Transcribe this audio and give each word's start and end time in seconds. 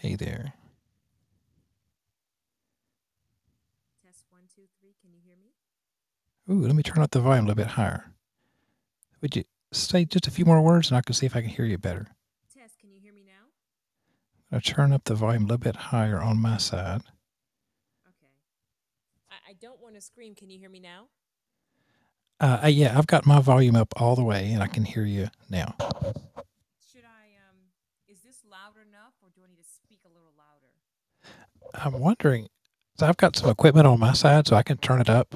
Hey 0.00 0.14
there. 0.16 0.54
Test 4.02 4.24
one, 4.30 4.44
two, 4.54 4.62
three. 4.80 4.94
Can 5.02 5.12
you 5.12 5.20
hear 5.22 5.36
me? 5.36 5.52
Ooh, 6.48 6.66
let 6.66 6.74
me 6.74 6.82
turn 6.82 7.02
up 7.02 7.10
the 7.10 7.20
volume 7.20 7.44
a 7.44 7.48
little 7.48 7.62
bit 7.62 7.72
higher. 7.72 8.06
Would 9.20 9.36
you 9.36 9.44
say 9.72 10.06
just 10.06 10.26
a 10.26 10.30
few 10.30 10.46
more 10.46 10.62
words 10.62 10.88
and 10.88 10.96
I 10.96 11.02
can 11.02 11.14
see 11.14 11.26
if 11.26 11.36
I 11.36 11.42
can 11.42 11.50
hear 11.50 11.66
you 11.66 11.76
better? 11.76 12.06
Test, 12.50 12.78
can 12.78 12.90
you 12.90 12.98
hear 12.98 13.12
me 13.12 13.24
now? 13.26 13.52
I'll 14.50 14.62
turn 14.62 14.94
up 14.94 15.04
the 15.04 15.14
volume 15.14 15.42
a 15.42 15.46
little 15.48 15.58
bit 15.58 15.76
higher 15.76 16.18
on 16.18 16.38
my 16.38 16.56
side. 16.56 17.02
Okay. 18.08 18.32
I, 19.30 19.50
I 19.50 19.52
don't 19.60 19.82
want 19.82 19.96
to 19.96 20.00
scream. 20.00 20.34
Can 20.34 20.48
you 20.48 20.58
hear 20.58 20.70
me 20.70 20.80
now? 20.80 21.08
Uh, 22.40 22.68
yeah, 22.72 22.96
I've 22.96 23.06
got 23.06 23.26
my 23.26 23.40
volume 23.40 23.76
up 23.76 23.92
all 24.00 24.16
the 24.16 24.24
way 24.24 24.50
and 24.50 24.62
I 24.62 24.66
can 24.66 24.84
hear 24.86 25.04
you 25.04 25.28
now. 25.50 25.74
Should 26.90 27.04
I, 27.04 27.36
um, 27.36 27.68
is 28.08 28.20
this 28.22 28.38
loud 28.50 28.76
enough 28.76 29.12
or 29.22 29.28
do 29.34 29.42
I 29.44 29.48
need 29.50 29.58
to 29.58 29.68
speak 29.68 30.00
a 30.06 30.08
little 30.08 30.32
louder? 30.36 30.72
I'm 31.74 31.98
wondering, 31.98 32.48
so 32.98 33.06
I've 33.06 33.16
got 33.16 33.36
some 33.36 33.50
equipment 33.50 33.86
on 33.86 34.00
my 34.00 34.12
side 34.12 34.46
so 34.46 34.56
I 34.56 34.62
can 34.62 34.78
turn 34.78 35.00
it 35.00 35.10
up, 35.10 35.34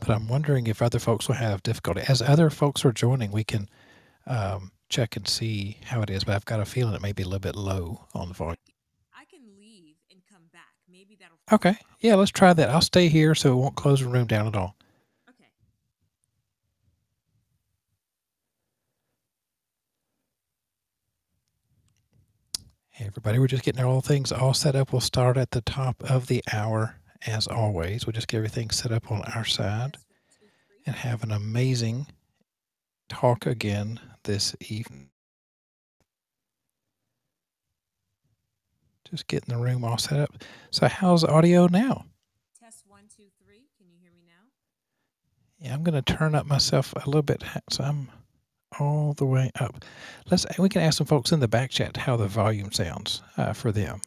but 0.00 0.10
I'm 0.10 0.28
wondering 0.28 0.66
if 0.66 0.82
other 0.82 0.98
folks 0.98 1.28
will 1.28 1.36
have 1.36 1.62
difficulty. 1.62 2.02
As 2.08 2.22
other 2.22 2.50
folks 2.50 2.84
are 2.84 2.92
joining, 2.92 3.32
we 3.32 3.44
can 3.44 3.68
um, 4.26 4.72
check 4.88 5.16
and 5.16 5.26
see 5.26 5.78
how 5.84 6.02
it 6.02 6.10
is, 6.10 6.24
but 6.24 6.34
I've 6.34 6.44
got 6.44 6.60
a 6.60 6.64
feeling 6.64 6.94
it 6.94 7.02
may 7.02 7.12
be 7.12 7.22
a 7.22 7.26
little 7.26 7.40
bit 7.40 7.56
low 7.56 8.06
on 8.14 8.28
the 8.28 8.34
volume. 8.34 8.56
I 9.14 9.24
can 9.24 9.40
leave 9.58 9.96
and 10.10 10.20
come 10.30 10.42
back. 10.52 10.62
Maybe 10.90 11.16
that'll. 11.18 11.38
Okay, 11.50 11.76
yeah, 12.00 12.14
let's 12.14 12.30
try 12.30 12.52
that. 12.52 12.70
I'll 12.70 12.80
stay 12.80 13.08
here 13.08 13.34
so 13.34 13.52
it 13.52 13.56
won't 13.56 13.76
close 13.76 14.00
the 14.00 14.08
room 14.08 14.26
down 14.26 14.46
at 14.46 14.54
all. 14.56 14.76
Okay. 15.28 15.48
Hey, 22.94 23.06
everybody, 23.06 23.38
we're 23.38 23.46
just 23.46 23.62
getting 23.64 23.82
all 23.82 24.02
things 24.02 24.32
all 24.32 24.52
set 24.52 24.76
up. 24.76 24.92
We'll 24.92 25.00
start 25.00 25.38
at 25.38 25.52
the 25.52 25.62
top 25.62 26.02
of 26.04 26.26
the 26.26 26.42
hour 26.52 26.96
as 27.26 27.46
always. 27.46 28.06
We'll 28.06 28.12
just 28.12 28.28
get 28.28 28.36
everything 28.36 28.68
set 28.68 28.92
up 28.92 29.10
on 29.10 29.22
our 29.34 29.46
side 29.46 29.94
Test 29.94 30.04
one, 30.10 30.18
two, 30.38 30.46
three. 30.68 30.82
and 30.86 30.96
have 30.96 31.22
an 31.22 31.32
amazing 31.32 32.06
talk 33.08 33.46
again 33.46 33.98
this 34.24 34.54
evening. 34.68 35.08
Just 39.10 39.26
getting 39.26 39.54
the 39.54 39.60
room 39.62 39.84
all 39.84 39.96
set 39.98 40.18
up. 40.20 40.42
So, 40.70 40.86
how's 40.86 41.24
audio 41.24 41.68
now? 41.68 42.04
Test 42.60 42.84
one, 42.86 43.04
two, 43.16 43.24
three. 43.42 43.68
Can 43.78 43.88
you 43.90 43.96
hear 44.02 44.10
me 44.12 44.22
now? 44.26 44.48
Yeah, 45.58 45.72
I'm 45.72 45.82
going 45.82 46.02
to 46.02 46.14
turn 46.14 46.34
up 46.34 46.44
myself 46.44 46.92
a 46.94 47.06
little 47.06 47.22
bit 47.22 47.42
so 47.70 47.84
I'm 47.84 48.10
all 48.78 49.12
the 49.14 49.26
way 49.26 49.50
up. 49.60 49.84
Let's 50.30 50.46
we 50.58 50.68
can 50.68 50.82
ask 50.82 50.98
some 50.98 51.06
folks 51.06 51.32
in 51.32 51.40
the 51.40 51.48
back 51.48 51.70
chat 51.70 51.96
how 51.96 52.16
the 52.16 52.26
volume 52.26 52.72
sounds 52.72 53.22
uh, 53.36 53.52
for 53.52 53.72
them. 53.72 54.00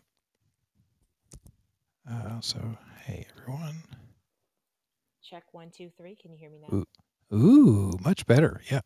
Uh, 2.10 2.40
so, 2.40 2.60
hey 3.06 3.26
everyone. 3.38 3.76
Check 5.24 5.44
one, 5.54 5.72
two, 5.72 5.90
three. 5.98 6.16
Can 6.16 6.32
you 6.32 6.38
hear 6.38 6.50
me 6.50 6.60
now? 6.60 6.78
Ooh. 6.78 6.86
Ooh, 7.34 7.98
much 8.04 8.26
better. 8.28 8.62
Yeah. 8.70 8.82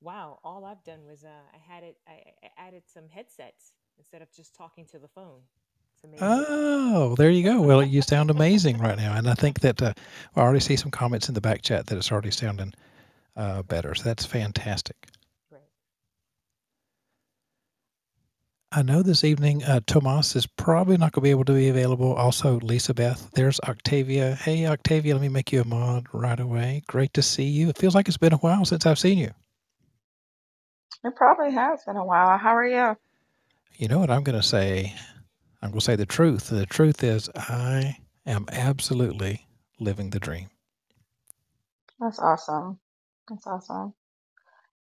Wow. 0.00 0.40
All 0.42 0.64
I've 0.64 0.82
done 0.84 1.00
was 1.06 1.24
uh, 1.24 1.28
I 1.28 1.72
had 1.72 1.84
it. 1.84 1.96
I, 2.06 2.20
I 2.42 2.66
added 2.66 2.82
some 2.86 3.04
headsets 3.08 3.72
instead 3.98 4.22
of 4.22 4.32
just 4.32 4.54
talking 4.54 4.86
to 4.86 4.98
the 4.98 5.08
phone. 5.08 5.40
Oh, 6.20 7.16
there 7.16 7.30
you 7.30 7.42
go. 7.42 7.60
Well, 7.60 7.82
you 7.82 8.02
sound 8.02 8.30
amazing 8.30 8.78
right 8.78 8.96
now, 8.96 9.16
and 9.16 9.28
I 9.28 9.34
think 9.34 9.60
that 9.60 9.82
uh, 9.82 9.92
I 10.36 10.40
already 10.40 10.60
see 10.60 10.76
some 10.76 10.92
comments 10.92 11.28
in 11.28 11.34
the 11.34 11.40
back 11.40 11.62
chat 11.62 11.86
that 11.86 11.98
it's 11.98 12.12
already 12.12 12.30
sounding 12.30 12.72
uh, 13.38 13.64
better. 13.64 13.96
So 13.96 14.04
that's 14.04 14.26
fantastic. 14.26 14.96
Great. 15.50 15.62
I 18.72 18.82
know 18.82 19.02
this 19.02 19.24
evening 19.24 19.64
uh, 19.64 19.80
Tomas 19.86 20.36
is 20.36 20.46
probably 20.46 20.98
not 20.98 21.12
going 21.12 21.22
to 21.22 21.26
be 21.26 21.30
able 21.30 21.46
to 21.46 21.54
be 21.54 21.68
available. 21.70 22.14
Also, 22.14 22.60
Lisa 22.60 22.94
Beth. 22.94 23.30
There's 23.34 23.60
Octavia. 23.60 24.34
Hey, 24.36 24.66
Octavia, 24.66 25.14
let 25.14 25.22
me 25.22 25.28
make 25.30 25.52
you 25.52 25.62
a 25.62 25.66
mod 25.66 26.06
right 26.12 26.40
away. 26.40 26.82
Great 26.86 27.14
to 27.14 27.22
see 27.22 27.44
you. 27.46 27.70
It 27.70 27.78
feels 27.78 27.94
like 27.94 28.08
it's 28.08 28.18
been 28.18 28.34
a 28.34 28.38
while 28.38 28.64
since 28.66 28.86
I've 28.86 28.98
seen 28.98 29.18
you. 29.18 29.32
It 31.04 31.16
probably 31.16 31.52
has 31.54 31.84
been 31.86 31.96
a 31.96 32.04
while. 32.04 32.38
How 32.38 32.56
are 32.56 32.66
you? 32.66 32.96
You 33.76 33.88
know 33.88 33.98
what 34.00 34.10
I'm 34.10 34.24
going 34.24 34.40
to 34.40 34.46
say? 34.46 34.94
I'm 35.62 35.70
going 35.70 35.80
to 35.80 35.84
say 35.84 35.96
the 35.96 36.06
truth. 36.06 36.48
The 36.48 36.66
truth 36.66 37.04
is, 37.04 37.30
I 37.36 37.96
am 38.26 38.46
absolutely 38.52 39.46
living 39.80 40.10
the 40.10 40.20
dream. 40.20 40.50
That's 42.00 42.18
awesome. 42.20 42.80
That's 43.28 43.46
awesome. 43.46 43.94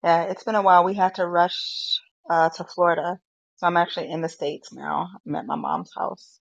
Yeah, 0.04 0.24
it's 0.24 0.44
been 0.44 0.54
a 0.54 0.62
while. 0.62 0.84
We 0.84 0.94
had 0.94 1.16
to 1.16 1.26
rush 1.26 2.00
uh, 2.30 2.50
to 2.50 2.64
Florida. 2.64 3.18
So 3.56 3.66
I'm 3.66 3.76
actually 3.76 4.10
in 4.10 4.20
the 4.22 4.28
States 4.28 4.72
now. 4.72 5.08
I'm 5.26 5.34
at 5.36 5.46
my 5.46 5.56
mom's 5.56 5.92
house. 5.96 6.40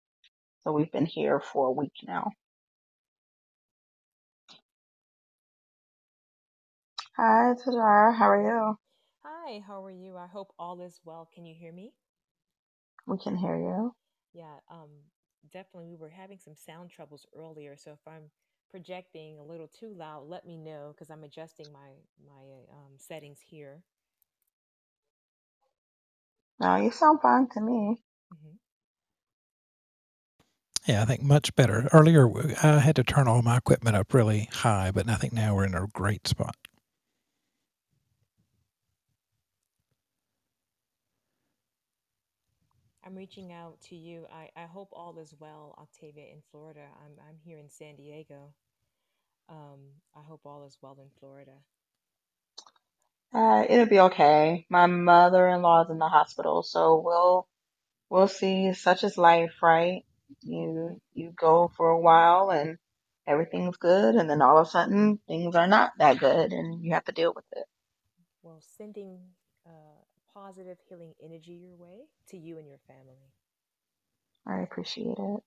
So 0.64 0.72
we've 0.72 0.92
been 0.92 1.06
here 1.06 1.40
for 1.40 1.68
a 1.68 1.72
week 1.72 1.92
now. 2.06 2.30
Hi, 7.16 7.54
Tadar. 7.54 8.14
How 8.16 8.30
are 8.30 8.42
you? 8.42 8.78
Hi. 9.24 9.60
How 9.66 9.84
are 9.84 9.90
you? 9.90 10.16
I 10.16 10.26
hope 10.26 10.52
all 10.58 10.80
is 10.80 11.00
well. 11.04 11.28
Can 11.34 11.46
you 11.46 11.54
hear 11.54 11.72
me? 11.72 11.92
We 13.06 13.18
can 13.18 13.36
hear 13.36 13.56
you. 13.56 13.94
Yeah. 14.32 14.60
Um. 14.70 14.90
Definitely, 15.52 15.88
we 15.90 15.96
were 15.96 16.10
having 16.10 16.38
some 16.38 16.54
sound 16.54 16.90
troubles 16.90 17.26
earlier. 17.34 17.76
So 17.76 17.92
if 17.92 18.06
I'm 18.06 18.30
projecting 18.70 19.38
a 19.40 19.44
little 19.44 19.68
too 19.68 19.94
loud, 19.96 20.28
let 20.28 20.46
me 20.46 20.56
know 20.58 20.92
because 20.94 21.10
I'm 21.10 21.24
adjusting 21.24 21.72
my 21.72 21.90
my 22.26 22.42
um, 22.72 22.94
settings 22.98 23.40
here. 23.48 23.82
No, 26.60 26.76
you 26.76 26.90
sound 26.92 27.20
fine 27.22 27.48
to 27.54 27.60
me. 27.62 28.02
hmm 28.32 28.56
Yeah, 30.86 31.02
I 31.02 31.04
think 31.06 31.22
much 31.22 31.54
better. 31.56 31.88
Earlier, 31.92 32.28
I 32.64 32.80
had 32.80 32.96
to 32.96 33.04
turn 33.04 33.28
all 33.28 33.42
my 33.42 33.58
equipment 33.58 33.96
up 33.96 34.14
really 34.14 34.48
high, 34.52 34.90
but 34.92 35.08
I 35.08 35.16
think 35.16 35.32
now 35.32 35.54
we're 35.54 35.66
in 35.66 35.74
a 35.74 35.86
great 35.94 36.26
spot. 36.28 36.56
I'm 43.08 43.16
reaching 43.16 43.52
out 43.52 43.80
to 43.88 43.96
you. 43.96 44.26
I, 44.30 44.50
I 44.54 44.66
hope 44.66 44.90
all 44.92 45.16
is 45.18 45.34
well, 45.40 45.74
Octavia, 45.80 46.24
in 46.24 46.42
Florida. 46.50 46.82
I'm 47.02 47.12
I'm 47.26 47.36
here 47.42 47.58
in 47.58 47.70
San 47.70 47.96
Diego. 47.96 48.52
Um, 49.48 49.78
I 50.14 50.20
hope 50.20 50.42
all 50.44 50.66
is 50.66 50.76
well 50.82 50.98
in 51.00 51.08
Florida. 51.18 51.52
Uh, 53.32 53.64
it'll 53.66 53.86
be 53.86 54.00
okay. 54.00 54.66
My 54.68 54.84
mother-in-law's 54.84 55.88
in 55.88 55.98
the 55.98 56.08
hospital, 56.08 56.62
so 56.62 57.00
we'll 57.02 57.48
we'll 58.10 58.28
see. 58.28 58.74
Such 58.74 59.04
is 59.04 59.16
life, 59.16 59.54
right? 59.62 60.04
You 60.42 61.00
you 61.14 61.32
go 61.34 61.72
for 61.78 61.88
a 61.88 61.98
while 61.98 62.50
and 62.50 62.76
everything's 63.26 63.78
good, 63.78 64.16
and 64.16 64.28
then 64.28 64.42
all 64.42 64.58
of 64.58 64.66
a 64.66 64.70
sudden 64.70 65.18
things 65.26 65.56
are 65.56 65.66
not 65.66 65.92
that 65.98 66.18
good, 66.18 66.52
and 66.52 66.84
you 66.84 66.92
have 66.92 67.06
to 67.06 67.12
deal 67.12 67.32
with 67.34 67.46
it. 67.52 67.64
Well, 68.42 68.60
sending 68.76 69.20
positive 70.38 70.78
healing 70.88 71.14
energy 71.24 71.52
your 71.62 71.76
way 71.76 72.06
to 72.30 72.38
you 72.38 72.58
and 72.58 72.68
your 72.68 72.80
family. 72.88 73.32
I 74.46 74.60
appreciate 74.62 75.18
it. 75.18 75.40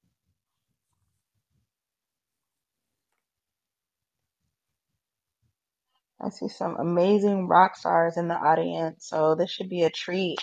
I 6.22 6.30
see 6.30 6.50
some 6.50 6.78
amazing 6.78 7.48
rock 7.48 7.78
stars 7.78 8.18
in 8.18 8.28
the 8.28 8.36
audience, 8.36 9.08
so 9.08 9.36
this 9.36 9.52
should 9.52 9.70
be 9.70 9.84
a 9.84 9.92
treat. 9.92 10.40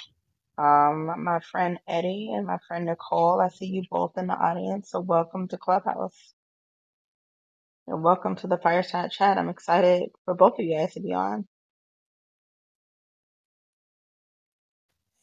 Um, 0.59 1.25
my 1.25 1.41
friend 1.41 1.79
Eddie 1.89 2.33
and 2.35 2.47
my 2.47 2.59
friend 2.69 2.87
Nicole, 2.87 3.41
I 3.41 3.49
see 3.51 3.67
you 3.67 3.85
both 3.91 4.19
in 4.19 4.29
the 4.29 4.35
audience, 4.35 4.91
so 4.91 5.01
welcome 5.01 5.49
to 5.49 5.59
Clubhouse. 5.59 6.35
And 7.89 8.03
welcome 8.05 8.37
to 8.37 8.49
the 8.49 8.59
Fireside 8.59 9.13
Chat. 9.13 9.39
I'm 9.39 9.51
excited 9.51 10.11
for 10.25 10.35
both 10.35 10.55
of 10.59 10.65
you 10.67 10.77
guys 10.79 10.95
to 10.95 11.01
be 11.01 11.15
on. 11.15 11.47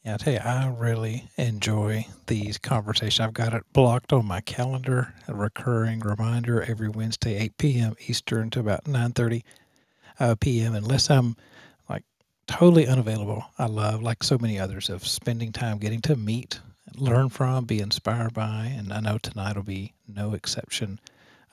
Yeah, 0.06 0.14
I 0.14 0.16
tell 0.18 0.32
you, 0.34 0.38
I 0.38 0.68
really 0.68 1.28
enjoy 1.36 2.06
these 2.28 2.58
conversations. 2.58 3.18
I've 3.18 3.34
got 3.34 3.52
it 3.54 3.64
blocked 3.72 4.12
on 4.12 4.24
my 4.24 4.40
calendar, 4.40 5.12
a 5.26 5.34
recurring 5.34 5.98
reminder 5.98 6.62
every 6.62 6.88
Wednesday, 6.88 7.36
8 7.36 7.58
p.m. 7.58 7.96
Eastern 8.06 8.48
to 8.50 8.60
about 8.60 8.84
9:30 8.84 9.42
uh, 10.20 10.36
p.m. 10.36 10.76
Unless 10.76 11.10
I'm 11.10 11.34
like 11.90 12.04
totally 12.46 12.86
unavailable, 12.86 13.46
I 13.58 13.66
love, 13.66 14.00
like 14.00 14.22
so 14.22 14.38
many 14.38 14.60
others, 14.60 14.88
of 14.90 15.04
spending 15.04 15.50
time 15.50 15.78
getting 15.78 16.02
to 16.02 16.14
meet 16.14 16.60
learn 16.94 17.28
from, 17.28 17.64
be 17.64 17.80
inspired 17.80 18.32
by, 18.32 18.66
and 18.78 18.92
I 18.92 19.00
know 19.00 19.18
tonight 19.18 19.56
will 19.56 19.64
be 19.64 19.92
no 20.06 20.34
exception 20.34 21.00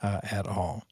uh, 0.00 0.20
at 0.22 0.46
all. 0.46 0.84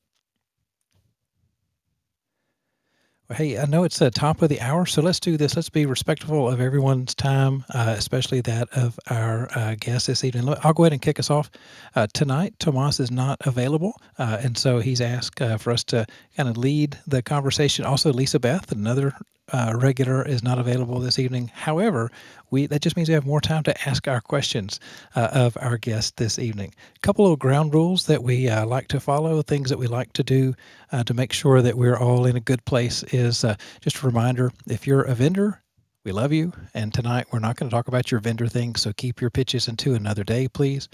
Hey, 3.35 3.59
I 3.59 3.65
know 3.65 3.85
it's 3.85 3.99
the 3.99 4.11
top 4.11 4.43
of 4.43 4.51
the 4.51 4.61
hour, 4.61 4.85
so 4.85 5.01
let's 5.01 5.19
do 5.19 5.39
this. 5.39 5.57
Let's 5.57 5.71
be 5.71 5.87
respectful 5.87 6.51
of 6.51 6.61
everyone's 6.61 7.15
time, 7.15 7.65
uh, 7.73 7.95
especially 7.97 8.43
that 8.43 8.69
of 8.77 9.01
our 9.09 9.49
uh, 9.57 9.75
guest 9.81 10.07
this 10.07 10.23
evening. 10.23 10.55
I'll 10.63 10.75
go 10.75 10.85
ahead 10.85 10.93
and 10.93 11.01
kick 11.01 11.19
us 11.19 11.31
off. 11.31 11.51
Uh, 11.95 12.07
tonight, 12.13 12.55
Tomas 12.59 13.01
is 13.01 13.11
not 13.11 13.39
available, 13.47 13.99
uh, 14.19 14.39
and 14.43 14.59
so 14.59 14.81
he's 14.81 15.01
asked 15.01 15.41
uh, 15.41 15.57
for 15.57 15.73
us 15.73 15.83
to 15.85 16.05
kind 16.37 16.49
of 16.49 16.59
lead 16.59 16.99
the 17.07 17.23
conversation. 17.23 17.87
Also, 17.87 18.13
Lisa 18.13 18.39
Beth, 18.39 18.71
another 18.71 19.15
uh, 19.53 19.75
regular, 19.77 20.27
is 20.27 20.43
not 20.43 20.59
available 20.59 20.99
this 20.99 21.19
evening. 21.19 21.51
However, 21.55 22.11
we 22.51 22.67
that 22.67 22.83
just 22.83 22.97
means 22.97 23.09
we 23.09 23.15
have 23.15 23.27
more 23.27 23.41
time 23.41 23.63
to 23.65 23.89
ask 23.89 24.09
our 24.09 24.21
questions 24.21 24.81
uh, 25.15 25.29
of 25.33 25.57
our 25.61 25.79
guest 25.79 26.17
this 26.17 26.39
evening. 26.39 26.75
A 26.97 26.99
couple 27.01 27.31
of 27.31 27.39
ground 27.39 27.75
rules 27.75 28.07
that 28.07 28.23
we 28.23 28.49
uh, 28.49 28.67
like 28.67 28.89
to 28.89 29.01
follow, 29.01 29.43
things 29.43 29.71
that 29.71 29.79
we 29.79 29.87
like 29.87 30.13
to 30.15 30.23
do 30.23 30.55
uh, 30.93 31.05
to 31.05 31.15
make 31.15 31.33
sure 31.33 31.63
that 31.63 31.77
we're 31.77 31.99
all 31.99 32.27
in 32.27 32.37
a 32.37 32.41
good 32.41 32.65
place 32.65 33.03
is 33.05 33.45
uh, 33.45 33.57
just 33.81 34.03
a 34.03 34.07
reminder 34.07 34.53
if 34.67 34.87
you're 34.87 35.03
a 35.03 35.15
vendor, 35.15 35.63
we 36.05 36.13
love 36.13 36.33
you. 36.33 36.53
And 36.75 36.93
tonight 36.93 37.27
we're 37.33 37.39
not 37.39 37.57
going 37.57 37.71
to 37.71 37.75
talk 37.75 37.89
about 37.89 38.11
your 38.11 38.21
vendor 38.21 38.49
thing, 38.49 38.77
so 38.77 38.93
keep 38.93 39.21
your 39.21 39.31
pitches 39.31 39.69
into 39.69 39.95
another 39.95 40.25
day, 40.25 40.49
please. 40.49 40.89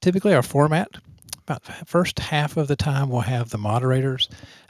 Typically, 0.00 0.34
our 0.34 0.42
format 0.42 0.88
about 1.44 1.62
first 1.86 2.18
half 2.18 2.56
of 2.56 2.68
the 2.68 2.76
time 2.76 3.10
we'll 3.10 3.20
have 3.20 3.50
the 3.50 3.58
moderators 3.58 4.28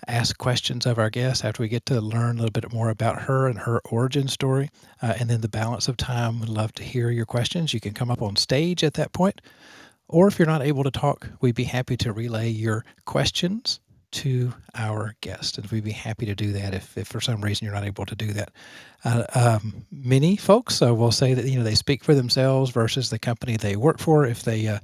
ask 0.08 0.36
questions 0.38 0.86
of 0.86 0.98
our 0.98 1.08
guests 1.08 1.44
after 1.44 1.62
we 1.62 1.68
get 1.68 1.86
to 1.86 2.00
learn 2.00 2.36
a 2.36 2.40
little 2.40 2.50
bit 2.50 2.72
more 2.72 2.90
about 2.90 3.22
her 3.22 3.46
and 3.46 3.60
her 3.60 3.80
origin 3.90 4.28
story. 4.28 4.70
Uh, 5.00 5.14
and 5.18 5.30
then 5.30 5.40
the 5.40 5.48
balance 5.48 5.88
of 5.88 5.96
time 5.96 6.40
we'd 6.40 6.48
love 6.48 6.72
to 6.72 6.82
hear 6.82 7.10
your 7.10 7.26
questions. 7.26 7.72
You 7.72 7.80
can 7.80 7.94
come 7.94 8.10
up 8.10 8.20
on 8.20 8.36
stage 8.36 8.82
at 8.84 8.94
that 8.94 9.12
point. 9.12 9.40
Or 10.08 10.26
if 10.28 10.38
you're 10.38 10.46
not 10.46 10.62
able 10.62 10.84
to 10.84 10.90
talk 10.90 11.28
we'd 11.40 11.54
be 11.54 11.64
happy 11.64 11.96
to 11.98 12.12
relay 12.12 12.48
your 12.50 12.84
questions 13.04 13.80
to 14.14 14.54
our 14.76 15.14
guest. 15.20 15.58
And 15.58 15.66
we'd 15.70 15.84
be 15.84 15.90
happy 15.90 16.24
to 16.26 16.34
do 16.34 16.52
that 16.52 16.72
if, 16.72 16.96
if 16.96 17.08
for 17.08 17.20
some 17.20 17.40
reason 17.40 17.64
you're 17.64 17.74
not 17.74 17.84
able 17.84 18.06
to 18.06 18.14
do 18.14 18.32
that. 18.32 18.52
Uh, 19.04 19.24
um, 19.34 19.84
many 19.90 20.36
folks 20.36 20.80
uh, 20.80 20.94
will 20.94 21.10
say 21.10 21.34
that, 21.34 21.44
you 21.46 21.58
know, 21.58 21.64
they 21.64 21.74
speak 21.74 22.04
for 22.04 22.14
themselves 22.14 22.70
versus 22.70 23.10
the 23.10 23.18
company 23.18 23.56
they 23.56 23.76
work 23.76 23.98
for. 23.98 24.24
If 24.24 24.44
they 24.44 24.68
uh, 24.68 24.78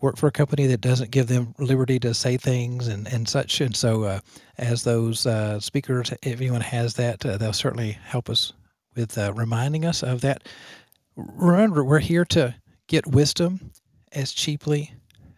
work 0.00 0.16
for 0.16 0.28
a 0.28 0.32
company 0.32 0.66
that 0.68 0.80
doesn't 0.80 1.10
give 1.10 1.26
them 1.26 1.54
liberty 1.58 1.98
to 2.00 2.14
say 2.14 2.36
things 2.36 2.86
and, 2.86 3.08
and 3.08 3.28
such. 3.28 3.60
And 3.60 3.74
so 3.74 4.04
uh, 4.04 4.20
as 4.56 4.84
those 4.84 5.26
uh, 5.26 5.58
speakers, 5.58 6.12
if 6.22 6.40
anyone 6.40 6.60
has 6.60 6.94
that, 6.94 7.26
uh, 7.26 7.36
they'll 7.36 7.52
certainly 7.52 7.92
help 7.92 8.30
us 8.30 8.52
with 8.94 9.18
reminding 9.34 9.84
us 9.84 10.02
of 10.02 10.20
that. 10.22 10.48
Remember, 11.16 11.84
we're 11.84 11.98
here 11.98 12.24
to 12.26 12.54
get 12.86 13.06
wisdom 13.06 13.72
as 14.12 14.32
cheaply 14.32 14.92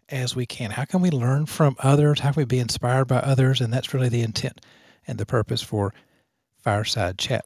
as 0.08 0.34
we 0.34 0.46
can. 0.46 0.70
How 0.70 0.84
can 0.84 1.00
we 1.00 1.10
learn 1.10 1.46
from 1.46 1.76
others? 1.80 2.20
How 2.20 2.32
can 2.32 2.40
we 2.40 2.46
be 2.46 2.58
inspired 2.58 3.06
by 3.06 3.18
others? 3.18 3.60
And 3.60 3.72
that's 3.72 3.92
really 3.94 4.08
the 4.08 4.22
intent 4.22 4.60
and 5.06 5.18
the 5.18 5.26
purpose 5.26 5.62
for 5.62 5.92
Fireside 6.58 7.18
Chat. 7.18 7.44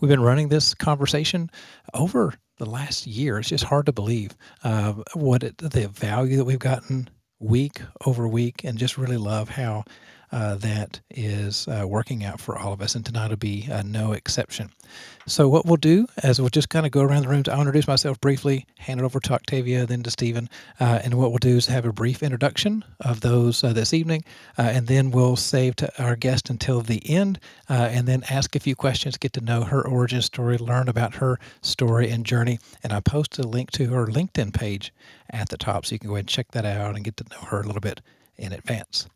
We've 0.00 0.10
been 0.10 0.20
running 0.20 0.48
this 0.48 0.74
conversation 0.74 1.50
over 1.94 2.34
the 2.58 2.66
last 2.66 3.06
year. 3.06 3.38
It's 3.38 3.48
just 3.48 3.64
hard 3.64 3.86
to 3.86 3.92
believe 3.92 4.36
uh, 4.62 4.94
what 5.14 5.42
it, 5.42 5.58
the 5.58 5.88
value 5.88 6.36
that 6.36 6.44
we've 6.44 6.58
gotten 6.58 7.08
week 7.38 7.80
over 8.04 8.26
week, 8.28 8.64
and 8.64 8.78
just 8.78 8.98
really 8.98 9.16
love 9.16 9.48
how 9.48 9.84
uh, 10.32 10.56
that 10.56 11.00
is 11.10 11.68
uh, 11.68 11.86
working 11.86 12.24
out 12.24 12.40
for 12.40 12.58
all 12.58 12.72
of 12.72 12.80
us, 12.80 12.94
and 12.94 13.04
tonight 13.04 13.30
will 13.30 13.36
be 13.36 13.68
uh, 13.70 13.82
no 13.84 14.12
exception. 14.12 14.70
So, 15.26 15.48
what 15.48 15.66
we'll 15.66 15.76
do 15.76 16.06
is 16.22 16.40
we'll 16.40 16.50
just 16.50 16.68
kind 16.68 16.86
of 16.86 16.92
go 16.92 17.02
around 17.02 17.22
the 17.22 17.28
room. 17.28 17.42
I'll 17.50 17.60
introduce 17.60 17.88
myself 17.88 18.20
briefly, 18.20 18.66
hand 18.78 19.00
it 19.00 19.04
over 19.04 19.20
to 19.20 19.32
Octavia, 19.32 19.86
then 19.86 20.02
to 20.04 20.10
Stephen, 20.10 20.48
uh, 20.80 21.00
and 21.02 21.14
what 21.14 21.30
we'll 21.30 21.38
do 21.38 21.56
is 21.56 21.66
have 21.66 21.84
a 21.84 21.92
brief 21.92 22.22
introduction 22.22 22.84
of 23.00 23.20
those 23.20 23.62
uh, 23.64 23.72
this 23.72 23.92
evening, 23.92 24.24
and 24.56 24.86
then 24.86 25.10
we'll 25.10 25.36
save 25.36 25.76
to 25.76 26.02
our 26.02 26.16
guest 26.16 26.50
until 26.50 26.80
the 26.80 27.08
end, 27.08 27.38
and 27.68 28.06
then 28.06 28.22
ask 28.30 28.54
a 28.54 28.60
few 28.60 28.76
questions, 28.76 29.16
get 29.16 29.32
to 29.32 29.40
know 29.40 29.62
her 29.64 29.86
origin 29.86 30.22
story, 30.22 30.58
learn 30.58 30.88
about 30.88 31.14
her 31.16 31.38
story 31.62 32.10
and 32.10 32.24
journey. 32.24 32.58
And 32.82 32.92
I 32.92 33.00
posted 33.00 33.44
a 33.44 33.48
link 33.48 33.70
to 33.72 33.86
her 33.88 34.06
LinkedIn 34.06 34.52
page 34.52 34.92
at 35.30 35.48
the 35.48 35.56
top, 35.56 35.86
so 35.86 35.94
you 35.94 35.98
can 35.98 36.08
go 36.08 36.14
ahead 36.14 36.22
and 36.22 36.28
check 36.28 36.52
that 36.52 36.64
out 36.64 36.94
and 36.94 37.04
get 37.04 37.16
to 37.18 37.24
know 37.30 37.46
her 37.48 37.60
a 37.60 37.66
little 37.66 37.80
bit 37.80 38.00
in 38.36 38.52
advance. 38.52 39.08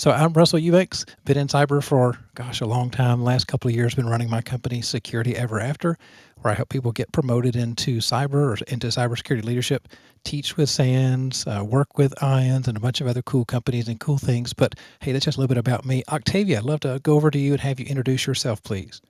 So 0.00 0.10
I'm 0.10 0.32
Russell 0.32 0.58
Eubanks, 0.58 1.04
been 1.26 1.36
in 1.36 1.48
cyber 1.48 1.84
for, 1.84 2.16
gosh, 2.34 2.62
a 2.62 2.66
long 2.66 2.88
time. 2.88 3.22
Last 3.22 3.48
couple 3.48 3.68
of 3.68 3.74
years, 3.74 3.94
been 3.94 4.08
running 4.08 4.30
my 4.30 4.40
company, 4.40 4.80
Security 4.80 5.36
Ever 5.36 5.60
After, 5.60 5.98
where 6.38 6.52
I 6.52 6.54
help 6.54 6.70
people 6.70 6.90
get 6.90 7.12
promoted 7.12 7.54
into 7.54 7.98
cyber 7.98 8.32
or 8.32 8.56
into 8.68 8.86
cybersecurity 8.86 9.44
leadership, 9.44 9.88
teach 10.24 10.56
with 10.56 10.70
SANS, 10.70 11.46
uh, 11.46 11.62
work 11.62 11.98
with 11.98 12.14
IANS, 12.22 12.66
and 12.66 12.78
a 12.78 12.80
bunch 12.80 13.02
of 13.02 13.08
other 13.08 13.20
cool 13.20 13.44
companies 13.44 13.88
and 13.88 14.00
cool 14.00 14.16
things. 14.16 14.54
But 14.54 14.74
hey, 15.00 15.12
that's 15.12 15.26
just 15.26 15.36
a 15.36 15.40
little 15.42 15.54
bit 15.54 15.58
about 15.58 15.84
me. 15.84 16.02
Octavia, 16.08 16.60
I'd 16.60 16.64
love 16.64 16.80
to 16.80 16.98
go 17.02 17.14
over 17.14 17.30
to 17.30 17.38
you 17.38 17.52
and 17.52 17.60
have 17.60 17.78
you 17.78 17.84
introduce 17.84 18.26
yourself, 18.26 18.62
please. 18.62 19.02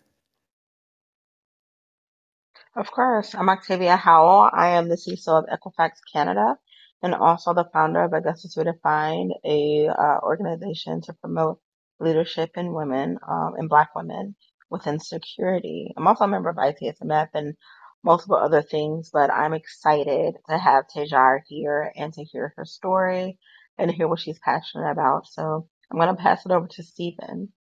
Of 2.75 2.91
course, 2.91 3.33
I'm 3.37 3.49
Octavia 3.49 3.95
Howell. 3.95 4.51
I 4.53 4.71
am 4.71 4.89
the 4.89 4.97
CISO 4.97 5.39
of 5.39 5.45
Equifax 5.47 5.99
Canada 6.13 6.59
and 7.03 7.15
also 7.15 7.55
the 7.55 7.69
founder 7.73 8.03
of 8.03 8.13
Augustus 8.13 8.57
Redefined, 8.57 9.31
a 9.45 9.89
uh, 9.89 10.19
organization 10.23 11.01
to 11.03 11.13
promote 11.15 11.61
leadership 12.01 12.51
in 12.57 12.73
women 12.75 13.19
um, 13.29 13.55
and 13.57 13.69
Black 13.69 13.95
women 13.95 14.35
within 14.71 14.99
security. 15.01 15.93
I'm 15.97 16.07
also 16.07 16.25
a 16.25 16.29
member 16.29 16.51
of 16.51 16.57
ITSMF 16.57 17.29
and 17.35 17.55
multiple 18.03 18.37
other 18.37 18.63
things, 18.63 19.11
but 19.13 19.31
I'm 19.33 19.55
excited 19.55 20.37
to 20.49 20.59
have 20.59 20.85
Tahjar 20.95 21.41
here 21.49 21.93
and 21.97 22.13
to 22.15 22.25
hear 22.25 22.55
her 22.57 22.65
story 22.65 23.39
and 23.79 23.91
hear 23.91 24.09
what 24.09 24.21
she's 24.21 24.39
passionate 24.39 24.91
about. 24.91 25.27
So 25.27 25.69
I'm 25.91 25.99
going 25.99 26.15
to 26.15 26.23
pass 26.23 26.47
it 26.47 26.53
over 26.53 26.69
to 26.69 26.83
Stephen. 26.83 27.53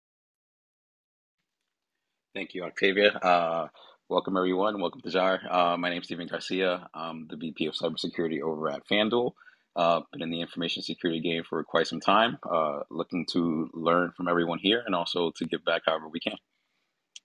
Thank 2.34 2.54
you, 2.54 2.64
Octavia. 2.64 3.10
Uh, 3.12 3.68
Welcome, 4.10 4.38
everyone. 4.38 4.80
Welcome 4.80 5.02
to 5.02 5.10
JAR. 5.10 5.38
Uh, 5.50 5.76
my 5.76 5.90
name 5.90 6.00
is 6.00 6.06
Stephen 6.06 6.28
Garcia. 6.28 6.88
I'm 6.94 7.26
the 7.28 7.36
VP 7.36 7.66
of 7.66 7.74
Cybersecurity 7.74 8.40
over 8.40 8.70
at 8.70 8.88
FanDuel. 8.90 9.32
Uh, 9.76 10.00
been 10.10 10.22
in 10.22 10.30
the 10.30 10.40
information 10.40 10.82
security 10.82 11.20
game 11.20 11.42
for 11.46 11.62
quite 11.62 11.88
some 11.88 12.00
time. 12.00 12.38
Uh, 12.50 12.80
looking 12.90 13.26
to 13.32 13.68
learn 13.74 14.12
from 14.16 14.26
everyone 14.26 14.60
here 14.60 14.82
and 14.86 14.94
also 14.94 15.30
to 15.36 15.44
give 15.44 15.62
back 15.62 15.82
however 15.84 16.08
we 16.08 16.20
can. 16.20 16.36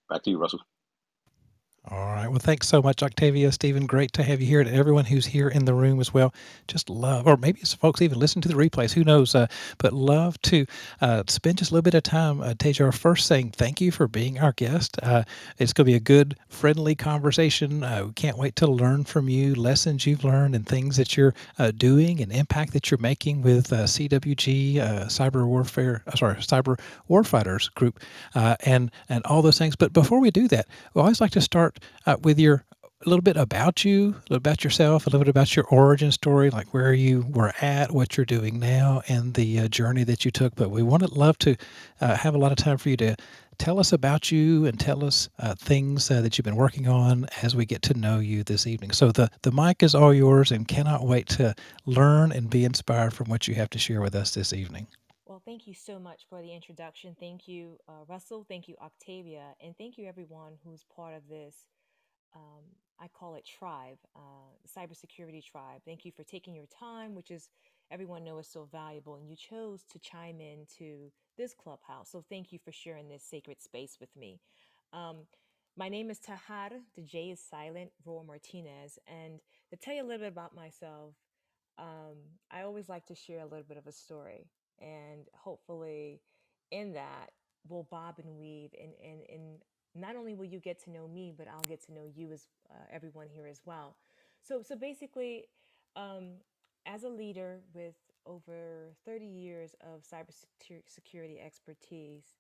Back 0.10 0.24
to 0.24 0.32
you, 0.32 0.38
Russell. 0.38 0.60
All 1.92 2.06
right. 2.14 2.30
Well, 2.30 2.40
thanks 2.40 2.70
so 2.70 2.82
much, 2.82 3.04
Octavia, 3.04 3.52
Stephen. 3.52 3.88
Great 3.88 4.14
to 4.14 4.24
have 4.24 4.40
you 4.40 4.48
here, 4.48 4.62
and 4.62 4.70
everyone 4.70 5.04
who's 5.04 5.26
here 5.26 5.50
in 5.50 5.66
the 5.66 5.74
room 5.74 6.00
as 6.00 6.14
well. 6.14 6.34
Just 6.66 6.90
love, 6.90 7.28
or 7.28 7.36
maybe 7.36 7.60
some 7.66 7.80
folks 7.80 8.02
even 8.02 8.20
listen 8.20 8.42
to 8.42 8.48
the 8.48 8.56
replays. 8.56 8.94
Who 8.94 9.04
knows? 9.04 9.36
Uh, 9.36 9.48
but 9.80 9.92
love 9.92 10.42
to 10.44 10.66
uh, 11.02 11.24
spend 11.28 11.58
just 11.58 11.72
a 11.72 11.74
little 11.74 11.84
bit 11.84 11.94
of 11.94 12.04
time. 12.04 12.40
Uh, 12.40 12.54
Tahjar, 12.54 12.94
first 12.94 13.28
saying 13.28 13.52
thank 13.52 13.82
you 13.82 13.92
for 13.92 14.08
being 14.08 14.40
our 14.40 14.54
guest. 14.54 14.98
Uh, 15.04 15.26
it's 15.58 15.74
going 15.74 15.86
to 15.86 15.92
be 15.92 15.96
a 15.96 16.00
good, 16.00 16.38
friendly 16.48 16.96
conversation. 16.96 17.84
Uh, 17.84 18.06
we 18.08 18.14
can't 18.14 18.38
wait 18.38 18.56
to 18.58 18.68
learn 18.68 19.04
from 19.04 19.28
you, 19.28 19.54
lessons 19.54 20.08
you've 20.08 20.24
learned, 20.24 20.56
and 20.56 20.66
things 20.66 20.96
that 20.96 21.18
you're 21.18 21.34
uh, 21.60 21.72
doing, 21.72 22.22
and 22.22 22.32
impact 22.32 22.72
that 22.72 22.92
you're 22.92 22.98
making 23.00 23.42
with 23.42 23.74
uh, 23.74 23.84
CWG, 23.84 24.76
Cyber 25.08 25.46
Warfare, 25.46 26.02
sorry, 26.16 26.36
Cyber 26.36 26.80
Warfighters 27.10 27.74
Group, 27.76 28.00
and 28.36 28.90
and 29.10 29.26
all 29.26 29.42
those 29.42 29.58
things. 29.58 29.76
But 29.76 29.92
before 29.92 30.22
we 30.22 30.32
do 30.32 30.48
that, 30.48 30.68
we 30.94 31.02
always 31.02 31.20
like 31.20 31.32
to 31.32 31.42
start 31.42 31.73
start 31.74 31.90
uh, 32.06 32.20
with 32.24 32.40
your 32.40 32.66
a 33.06 33.10
little 33.10 33.22
bit 33.22 33.36
about 33.36 33.84
you, 33.84 34.12
a 34.12 34.24
little 34.30 34.38
about 34.38 34.64
yourself, 34.64 35.06
a 35.06 35.10
little 35.10 35.20
bit 35.20 35.28
about 35.28 35.58
your 35.58 35.66
origin 35.66 36.10
story, 36.10 36.50
like 36.50 36.74
where 36.74 36.94
you 36.94 37.26
were 37.30 37.52
at, 37.60 37.92
what 37.92 38.16
you're 38.16 38.26
doing 38.26 38.60
now, 38.60 39.02
and 39.10 39.34
the 39.34 39.60
uh, 39.60 39.68
journey 39.68 40.06
that 40.06 40.24
you 40.24 40.32
took. 40.32 40.56
But 40.56 40.72
we 40.72 40.84
want 40.84 41.04
to 41.04 41.14
love 41.14 41.38
to 41.40 41.58
uh, 42.00 42.16
have 42.16 42.34
a 42.34 42.38
lot 42.38 42.54
of 42.54 42.58
time 42.58 42.78
for 42.78 42.88
you 42.88 42.96
to 42.98 43.18
tell 43.58 43.78
us 43.78 43.92
about 43.92 44.32
you 44.32 44.66
and 44.66 44.80
tell 44.80 45.04
us 45.04 45.28
uh, 45.40 45.54
things 45.56 46.10
uh, 46.10 46.22
that 46.22 46.38
you've 46.38 46.46
been 46.46 46.56
working 46.56 46.88
on 46.88 47.28
as 47.42 47.58
we 47.58 47.66
get 47.66 47.82
to 47.84 47.94
know 47.94 48.20
you 48.20 48.42
this 48.42 48.66
evening. 48.68 48.92
So 48.92 49.12
the 49.12 49.30
the 49.42 49.52
mic 49.52 49.84
is 49.84 49.96
all 49.96 50.14
yours, 50.14 50.52
and 50.52 50.66
cannot 50.66 51.06
wait 51.06 51.28
to 51.30 51.54
learn 51.86 52.32
and 52.32 52.50
be 52.50 52.64
inspired 52.64 53.14
from 53.14 53.30
what 53.30 53.50
you 53.50 53.56
have 53.56 53.70
to 53.72 53.80
share 53.80 54.00
with 54.00 54.16
us 54.16 54.34
this 54.34 54.54
evening. 54.54 54.88
Thank 55.46 55.68
you 55.68 55.74
so 55.74 56.00
much 56.00 56.26
for 56.30 56.42
the 56.42 56.54
introduction. 56.54 57.18
Thank 57.20 57.50
you, 57.50 57.78
uh, 57.90 58.06
Russell. 58.08 58.46
Thank 58.48 58.70
you, 58.70 58.76
Octavia. 58.82 59.56
And 59.62 59.78
thank 59.78 59.98
you, 59.98 60.08
everyone 60.08 60.54
who's 60.64 60.86
part 60.96 61.14
of 61.14 61.28
this. 61.28 61.68
Um, 62.34 62.64
I 62.98 63.10
call 63.10 63.36
it 63.36 63.46
Tribe, 63.46 63.98
uh, 64.16 64.56
Cybersecurity 64.66 65.44
Tribe. 65.44 65.82
Thank 65.86 66.06
you 66.06 66.14
for 66.14 66.24
taking 66.24 66.56
your 66.56 66.68
time, 66.68 67.14
which 67.14 67.30
is 67.30 67.50
everyone 67.92 68.24
know 68.24 68.38
is 68.38 68.48
so 68.48 68.70
valuable. 68.72 69.16
And 69.16 69.30
you 69.30 69.36
chose 69.36 69.84
to 69.92 70.00
chime 70.00 70.40
in 70.40 70.66
to 70.78 71.12
this 71.38 71.54
clubhouse. 71.54 72.10
So 72.10 72.24
thank 72.30 72.54
you 72.54 72.60
for 72.64 72.72
sharing 72.72 73.10
this 73.10 73.24
sacred 73.24 73.62
space 73.62 73.98
with 74.00 74.16
me. 74.16 74.40
Um, 74.94 75.28
my 75.76 75.90
name 75.90 76.10
is 76.10 76.20
Tahjar. 76.20 76.72
The 76.96 77.02
J 77.02 77.32
is 77.32 77.42
silent, 77.42 77.92
Roamartinez. 78.08 78.98
And 79.08 79.42
to 79.72 79.76
tell 79.76 79.94
you 79.94 80.04
a 80.04 80.08
little 80.08 80.20
bit 80.20 80.32
about 80.32 80.56
myself, 80.56 81.16
um, 81.78 82.16
I 82.50 82.62
always 82.62 82.88
like 82.88 83.06
to 83.08 83.16
share 83.16 83.42
a 83.42 83.46
little 83.46 83.66
bit 83.68 83.78
of 83.78 83.88
a 83.88 83.92
story 83.92 84.48
and 84.82 85.28
hopefully 85.34 86.22
in 86.72 86.94
that 86.94 87.32
we'll 87.68 87.88
bob 87.90 88.20
and 88.20 88.38
weave 88.38 88.72
and, 88.80 88.92
and, 89.04 89.22
and 89.30 89.60
not 89.96 90.16
only 90.16 90.34
will 90.34 90.46
you 90.46 90.60
get 90.60 90.84
to 90.84 90.90
know 90.92 91.08
me, 91.08 91.34
but 91.36 91.48
I'll 91.48 91.62
get 91.62 91.86
to 91.86 91.94
know 91.94 92.08
you 92.14 92.32
as 92.32 92.48
uh, 92.70 92.86
everyone 92.92 93.28
here 93.30 93.48
as 93.48 93.62
well. 93.66 93.96
So, 94.42 94.62
so 94.62 94.76
basically, 94.76 95.46
um, 95.96 96.38
as 96.86 97.04
a 97.04 97.10
leader 97.10 97.62
with 97.74 97.96
over 98.26 98.96
30 99.06 99.26
years 99.26 99.76
of 99.82 100.02
cybersecurity 100.02 101.46
expertise, 101.46 102.34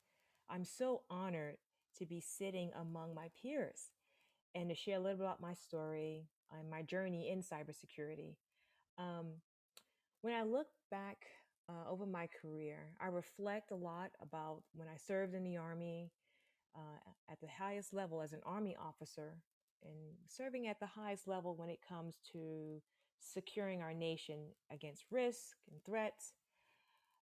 I'm 0.49 0.65
so 0.65 1.01
honored 1.09 1.57
to 1.99 2.05
be 2.05 2.19
sitting 2.19 2.71
among 2.79 3.13
my 3.13 3.27
peers 3.41 3.91
and 4.55 4.69
to 4.69 4.75
share 4.75 4.97
a 4.97 4.99
little 4.99 5.17
bit 5.17 5.25
about 5.25 5.41
my 5.41 5.53
story 5.53 6.25
and 6.57 6.69
my 6.69 6.81
journey 6.81 7.29
in 7.29 7.41
cybersecurity. 7.41 8.35
Um, 8.97 9.27
when 10.21 10.33
I 10.33 10.43
look 10.43 10.67
back 10.89 11.25
uh, 11.69 11.89
over 11.89 12.05
my 12.05 12.27
career, 12.41 12.91
I 13.01 13.07
reflect 13.07 13.71
a 13.71 13.75
lot 13.75 14.11
about 14.21 14.63
when 14.73 14.87
I 14.87 14.97
served 14.97 15.33
in 15.33 15.43
the 15.43 15.57
Army 15.57 16.11
uh, 16.75 17.31
at 17.31 17.39
the 17.39 17.47
highest 17.47 17.93
level 17.93 18.21
as 18.21 18.33
an 18.33 18.41
Army 18.45 18.75
officer 18.79 19.35
and 19.83 19.93
serving 20.27 20.67
at 20.67 20.79
the 20.79 20.87
highest 20.87 21.27
level 21.27 21.55
when 21.55 21.69
it 21.69 21.79
comes 21.87 22.15
to 22.33 22.81
securing 23.19 23.81
our 23.81 23.93
nation 23.93 24.39
against 24.71 25.05
risk 25.11 25.57
and 25.71 25.83
threats. 25.85 26.33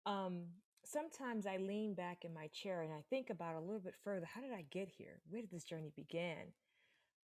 Um, 0.05 0.43
sometimes 0.85 1.45
I 1.45 1.57
lean 1.57 1.93
back 1.93 2.23
in 2.23 2.33
my 2.33 2.47
chair 2.47 2.81
and 2.81 2.93
I 2.93 3.03
think 3.09 3.29
about 3.29 3.55
a 3.55 3.59
little 3.59 3.79
bit 3.79 3.95
further 4.03 4.25
how 4.25 4.41
did 4.41 4.53
I 4.53 4.65
get 4.71 4.87
here? 4.87 5.21
Where 5.29 5.41
did 5.41 5.51
this 5.51 5.63
journey 5.63 5.91
begin? 5.95 6.53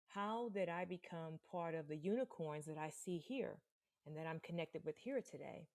How 0.07 0.49
did 0.53 0.69
I 0.69 0.85
become 0.85 1.39
part 1.51 1.75
of 1.75 1.87
the 1.87 1.97
unicorns 1.97 2.65
that 2.65 2.77
I 2.77 2.89
see 2.89 3.17
here 3.17 3.59
and 4.05 4.15
that 4.15 4.27
I'm 4.27 4.39
connected 4.39 4.83
with 4.85 4.97
here 4.97 5.21
today? 5.21 5.67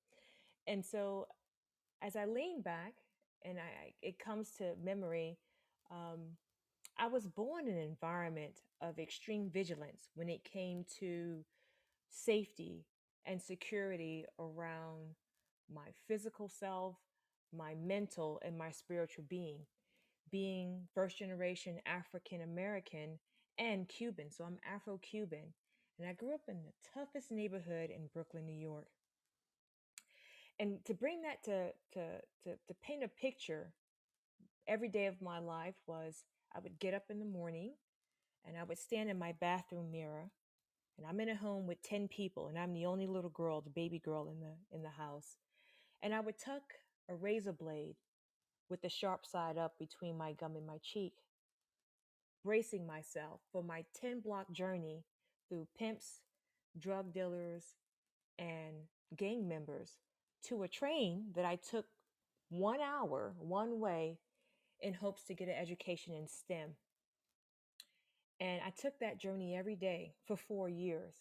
And 0.66 0.84
so 0.84 1.26
as 2.00 2.16
I 2.16 2.24
lean 2.24 2.62
back 2.62 2.94
and 3.44 3.58
I, 3.58 3.94
it 4.02 4.18
comes 4.18 4.50
to 4.58 4.74
memory, 4.82 5.38
um, 5.90 6.36
I 6.98 7.06
was 7.06 7.26
born 7.26 7.66
in 7.66 7.74
an 7.74 7.82
environment 7.82 8.60
of 8.80 8.98
extreme 8.98 9.50
vigilance 9.50 10.10
when 10.14 10.28
it 10.28 10.44
came 10.44 10.84
to 11.00 11.44
safety 12.10 12.84
and 13.24 13.40
security 13.40 14.24
around 14.38 15.14
my 15.72 15.88
physical 16.06 16.48
self, 16.48 16.96
my 17.56 17.74
mental, 17.74 18.40
and 18.44 18.58
my 18.58 18.70
spiritual 18.70 19.24
being. 19.28 19.60
Being 20.30 20.88
first 20.94 21.18
generation 21.18 21.80
African 21.86 22.40
American 22.40 23.18
and 23.58 23.88
Cuban, 23.88 24.30
so 24.30 24.44
I'm 24.44 24.58
Afro 24.70 24.98
Cuban. 24.98 25.52
And 25.98 26.08
I 26.08 26.14
grew 26.14 26.34
up 26.34 26.42
in 26.48 26.56
the 26.64 26.72
toughest 26.94 27.30
neighborhood 27.30 27.90
in 27.90 28.08
Brooklyn, 28.12 28.46
New 28.46 28.58
York. 28.58 28.88
And 30.62 30.78
to 30.84 30.94
bring 30.94 31.22
that 31.22 31.42
to, 31.46 31.72
to, 31.94 32.20
to, 32.44 32.50
to 32.68 32.74
paint 32.84 33.02
a 33.02 33.08
picture, 33.08 33.72
every 34.68 34.88
day 34.88 35.06
of 35.06 35.20
my 35.20 35.40
life 35.40 35.74
was 35.88 36.22
I 36.54 36.60
would 36.60 36.78
get 36.78 36.94
up 36.94 37.06
in 37.10 37.18
the 37.18 37.24
morning 37.24 37.72
and 38.46 38.56
I 38.56 38.62
would 38.62 38.78
stand 38.78 39.10
in 39.10 39.18
my 39.18 39.32
bathroom 39.40 39.90
mirror 39.90 40.30
and 40.96 41.04
I'm 41.04 41.18
in 41.18 41.30
a 41.30 41.34
home 41.34 41.66
with 41.66 41.82
10 41.82 42.06
people 42.06 42.46
and 42.46 42.56
I'm 42.56 42.74
the 42.74 42.86
only 42.86 43.08
little 43.08 43.30
girl, 43.30 43.60
the 43.60 43.70
baby 43.70 43.98
girl 43.98 44.28
in 44.30 44.38
the 44.38 44.54
in 44.72 44.84
the 44.84 44.90
house. 44.90 45.34
And 46.00 46.14
I 46.14 46.20
would 46.20 46.38
tuck 46.38 46.62
a 47.10 47.16
razor 47.16 47.52
blade 47.52 47.96
with 48.70 48.82
the 48.82 48.88
sharp 48.88 49.26
side 49.26 49.58
up 49.58 49.72
between 49.80 50.16
my 50.16 50.32
gum 50.32 50.54
and 50.54 50.64
my 50.64 50.78
cheek, 50.80 51.14
bracing 52.44 52.86
myself 52.86 53.40
for 53.50 53.64
my 53.64 53.84
10 54.00 54.20
block 54.20 54.52
journey 54.52 55.02
through 55.48 55.66
pimps, 55.76 56.20
drug 56.78 57.12
dealers, 57.12 57.74
and 58.38 58.76
gang 59.16 59.48
members 59.48 59.96
to 60.48 60.62
a 60.62 60.68
train 60.68 61.26
that 61.34 61.44
I 61.44 61.56
took 61.56 61.86
one 62.48 62.80
hour 62.80 63.34
one 63.38 63.80
way 63.80 64.18
in 64.80 64.94
hopes 64.94 65.24
to 65.24 65.34
get 65.34 65.48
an 65.48 65.54
education 65.54 66.12
in 66.12 66.28
STEM. 66.28 66.70
And 68.40 68.60
I 68.66 68.70
took 68.70 68.98
that 68.98 69.18
journey 69.18 69.56
every 69.56 69.76
day 69.76 70.14
for 70.26 70.36
four 70.36 70.68
years. 70.68 71.14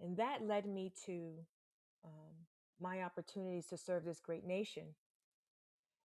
And 0.00 0.16
that 0.16 0.42
led 0.42 0.66
me 0.66 0.92
to 1.06 1.32
um, 2.04 2.34
my 2.80 3.02
opportunities 3.02 3.66
to 3.66 3.76
serve 3.76 4.04
this 4.04 4.20
great 4.20 4.44
nation. 4.44 4.84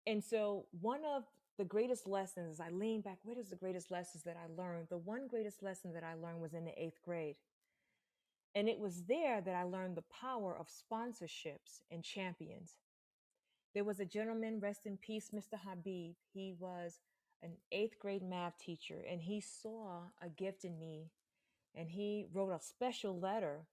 And 0.06 0.24
so, 0.24 0.65
one 0.82 1.01
of 1.15 1.24
the 1.58 1.65
greatest 1.65 2.08
lessons, 2.08 2.60
I 2.60 2.70
lean 2.70 3.01
back, 3.01 3.20
what 3.24 3.38
is 3.38 3.50
the 3.50 3.56
greatest 3.56 3.91
lessons 3.91 4.24
that 4.24 4.36
I 4.36 4.62
learned? 4.62 4.88
The 4.89 4.98
one 4.98 5.27
greatest 5.27 5.63
lesson 5.63 5.94
that 5.94 6.03
I 6.03 6.15
learned 6.15 6.41
was 6.41 6.53
in 6.53 6.65
the 6.65 6.82
eighth 6.82 7.01
grade. 7.03 7.36
And 8.53 8.67
it 8.67 8.79
was 8.79 9.03
there 9.03 9.41
that 9.41 9.55
I 9.55 9.63
learned 9.63 9.96
the 9.96 10.03
power 10.22 10.55
of 10.58 10.67
sponsorships 10.67 11.81
and 11.89 12.03
champions. 12.03 12.74
There 13.74 13.86
was 13.86 14.00
a 14.00 14.05
gentleman, 14.05 14.60
rest 14.60 14.86
in 14.86 14.98
peace, 14.98 15.29
Mr. 15.34 15.58
Habib. 15.58 16.15
He 16.34 16.53
was 16.60 17.00
an 17.41 17.51
eighth 17.72 17.98
grade 18.00 18.24
math 18.24 18.58
teacher, 18.58 19.05
and 19.10 19.22
he 19.22 19.39
saw 19.39 20.01
a 20.22 20.27
gift 20.27 20.65
in 20.65 20.77
me, 20.77 21.12
and 21.74 21.89
he 21.89 22.27
wrote 22.34 22.51
a 22.51 22.60
special 22.60 23.17
letter 23.17 23.67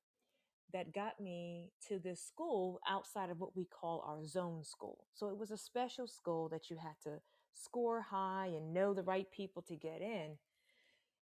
that 0.73 0.95
got 0.95 1.19
me 1.21 1.73
to 1.89 1.99
this 1.99 2.23
school 2.23 2.81
outside 2.89 3.31
of 3.31 3.41
what 3.41 3.57
we 3.57 3.65
call 3.65 4.05
our 4.07 4.25
zone 4.25 4.63
school. 4.63 5.07
So 5.15 5.29
it 5.29 5.37
was 5.37 5.51
a 5.51 5.57
special 5.57 6.07
school 6.07 6.49
that 6.51 6.71
you 6.71 6.77
had 6.77 7.01
to 7.05 7.21
score 7.53 8.03
high 8.03 8.51
and 8.55 8.73
know 8.73 8.95
the 8.95 9.03
right 9.03 9.31
people 9.31 9.63
to 9.63 9.75
get 9.75 10.01
in. 10.01 10.37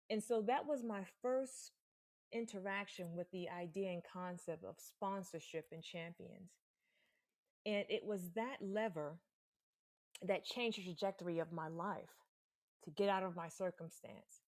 And 0.09 0.23
so 0.23 0.41
that 0.43 0.67
was 0.67 0.83
my 0.83 1.01
first 1.21 1.71
interaction 2.33 3.15
with 3.15 3.29
the 3.31 3.47
idea 3.49 3.89
and 3.91 4.01
concept 4.03 4.63
of 4.63 4.75
sponsorship 4.77 5.67
and 5.71 5.83
champions. 5.83 6.51
And 7.65 7.85
it 7.89 8.03
was 8.05 8.31
that 8.35 8.57
lever 8.61 9.17
that 10.23 10.45
changed 10.45 10.79
the 10.79 10.83
trajectory 10.83 11.39
of 11.39 11.51
my 11.51 11.67
life 11.67 12.15
to 12.83 12.91
get 12.91 13.09
out 13.09 13.23
of 13.23 13.35
my 13.35 13.49
circumstance. 13.49 14.43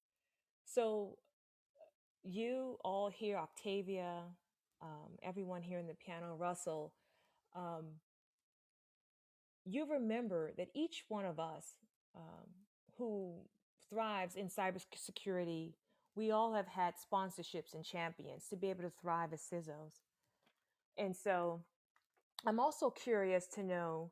So, 0.66 1.18
you 2.24 2.78
all 2.84 3.10
here, 3.10 3.38
Octavia, 3.38 4.22
um, 4.82 5.18
everyone 5.24 5.62
here 5.62 5.80
in 5.80 5.88
the 5.88 5.94
piano, 5.94 6.36
Russell, 6.38 6.94
um, 7.56 7.86
you 9.66 9.86
remember 9.90 10.52
that 10.58 10.68
each 10.74 11.04
one 11.08 11.26
of 11.26 11.40
us 11.40 11.76
um, 12.16 12.48
who 12.98 13.34
thrives 13.90 14.36
in 14.36 14.48
cybersecurity, 14.48 15.74
we 16.20 16.32
all 16.32 16.54
have 16.54 16.68
had 16.68 16.96
sponsorships 16.96 17.74
and 17.74 17.86
champions 17.86 18.48
to 18.50 18.58
be 18.58 18.70
able 18.70 18.84
to 18.84 18.92
thrive 19.02 19.32
as 19.32 19.42
CISOs. 19.42 20.02
And 20.98 21.16
so 21.16 21.62
I'm 22.46 22.60
also 22.60 22.90
curious 22.90 23.48
to 23.56 23.64
know, 23.64 24.12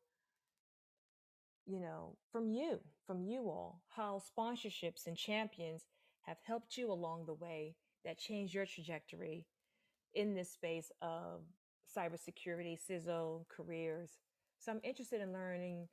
you 1.65 1.81
know, 1.81 2.15
from 2.31 2.49
you, 2.49 2.79
from 3.05 3.25
you 3.25 3.49
all, 3.49 3.81
how 3.89 4.21
sponsorships 4.37 5.05
and 5.05 5.17
champions 5.17 5.83
have 6.21 6.37
helped 6.45 6.77
you 6.77 6.89
along 6.89 7.25
the 7.25 7.33
way 7.33 7.75
that 8.05 8.17
changed 8.17 8.53
your 8.53 8.65
trajectory 8.65 9.45
in 10.15 10.33
this 10.33 10.53
space 10.53 10.89
of 11.01 11.41
cybersecurity, 11.93 12.77
CISO, 12.89 13.45
careers. 13.49 14.11
So 14.59 14.71
I'm 14.71 14.81
interested 14.81 15.19
in 15.19 15.33
learning 15.33 15.89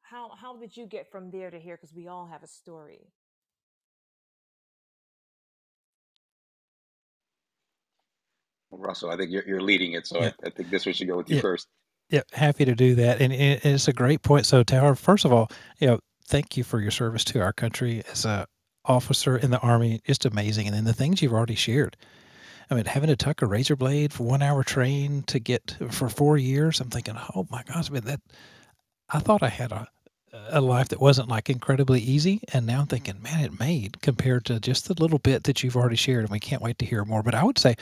how 0.00 0.32
how 0.36 0.56
did 0.56 0.76
you 0.76 0.86
get 0.86 1.12
from 1.12 1.30
there 1.30 1.52
to 1.52 1.60
here? 1.60 1.76
Because 1.76 1.94
we 1.94 2.08
all 2.08 2.26
have 2.26 2.42
a 2.42 2.48
story. 2.48 3.12
Russell, 8.72 9.10
I 9.10 9.16
think 9.16 9.30
you're, 9.30 9.46
you're 9.46 9.60
leading 9.60 9.92
it, 9.92 10.06
so 10.06 10.20
Yeah. 10.20 10.32
I, 10.42 10.46
I 10.48 10.50
think 10.50 10.70
this 10.70 10.86
one 10.86 10.94
should 10.94 11.08
go 11.08 11.16
with 11.16 11.28
you 11.30 11.36
Yeah. 11.36 11.42
first. 11.42 11.68
Yeah, 12.10 12.22
happy 12.32 12.64
to 12.64 12.74
do 12.74 12.94
that. 12.96 13.20
And 13.20 13.32
it- 13.32 13.64
it's 13.64 13.88
a 13.88 13.92
great 13.92 14.22
point. 14.22 14.44
So, 14.46 14.62
Tower, 14.62 14.94
first 14.94 15.24
of 15.24 15.32
all, 15.32 15.50
you 15.78 15.86
know, 15.86 15.98
thank 16.26 16.56
you 16.56 16.64
for 16.64 16.80
your 16.80 16.90
service 16.90 17.24
to 17.24 17.40
our 17.40 17.52
country 17.52 18.02
as 18.10 18.24
a 18.24 18.46
officer 18.84 19.36
in 19.36 19.50
the 19.50 19.58
Army. 19.60 20.00
Just 20.06 20.24
amazing. 20.24 20.66
And 20.66 20.74
then 20.76 20.84
the 20.84 20.92
things 20.92 21.22
you've 21.22 21.32
already 21.32 21.54
shared. 21.54 21.96
I 22.70 22.74
mean, 22.74 22.84
having 22.86 23.08
to 23.08 23.16
tuck 23.16 23.42
a 23.42 23.46
razor 23.46 23.76
blade 23.76 24.12
for 24.12 24.24
one 24.24 24.42
hour 24.42 24.62
train 24.64 25.22
to 25.24 25.38
get 25.38 25.76
for 25.90 26.08
four 26.08 26.36
years, 26.38 26.80
I'm 26.80 26.88
thinking, 26.90 27.16
oh 27.34 27.46
my 27.50 27.62
gosh, 27.64 27.90
I 27.90 27.92
mean, 27.92 28.04
that 28.04 28.20
I 29.10 29.18
thought 29.18 29.42
I 29.42 29.48
had 29.48 29.72
a 29.72 29.86
a 30.32 30.60
life 30.60 30.88
that 30.88 31.00
wasn't 31.00 31.28
like 31.28 31.50
incredibly 31.50 32.00
easy, 32.00 32.40
and 32.52 32.66
now 32.66 32.80
I'm 32.80 32.86
thinking, 32.86 33.20
man, 33.22 33.44
it 33.44 33.60
made 33.60 34.00
compared 34.00 34.46
to 34.46 34.58
just 34.60 34.88
the 34.88 34.94
little 34.94 35.18
bit 35.18 35.44
that 35.44 35.62
you've 35.62 35.76
already 35.76 35.96
shared, 35.96 36.24
and 36.24 36.30
we 36.30 36.40
can't 36.40 36.62
wait 36.62 36.78
to 36.78 36.86
hear 36.86 37.04
more. 37.04 37.22
But 37.22 37.34
I 37.34 37.44
would 37.44 37.58
say, 37.58 37.76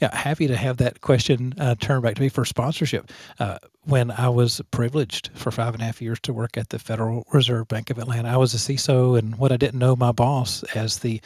yeah, 0.00 0.14
happy 0.14 0.46
to 0.46 0.56
have 0.56 0.78
that 0.78 1.02
question 1.02 1.54
uh, 1.58 1.74
turn 1.74 2.00
back 2.00 2.14
to 2.14 2.22
me 2.22 2.30
for 2.30 2.44
sponsorship. 2.44 3.10
Uh, 3.38 3.58
when 3.84 4.10
I 4.10 4.28
was 4.28 4.62
privileged 4.70 5.30
for 5.34 5.50
five 5.50 5.74
and 5.74 5.82
a 5.82 5.86
half 5.86 6.00
years 6.00 6.20
to 6.20 6.32
work 6.32 6.56
at 6.56 6.70
the 6.70 6.78
Federal 6.78 7.26
Reserve 7.32 7.68
Bank 7.68 7.90
of 7.90 7.98
Atlanta, 7.98 8.30
I 8.30 8.36
was 8.36 8.54
a 8.54 8.58
CISO, 8.58 9.18
and 9.18 9.36
what 9.36 9.52
I 9.52 9.56
didn't 9.56 9.78
know, 9.78 9.94
my 9.94 10.12
boss 10.12 10.62
as 10.74 11.00
the 11.00 11.20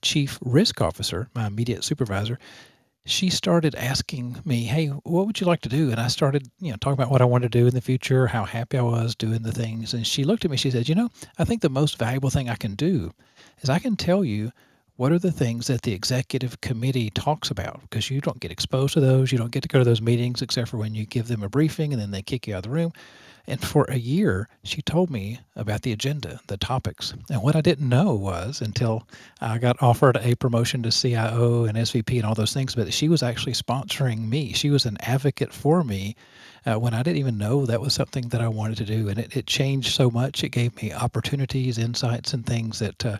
chief 0.00 0.38
risk 0.42 0.80
officer, 0.80 1.28
my 1.34 1.46
immediate 1.46 1.84
supervisor, 1.84 2.38
she 3.06 3.28
started 3.28 3.74
asking 3.74 4.40
me, 4.44 4.64
"Hey, 4.64 4.86
what 4.86 5.26
would 5.26 5.40
you 5.40 5.46
like 5.46 5.60
to 5.62 5.68
do?" 5.68 5.90
And 5.90 6.00
I 6.00 6.08
started, 6.08 6.48
you 6.60 6.70
know, 6.70 6.76
talking 6.80 6.98
about 6.98 7.10
what 7.10 7.22
I 7.22 7.26
wanted 7.26 7.52
to 7.52 7.58
do 7.58 7.66
in 7.66 7.74
the 7.74 7.80
future, 7.80 8.26
how 8.26 8.44
happy 8.44 8.78
I 8.78 8.82
was 8.82 9.14
doing 9.14 9.42
the 9.42 9.52
things. 9.52 9.92
And 9.92 10.06
she 10.06 10.24
looked 10.24 10.44
at 10.44 10.50
me. 10.50 10.56
She 10.56 10.70
said, 10.70 10.88
"You 10.88 10.94
know, 10.94 11.10
I 11.38 11.44
think 11.44 11.60
the 11.60 11.68
most 11.68 11.98
valuable 11.98 12.30
thing 12.30 12.48
I 12.48 12.56
can 12.56 12.74
do 12.74 13.12
is 13.60 13.68
I 13.68 13.78
can 13.78 13.96
tell 13.96 14.24
you 14.24 14.52
what 14.96 15.12
are 15.12 15.18
the 15.18 15.32
things 15.32 15.66
that 15.66 15.82
the 15.82 15.92
executive 15.92 16.60
committee 16.60 17.10
talks 17.10 17.50
about 17.50 17.80
because 17.82 18.10
you 18.10 18.20
don't 18.20 18.40
get 18.40 18.52
exposed 18.52 18.94
to 18.94 19.00
those. 19.00 19.32
You 19.32 19.38
don't 19.38 19.50
get 19.50 19.62
to 19.62 19.68
go 19.68 19.80
to 19.80 19.84
those 19.84 20.00
meetings 20.00 20.40
except 20.40 20.68
for 20.68 20.76
when 20.76 20.94
you 20.94 21.04
give 21.04 21.26
them 21.26 21.42
a 21.42 21.48
briefing 21.48 21.92
and 21.92 22.00
then 22.00 22.12
they 22.12 22.22
kick 22.22 22.46
you 22.46 22.54
out 22.54 22.58
of 22.58 22.62
the 22.64 22.70
room. 22.70 22.92
And 23.46 23.60
for 23.60 23.84
a 23.88 23.96
year, 23.96 24.48
she 24.62 24.80
told 24.80 25.10
me 25.10 25.40
about 25.54 25.82
the 25.82 25.92
agenda, 25.92 26.40
the 26.46 26.56
topics. 26.56 27.12
And 27.30 27.42
what 27.42 27.54
I 27.56 27.60
didn't 27.60 27.88
know 27.88 28.14
was 28.14 28.60
until 28.60 29.06
I 29.40 29.58
got 29.58 29.82
offered 29.82 30.16
a 30.16 30.34
promotion 30.36 30.82
to 30.82 30.90
CIO 30.90 31.64
and 31.64 31.76
SVP 31.76 32.16
and 32.16 32.24
all 32.24 32.34
those 32.34 32.54
things, 32.54 32.74
but 32.74 32.92
she 32.92 33.08
was 33.08 33.22
actually 33.22 33.52
sponsoring 33.52 34.28
me. 34.28 34.52
She 34.54 34.70
was 34.70 34.86
an 34.86 34.96
advocate 35.00 35.52
for 35.52 35.84
me 35.84 36.16
uh, 36.64 36.78
when 36.78 36.94
I 36.94 37.02
didn't 37.02 37.18
even 37.18 37.36
know 37.36 37.66
that 37.66 37.82
was 37.82 37.92
something 37.92 38.28
that 38.28 38.40
I 38.40 38.48
wanted 38.48 38.78
to 38.78 38.84
do. 38.84 39.08
And 39.08 39.18
it, 39.18 39.36
it 39.36 39.46
changed 39.46 39.94
so 39.94 40.10
much. 40.10 40.42
It 40.42 40.50
gave 40.50 40.74
me 40.82 40.92
opportunities, 40.92 41.76
insights, 41.76 42.32
and 42.32 42.46
things 42.46 42.78
that 42.78 43.04
uh, 43.04 43.18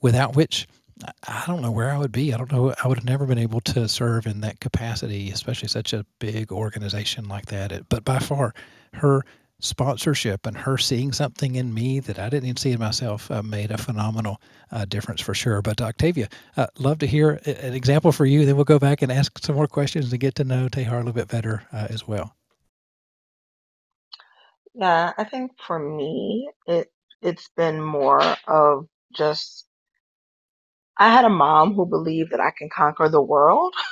without 0.00 0.34
which 0.34 0.66
I 1.26 1.44
don't 1.46 1.62
know 1.62 1.70
where 1.70 1.90
I 1.90 1.98
would 1.98 2.12
be. 2.12 2.34
I 2.34 2.36
don't 2.36 2.52
know. 2.52 2.74
I 2.82 2.88
would 2.88 2.98
have 2.98 3.06
never 3.06 3.26
been 3.26 3.38
able 3.38 3.60
to 3.62 3.88
serve 3.88 4.26
in 4.26 4.40
that 4.42 4.60
capacity, 4.60 5.30
especially 5.30 5.68
such 5.68 5.92
a 5.92 6.04
big 6.18 6.52
organization 6.52 7.28
like 7.28 7.46
that. 7.46 7.88
But 7.88 8.04
by 8.04 8.18
far, 8.18 8.54
her 8.94 9.24
sponsorship 9.60 10.46
and 10.46 10.56
her 10.58 10.78
seeing 10.78 11.12
something 11.12 11.56
in 11.56 11.74
me 11.74 12.00
that 12.00 12.18
I 12.18 12.28
didn't 12.30 12.46
even 12.46 12.56
see 12.56 12.72
in 12.72 12.80
myself 12.80 13.30
uh, 13.30 13.42
made 13.42 13.70
a 13.70 13.78
phenomenal 13.78 14.40
uh, 14.72 14.86
difference 14.86 15.20
for 15.20 15.34
sure. 15.34 15.62
But 15.62 15.80
Octavia, 15.82 16.28
uh, 16.56 16.68
love 16.78 16.98
to 17.00 17.06
hear 17.06 17.40
an 17.46 17.74
example 17.74 18.12
for 18.12 18.26
you. 18.26 18.46
Then 18.46 18.56
we'll 18.56 18.64
go 18.64 18.78
back 18.80 19.02
and 19.02 19.12
ask 19.12 19.38
some 19.40 19.56
more 19.56 19.68
questions 19.68 20.10
to 20.10 20.18
get 20.18 20.36
to 20.36 20.44
know 20.44 20.68
Tahjar 20.68 20.94
a 20.94 20.98
little 20.98 21.12
bit 21.12 21.28
better 21.28 21.64
uh, 21.72 21.88
as 21.90 22.08
well. 22.08 22.34
Yeah, 24.74 25.12
I 25.18 25.24
think 25.24 25.52
for 25.66 25.78
me, 25.78 26.50
it 26.66 26.92
it's 27.22 27.50
been 27.56 27.82
more 27.82 28.22
of 28.48 28.86
just 29.16 29.66
I 30.98 31.10
had 31.10 31.24
a 31.24 31.30
mom 31.30 31.74
who 31.74 31.86
believed 31.86 32.32
that 32.32 32.40
I 32.40 32.52
can 32.56 32.68
conquer 32.74 33.08
the 33.08 33.22
world. 33.22 33.74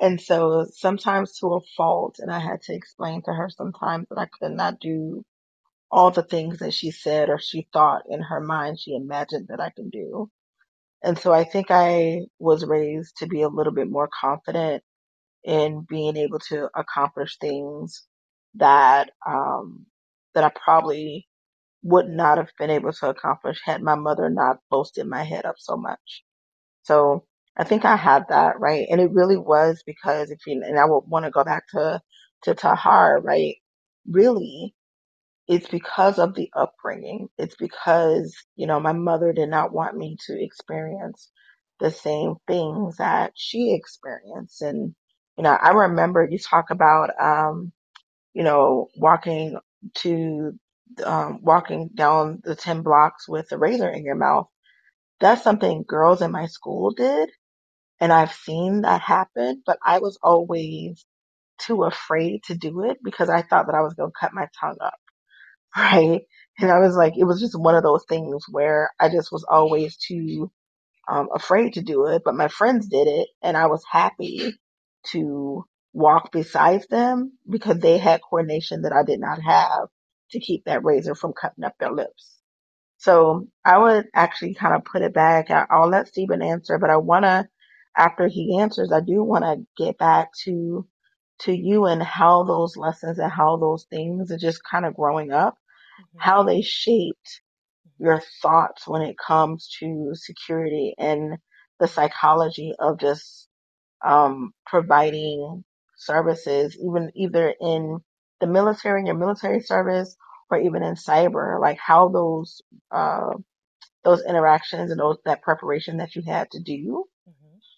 And 0.00 0.20
so 0.20 0.66
sometimes 0.74 1.38
to 1.40 1.54
a 1.54 1.60
fault, 1.76 2.16
and 2.20 2.30
I 2.32 2.40
had 2.40 2.62
to 2.62 2.74
explain 2.74 3.22
to 3.24 3.32
her 3.34 3.50
sometimes 3.50 4.08
that 4.10 4.18
I 4.18 4.26
could 4.40 4.52
not 4.52 4.80
do 4.80 5.24
all 5.90 6.12
the 6.12 6.24
things 6.24 6.60
that 6.60 6.74
she 6.74 6.92
said 6.92 7.30
or 7.30 7.40
she 7.40 7.68
thought 7.72 8.02
in 8.10 8.22
her 8.22 8.40
mind 8.40 8.80
she 8.80 8.94
imagined 8.96 9.48
that 9.50 9.60
I 9.60 9.70
can 9.70 9.90
do. 9.90 10.30
And 11.02 11.18
so 11.18 11.32
I 11.32 11.44
think 11.44 11.68
I 11.70 12.22
was 12.40 12.64
raised 12.66 13.18
to 13.18 13.26
be 13.28 13.42
a 13.42 13.48
little 13.48 13.74
bit 13.74 13.90
more 13.90 14.08
confident 14.20 14.82
in 15.44 15.86
being 15.88 16.16
able 16.16 16.40
to 16.50 16.68
accomplish 16.76 17.38
things 17.38 18.06
that 18.56 19.10
um, 19.26 19.86
that 20.34 20.44
I 20.44 20.52
probably 20.64 21.28
would 21.82 22.08
not 22.08 22.38
have 22.38 22.50
been 22.58 22.70
able 22.70 22.92
to 22.92 23.08
accomplish 23.10 23.60
had 23.64 23.82
my 23.82 23.94
mother 23.96 24.30
not 24.30 24.58
boasted 24.70 25.06
my 25.06 25.24
head 25.24 25.46
up 25.46 25.56
so 25.58 25.76
much. 25.76 26.24
So 26.84 27.24
I 27.56 27.64
think 27.64 27.84
I 27.84 27.96
had 27.96 28.26
that 28.30 28.60
right, 28.60 28.86
and 28.90 29.00
it 29.00 29.12
really 29.12 29.36
was 29.38 29.82
because 29.86 30.30
if 30.30 30.40
you 30.46 30.62
and 30.66 30.78
I 30.78 30.86
would 30.86 31.04
want 31.06 31.24
to 31.26 31.30
go 31.30 31.44
back 31.44 31.68
to 31.70 32.00
to 32.44 32.54
Tahjar, 32.54 33.22
right? 33.22 33.56
Really, 34.08 34.74
it's 35.48 35.68
because 35.68 36.18
of 36.18 36.34
the 36.34 36.50
upbringing. 36.56 37.28
It's 37.38 37.56
because 37.56 38.36
you 38.56 38.66
know 38.66 38.80
my 38.80 38.92
mother 38.94 39.32
did 39.32 39.50
not 39.50 39.72
want 39.72 39.96
me 39.96 40.16
to 40.26 40.42
experience 40.42 41.30
the 41.80 41.90
same 41.90 42.36
things 42.48 42.98
that 42.98 43.32
she 43.36 43.74
experienced, 43.74 44.62
and 44.62 44.94
you 45.38 45.44
know 45.44 45.52
I 45.52 45.70
remember 45.72 46.28
you 46.30 46.38
talk 46.38 46.70
about 46.70 47.10
um, 47.20 47.72
you 48.34 48.44
know 48.44 48.88
walking 48.96 49.58
to 49.96 50.52
um, 51.04 51.40
walking 51.42 51.90
down 51.94 52.40
the 52.44 52.56
ten 52.56 52.82
blocks 52.82 53.28
with 53.28 53.52
a 53.52 53.58
razor 53.58 53.90
in 53.90 54.04
your 54.04 54.16
mouth. 54.16 54.48
That's 55.20 55.42
something 55.44 55.84
girls 55.88 56.22
in 56.22 56.32
my 56.32 56.46
school 56.46 56.92
did 56.92 57.30
and 58.00 58.12
I've 58.12 58.32
seen 58.32 58.82
that 58.82 59.02
happen, 59.02 59.62
but 59.66 59.78
I 59.84 60.00
was 60.00 60.18
always 60.22 61.04
too 61.58 61.84
afraid 61.84 62.44
to 62.44 62.56
do 62.56 62.84
it 62.84 62.98
because 63.04 63.30
I 63.30 63.42
thought 63.42 63.66
that 63.66 63.76
I 63.76 63.82
was 63.82 63.94
going 63.94 64.10
to 64.10 64.18
cut 64.20 64.34
my 64.34 64.48
tongue 64.60 64.78
up, 64.80 64.98
right? 65.76 66.22
And 66.58 66.70
I 66.70 66.80
was 66.80 66.96
like, 66.96 67.14
it 67.18 67.24
was 67.24 67.40
just 67.40 67.58
one 67.58 67.76
of 67.76 67.84
those 67.84 68.04
things 68.08 68.44
where 68.50 68.90
I 69.00 69.08
just 69.10 69.32
was 69.32 69.44
always 69.48 69.96
too 69.96 70.50
um, 71.08 71.28
afraid 71.34 71.74
to 71.74 71.82
do 71.82 72.06
it, 72.06 72.22
but 72.24 72.34
my 72.34 72.48
friends 72.48 72.88
did 72.88 73.06
it, 73.08 73.28
and 73.42 73.56
I 73.56 73.66
was 73.66 73.82
happy 73.90 74.54
to 75.08 75.64
walk 75.92 76.32
beside 76.32 76.84
them 76.90 77.32
because 77.48 77.78
they 77.78 77.98
had 77.98 78.20
coordination 78.22 78.82
that 78.82 78.92
I 78.92 79.02
did 79.04 79.20
not 79.20 79.40
have 79.42 79.88
to 80.32 80.40
keep 80.40 80.64
that 80.64 80.84
razor 80.84 81.14
from 81.14 81.32
cutting 81.40 81.64
up 81.64 81.74
their 81.78 81.92
lips. 81.92 82.38
So 82.98 83.48
I 83.64 83.78
would 83.78 84.06
actually 84.14 84.54
kind 84.54 84.74
of 84.74 84.84
put 84.84 85.02
it 85.02 85.14
back. 85.14 85.50
I- 85.50 85.66
I'll 85.70 85.88
let 85.88 86.08
Stephen 86.08 86.42
answer, 86.42 86.78
but 86.78 86.90
I 86.90 86.98
want 86.98 87.24
to, 87.24 87.48
after 87.96 88.28
he 88.28 88.58
answers, 88.60 88.92
I 88.92 89.00
do 89.00 89.24
want 89.24 89.44
to 89.44 89.66
get 89.84 89.98
back 89.98 90.30
to 90.44 90.86
to 91.40 91.52
you 91.52 91.86
and 91.86 92.02
how 92.02 92.44
those 92.44 92.76
lessons 92.76 93.18
and 93.18 93.32
how 93.32 93.56
those 93.58 93.86
things 93.90 94.30
and 94.30 94.40
just 94.40 94.60
kind 94.64 94.86
of 94.86 94.94
growing 94.96 95.32
up, 95.32 95.56
hmm 95.98 96.18
how 96.18 96.42
they 96.44 96.62
shaped 96.62 97.42
hmm 97.84 98.00
your 98.00 98.22
thoughts 98.42 98.88
when 98.88 99.02
it 99.02 99.16
comes 99.18 99.70
to 99.80 100.10
security 100.14 100.94
and 100.98 101.38
the 101.80 101.88
psychology 101.88 102.74
of 102.78 102.98
just 103.00 103.48
um, 104.04 104.52
providing 104.66 105.64
services, 105.96 106.76
even 106.78 107.10
either 107.14 107.54
in 107.60 107.98
the 108.40 108.46
military, 108.46 109.00
in 109.00 109.06
your 109.06 109.16
military 109.18 109.60
service, 109.60 110.16
or 110.50 110.58
even 110.60 110.82
in 110.82 110.94
cyber, 110.94 111.60
like 111.60 111.78
how 111.78 112.08
those 112.08 112.62
uh, 112.90 113.32
those 114.04 114.22
interactions 114.24 114.90
and 114.90 115.00
those 115.00 115.18
that 115.26 115.42
preparation 115.42 115.98
that 115.98 116.16
you 116.16 116.22
had 116.22 116.50
to 116.52 116.60
do, 116.62 117.04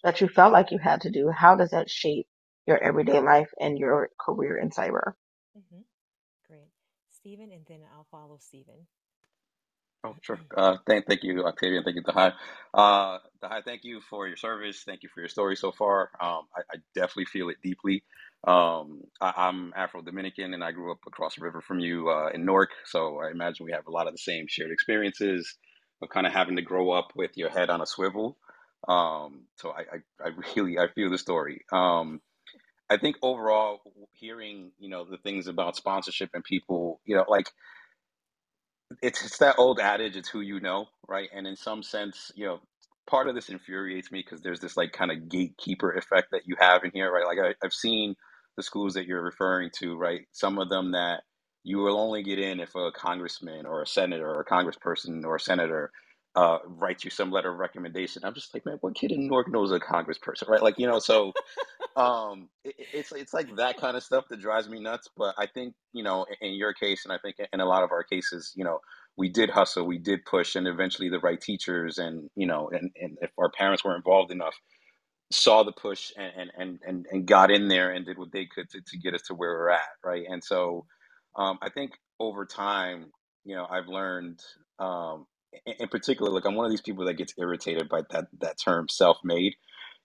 that 0.05 0.21
you 0.21 0.29
felt 0.29 0.53
like 0.53 0.73
you 0.73 0.79
had 0.79 1.03
to 1.03 1.11
do, 1.11 1.31
how 1.31 1.57
does 1.57 1.71
that 1.71 1.91
shape 1.91 2.27
your 2.67 2.79
everyday 2.83 3.21
life 3.21 3.51
and 3.61 3.79
your 3.79 4.11
career 4.21 4.59
in 4.59 4.71
cyber? 4.71 5.15
hmm 5.55 5.83
Great. 6.49 6.71
Stephen, 7.11 7.51
and 7.53 7.65
then 7.69 7.81
I'll 7.95 8.07
follow 8.11 8.39
Stephen. 8.41 8.87
Oh, 10.05 10.17
sure. 10.23 10.41
Uh, 10.57 10.79
thank, 10.87 11.07
thank 11.07 11.23
you, 11.25 11.45
Octavia, 11.45 11.77
and 11.79 11.85
thank 11.85 11.97
you, 11.97 12.03
Dahai. 12.03 12.33
Uh, 12.73 13.19
Dahai, 13.43 13.63
thank 13.65 13.85
you 13.85 14.01
for 14.09 14.27
your 14.27 14.37
service. 14.39 14.83
Thank 14.85 15.03
you 15.03 15.11
for 15.15 15.21
your 15.21 15.29
story 15.29 15.57
so 15.57 15.73
far. 15.73 16.11
Um, 16.21 16.43
I, 16.57 16.63
I 16.73 16.77
definitely 16.95 17.27
feel 17.27 17.51
it 17.51 17.59
deeply. 17.63 18.03
Um, 18.47 19.03
I, 19.21 19.35
I'm 19.37 19.75
Afro-Dominican, 19.77 20.55
and 20.55 20.65
I 20.65 20.73
grew 20.73 20.91
up 20.93 21.01
across 21.07 21.37
the 21.37 21.45
river 21.45 21.61
from 21.61 21.81
you 21.81 22.09
uh, 22.09 22.31
in 22.33 22.47
Newark, 22.47 22.71
so 22.87 23.19
I 23.21 23.31
imagine 23.31 23.67
we 23.67 23.73
have 23.73 23.87
a 23.87 23.91
lot 23.93 24.07
of 24.07 24.15
the 24.15 24.19
same 24.19 24.47
shared 24.49 24.73
experiences 24.73 25.55
of 26.03 26.09
kind 26.09 26.27
of 26.27 26.33
having 26.33 26.57
to 26.57 26.63
grow 26.63 26.93
up 26.93 27.09
with 27.15 27.33
your 27.37 27.51
head 27.51 27.69
on 27.69 27.83
a 27.83 27.87
swivel. 27.87 28.39
Um, 28.89 29.47
so 29.57 29.71
I, 29.71 29.81
I, 30.25 30.27
I 30.29 30.31
really, 30.57 30.79
I 30.79 30.89
feel 30.95 31.11
the 31.11 31.19
story. 31.19 31.63
Um, 31.73 32.21
I 32.91 32.99
think 32.99 33.17
overall, 33.23 33.81
hearing, 34.13 34.73
you 34.79 34.89
know, 34.91 35.05
the 35.05 35.19
things 35.19 35.49
about 35.49 35.77
sponsorship 35.77 36.31
and 36.35 36.45
people, 36.45 37.01
you 37.07 37.17
know, 37.17 37.25
like 37.29 37.47
it's 39.03 39.25
it's 39.25 39.39
that 39.39 39.57
old 39.59 39.81
adage 39.81 40.17
it's 40.17 40.29
who 40.29 40.41
you 40.41 40.61
know 40.61 40.87
right? 41.09 41.29
And 41.35 41.47
in 41.47 41.57
some 41.57 41.83
sense 41.83 42.31
you 42.35 42.47
know 42.47 42.61
part 43.09 43.29
of 43.29 43.35
this 43.35 43.49
infuriates 43.49 44.13
me 44.13 44.23
because 44.25 44.43
there's 44.43 44.61
this 44.61 44.77
like 44.77 44.93
kind 44.93 45.11
of 45.13 45.29
gatekeeper 45.29 45.93
effect 45.93 46.29
that 46.33 46.43
you 46.47 46.57
have 46.61 46.85
in 46.85 46.91
here 46.93 47.13
right? 47.13 47.27
Like 47.27 47.39
I, 47.39 47.67
i've 47.67 47.73
seen 47.73 48.17
the 48.57 48.63
schools 48.63 48.95
that 48.95 49.07
you're 49.07 49.23
referring 49.23 49.71
to 49.81 49.97
right? 49.97 50.23
Some 50.33 50.59
of 50.59 50.69
them 50.69 50.93
that 50.93 51.23
you 51.65 51.79
will 51.79 51.99
only 51.99 52.23
get 52.23 52.39
in 52.39 52.61
if 52.61 52.75
a 52.75 52.91
congressman 52.93 53.67
or 53.67 53.83
a 53.83 53.87
senator 53.87 54.29
or 54.29 54.41
a 54.41 54.45
congressperson 54.45 55.25
or 55.25 55.37
a 55.37 55.41
senator 55.41 55.93
uh, 56.37 56.59
writes 56.67 57.05
you 57.05 57.11
some 57.11 57.31
letter 57.33 57.53
of 57.53 57.59
recommendation. 57.59 58.23
I'm 58.25 58.35
just 58.35 58.55
like 58.55 58.67
man 58.67 58.79
what 58.83 58.95
kid 58.97 59.13
in 59.13 59.29
newark 59.29 59.51
knows 59.51 59.73
a 59.73 59.81
congressperson? 59.81 60.49
Right? 60.49 60.63
Like 60.63 60.79
you 60.79 60.87
know 60.87 60.99
so 61.01 61.33
um 61.97 62.49
it, 62.65 62.75
it's 62.93 63.13
it's 63.13 63.35
like 63.35 63.55
that 63.57 63.79
kind 63.79 63.97
of 63.97 64.03
stuff 64.03 64.25
that 64.31 64.41
drives 64.41 64.69
me 64.69 64.81
nuts 64.81 65.09
but 65.17 65.35
i 65.39 65.47
think 65.47 65.75
you 65.93 66.03
know 66.03 66.25
in, 66.41 66.49
in 66.49 66.55
your 66.55 66.73
case 66.73 67.05
and 67.05 67.13
i 67.13 67.19
think 67.19 67.37
in 67.53 67.61
a 67.61 67.67
lot 67.67 67.83
of 67.83 67.93
our 67.93 68.03
cases 68.03 68.53
you 68.57 68.65
know 68.65 68.79
we 69.17 69.29
did 69.29 69.51
hustle 69.51 69.87
we 69.87 69.99
did 69.99 70.25
push 70.25 70.57
and 70.57 70.67
eventually 70.67 71.11
the 71.11 71.21
right 71.21 71.41
teachers 71.41 71.99
and 71.99 72.31
you 72.35 72.47
know 72.47 72.71
and, 72.73 72.91
and 73.01 73.19
if 73.21 73.31
our 73.39 73.51
parents 73.51 73.85
were 73.85 73.95
involved 73.97 74.31
enough 74.33 74.55
saw 75.33 75.63
the 75.65 75.73
push 75.73 76.13
and 76.19 76.33
and 76.37 76.51
and 76.59 76.81
and, 76.87 77.07
and 77.13 77.27
got 77.27 77.51
in 77.51 77.69
there 77.69 77.91
and 77.93 78.07
did 78.07 78.19
what 78.19 78.33
they 78.33 78.47
could 78.47 78.71
to, 78.71 78.81
to 78.87 78.99
get 78.99 79.15
us 79.15 79.23
to 79.23 79.35
where 79.35 79.51
we're 79.53 79.71
at 79.71 79.81
right? 80.05 80.25
And 80.29 80.43
so 80.43 80.87
um 81.37 81.59
i 81.63 81.71
think 81.71 81.93
over 82.21 82.47
time 82.47 83.07
you 83.45 83.55
know 83.57 83.67
i've 83.71 83.89
learned 83.89 84.41
um 84.81 85.27
in, 85.67 85.75
in 85.81 85.89
particular 85.89 86.31
like 86.33 86.47
i'm 86.47 86.55
one 86.57 86.67
of 86.67 86.73
these 86.73 86.83
people 86.83 87.05
that 87.07 87.15
gets 87.15 87.35
irritated 87.39 87.89
by 87.89 88.03
that 88.11 88.29
that 88.41 88.59
term 88.59 88.89
self-made 88.89 89.55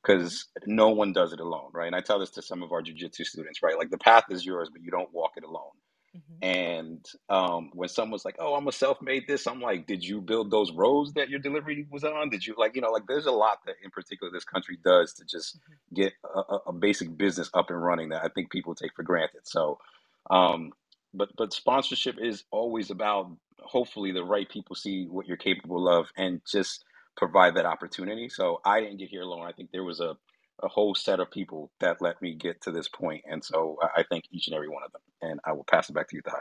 because 0.03 0.47
no 0.65 0.89
one 0.89 1.13
does 1.13 1.33
it 1.33 1.39
alone, 1.39 1.69
right? 1.73 1.88
And 1.88 1.95
I 1.95 2.01
tell 2.01 2.19
this 2.19 2.31
to 2.31 2.41
some 2.41 2.63
of 2.63 2.71
our 2.71 2.81
jujitsu 2.81 3.25
students, 3.25 3.62
right? 3.62 3.77
Like 3.77 3.89
the 3.89 3.97
path 3.97 4.25
is 4.29 4.45
yours, 4.45 4.69
but 4.71 4.81
you 4.81 4.91
don't 4.91 5.13
walk 5.13 5.33
it 5.38 5.43
alone. 5.43 5.71
hmm 6.15 6.41
And 6.41 7.05
um, 7.29 7.71
when 7.73 7.89
someone's 7.89 8.25
like, 8.25 8.38
"Oh, 8.39 8.55
I'm 8.55 8.69
a 8.69 8.73
self-made 8.73 9.25
this," 9.27 9.47
I'm 9.47 9.62
like, 9.62 9.88
"Did 9.88 10.05
you 10.05 10.21
build 10.21 10.51
those 10.51 10.71
roads 10.71 11.13
that 11.15 11.29
your 11.29 11.41
delivery 11.41 11.88
was 11.91 12.05
on? 12.05 12.29
Did 12.31 12.47
you 12.47 12.55
like, 12.57 12.77
you 12.77 12.81
know, 12.81 12.91
like 12.91 13.07
there's 13.10 13.27
a 13.27 13.33
lot 13.33 13.60
that 13.67 13.75
in 13.83 13.91
particular 13.91 14.31
this 14.31 14.45
country 14.45 14.79
does 14.86 15.13
to 15.15 15.25
just 15.25 15.57
hmm 15.67 15.75
get 15.95 16.13
a 16.25 16.39
a 16.39 16.73
basic 16.73 17.17
business 17.17 17.51
up 17.55 17.71
and 17.71 17.83
running 17.83 18.12
that 18.12 18.23
I 18.23 18.29
think 18.29 18.51
people 18.51 18.75
take 18.75 18.95
for 18.95 19.03
granted." 19.03 19.41
So, 19.49 19.79
um, 20.31 20.73
but 21.13 21.29
but 21.38 21.53
sponsorship 21.53 22.17
is 22.21 22.45
always 22.53 22.91
about 22.91 23.31
hopefully 23.62 24.12
the 24.12 24.24
right 24.24 24.50
people 24.50 24.76
see 24.76 25.06
what 25.10 25.28
you're 25.28 25.38
capable 25.38 25.88
of 25.89 26.10
and 26.17 26.41
just 26.50 26.86
provide 27.15 27.56
that 27.56 27.65
opportunity. 27.65 28.30
So 28.30 28.62
I 28.65 28.82
didn't 28.82 28.98
get 28.98 29.10
here 29.10 29.24
alone. 29.24 29.46
I 29.48 29.52
think 29.52 29.72
there 29.72 29.84
was 29.84 30.00
a 30.00 30.17
a 30.63 30.67
whole 30.67 30.96
set 30.96 31.20
of 31.20 31.30
people 31.30 31.72
that 31.80 32.02
let 32.02 32.20
me 32.22 32.34
get 32.34 32.62
to 32.62 32.72
this 32.72 32.88
point, 32.88 33.24
and 33.30 33.43
so 33.43 33.78
I 33.96 34.04
thank 34.10 34.26
each 34.32 34.48
and 34.48 34.56
every 34.56 34.70
one 34.70 34.84
of 34.84 34.91
them. 34.91 35.02
And 35.22 35.39
I 35.46 35.54
will 35.54 35.63
pass 35.63 35.89
it 35.89 35.93
back 35.93 36.10
to 36.10 36.15
you, 36.15 36.24
Ty. 36.24 36.39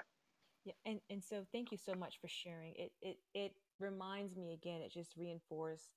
Yeah, 0.64 0.72
and 0.84 1.00
and 1.10 1.22
so 1.22 1.46
thank 1.52 1.70
you 1.72 1.78
so 1.78 1.94
much 1.94 2.18
for 2.20 2.28
sharing. 2.28 2.74
It 2.76 2.92
it 3.02 3.18
it 3.34 3.52
reminds 3.78 4.36
me 4.36 4.52
again. 4.52 4.80
It 4.80 4.92
just 4.92 5.16
reinforced 5.16 5.92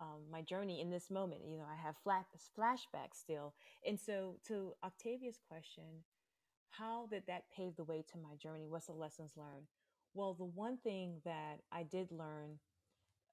um, 0.00 0.22
my 0.30 0.42
journey 0.42 0.80
in 0.80 0.90
this 0.90 1.10
moment. 1.10 1.42
You 1.46 1.58
know, 1.58 1.66
I 1.70 1.76
have 1.76 1.96
flat 2.02 2.26
flashbacks 2.58 3.16
still, 3.20 3.54
and 3.86 3.98
so 3.98 4.36
to 4.48 4.72
Octavia's 4.84 5.38
question, 5.48 6.04
how 6.70 7.06
did 7.10 7.24
that 7.26 7.44
pave 7.54 7.76
the 7.76 7.84
way 7.84 8.04
to 8.12 8.18
my 8.18 8.36
journey? 8.36 8.66
What's 8.68 8.86
the 8.86 8.94
lessons 8.94 9.32
learned? 9.36 9.66
Well, 10.16 10.32
the 10.32 10.44
one 10.46 10.78
thing 10.78 11.20
that 11.26 11.60
I 11.70 11.82
did 11.82 12.10
learn 12.10 12.58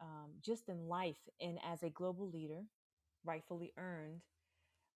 um, 0.02 0.32
just 0.44 0.70
in 0.70 0.90
life 0.90 1.18
and 1.42 1.58
as 1.66 1.82
a 1.84 1.90
global 1.90 2.30
leader, 2.30 2.64
rightfully 3.26 3.72
earned, 3.78 4.22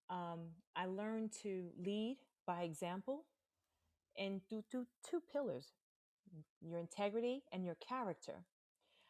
um, 0.09 0.49
I 0.75 0.87
learned 0.87 1.31
to 1.43 1.69
lead 1.79 2.17
by 2.45 2.63
example 2.63 3.25
and 4.17 4.41
through, 4.49 4.63
through 4.71 4.87
two 5.09 5.21
pillars 5.31 5.73
your 6.61 6.79
integrity 6.79 7.43
and 7.53 7.65
your 7.65 7.75
character. 7.75 8.43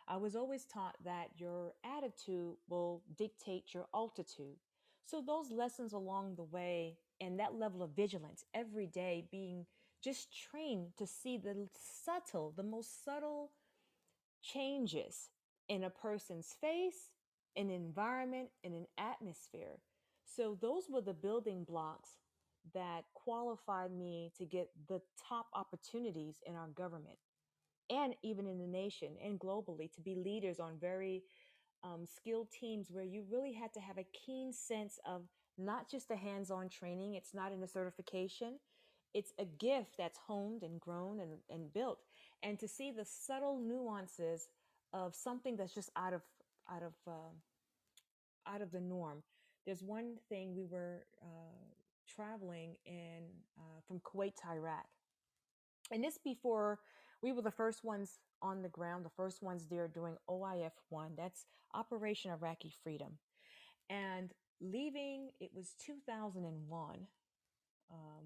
I 0.07 0.17
was 0.17 0.35
always 0.35 0.65
taught 0.65 0.95
that 1.05 1.29
your 1.37 1.73
attitude 1.85 2.55
will 2.69 3.03
dictate 3.17 3.73
your 3.73 3.87
altitude. 3.95 4.57
So, 5.05 5.21
those 5.25 5.51
lessons 5.51 5.93
along 5.93 6.35
the 6.35 6.43
way 6.43 6.97
and 7.21 7.39
that 7.39 7.55
level 7.55 7.83
of 7.83 7.91
vigilance 7.91 8.45
every 8.53 8.87
day 8.87 9.27
being 9.31 9.65
just 10.07 10.29
trained 10.49 10.87
to 10.97 11.05
see 11.05 11.37
the 11.37 11.67
subtle, 12.05 12.53
the 12.55 12.63
most 12.63 13.03
subtle 13.03 13.51
changes 14.41 15.31
in 15.67 15.83
a 15.83 15.89
person's 15.89 16.55
face, 16.61 17.11
an 17.57 17.69
environment, 17.69 18.47
and 18.63 18.73
an 18.73 18.85
atmosphere. 18.97 19.81
So, 20.23 20.57
those 20.61 20.83
were 20.89 21.01
the 21.01 21.13
building 21.13 21.65
blocks 21.67 22.11
that 22.73 23.01
qualified 23.15 23.91
me 23.91 24.31
to 24.37 24.45
get 24.45 24.69
the 24.87 25.01
top 25.27 25.47
opportunities 25.53 26.37
in 26.45 26.55
our 26.55 26.69
government 26.69 27.17
and 27.89 28.15
even 28.23 28.47
in 28.47 28.59
the 28.59 28.67
nation 28.67 29.09
and 29.21 29.37
globally 29.37 29.91
to 29.93 30.01
be 30.01 30.15
leaders 30.15 30.57
on 30.57 30.77
very 30.79 31.23
um, 31.83 32.05
skilled 32.05 32.49
teams 32.49 32.87
where 32.91 33.03
you 33.03 33.25
really 33.29 33.51
had 33.51 33.73
to 33.73 33.81
have 33.81 33.97
a 33.97 34.07
keen 34.25 34.53
sense 34.53 34.99
of 35.05 35.23
not 35.57 35.89
just 35.91 36.07
the 36.07 36.15
hands 36.15 36.49
on 36.49 36.69
training, 36.69 37.15
it's 37.15 37.33
not 37.33 37.51
in 37.51 37.61
a 37.61 37.67
certification, 37.67 38.59
it's 39.13 39.33
a 39.39 39.45
gift 39.45 39.95
that's 39.97 40.19
honed 40.27 40.63
and 40.63 40.79
grown 40.79 41.19
and, 41.19 41.31
and 41.49 41.73
built. 41.73 41.99
And 42.43 42.59
to 42.59 42.67
see 42.67 42.91
the 42.91 43.05
subtle 43.05 43.59
nuances 43.59 44.49
of 44.93 45.15
something 45.15 45.55
that's 45.55 45.73
just 45.73 45.89
out 45.95 46.13
of 46.13 46.21
out 46.71 46.83
of 46.83 46.93
uh, 47.07 47.33
out 48.47 48.61
of 48.61 48.71
the 48.71 48.79
norm. 48.79 49.23
There's 49.65 49.83
one 49.83 50.15
thing 50.29 50.55
we 50.55 50.65
were 50.65 51.05
uh, 51.21 51.73
traveling 52.07 52.75
in 52.85 53.23
uh, 53.57 53.81
from 53.87 53.99
Kuwait 53.99 54.35
to 54.37 54.49
Iraq, 54.49 54.85
and 55.91 56.03
this 56.03 56.17
before 56.17 56.79
we 57.21 57.31
were 57.31 57.41
the 57.41 57.51
first 57.51 57.83
ones 57.83 58.19
on 58.41 58.61
the 58.61 58.69
ground, 58.69 59.03
the 59.03 59.09
first 59.09 59.41
ones 59.41 59.65
there 59.69 59.87
doing 59.87 60.15
OIF 60.29 60.71
one. 60.89 61.11
That's 61.17 61.45
Operation 61.73 62.31
Iraqi 62.31 62.73
Freedom, 62.83 63.17
and 63.89 64.31
leaving 64.61 65.29
it 65.39 65.51
was 65.53 65.75
2001 65.85 67.07
um, 67.91 68.25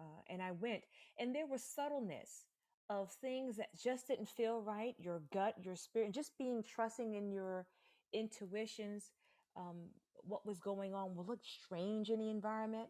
uh, 0.00 0.22
and 0.30 0.42
i 0.42 0.50
went 0.52 0.82
and 1.18 1.34
there 1.34 1.46
was 1.46 1.62
subtleness 1.62 2.46
of 2.88 3.12
things 3.20 3.56
that 3.56 3.68
just 3.80 4.08
didn't 4.08 4.28
feel 4.28 4.62
right 4.62 4.94
your 4.98 5.22
gut 5.32 5.54
your 5.62 5.76
spirit 5.76 6.12
just 6.12 6.36
being 6.38 6.62
trusting 6.64 7.14
in 7.14 7.30
your 7.30 7.66
intuitions 8.12 9.12
um, 9.56 9.90
what 10.22 10.46
was 10.46 10.58
going 10.58 10.94
on 10.94 11.14
will 11.14 11.24
look 11.24 11.40
strange 11.42 12.10
in 12.10 12.18
the 12.18 12.30
environment. 12.30 12.88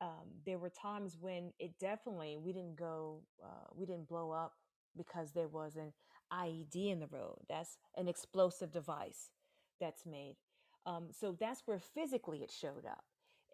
Um, 0.00 0.28
there 0.46 0.58
were 0.58 0.70
times 0.70 1.16
when 1.20 1.52
it 1.58 1.78
definitely 1.80 2.36
we 2.38 2.52
didn't 2.52 2.76
go 2.76 3.22
uh, 3.44 3.66
we 3.74 3.84
didn't 3.84 4.08
blow 4.08 4.30
up 4.30 4.52
because 4.96 5.32
there 5.32 5.48
was 5.48 5.76
an 5.76 5.92
ied 6.32 6.74
in 6.74 7.00
the 7.00 7.08
road. 7.08 7.38
That's 7.48 7.78
an 7.96 8.08
explosive 8.08 8.70
device 8.72 9.30
that's 9.80 10.06
made. 10.06 10.36
Um, 10.86 11.08
so 11.10 11.36
that's 11.38 11.62
where 11.66 11.80
physically 11.80 12.42
it 12.42 12.50
showed 12.50 12.86
up 12.86 13.04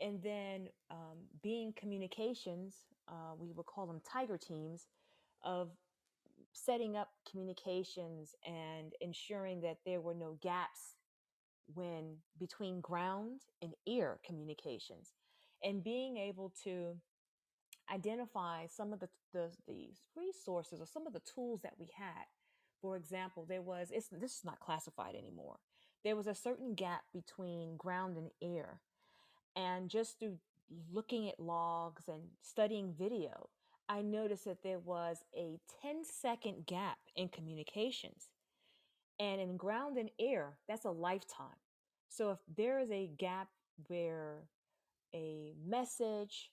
and 0.00 0.22
then 0.22 0.68
um, 0.90 1.18
being 1.42 1.72
communications 1.76 2.74
uh, 3.08 3.34
we 3.38 3.52
would 3.52 3.66
call 3.66 3.86
them 3.86 4.00
tiger 4.10 4.38
teams 4.38 4.86
of 5.44 5.70
setting 6.52 6.96
up 6.96 7.10
communications 7.30 8.34
and 8.46 8.92
ensuring 9.00 9.60
that 9.60 9.78
there 9.84 10.00
were 10.00 10.14
no 10.14 10.38
gaps 10.40 10.96
when 11.74 12.16
between 12.38 12.80
ground 12.80 13.40
and 13.62 13.72
air 13.88 14.18
communications. 14.24 15.12
And 15.62 15.82
being 15.82 16.16
able 16.16 16.52
to 16.64 16.96
identify 17.92 18.66
some 18.66 18.92
of 18.92 19.00
the, 19.00 19.08
the, 19.32 19.50
the 19.66 19.88
resources 20.16 20.80
or 20.80 20.86
some 20.86 21.06
of 21.06 21.12
the 21.12 21.22
tools 21.34 21.60
that 21.62 21.74
we 21.78 21.88
had. 21.96 22.24
For 22.80 22.96
example 22.96 23.46
there 23.48 23.62
was 23.62 23.88
it's 23.90 24.08
this 24.08 24.36
is 24.36 24.44
not 24.44 24.60
classified 24.60 25.14
anymore. 25.14 25.56
There 26.04 26.16
was 26.16 26.26
a 26.26 26.34
certain 26.34 26.74
gap 26.74 27.02
between 27.14 27.76
ground 27.78 28.16
and 28.16 28.30
air 28.42 28.80
and 29.56 29.88
just 29.88 30.18
through 30.18 30.38
looking 30.92 31.28
at 31.28 31.38
logs 31.38 32.04
and 32.08 32.22
studying 32.42 32.94
video 32.98 33.48
i 33.88 34.00
noticed 34.00 34.44
that 34.44 34.62
there 34.62 34.78
was 34.78 35.18
a 35.36 35.58
10 35.82 36.04
second 36.04 36.66
gap 36.66 36.98
in 37.16 37.28
communications 37.28 38.28
and 39.18 39.40
in 39.40 39.56
ground 39.56 39.96
and 39.96 40.10
air, 40.18 40.58
that's 40.68 40.84
a 40.84 40.90
lifetime. 40.90 41.56
So 42.08 42.30
if 42.30 42.38
there 42.56 42.80
is 42.80 42.90
a 42.90 43.10
gap 43.18 43.48
where 43.86 44.42
a 45.14 45.54
message, 45.66 46.50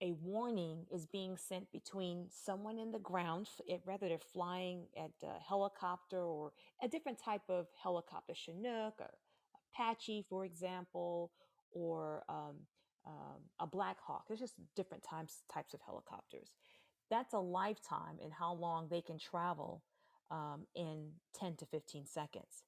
a 0.00 0.12
warning 0.22 0.84
is 0.92 1.06
being 1.06 1.36
sent 1.36 1.70
between 1.72 2.26
someone 2.30 2.78
in 2.78 2.92
the 2.92 2.98
ground, 2.98 3.48
it, 3.66 3.82
rather 3.86 4.08
they're 4.08 4.18
flying 4.18 4.86
at 4.96 5.12
a 5.22 5.40
helicopter 5.40 6.18
or 6.18 6.52
a 6.82 6.88
different 6.88 7.18
type 7.22 7.42
of 7.48 7.66
helicopter, 7.82 8.34
Chinook 8.34 8.94
or 9.00 9.10
Apache, 9.74 10.26
for 10.28 10.44
example, 10.44 11.30
or 11.72 12.24
um, 12.28 12.56
um, 13.06 13.40
a 13.60 13.66
Black 13.66 13.98
Hawk. 14.00 14.24
There's 14.28 14.40
just 14.40 14.54
different 14.76 15.02
types 15.02 15.42
types 15.52 15.74
of 15.74 15.80
helicopters. 15.84 16.50
That's 17.10 17.34
a 17.34 17.38
lifetime 17.38 18.18
in 18.22 18.30
how 18.30 18.54
long 18.54 18.88
they 18.88 19.02
can 19.02 19.18
travel 19.18 19.82
um, 20.30 20.66
in 20.74 21.10
10 21.34 21.56
to 21.56 21.66
15 21.66 22.06
seconds. 22.06 22.64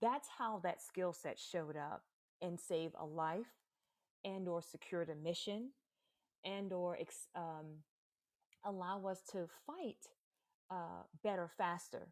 That's 0.00 0.28
how 0.38 0.60
that 0.62 0.82
skill 0.82 1.12
set 1.12 1.38
showed 1.38 1.76
up 1.76 2.02
and 2.40 2.60
saved 2.60 2.94
a 2.98 3.04
life 3.06 3.46
and 4.24 4.48
or 4.48 4.60
secured 4.62 5.08
a 5.08 5.14
mission 5.14 5.70
and 6.44 6.72
or 6.72 6.96
ex- 7.00 7.28
um, 7.34 7.82
allow 8.64 9.04
us 9.06 9.22
to 9.32 9.46
fight 9.66 10.06
uh, 10.70 11.04
better 11.22 11.48
faster 11.56 12.08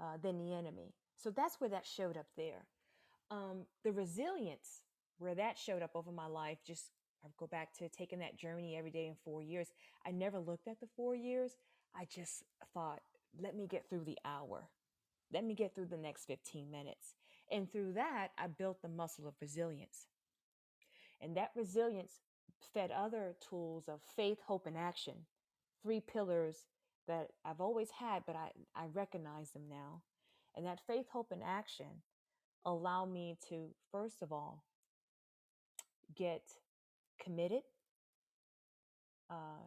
uh, 0.00 0.16
than 0.22 0.38
the 0.38 0.54
enemy 0.54 0.94
so 1.16 1.30
that's 1.30 1.60
where 1.60 1.70
that 1.70 1.86
showed 1.86 2.16
up 2.16 2.26
there 2.36 2.66
um, 3.30 3.64
the 3.84 3.92
resilience 3.92 4.80
where 5.20 5.34
that 5.34 5.58
showed 5.58 5.82
up 5.82 5.90
over 5.94 6.10
my 6.10 6.26
life 6.26 6.58
just 6.66 6.90
I 7.24 7.28
go 7.38 7.46
back 7.46 7.76
to 7.78 7.88
taking 7.90 8.20
that 8.20 8.38
journey 8.38 8.76
every 8.76 8.90
day 8.90 9.06
in 9.06 9.14
four 9.24 9.42
years. 9.42 9.68
I 10.06 10.10
never 10.10 10.38
looked 10.38 10.66
at 10.66 10.80
the 10.80 10.88
four 10.96 11.14
years. 11.14 11.52
I 11.94 12.06
just 12.06 12.44
thought 12.72 13.00
let 13.40 13.54
me 13.54 13.66
get 13.66 13.88
through 13.88 14.04
the 14.04 14.18
hour. 14.24 14.68
Let 15.32 15.44
me 15.44 15.54
get 15.54 15.74
through 15.74 15.86
the 15.86 15.96
next 15.96 16.24
15 16.24 16.70
minutes. 16.70 17.14
And 17.52 17.70
through 17.70 17.92
that 17.92 18.28
i 18.38 18.46
built 18.46 18.82
the 18.82 18.88
muscle 18.88 19.28
of 19.28 19.34
resilience. 19.40 20.06
And 21.20 21.36
that 21.36 21.50
resilience 21.54 22.12
fed 22.72 22.90
other 22.90 23.34
tools 23.48 23.84
of 23.88 24.00
faith, 24.16 24.38
hope, 24.46 24.66
and 24.66 24.76
action. 24.76 25.14
Three 25.82 26.00
pillars 26.00 26.66
that 27.06 27.28
I've 27.44 27.60
always 27.60 27.90
had, 27.90 28.24
but 28.26 28.36
I, 28.36 28.50
I 28.74 28.86
recognize 28.92 29.50
them 29.50 29.64
now. 29.68 30.02
And 30.56 30.66
that 30.66 30.80
faith, 30.86 31.06
hope, 31.12 31.28
and 31.30 31.42
action 31.44 32.02
allow 32.64 33.04
me 33.04 33.38
to, 33.48 33.68
first 33.90 34.22
of 34.22 34.32
all, 34.32 34.64
get 36.16 36.42
committed, 37.22 37.62
uh, 39.30 39.66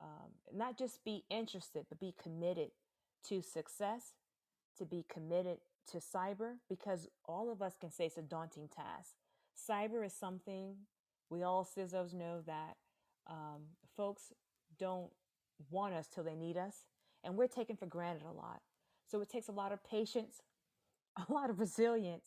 um, 0.00 0.30
not 0.54 0.78
just 0.78 1.04
be 1.04 1.24
interested, 1.30 1.86
but 1.88 2.00
be 2.00 2.14
committed 2.20 2.70
to 3.28 3.42
success, 3.42 4.14
to 4.78 4.84
be 4.84 5.04
committed 5.12 5.58
to 5.90 5.98
cyber, 5.98 6.54
because 6.68 7.08
all 7.26 7.50
of 7.50 7.62
us 7.62 7.76
can 7.80 7.90
say 7.90 8.06
it's 8.06 8.16
a 8.16 8.22
daunting 8.22 8.68
task. 8.68 9.14
Cyber 9.68 10.04
is 10.04 10.12
something 10.12 10.76
we 11.30 11.42
all 11.42 11.64
CISOs 11.64 12.12
know 12.12 12.42
that 12.46 12.76
um, 13.26 13.62
folks 13.96 14.32
don't 14.78 15.10
want 15.70 15.94
us 15.94 16.08
till 16.08 16.24
they 16.24 16.34
need 16.34 16.56
us, 16.56 16.86
and 17.24 17.36
we're 17.36 17.46
taken 17.46 17.76
for 17.76 17.86
granted 17.86 18.24
a 18.24 18.32
lot. 18.32 18.60
So 19.06 19.20
it 19.20 19.28
takes 19.28 19.48
a 19.48 19.52
lot 19.52 19.72
of 19.72 19.84
patience, 19.84 20.42
a 21.28 21.32
lot 21.32 21.50
of 21.50 21.60
resilience 21.60 22.26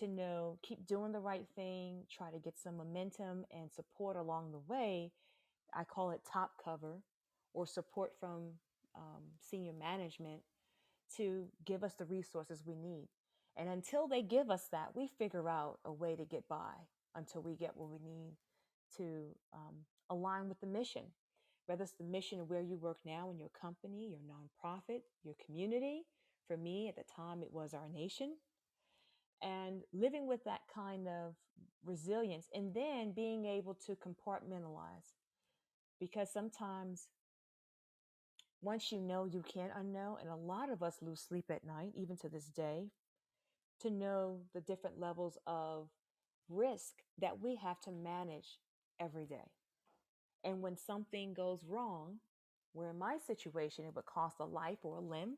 to 0.00 0.08
know, 0.08 0.58
keep 0.62 0.86
doing 0.86 1.12
the 1.12 1.20
right 1.20 1.46
thing, 1.56 2.04
try 2.10 2.30
to 2.30 2.38
get 2.38 2.58
some 2.58 2.76
momentum 2.78 3.46
and 3.52 3.70
support 3.72 4.16
along 4.16 4.52
the 4.52 4.72
way 4.72 5.12
I 5.74 5.84
call 5.84 6.10
it 6.12 6.22
top 6.30 6.52
cover 6.64 7.02
or 7.54 7.66
support 7.66 8.12
from 8.20 8.52
um, 8.96 9.22
senior 9.40 9.72
management 9.74 10.42
to 11.16 11.48
give 11.66 11.84
us 11.84 11.94
the 11.94 12.06
resources 12.06 12.64
we 12.66 12.76
need. 12.76 13.08
And 13.56 13.68
until 13.68 14.08
they 14.08 14.22
give 14.22 14.50
us 14.50 14.68
that, 14.72 14.96
we 14.96 15.08
figure 15.08 15.48
out 15.48 15.80
a 15.84 15.92
way 15.92 16.16
to 16.16 16.24
get 16.24 16.48
by 16.48 16.74
until 17.16 17.42
we 17.42 17.56
get 17.56 17.76
what 17.76 17.90
we 17.90 17.98
need 17.98 18.34
to 18.96 19.26
um, 19.54 19.76
align 20.10 20.48
with 20.48 20.60
the 20.60 20.66
mission. 20.66 21.04
whether 21.66 21.84
it's 21.84 21.94
the 21.94 22.04
mission 22.04 22.40
of 22.40 22.50
where 22.50 22.62
you 22.62 22.76
work 22.78 22.98
now 23.06 23.30
in 23.30 23.38
your 23.38 23.50
company, 23.50 24.08
your 24.10 24.20
nonprofit, 24.20 25.02
your 25.24 25.34
community. 25.44 26.04
For 26.48 26.56
me, 26.58 26.88
at 26.88 26.96
the 26.96 27.04
time, 27.04 27.42
it 27.42 27.52
was 27.52 27.74
our 27.74 27.88
nation. 27.88 28.36
And 29.42 29.82
living 29.92 30.26
with 30.28 30.44
that 30.44 30.60
kind 30.72 31.08
of 31.08 31.34
resilience 31.84 32.46
and 32.54 32.72
then 32.72 33.12
being 33.12 33.44
able 33.44 33.74
to 33.86 33.96
compartmentalize 33.96 35.14
because 35.98 36.32
sometimes 36.32 37.08
once 38.62 38.92
you 38.92 39.00
know, 39.00 39.24
you 39.24 39.42
can't 39.42 39.72
unknow. 39.74 40.20
And 40.20 40.30
a 40.30 40.36
lot 40.36 40.70
of 40.70 40.82
us 40.82 40.98
lose 41.02 41.20
sleep 41.20 41.46
at 41.50 41.64
night, 41.66 41.92
even 41.96 42.16
to 42.18 42.28
this 42.28 42.46
day, 42.46 42.86
to 43.80 43.90
know 43.90 44.42
the 44.54 44.60
different 44.60 44.98
levels 44.98 45.36
of 45.46 45.88
risk 46.48 47.02
that 47.18 47.40
we 47.40 47.56
have 47.56 47.80
to 47.80 47.90
manage 47.90 48.58
every 49.00 49.26
day. 49.26 49.50
And 50.44 50.62
when 50.62 50.76
something 50.76 51.34
goes 51.34 51.64
wrong, 51.68 52.18
where 52.72 52.90
in 52.90 52.98
my 52.98 53.18
situation 53.18 53.84
it 53.84 53.94
would 53.94 54.06
cost 54.06 54.36
a 54.40 54.44
life 54.44 54.78
or 54.82 54.96
a 54.96 55.00
limb, 55.00 55.36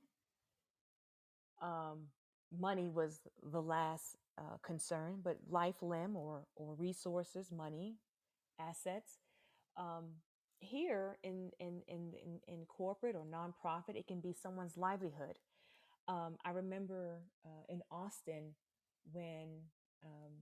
um, 1.62 2.08
money 2.58 2.88
was 2.88 3.20
the 3.42 3.62
last 3.62 4.16
uh, 4.38 4.56
concern, 4.62 5.20
but 5.22 5.38
life, 5.48 5.82
limb, 5.82 6.16
or 6.16 6.44
or 6.56 6.74
resources, 6.74 7.50
money, 7.52 7.96
assets. 8.60 9.18
Um, 9.76 10.06
here 10.60 11.18
in, 11.22 11.50
in 11.60 11.82
in 11.88 12.12
in 12.24 12.40
in 12.48 12.64
corporate 12.66 13.16
or 13.16 13.24
nonprofit, 13.24 13.96
it 13.96 14.06
can 14.06 14.20
be 14.20 14.32
someone's 14.32 14.76
livelihood. 14.76 15.38
Um, 16.08 16.36
I 16.44 16.50
remember 16.50 17.22
uh, 17.44 17.64
in 17.68 17.82
Austin 17.90 18.54
when 19.12 19.48
um, 20.04 20.32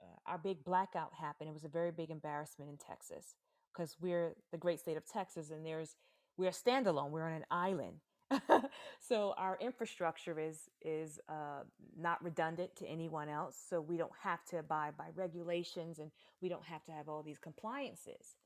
uh, 0.00 0.30
our 0.30 0.38
big 0.38 0.64
blackout 0.64 1.12
happened. 1.14 1.48
It 1.48 1.54
was 1.54 1.64
a 1.64 1.68
very 1.68 1.90
big 1.90 2.10
embarrassment 2.10 2.70
in 2.70 2.76
Texas 2.76 3.34
because 3.72 3.96
we're 4.00 4.34
the 4.52 4.58
great 4.58 4.80
state 4.80 4.96
of 4.96 5.06
Texas, 5.06 5.50
and 5.50 5.64
there's 5.64 5.96
we're 6.36 6.50
standalone. 6.50 7.10
We're 7.10 7.26
on 7.26 7.32
an 7.32 7.46
island, 7.50 7.98
so 9.00 9.34
our 9.38 9.56
infrastructure 9.60 10.38
is 10.38 10.68
is 10.82 11.20
uh, 11.28 11.62
not 11.98 12.22
redundant 12.22 12.74
to 12.76 12.86
anyone 12.86 13.28
else. 13.28 13.56
So 13.68 13.80
we 13.80 13.96
don't 13.96 14.12
have 14.22 14.44
to 14.46 14.58
abide 14.58 14.96
by 14.96 15.06
regulations, 15.14 15.98
and 15.98 16.10
we 16.40 16.48
don't 16.48 16.64
have 16.64 16.84
to 16.86 16.92
have 16.92 17.08
all 17.08 17.22
these 17.22 17.38
compliances. 17.38 18.36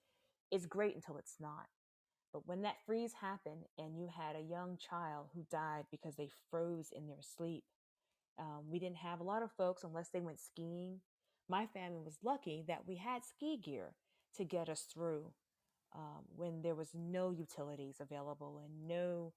It's 0.51 0.67
great 0.67 0.95
until 0.95 1.17
it's 1.19 1.37
not. 1.41 1.69
But 2.33 2.47
when 2.47 2.63
that 2.63 2.77
freeze 2.87 3.15
happened, 3.21 3.65
and 3.79 3.99
you 3.99 4.09
had 4.15 4.37
a 4.37 4.41
young 4.49 4.77
child 4.79 5.29
who 5.35 5.45
died 5.51 5.87
because 5.91 6.17
they 6.17 6.31
froze 6.51 6.91
in 6.95 7.07
their 7.09 7.23
sleep, 7.23 7.65
um, 8.39 8.65
we 8.71 8.79
didn't 8.79 8.99
have 8.99 9.21
a 9.21 9.25
lot 9.25 9.43
of 9.43 9.53
folks 9.53 9.85
unless 9.85 10.09
they 10.09 10.21
went 10.21 10.41
skiing. 10.41 11.01
My 11.49 11.67
family 11.67 12.01
was 12.05 12.19
lucky 12.23 12.65
that 12.69 12.87
we 12.87 12.97
had 12.97 13.25
ski 13.25 13.59
gear 13.63 13.95
to 14.37 14.45
get 14.45 14.69
us 14.69 14.83
through 14.93 15.33
um, 15.95 16.25
when 16.37 16.63
there 16.63 16.75
was 16.75 16.91
no 16.95 17.31
utilities 17.31 17.97
available 18.01 18.61
and 18.65 18.87
no 18.89 19.33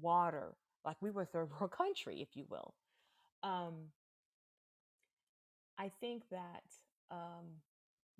water. 0.00 0.54
Like 0.84 0.96
we 1.00 1.10
were 1.10 1.22
a 1.22 1.26
third 1.26 1.50
world 1.50 1.72
country, 1.76 2.20
if 2.20 2.36
you 2.36 2.44
will. 2.48 2.74
Um, 3.42 3.74
I 5.78 5.90
think 6.00 6.22
that 6.30 6.64
um, 7.10 7.60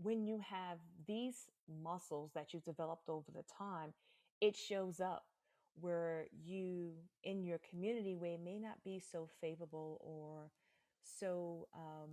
when 0.00 0.24
you 0.24 0.40
have 0.48 0.78
these 1.06 1.48
muscles 1.82 2.32
that 2.34 2.52
you've 2.52 2.64
developed 2.64 3.08
over 3.08 3.30
the 3.34 3.44
time, 3.58 3.92
it 4.40 4.56
shows 4.56 5.00
up 5.00 5.24
where 5.80 6.26
you 6.44 6.92
in 7.22 7.44
your 7.44 7.58
community 7.68 8.16
it 8.20 8.40
may 8.42 8.58
not 8.58 8.82
be 8.82 8.98
so 9.00 9.28
favorable 9.40 10.00
or 10.00 10.50
so 11.02 11.68
um, 11.74 12.10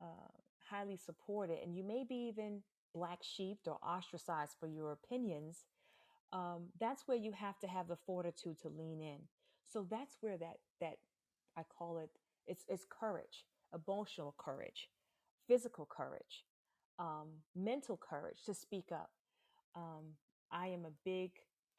uh, 0.00 0.32
highly 0.70 0.96
supported, 0.96 1.58
and 1.62 1.76
you 1.76 1.84
may 1.84 2.04
be 2.04 2.28
even 2.28 2.62
black 2.94 3.18
sheeped 3.22 3.68
or 3.68 3.78
ostracized 3.82 4.54
for 4.58 4.66
your 4.66 4.92
opinions. 4.92 5.64
Um, 6.34 6.64
that's 6.80 7.06
where 7.06 7.16
you 7.16 7.32
have 7.32 7.60
to 7.60 7.68
have 7.68 7.86
the 7.88 7.96
fortitude 7.96 8.60
to 8.62 8.68
lean 8.68 9.00
in. 9.00 9.20
So 9.72 9.86
that's 9.88 10.16
where 10.20 10.36
that 10.36 10.56
that 10.80 10.96
I 11.56 11.62
call 11.62 11.98
it. 11.98 12.10
It's 12.46 12.64
it's 12.68 12.84
courage, 12.90 13.46
emotional 13.72 14.34
courage, 14.36 14.88
physical 15.46 15.86
courage, 15.86 16.44
um, 16.98 17.28
mental 17.54 17.96
courage 17.96 18.44
to 18.46 18.54
speak 18.54 18.86
up. 18.92 19.10
Um, 19.76 20.16
I 20.50 20.66
am 20.68 20.84
a 20.84 20.92
big 21.04 21.30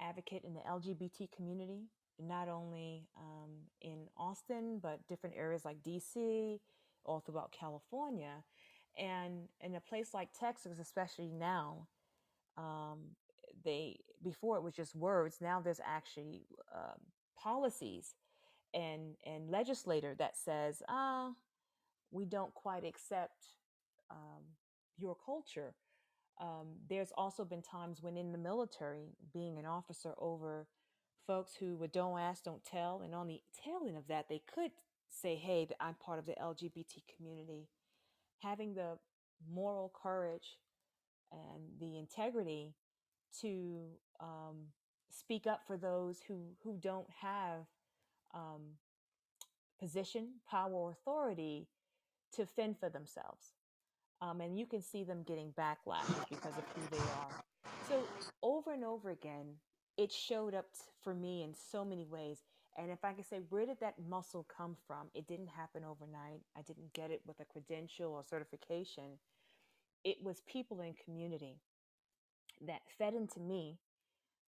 advocate 0.01 0.43
in 0.45 0.53
the 0.53 0.61
LGBT 0.61 1.31
community, 1.35 1.89
not 2.17 2.47
only 2.47 3.07
um, 3.17 3.51
in 3.81 4.07
Austin, 4.17 4.79
but 4.81 5.05
different 5.07 5.35
areas 5.37 5.65
like 5.65 5.83
DC, 5.83 6.59
all 7.03 7.19
throughout 7.19 7.51
California. 7.51 8.43
And 8.97 9.49
in 9.61 9.75
a 9.75 9.81
place 9.81 10.13
like 10.13 10.29
Texas, 10.37 10.79
especially 10.79 11.27
now, 11.27 11.87
um, 12.57 12.99
they 13.63 13.97
before 14.25 14.57
it 14.57 14.63
was 14.63 14.75
just 14.75 14.95
words. 14.95 15.37
Now 15.41 15.61
there's 15.61 15.81
actually 15.85 16.47
um, 16.75 16.99
policies 17.41 18.15
and 18.73 19.15
and 19.25 19.49
legislator 19.51 20.15
that 20.19 20.37
says, 20.37 20.83
ah, 20.89 21.31
we 22.11 22.25
don't 22.25 22.53
quite 22.55 22.85
accept 22.85 23.45
um, 24.11 24.43
your 24.97 25.15
culture 25.25 25.75
um, 26.39 26.67
there's 26.89 27.13
also 27.17 27.45
been 27.45 27.61
times 27.61 28.01
when 28.01 28.17
in 28.17 28.31
the 28.31 28.37
military, 28.37 29.15
being 29.33 29.57
an 29.57 29.65
officer 29.65 30.13
over 30.17 30.67
folks 31.25 31.53
who 31.59 31.77
would 31.77 31.91
don't 31.91 32.19
ask, 32.19 32.43
don't 32.43 32.63
tell, 32.65 33.01
and 33.03 33.15
on 33.15 33.27
the 33.27 33.41
tail 33.63 33.81
end 33.87 33.97
of 33.97 34.07
that, 34.07 34.27
they 34.29 34.41
could 34.53 34.71
say, 35.09 35.35
"Hey, 35.35 35.67
I'm 35.79 35.95
part 35.95 36.19
of 36.19 36.25
the 36.25 36.35
LGBT 36.35 37.03
community." 37.15 37.69
Having 38.41 38.75
the 38.75 38.99
moral 39.49 39.91
courage 40.01 40.59
and 41.31 41.79
the 41.79 41.97
integrity 41.97 42.75
to 43.41 43.81
um, 44.19 44.67
speak 45.09 45.47
up 45.47 45.61
for 45.67 45.77
those 45.77 46.21
who 46.27 46.41
who 46.63 46.77
don't 46.81 47.09
have 47.21 47.67
um, 48.33 48.61
position, 49.79 50.29
power, 50.49 50.71
or 50.73 50.91
authority 50.91 51.67
to 52.33 52.45
fend 52.45 52.77
for 52.79 52.89
themselves 52.89 53.53
um, 54.21 54.41
and 54.41 54.57
you 54.57 54.65
can 54.65 54.81
see 54.81 55.03
them 55.03 55.23
getting 55.23 55.53
backlashes 55.59 56.27
because 56.29 56.57
of 56.57 56.63
who 56.75 56.81
they 56.91 57.03
are. 57.03 57.43
So 57.89 58.03
over 58.41 58.73
and 58.73 58.83
over 58.83 59.09
again, 59.11 59.55
it 59.97 60.11
showed 60.11 60.53
up 60.53 60.65
for 61.03 61.13
me 61.13 61.43
in 61.43 61.53
so 61.53 61.85
many 61.85 62.05
ways. 62.05 62.39
And 62.77 62.91
if 62.91 63.05
I 63.05 63.13
could 63.13 63.27
say, 63.27 63.39
where 63.49 63.65
did 63.65 63.79
that 63.81 63.95
muscle 64.09 64.45
come 64.55 64.75
from? 64.87 65.07
It 65.13 65.27
didn't 65.27 65.47
happen 65.49 65.83
overnight. 65.83 66.41
I 66.57 66.61
didn't 66.61 66.93
get 66.93 67.11
it 67.11 67.21
with 67.25 67.39
a 67.39 67.45
credential 67.45 68.11
or 68.13 68.23
certification. 68.29 69.19
It 70.03 70.17
was 70.23 70.41
people 70.47 70.81
in 70.81 70.93
community 71.03 71.59
that 72.65 72.81
fed 72.97 73.13
into 73.13 73.39
me. 73.39 73.79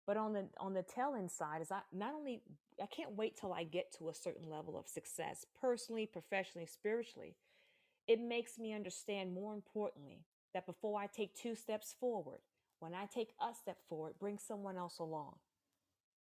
But 0.07 0.16
on 0.16 0.33
the 0.35 0.49
on 0.59 0.75
the 0.75 0.83
tail 0.83 1.14
end 1.16 1.31
side, 1.31 1.62
is 1.62 1.73
I 1.73 1.81
not 1.92 2.14
only 2.14 2.42
I 2.83 2.87
can't 2.87 3.16
wait 3.16 3.37
till 3.37 3.53
I 3.53 3.64
get 3.64 3.92
to 3.99 4.09
a 4.09 4.14
certain 4.14 4.49
level 4.49 4.79
of 4.79 4.88
success, 4.88 5.47
personally, 5.61 6.07
professionally, 6.07 6.66
spiritually 6.66 7.37
it 8.07 8.21
makes 8.21 8.59
me 8.59 8.73
understand 8.73 9.33
more 9.35 9.55
importantly 9.55 10.21
that 10.55 10.66
before 10.66 11.01
I 11.01 11.07
take 11.07 11.35
two 11.35 11.55
steps 11.55 11.95
forward, 11.99 12.38
when 12.79 12.95
I 12.95 13.07
take 13.07 13.31
a 13.40 13.55
step 13.55 13.79
forward, 13.88 14.14
bring 14.21 14.38
someone 14.38 14.77
else 14.77 14.99
along. 14.99 15.37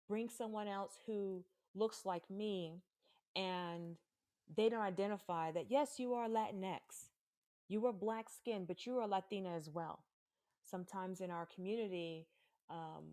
Bring 0.08 0.30
someone 0.30 0.68
else 0.68 0.98
who 1.06 1.44
looks 1.76 2.06
like 2.06 2.30
me 2.30 2.82
and 3.36 3.98
they 4.56 4.70
don't 4.70 4.82
identify 4.82 5.52
that, 5.52 5.66
yes, 5.70 6.00
you 6.00 6.13
are 6.13 6.28
Latinx, 6.28 7.10
you 7.68 7.86
are 7.86 7.94
black 7.94 8.30
skin, 8.30 8.66
but 8.66 8.86
you 8.86 8.98
are 8.98 9.08
Latina 9.08 9.56
as 9.56 9.70
well. 9.70 10.00
Sometimes 10.70 11.22
in 11.22 11.32
our 11.32 11.46
community, 11.46 12.28
um, 12.70 13.06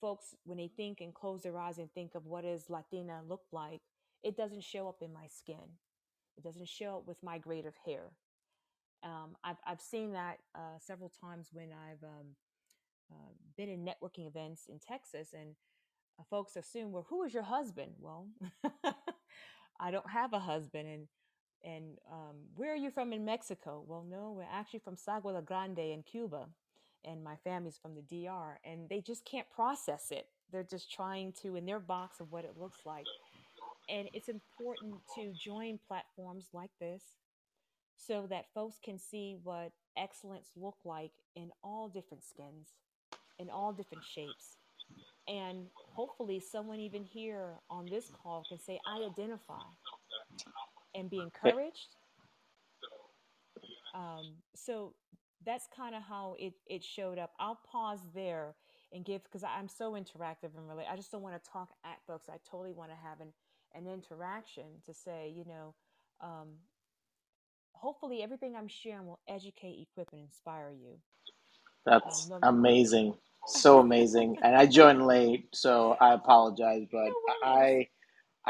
folks, 0.00 0.34
when 0.44 0.58
they 0.58 0.68
think 0.68 1.00
and 1.00 1.12
close 1.14 1.42
their 1.42 1.58
eyes 1.58 1.78
and 1.78 1.92
think 1.92 2.14
of 2.14 2.26
what 2.26 2.44
does 2.44 2.70
Latina 2.70 3.20
look 3.28 3.42
like, 3.52 3.80
it 4.22 4.36
doesn't 4.36 4.62
show 4.62 4.88
up 4.88 5.02
in 5.02 5.12
my 5.12 5.26
skin. 5.26 5.78
It 6.36 6.44
doesn't 6.44 6.68
show 6.68 6.98
up 6.98 7.06
with 7.06 7.22
my 7.22 7.38
grade 7.38 7.66
of 7.66 7.74
hair. 7.84 8.12
Um, 9.02 9.36
I've, 9.42 9.56
I've 9.66 9.80
seen 9.80 10.12
that 10.12 10.38
uh, 10.54 10.78
several 10.78 11.10
times 11.20 11.48
when 11.52 11.70
I've 11.72 12.02
um, 12.04 12.36
uh, 13.10 13.32
been 13.56 13.68
in 13.68 13.84
networking 13.84 14.26
events 14.26 14.66
in 14.68 14.78
Texas, 14.78 15.28
and 15.32 15.54
uh, 16.18 16.22
folks 16.28 16.56
assume, 16.56 16.92
well, 16.92 17.06
who 17.08 17.22
is 17.24 17.32
your 17.32 17.42
husband? 17.42 17.92
Well, 17.98 18.28
I 19.80 19.90
don't 19.90 20.08
have 20.10 20.32
a 20.32 20.38
husband, 20.38 20.88
and 20.88 21.08
and 21.62 21.98
um, 22.10 22.36
where 22.56 22.72
are 22.72 22.76
you 22.76 22.90
from 22.90 23.12
in 23.12 23.24
Mexico? 23.24 23.84
Well, 23.86 24.04
no, 24.08 24.32
we're 24.36 24.44
actually 24.50 24.80
from 24.80 24.96
Sagua 24.96 25.32
la 25.32 25.40
Grande 25.40 25.78
in 25.78 26.02
Cuba, 26.02 26.46
and 27.04 27.24
my 27.24 27.36
family's 27.44 27.78
from 27.78 27.94
the 27.94 28.02
DR, 28.02 28.58
and 28.64 28.88
they 28.88 29.00
just 29.00 29.24
can't 29.24 29.48
process 29.50 30.08
it. 30.10 30.26
They're 30.52 30.62
just 30.62 30.92
trying 30.92 31.32
to, 31.42 31.56
in 31.56 31.66
their 31.66 31.80
box 31.80 32.20
of 32.20 32.32
what 32.32 32.44
it 32.44 32.56
looks 32.58 32.80
like, 32.84 33.06
and 33.88 34.08
it's 34.12 34.28
important 34.28 34.94
to 35.16 35.32
join 35.32 35.78
platforms 35.88 36.48
like 36.52 36.70
this 36.80 37.02
so 37.96 38.26
that 38.30 38.46
folks 38.54 38.78
can 38.84 38.98
see 38.98 39.36
what 39.42 39.72
excellence 39.96 40.50
look 40.56 40.78
like 40.84 41.12
in 41.36 41.50
all 41.62 41.88
different 41.88 42.24
skins 42.24 42.68
in 43.40 43.50
all 43.50 43.72
different 43.72 44.04
shapes. 44.04 44.58
And 45.26 45.66
hopefully 45.74 46.40
someone 46.40 46.78
even 46.78 47.04
here 47.04 47.54
on 47.70 47.86
this 47.86 48.10
call 48.22 48.44
can 48.48 48.58
say 48.58 48.78
i 48.86 49.04
identify 49.04 49.62
and 50.94 51.08
be 51.08 51.18
encouraged. 51.18 51.96
Um, 53.94 54.34
so 54.54 54.92
that's 55.44 55.66
kind 55.74 55.94
of 55.94 56.02
how 56.02 56.36
it 56.38 56.54
it 56.66 56.84
showed 56.84 57.18
up. 57.18 57.32
I'll 57.38 57.60
pause 57.70 58.00
there 58.14 58.54
and 58.92 59.04
give 59.04 59.24
because 59.24 59.44
I'm 59.44 59.68
so 59.68 59.92
interactive 59.92 60.56
and 60.56 60.68
really 60.68 60.84
I 60.90 60.96
just 60.96 61.10
don't 61.12 61.22
want 61.22 61.42
to 61.42 61.50
talk 61.50 61.70
at 61.84 61.98
folks. 62.06 62.28
I 62.28 62.38
totally 62.50 62.72
want 62.72 62.90
to 62.90 62.96
have 62.96 63.20
an 63.20 63.32
an 63.74 63.86
interaction 63.86 64.64
to 64.86 64.94
say, 64.94 65.32
you 65.34 65.44
know, 65.44 65.74
um, 66.20 66.48
hopefully 67.72 68.22
everything 68.22 68.56
I'm 68.56 68.68
sharing 68.68 69.06
will 69.06 69.20
educate, 69.28 69.80
equip, 69.80 70.12
and 70.12 70.22
inspire 70.22 70.72
you. 70.72 70.98
Um, 72.02 72.02
That's 72.02 72.28
no, 72.28 72.38
amazing. 72.42 73.14
So 73.46 73.78
amazing. 73.80 74.38
And 74.42 74.56
I 74.56 74.66
joined 74.66 75.06
late, 75.06 75.48
so 75.54 75.96
I 76.00 76.14
apologize, 76.14 76.86
no 76.92 76.92
but 76.92 77.12
worries. 77.12 77.40
I 77.42 77.88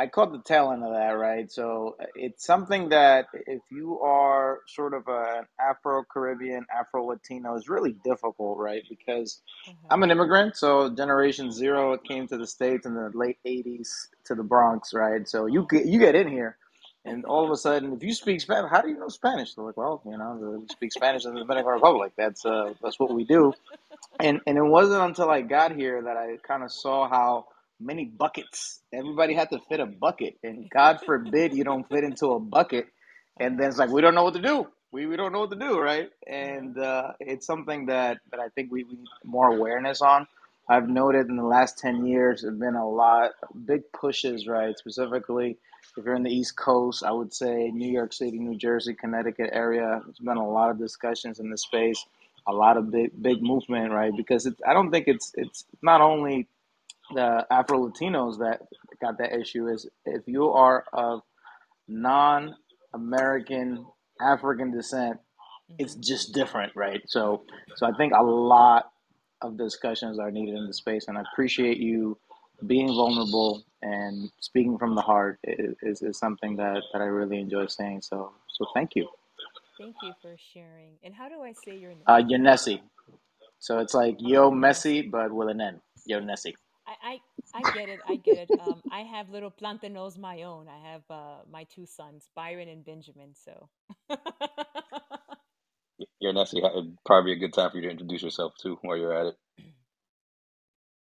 I 0.00 0.08
caught 0.08 0.32
the 0.32 0.42
tail 0.42 0.72
end 0.72 0.84
of 0.84 0.92
that, 0.92 1.12
right? 1.12 1.52
So 1.52 1.96
uh, 2.02 2.06
it's 2.16 2.46
something 2.46 2.90
that 2.90 3.26
if 3.46 3.62
you 3.72 4.00
are 4.00 4.60
sort 4.68 4.94
of 4.94 5.04
an 5.08 5.46
Afro 5.60 6.04
Caribbean, 6.12 6.66
Afro 6.76 7.06
Latino, 7.06 7.56
is 7.56 7.68
really 7.70 7.94
difficult, 8.04 8.58
right? 8.58 8.84
Because 8.90 9.42
Uh-huh. 9.68 9.90
I'm 9.90 10.02
an 10.04 10.12
immigrant, 10.12 10.56
so 10.56 10.90
Generation 10.90 11.52
Zero 11.52 11.98
came 11.98 12.28
to 12.28 12.38
the 12.38 12.48
States 12.48 12.86
in 12.86 12.94
the 12.94 13.12
late 13.14 13.38
'80s 13.46 14.08
to 14.26 14.36
the 14.36 14.44
Bronx, 14.44 14.94
right? 14.94 15.28
So 15.28 15.46
you 15.46 15.66
get 15.70 15.86
you 15.86 16.00
get 16.00 16.16
in 16.16 16.28
here, 16.28 16.58
and 17.06 17.24
all 17.26 17.44
of 17.46 17.52
a 17.52 17.58
sudden, 17.58 17.94
if 17.94 18.02
you 18.04 18.14
speak 18.14 18.42
Spanish, 18.42 18.70
how 18.72 18.82
do 18.82 18.90
you 18.90 18.98
know 18.98 19.08
Spanish? 19.10 19.54
They're 19.54 19.66
like, 19.66 19.78
well, 19.78 20.02
you 20.06 20.18
know, 20.18 20.60
we 20.62 20.68
speak 20.68 20.92
Spanish 20.92 21.26
in 21.26 21.34
the 21.34 21.40
Dominican 21.42 21.72
Republic. 21.72 22.14
That's 22.18 22.44
uh, 22.46 22.74
that's 22.82 23.00
what 23.00 23.12
we 23.14 23.24
do 23.26 23.52
and 24.20 24.40
and 24.46 24.56
it 24.58 24.62
wasn't 24.64 25.02
until 25.02 25.30
I 25.30 25.42
got 25.42 25.74
here 25.76 26.02
that 26.02 26.16
I 26.16 26.38
kind 26.46 26.62
of 26.62 26.72
saw 26.72 27.08
how 27.08 27.46
many 27.80 28.04
buckets 28.04 28.80
everybody 28.92 29.34
had 29.34 29.50
to 29.50 29.60
fit 29.68 29.80
a 29.80 29.86
bucket, 29.86 30.36
and 30.42 30.68
God 30.70 31.00
forbid 31.04 31.54
you 31.54 31.64
don't 31.64 31.88
fit 31.88 32.04
into 32.04 32.28
a 32.28 32.40
bucket, 32.40 32.86
and 33.38 33.58
then 33.58 33.68
it's 33.68 33.78
like 33.78 33.90
we 33.90 34.00
don't 34.00 34.14
know 34.14 34.24
what 34.24 34.34
to 34.34 34.42
do. 34.42 34.66
We, 34.92 35.06
we 35.06 35.16
don't 35.16 35.32
know 35.32 35.40
what 35.40 35.50
to 35.52 35.58
do, 35.58 35.78
right? 35.78 36.10
And 36.26 36.76
uh, 36.76 37.12
it's 37.20 37.46
something 37.46 37.86
that, 37.86 38.18
that 38.32 38.40
I 38.40 38.48
think 38.48 38.72
we, 38.72 38.82
we 38.82 38.96
need 38.96 39.06
more 39.24 39.54
awareness 39.54 40.02
on. 40.02 40.26
I've 40.68 40.88
noted 40.88 41.28
in 41.28 41.36
the 41.36 41.44
last 41.44 41.78
10 41.78 42.06
years, 42.06 42.42
there 42.42 42.50
have 42.50 42.58
been 42.58 42.74
a 42.74 42.88
lot, 42.88 43.30
big 43.66 43.82
pushes, 43.92 44.48
right? 44.48 44.76
Specifically, 44.76 45.58
if 45.96 46.04
you're 46.04 46.16
in 46.16 46.24
the 46.24 46.34
East 46.34 46.56
Coast, 46.56 47.04
I 47.04 47.12
would 47.12 47.32
say 47.32 47.70
New 47.70 47.90
York 47.90 48.12
City, 48.12 48.38
New 48.38 48.58
Jersey, 48.58 48.94
Connecticut 48.94 49.50
area, 49.52 50.00
there's 50.04 50.18
been 50.18 50.36
a 50.36 50.48
lot 50.48 50.70
of 50.70 50.78
discussions 50.78 51.38
in 51.38 51.50
this 51.50 51.62
space 51.62 52.04
a 52.46 52.52
lot 52.52 52.76
of 52.76 52.90
big 52.90 53.10
big 53.20 53.42
movement, 53.42 53.92
right? 53.92 54.12
Because 54.16 54.46
it, 54.46 54.54
I 54.66 54.72
don't 54.72 54.90
think 54.90 55.06
it's 55.08 55.32
it's 55.36 55.64
not 55.82 56.00
only 56.00 56.48
the 57.14 57.46
Afro 57.50 57.88
Latinos 57.88 58.38
that 58.38 58.62
got 59.00 59.18
that 59.18 59.32
issue. 59.38 59.68
Is 59.68 59.88
if 60.06 60.22
you 60.26 60.50
are 60.50 60.84
of 60.92 61.22
non 61.88 62.56
American 62.94 63.86
African 64.20 64.72
descent, 64.72 65.18
it's 65.78 65.94
Mm-hmm. 65.94 66.02
just 66.02 66.34
different, 66.34 66.72
right? 66.76 67.02
So 67.08 67.44
so 67.76 67.86
I 67.86 67.92
think 67.96 68.12
a 68.14 68.22
lot 68.24 68.90
of 69.42 69.56
discussions 69.58 70.18
are 70.18 70.30
needed 70.30 70.54
in 70.56 70.66
the 70.66 70.74
space, 70.74 71.06
and 71.08 71.18
I 71.18 71.22
appreciate 71.32 71.78
you 71.78 72.18
being 72.66 72.88
vulnerable 72.88 73.64
and 73.82 74.30
speaking 74.40 74.78
from 74.78 74.94
the 74.94 75.02
heart 75.02 75.38
is, 75.44 76.02
is, 76.02 76.18
something 76.18 76.56
that, 76.56 76.82
that 76.92 77.02
I 77.02 77.06
really 77.06 77.38
enjoy 77.40 77.66
saying. 77.66 78.02
So 78.02 78.32
so 78.48 78.66
thank 78.74 78.96
you. 78.96 79.08
Thank 79.78 79.96
you 80.02 80.14
for 80.22 80.36
sharing. 80.54 80.98
And 81.02 81.14
how 81.14 81.28
do 81.28 81.42
I 81.42 81.52
say 81.52 81.76
your 81.76 81.94
Uh, 82.06 82.20
name? 82.20 82.28
Yanesi. 82.30 82.80
So 83.58 83.78
it's 83.78 83.94
like 83.94 84.16
Yo 84.20 84.50
Messi, 84.50 85.10
but 85.10 85.32
with 85.32 85.48
an 85.48 85.60
N. 85.60 85.80
Yo 86.06 86.20
Nessi. 86.20 86.54
I, 87.02 87.20
I 87.54 87.60
I 87.60 87.64
get 87.64 87.88
it. 87.88 88.00
I 88.06 88.16
get 88.16 88.38
it. 88.38 88.52
Um, 88.58 88.82
I 88.90 89.00
have 89.00 89.30
little 89.30 89.50
plantanos 89.50 90.18
my 90.18 90.42
own. 90.42 90.68
I 90.68 90.78
have 90.92 91.02
uh 91.10 91.38
my 91.50 91.64
two 91.64 91.86
sons, 91.86 92.28
Byron 92.36 92.68
and 92.68 92.84
Benjamin. 92.84 93.34
So 93.34 93.70
Your 96.20 96.32
Nessie, 96.32 96.58
it'd 96.64 96.98
probably 97.06 97.34
be 97.34 97.38
a 97.38 97.40
good 97.48 97.54
time 97.54 97.70
for 97.70 97.78
you 97.78 97.84
to 97.84 97.90
introduce 97.90 98.22
yourself 98.22 98.54
too 98.60 98.78
while 98.82 98.96
you're 98.98 99.14
at 99.14 99.26
it. 99.28 99.38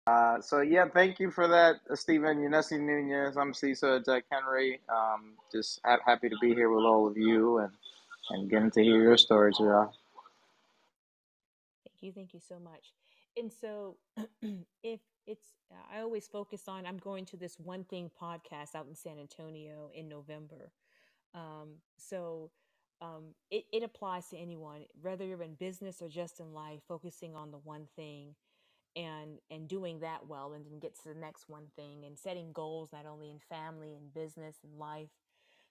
Uh, 0.07 0.41
so 0.41 0.61
yeah, 0.61 0.85
thank 0.93 1.19
you 1.19 1.31
for 1.31 1.47
that, 1.47 1.77
uh, 1.89 1.95
Stephen 1.95 2.39
Yanesi 2.39 2.79
Nunez. 2.79 3.37
I'm 3.37 3.53
Cesar 3.53 4.01
Jack 4.01 4.25
Henry. 4.31 4.81
Um, 4.89 5.35
just 5.51 5.79
ha- 5.85 5.99
happy 6.05 6.29
to 6.29 6.37
be 6.41 6.53
here 6.53 6.69
with 6.69 6.85
all 6.85 7.07
of 7.07 7.17
you 7.17 7.59
and 7.59 7.71
and 8.31 8.49
getting 8.49 8.71
to 8.71 8.83
hear 8.83 9.01
your 9.01 9.17
stories, 9.17 9.59
y'all. 9.59 9.93
thank 11.85 12.01
you, 12.01 12.11
thank 12.13 12.33
you 12.33 12.41
so 12.41 12.59
much. 12.59 12.93
And 13.37 13.51
so, 13.51 13.97
if 14.83 14.99
it's, 15.25 15.47
I 15.93 15.99
always 15.99 16.27
focus 16.27 16.63
on. 16.67 16.85
I'm 16.85 16.97
going 16.97 17.25
to 17.25 17.37
this 17.37 17.59
one 17.59 17.83
thing 17.83 18.11
podcast 18.21 18.75
out 18.75 18.87
in 18.87 18.95
San 18.95 19.19
Antonio 19.19 19.89
in 19.93 20.07
November. 20.07 20.71
Um, 21.33 21.75
so 21.97 22.51
um, 23.01 23.33
it, 23.49 23.65
it 23.71 23.83
applies 23.83 24.27
to 24.29 24.37
anyone, 24.37 24.81
whether 25.01 25.25
you're 25.25 25.43
in 25.43 25.55
business 25.55 26.01
or 26.01 26.09
just 26.09 26.39
in 26.39 26.53
life, 26.53 26.81
focusing 26.87 27.35
on 27.35 27.51
the 27.51 27.57
one 27.57 27.87
thing 27.95 28.35
and 28.95 29.39
and 29.49 29.67
doing 29.67 29.99
that 29.99 30.27
well 30.27 30.53
and 30.53 30.65
then 30.65 30.79
get 30.79 30.95
to 30.95 31.09
the 31.09 31.19
next 31.19 31.49
one 31.49 31.65
thing 31.75 32.03
and 32.05 32.17
setting 32.17 32.51
goals 32.53 32.89
not 32.93 33.05
only 33.05 33.29
in 33.29 33.39
family 33.39 33.95
and 33.95 34.13
business 34.13 34.57
and 34.63 34.77
life 34.77 35.09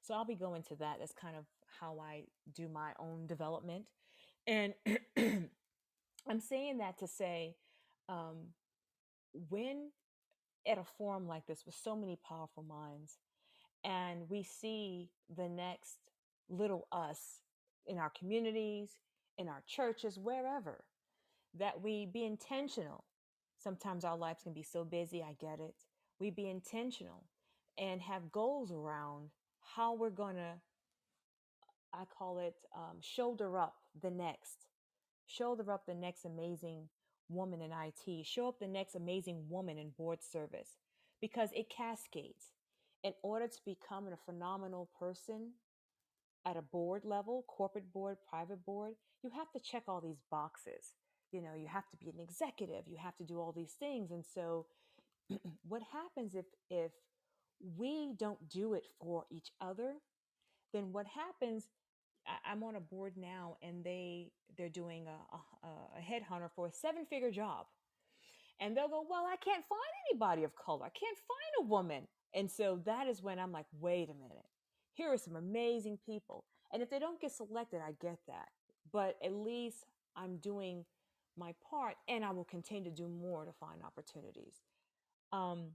so 0.01 0.15
i'll 0.15 0.25
be 0.25 0.35
going 0.35 0.63
to 0.63 0.75
that 0.75 0.97
that's 0.99 1.13
kind 1.13 1.37
of 1.37 1.45
how 1.81 1.99
i 2.01 2.23
do 2.53 2.69
my 2.69 2.91
own 2.99 3.27
development 3.27 3.85
and 4.47 4.75
i'm 6.29 6.41
saying 6.41 6.79
that 6.79 6.99
to 6.99 7.07
say 7.07 7.55
um, 8.09 8.49
when 9.49 9.91
at 10.67 10.79
a 10.79 10.85
forum 10.85 11.27
like 11.27 11.47
this 11.47 11.65
with 11.67 11.75
so 11.75 11.97
many 11.97 12.19
powerful 12.29 12.63
minds 12.63 13.19
and 13.85 14.29
we 14.29 14.43
see 14.43 15.11
the 15.37 15.49
next 15.49 15.99
little 16.49 16.87
us 16.93 17.41
in 17.87 17.99
our 17.99 18.11
communities 18.11 18.97
in 19.39 19.49
our 19.49 19.63
churches 19.67 20.19
wherever 20.19 20.85
that 21.59 21.83
we 21.83 22.07
be 22.07 22.25
intentional. 22.25 23.05
Sometimes 23.59 24.05
our 24.05 24.17
lives 24.17 24.43
can 24.43 24.53
be 24.53 24.63
so 24.63 24.85
busy, 24.85 25.23
I 25.23 25.35
get 25.41 25.61
it. 25.61 25.75
We 26.19 26.31
be 26.31 26.49
intentional 26.49 27.25
and 27.79 28.01
have 28.03 28.33
goals 28.33 28.71
around 28.71 29.31
how 29.75 29.95
we're 29.95 30.11
going 30.11 30.37
to, 30.37 30.55
I 31.93 32.05
call 32.17 32.39
it, 32.39 32.55
um, 32.77 32.99
shoulder 33.01 33.59
up 33.59 33.75
the 34.01 34.11
next, 34.11 34.67
shoulder 35.27 35.71
up 35.71 35.87
the 35.87 35.95
next 35.95 36.25
amazing 36.25 36.89
woman 37.33 37.61
in 37.63 37.71
IT, 37.73 38.27
show 38.27 38.49
up 38.49 38.59
the 38.59 38.69
next 38.69 38.95
amazing 38.95 39.45
woman 39.49 39.79
in 39.79 39.91
board 39.91 40.23
service 40.23 40.77
because 41.21 41.51
it 41.55 41.71
cascades. 41.71 42.53
In 43.05 43.13
order 43.23 43.49
to 43.49 43.59
become 43.65 44.07
a 44.07 44.17
phenomenal 44.17 44.89
person, 44.99 45.53
at 46.47 46.57
a 46.57 46.63
board 46.63 47.05
level, 47.05 47.45
corporate 47.49 47.93
board, 47.93 48.17
private 48.29 48.65
board, 48.65 48.95
you 49.23 49.31
have 49.31 49.51
to 49.53 49.61
check 49.61 49.85
all 49.89 50.01
these 50.01 50.23
boxes. 50.31 50.95
You 51.31 51.41
know, 51.41 51.55
you 51.57 51.67
have 51.69 51.89
to 51.91 51.97
be 51.97 52.11
an 52.11 52.21
executive, 52.21 52.87
you 52.87 52.97
have 52.99 53.17
to 53.17 53.25
do 53.25 53.39
all 53.39 53.53
these 53.53 53.75
things. 53.79 54.11
And 54.11 54.25
so 54.25 54.67
what 55.69 55.83
happens 55.93 56.35
if 56.35 56.47
if 56.71 56.93
we 57.77 58.15
don't 58.19 58.49
do 58.49 58.75
it 58.75 58.87
for 59.01 59.25
each 59.31 59.53
other, 59.61 59.95
then 60.73 60.93
what 60.93 61.07
happens 61.07 61.69
I'm 62.45 62.63
on 62.63 62.77
a 62.77 62.81
board 62.81 63.15
now 63.17 63.57
and 63.63 63.85
they 63.85 64.31
they're 64.57 64.69
doing 64.69 65.07
a, 65.07 65.67
a, 65.67 65.71
a 65.99 66.01
headhunter 66.01 66.51
for 66.55 66.67
a 66.67 66.73
seven 66.73 67.07
figure 67.07 67.31
job 67.31 67.67
and 68.61 68.77
they'll 68.77 68.89
go, 68.89 69.05
Well, 69.09 69.25
I 69.27 69.37
can't 69.37 69.65
find 69.69 69.81
anybody 70.11 70.45
of 70.45 70.55
color. 70.55 70.87
I 70.87 70.91
can't 70.91 71.17
find 71.17 71.67
a 71.67 71.69
woman. 71.69 72.07
And 72.35 72.51
so 72.51 72.81
that 72.87 73.09
is 73.09 73.23
when 73.23 73.39
I'm 73.39 73.53
like, 73.53 73.67
Wait 73.81 74.09
a 74.09 74.15
minute. 74.15 74.47
Here 74.95 75.13
are 75.13 75.19
some 75.19 75.37
amazing 75.37 75.99
people. 76.05 76.45
And 76.73 76.83
if 76.83 76.91
they 76.91 76.99
don't 76.99 77.21
get 77.21 77.33
selected, 77.33 77.81
I 77.87 77.93
get 78.01 78.19
that. 78.29 78.49
But 78.93 79.17
at 79.25 79.33
least 79.33 79.87
I'm 80.17 80.37
doing 80.37 80.85
my 81.37 81.55
part 81.69 81.95
and 82.09 82.25
I 82.25 82.31
will 82.31 82.45
continue 82.45 82.91
to 82.91 82.97
do 82.97 83.09
more 83.09 83.45
to 83.45 83.53
find 83.53 83.83
opportunities. 83.83 84.61
Um, 85.33 85.73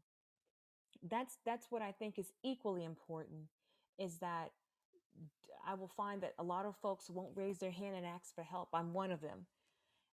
that's 1.08 1.38
that's 1.46 1.68
what 1.70 1.82
I 1.82 1.92
think 1.92 2.18
is 2.18 2.32
equally 2.44 2.84
important 2.84 3.50
is 4.00 4.18
that 4.20 4.52
I 5.68 5.74
will 5.74 5.90
find 5.90 6.22
that 6.24 6.34
a 6.40 6.44
lot 6.44 6.66
of 6.66 6.76
folks 6.78 7.10
won't 7.10 7.36
raise 7.36 7.60
their 7.60 7.72
hand 7.72 7.96
and 7.96 8.06
ask 8.06 8.34
for 8.34 8.44
help. 8.44 8.70
I'm 8.74 8.94
one 8.94 9.12
of 9.12 9.22
them 9.22 9.48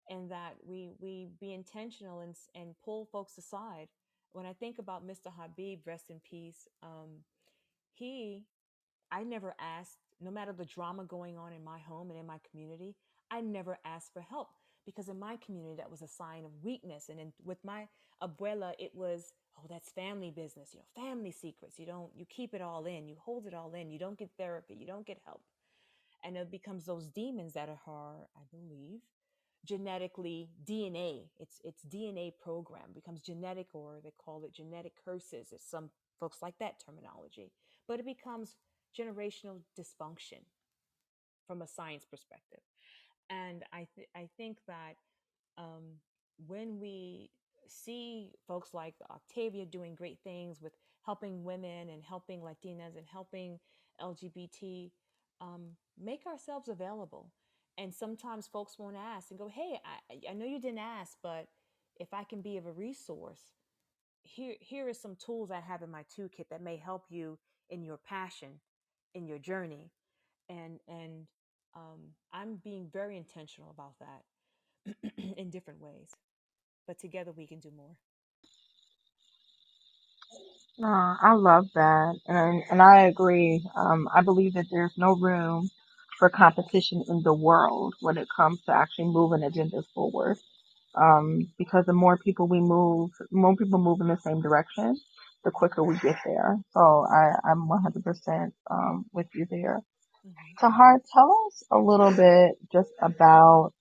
and 0.08 0.30
that 0.30 0.56
we 0.64 0.92
we 1.00 1.28
be 1.40 1.52
intentional 1.52 2.20
and 2.20 2.34
and 2.54 2.74
pull 2.84 3.06
folks 3.06 3.38
aside. 3.38 3.88
When 4.32 4.46
I 4.46 4.52
think 4.54 4.78
about 4.78 5.06
Mr. 5.06 5.30
Habib, 5.30 5.86
rest 5.86 6.10
in 6.10 6.20
peace, 6.20 6.68
um, 6.82 7.24
he 7.92 8.44
I 9.10 9.24
never 9.24 9.54
asked, 9.58 9.98
no 10.20 10.30
matter 10.30 10.52
the 10.52 10.64
drama 10.64 11.04
going 11.04 11.36
on 11.36 11.52
in 11.52 11.62
my 11.62 11.78
home 11.78 12.10
and 12.10 12.18
in 12.18 12.26
my 12.26 12.38
community, 12.50 12.96
I 13.30 13.42
never 13.42 13.78
asked 13.84 14.12
for 14.14 14.22
help 14.22 14.48
because 14.86 15.08
in 15.08 15.18
my 15.18 15.36
community 15.36 15.76
that 15.76 15.90
was 15.90 16.02
a 16.02 16.08
sign 16.08 16.44
of 16.44 16.50
weakness, 16.62 17.08
and 17.08 17.20
in, 17.20 17.32
with 17.44 17.58
my 17.64 17.86
abuela, 18.22 18.74
it 18.78 18.92
was 18.94 19.34
oh 19.58 19.66
that's 19.68 19.90
family 19.90 20.30
business, 20.30 20.70
you 20.74 20.80
know, 20.80 21.02
family 21.08 21.32
secrets. 21.32 21.78
You 21.78 21.86
don't 21.86 22.10
you 22.16 22.26
keep 22.26 22.54
it 22.54 22.62
all 22.62 22.86
in, 22.86 23.08
you 23.08 23.16
hold 23.24 23.46
it 23.46 23.54
all 23.54 23.74
in, 23.74 23.90
you 23.90 23.98
don't 23.98 24.18
get 24.18 24.30
therapy, 24.38 24.74
you 24.74 24.86
don't 24.86 25.06
get 25.06 25.18
help 25.26 25.42
and 26.24 26.36
it 26.36 26.50
becomes 26.50 26.86
those 26.86 27.08
demons 27.08 27.52
that 27.54 27.68
are, 27.86 28.28
I 28.36 28.42
believe, 28.50 29.00
genetically 29.66 30.50
DNA. 30.64 31.28
It's 31.38 31.60
it's 31.64 31.84
DNA 31.84 32.32
program 32.42 32.92
becomes 32.94 33.20
genetic, 33.20 33.68
or 33.74 34.00
they 34.02 34.12
call 34.18 34.44
it 34.44 34.54
genetic 34.54 34.92
curses. 35.04 35.48
It's 35.52 35.68
some 35.70 35.90
folks 36.20 36.42
like 36.42 36.54
that 36.60 36.82
terminology, 36.84 37.52
but 37.88 38.00
it 38.00 38.06
becomes 38.06 38.56
generational 38.98 39.60
dysfunction 39.78 40.44
from 41.46 41.62
a 41.62 41.66
science 41.66 42.04
perspective. 42.04 42.60
And 43.30 43.64
I 43.72 43.86
th- 43.94 44.08
I 44.16 44.28
think 44.36 44.58
that 44.68 44.96
um, 45.58 46.00
when 46.46 46.80
we 46.80 47.30
see 47.68 48.32
folks 48.46 48.74
like 48.74 48.94
Octavia 49.10 49.66
doing 49.66 49.94
great 49.94 50.18
things 50.24 50.60
with 50.60 50.72
helping 51.04 51.44
women 51.44 51.88
and 51.88 52.02
helping 52.02 52.40
Latinas 52.40 52.96
and 52.96 53.06
helping 53.10 53.58
LGBT, 54.00 54.90
um, 55.40 55.76
make 55.98 56.26
ourselves 56.26 56.68
available. 56.68 57.32
And 57.78 57.94
sometimes 57.94 58.46
folks 58.46 58.78
won't 58.78 58.96
ask 58.96 59.30
and 59.30 59.38
go, 59.38 59.48
"Hey, 59.48 59.80
I, 59.84 60.30
I 60.30 60.34
know 60.34 60.44
you 60.44 60.60
didn't 60.60 60.78
ask, 60.78 61.16
but 61.22 61.48
if 61.98 62.12
I 62.12 62.24
can 62.24 62.42
be 62.42 62.56
of 62.56 62.66
a 62.66 62.72
resource, 62.72 63.40
here 64.22 64.56
here 64.60 64.88
are 64.88 64.94
some 64.94 65.16
tools 65.16 65.50
I 65.50 65.60
have 65.60 65.82
in 65.82 65.90
my 65.90 66.04
toolkit 66.04 66.48
that 66.50 66.62
may 66.62 66.76
help 66.76 67.06
you 67.10 67.38
in 67.70 67.82
your 67.82 67.96
passion, 67.96 68.60
in 69.14 69.26
your 69.26 69.38
journey." 69.38 69.90
And 70.48 70.80
and 70.86 71.26
um, 71.74 72.14
I'm 72.32 72.56
being 72.56 72.88
very 72.92 73.16
intentional 73.16 73.70
about 73.70 73.94
that 74.00 75.12
in 75.36 75.50
different 75.50 75.80
ways. 75.80 76.10
But 76.86 76.98
together 76.98 77.32
we 77.32 77.46
can 77.46 77.60
do 77.60 77.70
more. 77.70 77.96
No, 80.78 80.88
I 80.88 81.34
love 81.34 81.68
that, 81.74 82.20
and 82.28 82.62
and 82.70 82.82
I 82.82 83.02
agree. 83.02 83.64
Um, 83.76 84.08
I 84.14 84.22
believe 84.22 84.54
that 84.54 84.66
there's 84.70 84.96
no 84.98 85.14
room 85.16 85.70
for 86.18 86.28
competition 86.30 87.04
in 87.08 87.22
the 87.22 87.34
world 87.34 87.94
when 88.00 88.18
it 88.18 88.28
comes 88.36 88.62
to 88.64 88.72
actually 88.72 89.06
moving 89.06 89.40
agendas 89.48 89.86
forward. 89.94 90.38
Um, 90.96 91.52
because 91.58 91.86
the 91.86 91.92
more 91.94 92.18
people 92.18 92.48
we 92.48 92.60
move, 92.60 93.12
more 93.32 93.56
people 93.56 93.80
move 93.80 94.00
in 94.02 94.08
the 94.08 94.18
same 94.18 94.42
direction, 94.42 95.00
the 95.44 95.50
quicker 95.52 95.84
we 95.84 95.98
get 96.00 96.16
there. 96.26 96.58
So 96.74 97.06
I, 97.10 97.32
I'm 97.50 97.68
100% 97.68 98.52
um, 98.70 99.06
with 99.12 99.28
you 99.34 99.46
there. 99.50 99.80
hmm 100.24 100.54
Tahjar, 100.60 101.00
tell 101.12 101.30
us 101.48 101.64
a 101.72 101.78
little 101.78 102.12
bit 102.12 102.56
just 102.72 102.92
about 103.02 103.72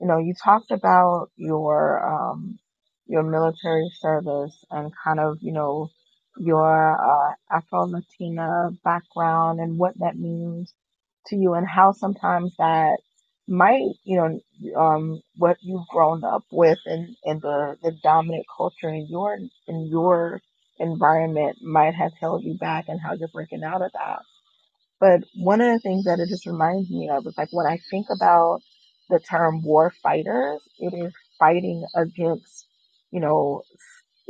you 0.00 0.06
know, 0.08 0.18
you 0.18 0.34
talked 0.42 0.70
about 0.70 1.30
your 1.36 2.04
um 2.06 2.58
your 3.06 3.22
military 3.22 3.90
service 4.00 4.64
and 4.70 4.92
kind 5.04 5.20
of, 5.20 5.38
you 5.40 5.52
know, 5.52 5.90
your 6.38 6.92
uh 6.94 7.34
Afro 7.50 7.86
Latina 7.86 8.70
background 8.84 9.60
and 9.60 9.78
what 9.78 9.98
that 10.00 10.16
means 10.18 10.74
to 11.28 11.36
you 11.36 11.54
and 11.54 11.66
how 11.68 11.92
sometimes 11.92 12.54
that 12.58 12.98
might, 13.48 13.82
you 14.04 14.16
know, 14.18 14.40
um 14.80 15.22
what 15.36 15.56
you've 15.62 15.88
grown 15.88 16.24
up 16.24 16.44
with 16.52 16.78
and 16.86 17.16
and 17.24 17.42
the 17.42 17.76
the 17.82 17.92
dominant 18.02 18.46
culture 18.56 18.88
in 18.90 19.06
your 19.08 19.38
in 19.68 19.88
your 19.88 20.40
environment 20.78 21.58
might 21.62 21.94
have 21.94 22.12
held 22.20 22.44
you 22.44 22.54
back 22.58 22.86
and 22.88 23.00
how 23.00 23.14
you're 23.14 23.28
breaking 23.28 23.64
out 23.64 23.82
of 23.82 23.92
that. 23.94 24.20
But 25.00 25.24
one 25.34 25.60
of 25.60 25.68
the 25.72 25.80
things 25.80 26.04
that 26.04 26.20
it 26.20 26.28
just 26.28 26.46
reminds 26.46 26.90
me 26.90 27.10
of 27.10 27.26
is 27.26 27.36
like 27.38 27.48
when 27.52 27.66
I 27.66 27.78
think 27.90 28.06
about 28.14 28.60
the 29.08 29.20
term 29.20 29.62
war 29.62 29.90
fighters, 30.02 30.60
it 30.78 30.94
is 30.94 31.12
fighting 31.38 31.84
against, 31.94 32.66
you 33.10 33.20
know, 33.20 33.62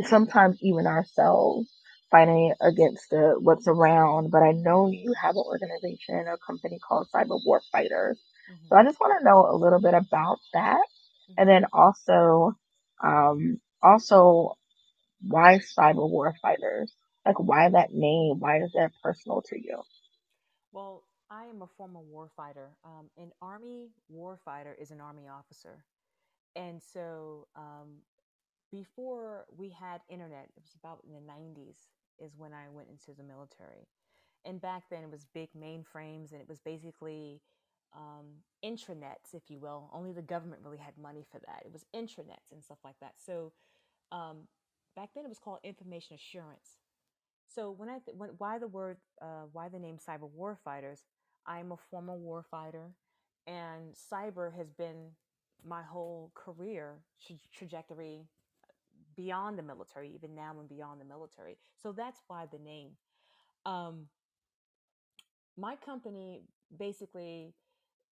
sometimes 0.05 0.59
even 0.63 0.87
ourselves, 0.87 1.69
fighting 2.11 2.55
against 2.61 3.11
the, 3.11 3.37
what's 3.41 3.67
around. 3.69 4.31
But 4.31 4.43
I 4.43 4.53
know 4.53 4.89
you 4.91 5.15
have 5.23 5.37
an 5.37 5.45
organization, 5.47 6.27
a 6.29 6.37
company 6.47 6.79
called 6.87 7.09
Cyber 7.15 7.41
War 7.45 7.61
Fighters. 7.73 8.21
So 8.69 8.77
hmm 8.77 8.77
I 8.77 8.85
just 8.85 9.01
want 9.01 9.19
to 9.19 9.25
know 9.25 9.47
a 9.51 9.57
little 9.57 9.81
bit 9.81 9.95
about 9.95 10.39
that. 10.55 10.81
And 11.37 11.49
then 11.49 11.65
also, 11.73 12.53
um, 13.03 13.61
also 13.83 14.55
why 15.23 15.59
Cyber 15.59 16.09
War 16.09 16.35
Fighters? 16.43 16.93
Like 17.27 17.39
why 17.41 17.69
that 17.71 17.93
name? 17.93 18.41
Why 18.41 18.59
is 18.63 18.73
that 18.75 18.93
personal 19.03 19.43
to 19.49 19.57
you? 19.59 19.83
Well, 20.73 21.05
I 21.31 21.45
am 21.47 21.63
a 21.63 21.67
former 21.67 22.01
warfighter. 22.01 22.69
Um, 22.85 23.11
an 23.19 23.33
Army 23.43 23.89
warfighter 24.13 24.81
is 24.81 24.91
an 24.91 25.01
Army 25.01 25.29
officer. 25.29 25.85
And 26.57 26.83
so 26.83 27.49
um, 27.57 27.99
before 28.73 29.47
we 29.57 29.71
had 29.71 30.01
internet, 30.09 30.49
it 30.57 30.63
was 30.63 30.75
about 30.83 31.05
in 31.07 31.13
the 31.13 31.21
90s, 31.21 31.77
is 32.19 32.33
when 32.37 32.53
I 32.53 32.69
went 32.71 32.89
into 32.89 33.13
the 33.17 33.23
military. 33.23 33.87
And 34.45 34.61
back 34.61 34.85
then 34.91 35.03
it 35.03 35.11
was 35.11 35.27
big 35.35 35.51
mainframes 35.57 36.33
and 36.33 36.41
it 36.41 36.49
was 36.49 36.61
basically 36.61 37.41
um, 37.95 38.27
intranets, 38.65 39.35
if 39.35 39.51
you 39.51 39.59
will. 39.59 39.91
Only 39.93 40.13
the 40.13 40.23
government 40.23 40.63
really 40.65 40.79
had 40.79 40.97
money 40.99 41.25
for 41.31 41.39
that. 41.41 41.63
It 41.65 41.73
was 41.73 41.85
intranets 41.95 42.53
and 42.53 42.63
stuff 42.63 42.79
like 42.85 42.97
that. 43.01 43.15
So 43.25 43.53
um, 44.13 44.49
back 44.97 45.11
then 45.15 45.25
it 45.25 45.29
was 45.29 45.39
called 45.39 45.59
information 45.65 46.15
assurance. 46.15 46.79
So 47.49 47.71
when 47.71 47.89
I 47.89 47.99
th- 47.99 48.17
when, 48.17 48.31
why 48.39 48.59
the 48.59 48.69
word 48.69 48.99
uh, 49.23 49.45
why 49.53 49.69
the 49.69 49.79
name 49.79 49.97
cyber 49.97 50.29
warfighters? 50.29 51.01
I'm 51.49 51.73
a 51.73 51.77
former 51.91 52.17
warfighter, 52.17 52.93
and 53.47 53.95
cyber 54.13 54.55
has 54.57 54.71
been 54.71 55.13
my 55.67 55.83
whole 55.83 56.31
career 56.35 57.01
tra- 57.27 57.37
trajectory 57.53 58.21
beyond 59.17 59.59
the 59.59 59.63
military, 59.63 60.13
even 60.15 60.35
now 60.35 60.55
and 60.61 60.69
beyond 60.69 61.01
the 61.01 61.05
military. 61.05 61.57
So 61.83 61.93
that's 61.93 62.21
why 62.29 62.47
the 62.51 62.59
name. 62.59 62.91
Um, 63.67 64.09
my 65.57 65.77
company 65.77 66.43
basically 66.79 67.55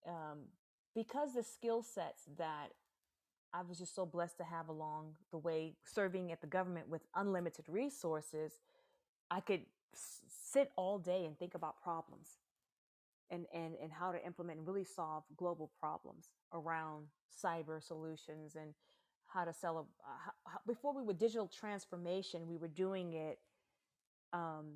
um, 0.07 0.41
because 0.95 1.35
the 1.35 1.43
skill 1.43 1.83
sets 1.83 2.23
that 2.39 2.69
I 3.53 3.63
was 3.63 3.79
just 3.79 3.95
so 3.95 4.07
blessed 4.07 4.39
to 4.39 4.45
have 4.45 4.69
along 4.69 5.15
the 5.31 5.39
way 5.39 5.75
serving 5.85 6.33
at 6.33 6.41
the 6.41 6.47
government 6.47 6.89
with 6.89 7.03
unlimited 7.15 7.67
resources 7.69 8.53
I 9.31 9.41
could 9.41 9.63
s- 9.95 10.23
sit 10.29 10.73
all 10.77 10.99
day 10.99 11.25
and 11.25 11.39
think 11.39 11.55
about 11.55 11.81
problems 11.83 12.29
and, 13.31 13.47
and, 13.53 13.75
and 13.83 13.93
how 13.93 14.13
to 14.13 14.25
implement 14.25 14.59
and 14.59 14.67
really 14.67 14.85
solve 14.85 15.25
global 15.37 15.71
problems 15.79 16.29
around 16.53 17.07
cyber 17.45 17.83
solutions 17.83 18.55
and 18.55 18.75
how 19.27 19.45
to 19.45 19.53
sell 19.53 19.77
a, 19.79 19.81
uh, 19.81 19.85
how, 20.25 20.33
how- 20.47 20.61
before 20.67 20.95
we 20.95 21.03
were 21.03 21.13
digital 21.13 21.49
transformation, 21.49 22.47
we 22.47 22.57
were 22.57 22.69
doing 22.69 23.13
it 23.15 23.39
um, 24.33 24.73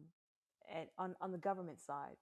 at, 0.74 0.88
on, 0.98 1.14
on 1.20 1.32
the 1.32 1.38
government 1.38 1.80
side. 1.80 2.16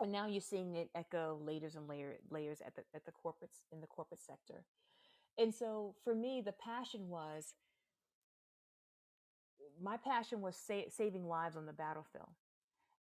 And 0.00 0.12
now 0.12 0.26
you're 0.26 0.42
seeing 0.42 0.74
it 0.74 0.90
echo 0.94 1.38
layers 1.42 1.74
and 1.74 1.88
layer, 1.88 2.16
layers 2.30 2.60
at 2.60 2.74
the, 2.76 2.82
at 2.94 3.06
the 3.06 3.12
corporates 3.12 3.62
in 3.72 3.80
the 3.80 3.86
corporate 3.86 4.20
sector. 4.20 4.64
And 5.38 5.54
so 5.54 5.94
for 6.04 6.14
me, 6.14 6.42
the 6.44 6.52
passion 6.52 7.08
was 7.08 7.54
my 9.82 9.96
passion 9.96 10.40
was 10.40 10.56
sa- 10.56 10.88
saving 10.90 11.26
lives 11.26 11.56
on 11.56 11.66
the 11.66 11.72
battlefield 11.72 12.30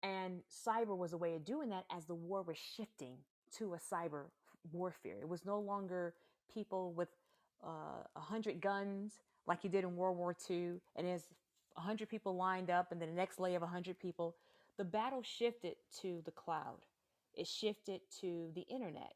And 0.06 0.42
cyber 0.68 0.96
was 0.96 1.14
a 1.14 1.18
way 1.18 1.34
of 1.34 1.44
doing 1.44 1.70
that 1.70 1.86
as 1.90 2.06
the 2.06 2.14
war 2.14 2.44
was 2.44 2.58
shifting 2.58 3.18
to 3.58 3.74
a 3.74 3.78
cyber 3.78 4.26
warfare. 4.72 5.18
It 5.20 5.28
was 5.28 5.46
no 5.46 5.60
longer 5.60 6.14
people 6.54 6.94
with 6.94 7.10
uh, 7.66 8.04
a 8.16 8.20
hundred 8.20 8.62
guns 8.62 9.14
like 9.48 9.64
you 9.64 9.70
did 9.70 9.84
in 9.84 9.96
World 9.96 10.18
War 10.18 10.36
II, 10.48 10.74
and 10.96 11.08
there's 11.08 11.28
a 11.76 11.82
hundred 11.82 12.10
people 12.10 12.36
lined 12.36 12.70
up, 12.70 12.92
and 12.92 13.02
then 13.02 13.10
the 13.10 13.16
next 13.16 13.40
layer 13.40 13.58
of 13.58 13.64
a 13.64 13.68
hundred 13.68 14.00
people. 14.00 14.36
The 14.78 14.86
battle 14.86 15.24
shifted 15.24 15.76
to 16.02 16.22
the 16.24 16.32
cloud. 16.32 16.86
It 17.34 17.48
shifted 17.48 18.02
to 18.22 18.52
the 18.54 18.62
internet, 18.62 19.14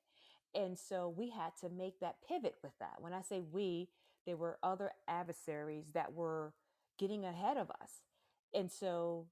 and 0.55 0.77
so 0.77 1.13
we 1.15 1.29
had 1.29 1.51
to 1.61 1.69
make 1.69 1.99
that 1.99 2.15
pivot 2.27 2.55
with 2.63 2.73
that. 2.79 2.95
When 2.99 3.13
I 3.13 3.21
say 3.21 3.41
we, 3.41 3.89
there 4.25 4.37
were 4.37 4.57
other 4.63 4.91
adversaries 5.07 5.85
that 5.93 6.13
were 6.13 6.53
getting 6.97 7.25
ahead 7.25 7.57
of 7.57 7.69
us, 7.69 8.01
and 8.55 8.71
so 8.71 9.27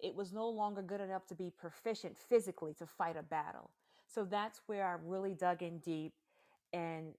it 0.00 0.14
was 0.14 0.32
no 0.32 0.48
longer 0.48 0.82
good 0.82 1.00
enough 1.00 1.26
to 1.26 1.34
be 1.34 1.50
proficient 1.50 2.16
physically 2.18 2.74
to 2.74 2.86
fight 2.86 3.16
a 3.16 3.22
battle. 3.22 3.70
So 4.06 4.24
that's 4.24 4.60
where 4.66 4.86
I 4.86 4.96
really 5.04 5.34
dug 5.34 5.62
in 5.62 5.78
deep 5.78 6.12
and 6.72 7.14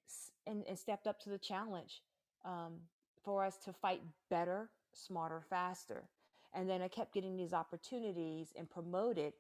and, 0.46 0.64
and 0.68 0.78
stepped 0.78 1.08
up 1.08 1.20
to 1.22 1.30
the 1.30 1.38
challenge 1.38 2.02
um, 2.46 2.76
for 3.24 3.44
us 3.44 3.58
to 3.66 3.74
fight 3.74 4.02
better, 4.30 4.70
smarter, 4.94 5.42
faster. 5.50 6.08
And 6.54 6.70
then 6.70 6.82
I 6.82 6.88
kept 6.88 7.14
getting 7.14 7.36
these 7.36 7.54
opportunities 7.54 8.54
and 8.58 8.70
promoted 8.70 9.34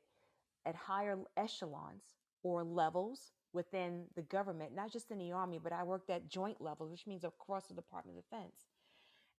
at 0.66 0.76
higher 0.76 1.18
echelons 1.38 2.04
or 2.44 2.64
levels 2.64 3.32
within 3.54 4.04
the 4.16 4.22
government, 4.24 4.76
not 4.76 4.92
just 4.92 5.10
in 5.12 5.18
the 5.18 5.32
army, 5.32 5.60
but 5.62 5.72
I 5.72 5.84
worked 5.84 6.10
at 6.10 6.30
joint 6.30 6.60
levels, 6.60 6.92
which 6.92 7.08
means 7.08 7.24
across 7.24 7.68
the 7.68 7.74
Department 7.74 8.18
of 8.18 8.24
Defense. 8.24 8.66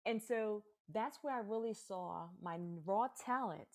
And 0.07 0.21
so 0.21 0.63
that's 0.93 1.19
where 1.23 1.35
I 1.35 1.41
really 1.41 1.75
saw 1.75 2.29
my 2.43 2.57
raw 2.87 3.09
talent 3.25 3.69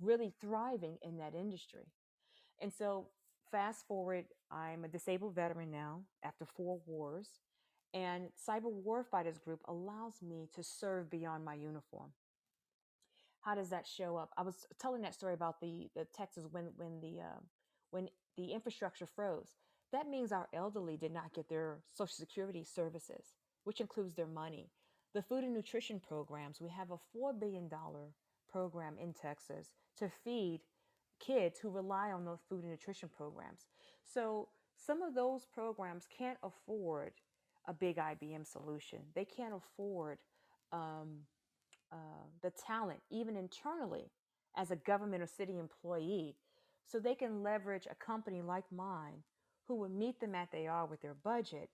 really 0.00 0.32
thriving 0.40 0.98
in 1.02 1.18
that 1.18 1.34
industry. 1.34 1.86
And 2.60 2.72
so, 2.72 3.08
fast 3.50 3.86
forward, 3.86 4.26
I'm 4.50 4.84
a 4.84 4.88
disabled 4.88 5.34
veteran 5.34 5.70
now 5.70 6.00
after 6.22 6.44
four 6.44 6.80
wars, 6.86 7.28
and 7.94 8.28
Cyber 8.36 8.72
Warfighters 8.72 9.42
Group 9.42 9.60
allows 9.66 10.22
me 10.22 10.48
to 10.54 10.62
serve 10.62 11.10
beyond 11.10 11.44
my 11.44 11.54
uniform. 11.54 12.10
How 13.40 13.54
does 13.54 13.70
that 13.70 13.86
show 13.86 14.16
up? 14.16 14.32
I 14.36 14.42
was 14.42 14.66
telling 14.80 15.02
that 15.02 15.14
story 15.14 15.34
about 15.34 15.60
the 15.60 15.88
the 15.94 16.06
Texas 16.16 16.44
when 16.50 16.70
when 16.76 17.00
the 17.00 17.20
uh, 17.20 17.40
when 17.90 18.08
the 18.36 18.52
infrastructure 18.52 19.06
froze. 19.06 19.54
That 19.92 20.08
means 20.08 20.32
our 20.32 20.48
elderly 20.52 20.96
did 20.96 21.12
not 21.12 21.32
get 21.32 21.48
their 21.48 21.78
Social 21.94 22.12
Security 22.12 22.64
services, 22.64 23.34
which 23.64 23.80
includes 23.80 24.14
their 24.14 24.26
money. 24.26 24.70
The 25.14 25.22
food 25.22 25.44
and 25.44 25.54
nutrition 25.54 26.00
programs. 26.00 26.60
We 26.60 26.70
have 26.70 26.90
a 26.90 26.98
four 27.12 27.32
billion 27.32 27.68
dollar 27.68 28.10
program 28.50 28.94
in 29.00 29.12
Texas 29.12 29.70
to 29.98 30.08
feed 30.24 30.60
kids 31.18 31.58
who 31.58 31.70
rely 31.70 32.12
on 32.12 32.24
those 32.24 32.40
food 32.48 32.62
and 32.62 32.70
nutrition 32.70 33.08
programs. 33.08 33.66
So 34.04 34.48
some 34.76 35.02
of 35.02 35.14
those 35.14 35.46
programs 35.46 36.06
can't 36.16 36.38
afford 36.42 37.12
a 37.66 37.72
big 37.72 37.96
IBM 37.96 38.46
solution. 38.46 39.00
They 39.14 39.24
can't 39.24 39.54
afford 39.54 40.18
um, 40.72 41.20
uh, 41.92 41.96
the 42.42 42.50
talent, 42.50 43.00
even 43.10 43.36
internally, 43.36 44.10
as 44.56 44.70
a 44.70 44.76
government 44.76 45.22
or 45.22 45.26
city 45.26 45.58
employee. 45.58 46.36
So 46.84 46.98
they 46.98 47.14
can 47.14 47.42
leverage 47.42 47.86
a 47.90 47.94
company 47.94 48.42
like 48.42 48.64
mine 48.70 49.22
who 49.66 49.74
will 49.74 49.88
meet 49.88 50.20
them 50.20 50.34
at 50.34 50.52
they 50.52 50.66
are 50.66 50.86
with 50.86 51.02
their 51.02 51.16
budget 51.24 51.68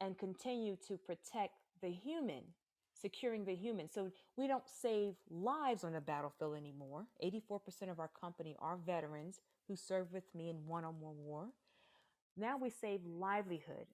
and 0.00 0.18
continue 0.18 0.76
to 0.86 0.96
protect 0.96 1.54
the 1.82 1.90
human, 1.90 2.42
securing 3.00 3.44
the 3.44 3.54
human. 3.54 3.90
So 3.90 4.10
we 4.36 4.46
don't 4.46 4.68
save 4.68 5.14
lives 5.30 5.84
on 5.84 5.92
the 5.92 6.00
battlefield 6.00 6.56
anymore. 6.56 7.06
84% 7.22 7.90
of 7.90 8.00
our 8.00 8.10
company 8.20 8.56
are 8.58 8.76
veterans 8.76 9.40
who 9.68 9.76
served 9.76 10.12
with 10.12 10.24
me 10.34 10.48
in 10.48 10.66
one 10.66 10.84
or 10.84 10.92
more 10.92 11.12
war. 11.12 11.48
Now 12.36 12.56
we 12.56 12.70
save 12.70 13.00
livelihood. 13.04 13.86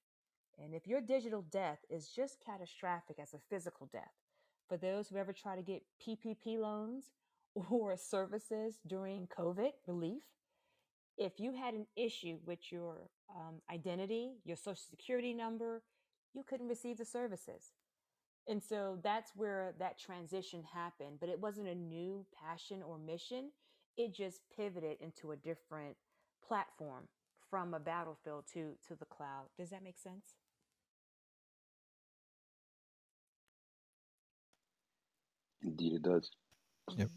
And 0.63 0.75
if 0.75 0.87
your 0.87 1.01
digital 1.01 1.43
death 1.51 1.79
is 1.89 2.09
just 2.09 2.45
catastrophic 2.45 3.17
as 3.21 3.35
a 3.35 3.41
physical 3.49 3.89
death, 3.93 4.13
for 4.69 4.77
those 4.77 5.09
who 5.09 5.17
ever 5.17 5.33
try 5.33 5.57
to 5.57 5.63
get 5.63 5.83
PPP 6.07 6.59
loans 6.59 7.07
or 7.71 7.97
services 7.97 8.79
during 8.87 9.27
COVID 9.27 9.73
relief, 9.87 10.23
if 11.17 11.39
you 11.39 11.53
had 11.53 11.75
an 11.75 11.87
issue 11.97 12.39
with 12.47 12.73
your 12.73 13.09
um, 13.35 13.57
identity, 13.71 14.33
your 14.45 14.57
social 14.57 14.83
security 14.89 15.35
number, 15.35 15.83
you 16.35 16.43
couldn't 16.43 16.69
receive 16.69 16.97
the 16.97 17.05
services. 17.05 17.73
And 18.49 18.63
so 18.63 18.99
that's 19.03 19.33
where 19.37 19.75
that 19.79 19.99
transition 19.99 20.63
happened. 20.75 21.19
But 21.21 21.29
it 21.29 21.41
wasn't 21.41 21.69
a 21.69 21.75
new 21.75 22.27
passion 22.35 22.83
or 22.83 22.99
mission, 22.99 23.51
it 23.97 24.15
just 24.15 24.41
pivoted 24.57 24.99
into 25.01 25.33
a 25.33 25.37
different 25.37 25.97
platform 26.47 27.09
from 27.51 27.75
a 27.75 27.81
battlefield 27.81 28.45
to, 28.55 28.73
to 28.89 28.95
the 28.97 29.05
cloud. 29.05 29.47
Does 29.59 29.71
that 29.71 29.83
make 29.85 29.99
sense? 29.99 30.35
Indeed, 35.63 35.95
it 35.95 36.03
does. 36.03 36.31
Yep. 36.97 37.11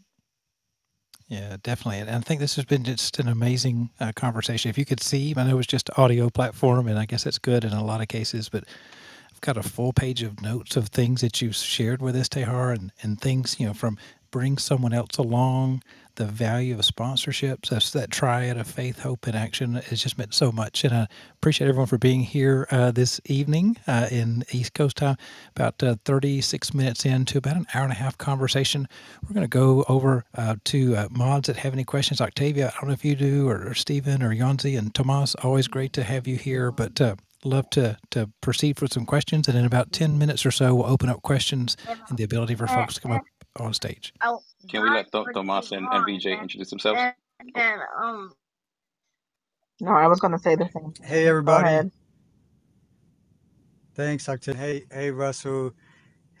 Yeah, 1.28 1.56
definitely. 1.62 2.00
And 2.00 2.10
I 2.10 2.20
think 2.20 2.40
this 2.40 2.56
has 2.56 2.66
been 2.66 2.84
just 2.84 3.18
an 3.18 3.28
amazing 3.28 3.90
uh, 3.98 4.12
conversation. 4.14 4.68
If 4.68 4.76
you 4.78 4.84
could 4.84 5.00
see, 5.02 5.34
I 5.36 5.44
know 5.44 5.50
it 5.50 5.54
was 5.54 5.66
just 5.66 5.90
audio 5.98 6.28
platform, 6.28 6.86
and 6.86 6.98
I 6.98 7.06
guess 7.06 7.26
it's 7.26 7.38
good 7.38 7.64
in 7.64 7.72
a 7.72 7.84
lot 7.84 8.02
of 8.02 8.08
cases, 8.08 8.48
but 8.50 8.64
I've 8.64 9.03
got 9.44 9.56
a 9.58 9.62
full 9.62 9.92
page 9.92 10.22
of 10.22 10.40
notes 10.40 10.74
of 10.74 10.88
things 10.88 11.20
that 11.20 11.42
you've 11.42 11.54
shared 11.54 12.00
with 12.00 12.16
us, 12.16 12.30
Tahjar, 12.30 12.74
and, 12.74 12.90
and 13.02 13.20
things, 13.20 13.60
you 13.60 13.66
know, 13.66 13.74
from 13.74 13.98
bring 14.30 14.56
someone 14.56 14.94
else 14.94 15.18
along, 15.18 15.82
the 16.16 16.24
value 16.24 16.74
of 16.74 16.80
sponsorships, 16.80 17.68
that's 17.68 17.90
that 17.90 18.10
triad 18.10 18.56
of 18.56 18.66
faith, 18.66 19.00
hope, 19.00 19.26
and 19.26 19.36
action 19.36 19.74
has 19.74 20.02
just 20.02 20.16
meant 20.16 20.32
so 20.32 20.50
much. 20.50 20.82
And 20.82 20.94
I 20.94 21.08
appreciate 21.34 21.68
everyone 21.68 21.86
for 21.86 21.98
being 21.98 22.22
here 22.22 22.66
uh, 22.70 22.90
this 22.90 23.20
evening 23.26 23.76
uh, 23.86 24.08
in 24.10 24.44
East 24.50 24.72
Coast 24.74 24.96
time, 24.96 25.16
about 25.54 25.82
uh, 25.82 25.96
36 26.04 26.72
minutes 26.72 27.04
into 27.04 27.36
about 27.36 27.56
an 27.56 27.66
hour 27.74 27.84
and 27.84 27.92
a 27.92 27.96
half 27.96 28.16
conversation. 28.16 28.88
We're 29.22 29.34
going 29.34 29.44
to 29.44 29.48
go 29.48 29.84
over 29.88 30.24
uh, 30.34 30.56
to 30.64 30.96
uh, 30.96 31.08
mods 31.10 31.48
that 31.48 31.56
have 31.58 31.74
any 31.74 31.84
questions. 31.84 32.20
Octavia, 32.20 32.72
I 32.74 32.80
don't 32.80 32.88
know 32.88 32.94
if 32.94 33.04
you 33.04 33.14
do, 33.14 33.48
or, 33.48 33.68
or 33.68 33.74
Stephen, 33.74 34.22
or 34.22 34.34
Yonzi, 34.34 34.78
and 34.78 34.94
Tomas, 34.94 35.34
always 35.36 35.68
great 35.68 35.92
to 35.92 36.02
have 36.02 36.26
you 36.26 36.36
here. 36.36 36.72
But 36.72 37.00
uh, 37.00 37.16
love 37.44 37.70
to 37.72 37.98
to 38.12 38.30
proceed 38.42 38.80
with 38.80 38.92
some 38.94 39.06
questions, 39.06 39.48
and 39.48 39.58
in 39.58 39.64
about 39.66 39.92
ten 39.92 40.18
minutes 40.18 40.46
or 40.46 40.52
so, 40.52 40.74
we'll 40.74 40.86
open 40.86 41.08
up 41.10 41.22
questions 41.22 41.76
and 42.08 42.18
the 42.18 42.24
ability 42.24 42.56
for 42.56 42.68
folks 42.68 42.94
to 42.96 43.02
come 43.02 43.12
up 43.12 43.24
on 43.60 43.74
stage. 43.74 44.14
Can 44.68 44.82
we 44.82 44.90
let 44.90 45.12
Th- 45.12 45.26
Tomas 45.32 45.72
and, 45.72 45.88
and 45.92 46.06
VJ 46.06 46.26
introduce 46.28 46.70
themselves? 46.70 47.08
No, 49.80 49.92
I 49.92 50.08
was 50.08 50.20
gonna 50.20 50.38
say 50.38 50.56
the 50.56 50.68
same 50.68 50.94
Hey 51.02 51.28
everybody. 51.28 51.84
Thanks, 53.96 54.28
Octave. 54.28 54.56
Hey, 54.56 54.84
hey 54.92 55.10
Russell. 55.12 55.72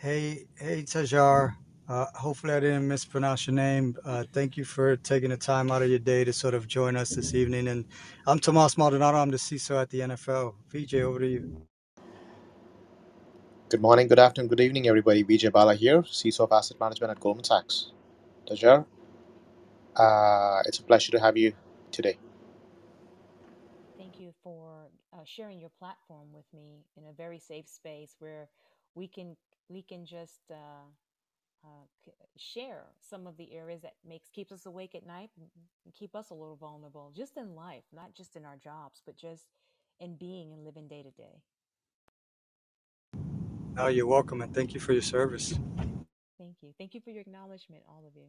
Hey, 0.00 0.46
hey 0.58 0.82
Tahjar. 0.84 1.56
Uh, 1.88 2.06
hopefully 2.14 2.54
I 2.54 2.60
didn't 2.60 2.88
mispronounce 2.88 3.46
your 3.46 3.54
name. 3.54 3.96
Uh, 4.04 4.24
thank 4.32 4.56
you 4.56 4.64
for 4.64 4.96
taking 4.96 5.30
the 5.30 5.36
time 5.36 5.70
out 5.70 5.82
of 5.82 5.90
your 5.90 5.98
day 5.98 6.24
to 6.24 6.32
sort 6.32 6.54
of 6.54 6.66
join 6.66 6.96
us 6.96 7.10
this 7.10 7.34
evening. 7.34 7.68
And 7.68 7.84
I'm 8.26 8.38
Tomas 8.38 8.78
Maldonado. 8.78 9.18
I'm 9.18 9.30
the 9.30 9.36
CISO 9.36 9.80
at 9.82 9.90
the 9.90 10.00
NFL. 10.00 10.54
VJ, 10.68 10.94
over 10.96 11.18
to 11.20 11.28
you. 11.28 11.66
Good 13.68 13.82
morning, 13.82 14.08
good 14.08 14.20
afternoon, 14.20 14.48
good 14.48 14.60
evening, 14.60 14.88
everybody. 14.88 15.24
Vijay 15.24 15.52
Bala 15.52 15.74
here, 15.74 16.02
CISO 16.02 16.40
of 16.40 16.52
Asset 16.52 16.78
Management 16.80 17.10
at 17.10 17.20
Goldman 17.20 17.44
Sachs. 17.44 17.92
Tahjar, 18.48 18.86
uh, 19.96 20.62
it's 20.66 20.78
a 20.78 20.82
pleasure 20.84 21.12
to 21.12 21.20
have 21.20 21.36
you 21.36 21.52
today. 21.90 22.18
Thank 23.98 24.20
you 24.20 24.32
for 24.42 24.88
uh, 25.12 25.18
sharing 25.24 25.60
your 25.60 25.70
platform 25.78 26.28
with 26.32 26.46
me 26.54 26.84
in 26.96 27.04
a 27.06 27.12
very 27.12 27.38
safe 27.38 27.68
space 27.68 28.16
where 28.20 28.48
we 28.94 29.08
can 29.08 29.36
we 29.68 29.82
can 29.82 30.06
just 30.06 30.40
uh, 31.64 32.10
share 32.36 32.84
some 33.00 33.26
of 33.26 33.36
the 33.36 33.54
areas 33.54 33.82
that 33.82 33.94
makes 34.06 34.28
keeps 34.30 34.52
us 34.52 34.66
awake 34.66 34.94
at 34.94 35.06
night 35.06 35.30
and 35.84 35.94
keep 35.94 36.14
us 36.14 36.30
a 36.30 36.34
little 36.34 36.56
vulnerable, 36.56 37.12
just 37.16 37.36
in 37.36 37.54
life, 37.54 37.84
not 37.92 38.14
just 38.14 38.36
in 38.36 38.44
our 38.44 38.56
jobs, 38.56 39.02
but 39.04 39.16
just 39.16 39.46
in 40.00 40.16
being 40.16 40.52
and 40.52 40.64
living 40.64 40.88
day 40.88 41.02
to 41.02 41.10
day. 41.10 41.42
Oh, 43.76 43.88
you're 43.88 44.06
welcome, 44.06 44.42
and 44.42 44.54
thank 44.54 44.74
you 44.74 44.80
for 44.80 44.92
your 44.92 45.02
service. 45.02 45.54
Thank 46.38 46.56
you. 46.62 46.74
Thank 46.78 46.94
you 46.94 47.00
for 47.00 47.10
your 47.10 47.22
acknowledgement, 47.22 47.82
all 47.88 48.04
of 48.06 48.14
you. 48.16 48.26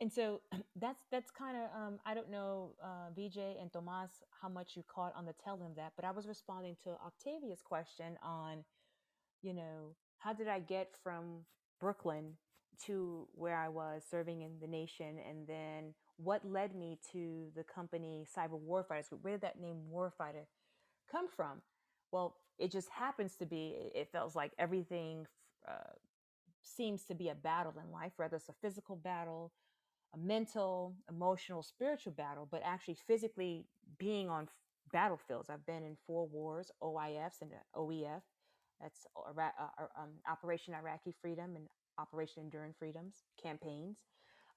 And 0.00 0.12
so 0.12 0.40
that's 0.76 1.04
that's 1.10 1.30
kind 1.30 1.56
of 1.56 1.64
um, 1.80 1.98
I 2.04 2.14
don't 2.14 2.30
know 2.30 2.72
uh, 2.82 3.10
VJ 3.14 3.38
and 3.60 3.72
Tomas 3.72 4.22
how 4.40 4.48
much 4.48 4.72
you 4.76 4.82
caught 4.88 5.14
on 5.16 5.26
the 5.26 5.34
end 5.46 5.70
of 5.70 5.76
that, 5.76 5.92
but 5.96 6.04
I 6.04 6.10
was 6.10 6.26
responding 6.26 6.76
to 6.84 6.90
Octavia's 7.06 7.62
question 7.62 8.18
on 8.22 8.64
you 9.42 9.54
know 9.54 9.94
how 10.18 10.32
did 10.32 10.48
I 10.48 10.60
get 10.60 10.90
from 11.02 11.44
Brooklyn 11.80 12.34
to 12.86 13.26
where 13.34 13.56
I 13.56 13.68
was 13.68 14.02
serving 14.10 14.42
in 14.42 14.52
the 14.60 14.66
nation, 14.66 15.16
and 15.28 15.46
then 15.46 15.94
what 16.16 16.44
led 16.44 16.74
me 16.74 16.98
to 17.12 17.48
the 17.54 17.64
company 17.64 18.26
Cyber 18.36 18.60
Warfighters. 18.60 19.06
Where 19.22 19.34
did 19.34 19.42
that 19.42 19.60
name 19.60 19.82
Warfighter 19.92 20.46
come 21.10 21.28
from? 21.28 21.62
Well, 22.12 22.36
it 22.58 22.70
just 22.70 22.88
happens 22.90 23.36
to 23.36 23.46
be. 23.46 23.90
It 23.94 24.08
feels 24.12 24.34
like 24.34 24.52
everything 24.58 25.26
uh, 25.68 25.94
seems 26.62 27.04
to 27.04 27.14
be 27.14 27.28
a 27.28 27.34
battle 27.34 27.74
in 27.82 27.92
life, 27.92 28.12
whether 28.16 28.36
it's 28.36 28.48
a 28.48 28.54
physical 28.60 28.96
battle 28.96 29.52
a 30.14 30.18
mental, 30.18 30.94
emotional, 31.08 31.62
spiritual 31.62 32.12
battle, 32.12 32.48
but 32.50 32.62
actually 32.64 32.96
physically 33.06 33.64
being 33.98 34.28
on 34.28 34.48
battlefields. 34.92 35.48
I've 35.48 35.66
been 35.66 35.84
in 35.84 35.96
four 36.06 36.26
wars, 36.26 36.70
OIFs 36.82 37.42
and 37.42 37.50
OEF. 37.76 38.22
That's 38.80 39.06
uh, 39.16 39.42
um, 39.96 40.10
Operation 40.30 40.74
Iraqi 40.74 41.14
Freedom 41.20 41.56
and 41.56 41.66
Operation 41.98 42.44
Enduring 42.44 42.74
Freedoms 42.78 43.16
campaigns. 43.42 43.98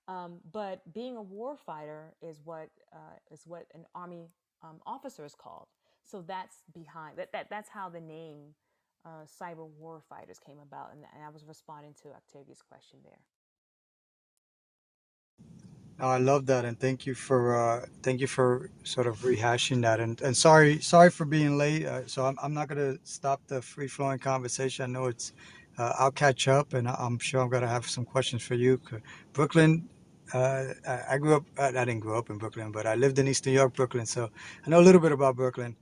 Um, 0.08 0.40
but 0.52 0.82
being 0.94 1.16
a 1.16 1.22
war 1.22 1.56
fighter 1.58 2.14
is 2.22 2.42
what 2.44 2.70
uh, 2.94 3.18
is 3.32 3.44
what 3.46 3.68
an 3.74 3.86
army 3.96 4.28
um, 4.62 4.80
officer 4.86 5.26
is 5.26 5.36
called. 5.36 5.68
So 6.04 6.22
that's 6.22 6.58
behind 6.74 7.18
that. 7.18 7.32
that 7.32 7.50
that's 7.50 7.70
how 7.70 7.90
the 7.90 8.02
name 8.02 8.56
uh, 9.06 9.26
cyber 9.42 9.68
war 9.68 10.02
fighters 10.10 10.40
came 10.40 10.60
about, 10.60 10.92
and, 10.92 11.04
and 11.14 11.24
I 11.24 11.30
was 11.30 11.46
responding 11.46 11.94
to 12.04 12.10
Octavia's 12.10 12.62
question 12.62 13.00
there. 13.04 13.20
I 16.00 16.18
love 16.20 16.46
that, 16.48 16.66
and 16.66 16.80
thank 16.80 17.08
you 17.08 17.16
for 17.16 17.58
uh, 17.58 17.86
thank 18.04 18.22
you 18.22 18.28
for 18.28 18.70
sort 18.84 19.08
of 19.08 19.18
rehashing 19.22 19.82
that. 19.84 20.00
And 20.00 20.22
and 20.22 20.38
sorry 20.38 20.82
sorry 20.82 21.10
for 21.10 21.26
being 21.26 21.58
late. 21.58 21.86
Uh, 21.88 22.08
so 22.08 22.26
I'm 22.26 22.38
I'm 22.44 22.54
not 22.54 22.68
gonna 22.70 22.98
stop 23.06 23.42
the 23.48 23.62
free 23.62 23.88
flowing 23.88 24.20
conversation. 24.20 24.84
I 24.86 24.88
know 24.88 25.06
it's 25.08 25.34
uh, 25.80 25.94
I'll 26.00 26.12
catch 26.12 26.48
up, 26.50 26.74
and 26.74 26.88
I'm 26.90 27.20
sure 27.20 27.42
I'm 27.42 27.50
gonna 27.50 27.68
have 27.70 27.90
some 27.90 28.06
questions 28.06 28.44
for 28.44 28.56
you. 28.56 28.80
Brooklyn, 29.34 29.90
uh, 30.34 30.66
I 30.88 31.02
I 31.12 31.18
grew 31.20 31.38
up. 31.38 31.46
I 31.58 31.70
I 31.70 31.86
didn't 31.86 32.02
grow 32.02 32.20
up 32.20 32.30
in 32.30 32.38
Brooklyn, 32.38 32.72
but 32.74 32.86
I 32.88 32.96
lived 32.96 33.20
in 33.20 33.28
East 33.28 33.46
New 33.48 33.54
York, 33.54 33.74
Brooklyn. 33.76 34.06
So 34.06 34.30
I 34.66 34.70
know 34.70 34.82
a 34.82 34.86
little 34.88 35.02
bit 35.02 35.14
about 35.14 35.36
Brooklyn. 35.38 35.76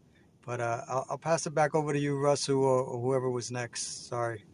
But 0.45 0.62
uh, 0.62 0.82
I'll, 0.89 1.05
I'll 1.12 1.18
pass 1.20 1.47
it 1.47 1.55
back 1.55 1.76
over 1.76 1.93
to 1.93 1.99
you, 1.99 2.18
Russell, 2.20 2.64
or, 2.64 2.82
or 2.84 3.01
whoever 3.01 3.30
was 3.32 3.51
next. 3.51 4.07
Sorry. 4.09 4.45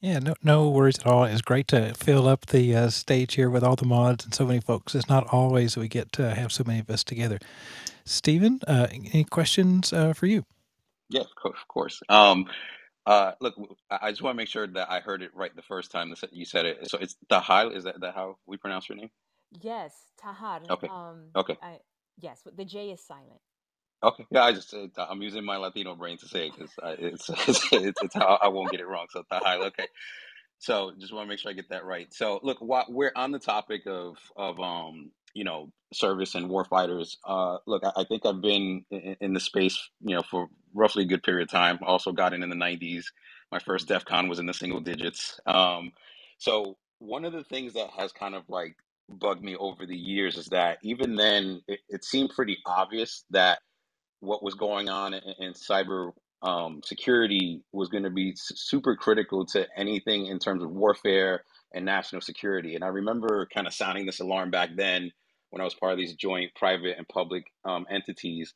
Yeah, 0.00 0.18
no, 0.18 0.34
no 0.42 0.70
worries 0.70 0.98
at 0.98 1.06
all. 1.06 1.24
It's 1.24 1.42
great 1.42 1.68
to 1.68 1.92
fill 1.94 2.26
up 2.26 2.46
the 2.46 2.74
uh, 2.74 2.88
stage 2.88 3.34
here 3.34 3.50
with 3.50 3.62
all 3.62 3.76
the 3.76 3.84
mods 3.84 4.24
and 4.24 4.34
so 4.34 4.46
many 4.46 4.60
folks. 4.60 4.94
It's 4.94 5.08
not 5.08 5.26
always 5.28 5.74
that 5.74 5.80
we 5.80 5.88
get 5.88 6.10
to 6.12 6.34
have 6.34 6.52
so 6.52 6.64
many 6.66 6.80
of 6.80 6.88
us 6.88 7.04
together. 7.04 7.38
Stephen, 8.06 8.60
uh, 8.66 8.86
any 8.90 9.24
questions 9.24 9.92
uh, 9.92 10.14
for 10.14 10.26
you? 10.26 10.44
Yeah, 11.10 11.20
of 11.20 11.34
course. 11.34 11.58
Of 11.60 11.68
course. 11.68 12.00
Um, 12.08 12.46
uh, 13.04 13.32
look, 13.40 13.54
I 13.90 14.10
just 14.10 14.22
want 14.22 14.34
to 14.34 14.38
make 14.38 14.48
sure 14.48 14.66
that 14.66 14.90
I 14.90 15.00
heard 15.00 15.22
it 15.22 15.32
right 15.34 15.54
the 15.54 15.62
first 15.62 15.90
time 15.90 16.10
that 16.10 16.32
you 16.32 16.46
said 16.46 16.64
it. 16.64 16.90
So 16.90 16.96
it's 16.98 17.16
Tahil. 17.30 17.74
Is 17.76 17.84
that, 17.84 18.00
that 18.00 18.14
how 18.14 18.38
we 18.46 18.56
pronounce 18.56 18.88
your 18.88 18.96
name? 18.96 19.10
Yes, 19.60 19.94
Tahjar. 20.22 20.70
Okay. 20.70 20.88
Um, 20.88 21.30
Okay. 21.36 21.56
I 21.62 21.78
yes, 22.20 22.42
the 22.56 22.64
J 22.64 22.92
is 22.92 23.04
silent. 23.04 23.40
Okay. 24.02 24.26
Yeah, 24.32 24.44
I 24.44 24.52
just 24.52 24.74
I'm 24.98 25.22
using 25.22 25.44
my 25.44 25.58
Latino 25.58 25.96
brain 25.96 26.18
to 26.18 26.28
say 26.28 26.48
it 26.48 26.54
because 26.56 26.72
it's, 27.00 27.30
it's 27.48 27.68
it's 27.72 28.02
it's 28.02 28.14
how 28.14 28.38
I 28.42 28.48
won't 28.48 28.70
get 28.70 28.80
it 28.80 28.88
wrong. 28.88 29.08
So 29.10 29.24
Tahil. 29.32 29.66
Okay. 29.68 29.86
So 30.58 30.92
just 30.98 31.12
want 31.14 31.26
to 31.26 31.28
make 31.28 31.40
sure 31.40 31.50
I 31.50 31.54
get 31.54 31.70
that 31.70 31.84
right. 31.86 32.12
So 32.14 32.40
look, 32.42 32.58
while 32.60 32.86
we're 32.88 33.12
on 33.16 33.32
the 33.32 33.40
topic 33.40 33.82
of 33.86 34.16
of 34.36 34.60
um 34.60 35.12
you 35.34 35.44
know, 35.44 35.70
service 35.92 36.34
and 36.34 36.50
warfighters. 36.50 37.16
Uh, 37.26 37.58
look, 37.66 37.84
I, 37.84 37.92
I 38.02 38.04
think 38.04 38.26
I've 38.26 38.40
been 38.40 38.84
in, 38.90 39.16
in 39.20 39.34
the 39.34 39.40
space, 39.40 39.78
you 40.00 40.16
know, 40.16 40.22
for 40.22 40.48
roughly 40.74 41.04
a 41.04 41.08
good 41.08 41.22
period 41.24 41.44
of 41.48 41.52
time. 41.52 41.78
Also 41.86 42.12
got 42.12 42.34
in 42.34 42.42
in 42.42 42.50
the 42.50 42.56
'90s. 42.56 43.04
My 43.52 43.60
first 43.60 43.88
DEF 43.88 44.06
CON 44.06 44.28
was 44.28 44.38
in 44.40 44.46
the 44.46 44.54
single 44.54 44.80
digits. 44.80 45.40
Um, 45.46 45.92
so 46.38 46.78
one 47.00 47.26
of 47.26 47.34
the 47.34 47.44
things 47.44 47.74
that 47.74 47.90
has 47.98 48.12
kind 48.12 48.34
of 48.34 48.44
like 48.48 48.76
bugged 49.10 49.42
me 49.44 49.56
over 49.56 49.86
the 49.86 49.96
years 49.96 50.38
is 50.38 50.46
that 50.48 50.78
even 50.82 51.16
then, 51.16 51.62
it, 51.68 51.80
it 51.90 52.04
seemed 52.04 52.30
pretty 52.30 52.58
obvious 52.66 53.24
that 53.30 53.60
what 54.20 54.42
was 54.42 54.54
going 54.54 54.88
on 54.88 55.14
in, 55.14 55.22
in 55.38 55.52
cyber 55.54 56.12
um, 56.42 56.82
security 56.84 57.62
was 57.72 57.88
going 57.88 58.04
to 58.04 58.10
be 58.10 58.34
super 58.36 58.96
critical 58.96 59.46
to 59.46 59.66
anything 59.76 60.26
in 60.26 60.38
terms 60.38 60.62
of 60.62 60.70
warfare 60.70 61.44
and 61.74 61.84
national 61.84 62.22
security. 62.22 62.74
And 62.74 62.84
I 62.84 62.88
remember 62.88 63.48
kind 63.54 63.66
of 63.66 63.74
sounding 63.74 64.06
this 64.06 64.20
alarm 64.20 64.50
back 64.50 64.70
then 64.76 65.12
when 65.50 65.60
I 65.60 65.64
was 65.64 65.74
part 65.74 65.92
of 65.92 65.98
these 65.98 66.14
joint 66.14 66.52
private 66.56 66.96
and 66.98 67.08
public 67.08 67.44
um, 67.64 67.86
entities 67.90 68.48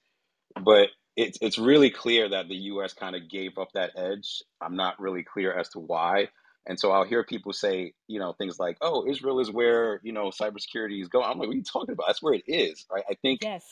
but 0.62 0.88
it's 1.16 1.38
it's 1.40 1.58
really 1.58 1.90
clear 1.90 2.28
that 2.30 2.48
the 2.48 2.56
U.S. 2.56 2.94
kind 2.94 3.16
of 3.16 3.28
gave 3.30 3.58
up 3.58 3.68
that 3.74 3.92
edge. 3.96 4.42
I'm 4.60 4.76
not 4.76 5.00
really 5.00 5.24
clear 5.24 5.52
as 5.58 5.68
to 5.70 5.80
why. 5.80 6.28
And 6.66 6.78
so 6.80 6.92
I'll 6.92 7.04
hear 7.04 7.24
people 7.24 7.52
say, 7.52 7.94
you 8.08 8.20
know, 8.20 8.32
things 8.34 8.58
like, 8.58 8.78
"Oh, 8.82 9.06
Israel 9.08 9.40
is 9.40 9.50
where 9.50 10.00
you 10.04 10.12
know 10.12 10.30
cybersecurity 10.30 11.02
is 11.02 11.08
going." 11.08 11.26
I'm 11.26 11.38
like, 11.38 11.48
"What 11.48 11.54
are 11.54 11.58
you 11.58 11.64
talking 11.64 11.92
about? 11.94 12.06
That's 12.08 12.22
where 12.22 12.34
it 12.34 12.44
is, 12.48 12.86
right?" 12.90 13.04
I 13.10 13.14
think 13.14 13.42
Yes. 13.42 13.64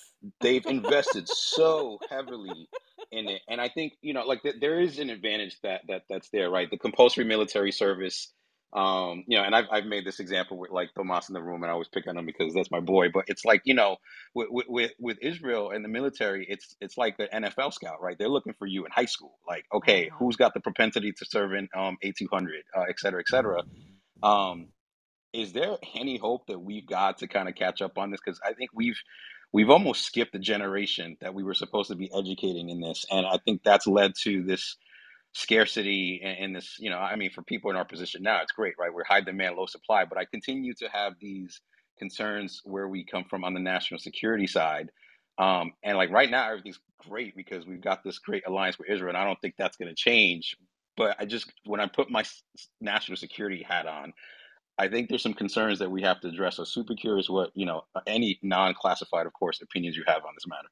they've 0.42 0.66
invested 0.68 1.28
so 1.28 2.00
heavily 2.10 2.70
in 3.12 3.28
it, 3.28 3.42
and 3.48 3.60
I 3.60 3.68
think 3.70 3.94
you 4.02 4.14
know, 4.14 4.24
like 4.26 4.42
th- 4.42 4.56
there 4.60 4.80
is 4.80 4.98
an 4.98 5.10
advantage 5.10 5.58
that 5.62 5.82
that 5.88 6.04
that's 6.10 6.30
there, 6.30 6.50
right? 6.50 6.70
The 6.70 6.78
compulsory 6.78 7.24
military 7.24 7.72
service 7.72 8.32
um 8.74 9.24
you 9.28 9.38
know 9.38 9.44
and 9.44 9.54
I've, 9.54 9.66
I've 9.72 9.86
made 9.86 10.06
this 10.06 10.20
example 10.20 10.58
with 10.58 10.70
like 10.72 10.94
Tomas 10.94 11.28
in 11.28 11.34
the 11.34 11.42
room 11.42 11.62
and 11.62 11.70
i 11.70 11.72
always 11.72 11.88
pick 11.88 12.06
on 12.08 12.18
him 12.18 12.26
because 12.26 12.54
that's 12.54 12.70
my 12.70 12.80
boy 12.80 13.08
but 13.12 13.24
it's 13.28 13.44
like 13.44 13.62
you 13.64 13.74
know 13.74 13.96
with, 14.34 14.48
with 14.68 14.92
with 14.98 15.18
Israel 15.22 15.70
and 15.70 15.84
the 15.84 15.88
military, 15.88 16.46
it's 16.48 16.76
it's 16.80 16.96
like 16.96 17.16
the 17.16 17.28
NFL 17.34 17.72
scout, 17.72 18.00
right? 18.00 18.16
They're 18.18 18.28
looking 18.28 18.54
for 18.58 18.66
you 18.66 18.84
in 18.84 18.90
high 18.92 19.06
school. 19.06 19.38
Like, 19.46 19.64
okay, 19.72 20.10
Uh-huh. 20.10 20.18
who's 20.18 20.36
got 20.36 20.54
the 20.54 20.60
propensity 20.60 21.12
to 21.12 21.24
serve 21.24 21.52
in 21.52 21.68
um, 21.76 21.96
eight 22.02 22.16
two 22.16 22.28
hundred, 22.32 22.62
uh, 22.76 22.84
et 22.88 22.98
cetera, 22.98 23.20
et 23.20 23.28
cetera. 23.28 23.62
Um, 24.22 24.68
is 25.34 25.52
there 25.52 25.76
any 25.96 26.18
hope 26.18 26.46
that 26.48 26.60
we've 26.60 26.86
got 26.86 27.18
to 27.18 27.28
kind 27.28 27.48
of 27.48 27.54
catch 27.56 27.82
up 27.82 27.98
on 27.98 28.10
this? 28.10 28.20
Because 28.24 28.40
I 28.44 28.54
think 28.54 28.70
we've 28.74 28.98
we've 29.52 29.70
almost 29.70 30.06
skipped 30.06 30.32
the 30.32 30.40
generation 30.40 31.16
that 31.20 31.34
we 31.34 31.44
were 31.44 31.54
supposed 31.54 31.90
to 31.90 31.96
be 31.96 32.10
educating 32.14 32.70
in 32.70 32.80
this, 32.80 33.06
and 33.10 33.26
I 33.26 33.38
think 33.44 33.62
that's 33.64 33.86
led 33.86 34.14
to 34.22 34.44
this 34.44 34.76
scarcity 35.34 36.20
and, 36.22 36.54
this 36.54 36.76
you 36.78 36.90
know 36.90 36.98
i 36.98 37.16
mean 37.16 37.30
for 37.30 37.42
people 37.42 37.70
in 37.70 37.76
our 37.76 37.84
position 37.84 38.22
now 38.22 38.42
it's 38.42 38.52
great 38.52 38.74
right? 38.78 38.92
We're 38.92 39.04
high 39.04 39.22
demand 39.22 39.56
low 39.56 39.66
supply 39.66 40.04
but 40.04 40.18
i 40.18 40.24
continue 40.26 40.74
to 40.74 40.88
have 40.88 41.14
these 41.20 41.60
concerns 41.98 42.60
where 42.64 42.88
we 42.88 43.04
come 43.04 43.24
from 43.30 43.44
on 43.44 43.54
the 43.54 43.60
national 43.60 43.98
security 43.98 44.46
side 44.46 44.90
um, 45.38 45.72
and 45.82 45.96
like 45.96 46.10
right 46.10 46.30
now 46.30 46.50
everything's 46.50 46.80
great 47.08 47.34
because 47.36 47.66
we've 47.66 47.80
got 47.80 48.04
this 48.04 48.18
great 48.18 48.46
alliance 48.46 48.78
with 48.78 48.90
israel 48.90 49.08
and 49.10 49.16
i 49.18 49.24
don't 49.24 49.40
think 49.40 49.54
that's 49.56 49.76
going 49.76 49.88
to 49.88 49.94
change 49.94 50.54
but 50.96 51.16
i 51.18 51.24
just 51.24 51.50
when 51.64 51.80
i 51.80 51.86
put 51.86 52.10
my 52.10 52.24
national 52.80 53.16
security 53.16 53.64
hat 53.66 53.86
on 53.86 54.12
i 54.78 54.86
think 54.86 55.08
there's 55.08 55.22
some 55.22 55.34
concerns 55.34 55.78
that 55.78 55.90
we 55.90 56.02
have 56.02 56.20
to 56.20 56.28
address 56.28 56.56
so 56.56 56.64
super 56.64 56.94
curious 56.94 57.30
what 57.30 57.50
you 57.54 57.64
know 57.64 57.82
any 58.06 58.38
non-classified 58.42 59.26
of 59.26 59.32
course 59.32 59.62
opinions 59.62 59.96
you 59.96 60.04
have 60.06 60.24
on 60.26 60.32
this 60.36 60.46
matter 60.46 60.68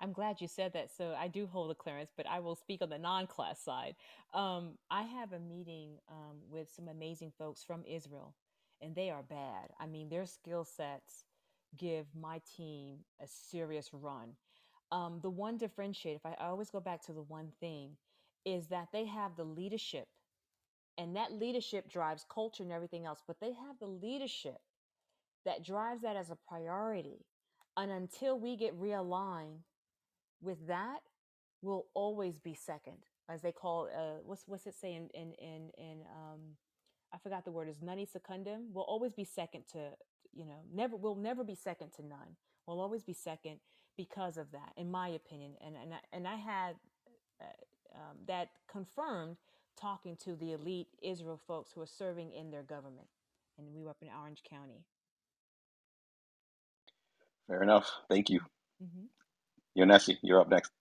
I'm 0.00 0.12
glad 0.12 0.40
you 0.40 0.48
said 0.48 0.72
that. 0.72 0.90
So 0.96 1.14
I 1.18 1.28
do 1.28 1.46
hold 1.46 1.70
a 1.70 1.74
clearance, 1.74 2.10
but 2.16 2.26
I 2.28 2.40
will 2.40 2.56
speak 2.56 2.82
on 2.82 2.90
the 2.90 2.98
non-class 2.98 3.60
side. 3.60 3.94
Um, 4.32 4.72
I 4.90 5.02
have 5.02 5.32
a 5.32 5.38
meeting 5.38 5.98
um, 6.10 6.38
with 6.50 6.70
some 6.74 6.88
amazing 6.88 7.32
folks 7.38 7.62
from 7.62 7.84
Israel, 7.86 8.34
and 8.82 8.94
they 8.94 9.10
are 9.10 9.22
bad. 9.22 9.70
I 9.78 9.86
mean, 9.86 10.08
their 10.08 10.26
skill 10.26 10.64
sets 10.64 11.24
give 11.78 12.06
my 12.18 12.40
team 12.56 12.98
a 13.22 13.26
serious 13.26 13.90
run. 13.92 14.30
Um, 14.92 15.20
the 15.22 15.30
one 15.30 15.58
differentiator, 15.58 16.16
if 16.16 16.26
I 16.26 16.34
always 16.40 16.70
go 16.70 16.80
back 16.80 17.02
to 17.06 17.12
the 17.12 17.22
one 17.22 17.52
thing, 17.60 17.96
is 18.44 18.66
that 18.68 18.88
they 18.92 19.06
have 19.06 19.36
the 19.36 19.44
leadership, 19.44 20.08
and 20.98 21.16
that 21.16 21.32
leadership 21.32 21.90
drives 21.90 22.26
culture 22.28 22.62
and 22.62 22.72
everything 22.72 23.06
else. 23.06 23.22
But 23.26 23.40
they 23.40 23.52
have 23.52 23.78
the 23.80 23.86
leadership 23.86 24.58
that 25.44 25.64
drives 25.64 26.02
that 26.02 26.16
as 26.16 26.30
a 26.30 26.38
priority. 26.48 27.24
And 27.76 27.90
until 27.90 28.38
we 28.38 28.56
get 28.56 28.80
realigned 28.80 29.62
with 30.42 30.66
that 30.68 31.00
will 31.62 31.86
always 31.94 32.38
be 32.38 32.54
second 32.54 32.98
as 33.28 33.42
they 33.42 33.52
call 33.52 33.88
uh 33.96 34.20
what's 34.24 34.44
what's 34.46 34.66
it 34.66 34.74
say 34.74 34.94
in 34.94 35.08
in 35.14 35.32
in, 35.34 35.70
um 36.16 36.40
i 37.14 37.18
forgot 37.18 37.44
the 37.44 37.52
word 37.52 37.68
is 37.68 37.82
nani 37.82 38.06
secundum 38.06 38.72
will 38.72 38.84
always 38.84 39.12
be 39.12 39.24
second 39.24 39.64
to 39.72 39.90
you 40.34 40.46
know 40.46 40.60
never 40.72 40.96
will 40.96 41.16
never 41.16 41.44
be 41.44 41.54
second 41.54 41.92
to 41.92 42.02
none 42.06 42.36
will 42.66 42.80
always 42.80 43.02
be 43.04 43.14
second 43.14 43.58
because 43.96 44.36
of 44.38 44.52
that 44.52 44.72
in 44.76 44.90
my 44.90 45.08
opinion 45.08 45.52
and 45.64 45.76
and 45.76 45.94
I, 45.94 45.98
and 46.12 46.28
I 46.28 46.36
had 46.36 46.76
uh, 47.40 47.44
um, 47.96 48.18
that 48.28 48.50
confirmed 48.70 49.36
talking 49.80 50.16
to 50.24 50.36
the 50.36 50.52
elite 50.52 50.88
Israel 51.02 51.40
folks 51.46 51.72
who 51.72 51.82
are 51.82 51.86
serving 51.86 52.32
in 52.32 52.50
their 52.50 52.62
government 52.62 53.08
and 53.58 53.68
we 53.74 53.82
were 53.84 53.90
up 53.90 53.98
in 54.02 54.08
Orange 54.20 54.42
County. 54.48 54.84
Fair 57.48 57.62
enough. 57.62 57.90
Thank 58.10 58.30
you. 58.30 58.40
Hmm 58.80 59.06
Yonesi, 59.78 60.18
you're 60.22 60.40
up 60.40 60.50
next 60.50 60.72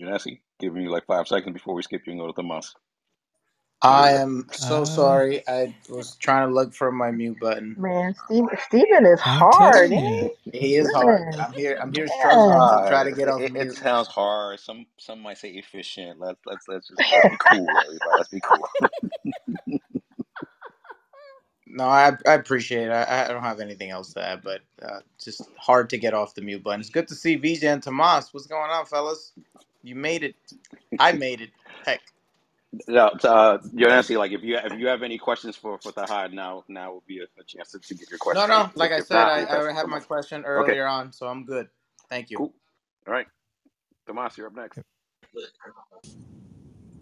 Janessa, 0.00 0.40
giving 0.60 0.82
you 0.82 0.90
like 0.90 1.06
five 1.06 1.28
seconds 1.28 1.54
before 1.54 1.74
we 1.74 1.82
skip 1.82 2.02
you 2.06 2.12
and 2.12 2.20
go 2.20 2.28
to 2.28 2.34
Tomas. 2.34 2.74
I 3.82 4.12
am 4.12 4.48
so 4.52 4.84
Uh, 4.84 4.84
sorry. 4.84 5.46
I 5.48 5.74
was 5.90 6.16
trying 6.16 6.48
to 6.48 6.54
look 6.54 6.74
for 6.74 6.92
my 6.92 7.12
mute 7.12 7.38
button. 7.40 7.78
Man, 7.78 8.14
Steve, 8.26 8.44
Steven 8.66 9.06
is 9.06 9.20
I'm 9.24 9.48
hard, 9.48 9.52
telling 9.52 9.92
ain't 9.92 10.06
you. 10.06 10.30
he? 10.52 10.58
He 10.58 10.76
is 10.76 10.90
hard. 10.92 11.24
Goodness. 11.26 11.38
I'm 11.38 11.52
here. 11.54 11.78
I'm 11.80 11.92
here 11.92 12.08
struggling 12.08 12.66
Man. 12.66 12.68
to 12.68 12.80
Uh, 12.80 12.88
try 12.88 13.04
to 13.04 13.12
get 13.12 13.28
off 13.28 13.44
it, 13.44 13.52
it 13.56 13.72
mute. 13.72 13.78
sounds 13.78 14.08
hard. 14.08 14.60
Some 14.60 14.86
some 14.98 15.20
might 15.22 15.38
say 15.38 15.50
efficient. 15.50 16.20
Let's 16.20 16.40
let's 16.46 16.68
let's 16.68 16.88
just 16.88 17.04
let's 17.12 17.26
be 17.28 17.38
cool, 17.38 17.82
everybody. 17.86 18.16
Let's 18.16 18.30
be 18.30 18.40
cool. 18.42 18.68
No, 21.72 21.86
I, 21.86 22.12
I 22.28 22.34
appreciate 22.34 22.88
it. 22.88 22.92
I, 22.92 23.26
I 23.26 23.28
don't 23.30 23.42
have 23.44 23.60
anything 23.60 23.90
else 23.90 24.14
to 24.14 24.24
add, 24.26 24.42
but 24.44 24.62
uh, 24.82 25.00
just 25.22 25.50
hard 25.58 25.90
to 25.92 25.98
get 25.98 26.14
off 26.14 26.34
the 26.36 26.42
mute 26.42 26.64
button. 26.64 26.80
It's 26.80 26.90
good 26.90 27.08
to 27.08 27.16
see 27.16 27.38
Vijay 27.38 27.72
and 27.74 27.82
Tomas. 27.82 28.34
What's 28.34 28.46
going 28.48 28.70
on, 28.70 28.86
fellas? 28.86 29.32
You 29.82 29.96
made 29.96 30.24
it. 30.24 30.36
I 30.98 31.12
made 31.12 31.40
it. 31.42 31.50
Heck. 31.86 32.02
no, 32.88 33.08
uh, 33.08 33.58
Janessa, 33.58 34.18
like 34.18 34.32
if 34.32 34.42
you 34.42 34.58
if 34.58 34.74
you 34.78 34.88
have 34.88 35.02
any 35.02 35.18
questions 35.18 35.56
for 35.56 35.78
for 35.78 35.92
Tahad, 35.92 36.32
now 36.34 36.64
now 36.68 36.92
will 36.92 37.04
be 37.06 37.20
a, 37.20 37.24
a 37.40 37.44
chance 37.44 37.72
to, 37.72 37.80
to 37.80 37.94
get 37.94 38.10
your 38.10 38.18
questions. 38.20 38.46
No, 38.46 38.46
question 38.46 38.60
in. 38.60 38.66
no. 38.66 38.70
If, 38.76 38.76
Like 38.76 38.92
I 38.92 39.00
said, 39.00 39.28
not, 39.28 39.28
I, 39.28 39.44
we'll 39.48 39.62
I 39.68 39.72
it 39.72 39.74
had 39.74 39.88
my 39.88 40.00
Tomas. 40.00 40.00
question 40.00 40.44
Okay, 40.56 40.76
earlier 40.76 40.86
on, 40.86 41.12
so 41.12 41.26
I'm 41.28 41.44
good. 41.44 41.68
Thank 42.10 42.30
you. 42.30 42.38
cool. 42.38 42.54
All 43.06 43.14
right, 43.14 43.26
Tomas, 44.06 44.38
you're 44.38 44.48
up 44.48 44.56
next. 44.56 44.80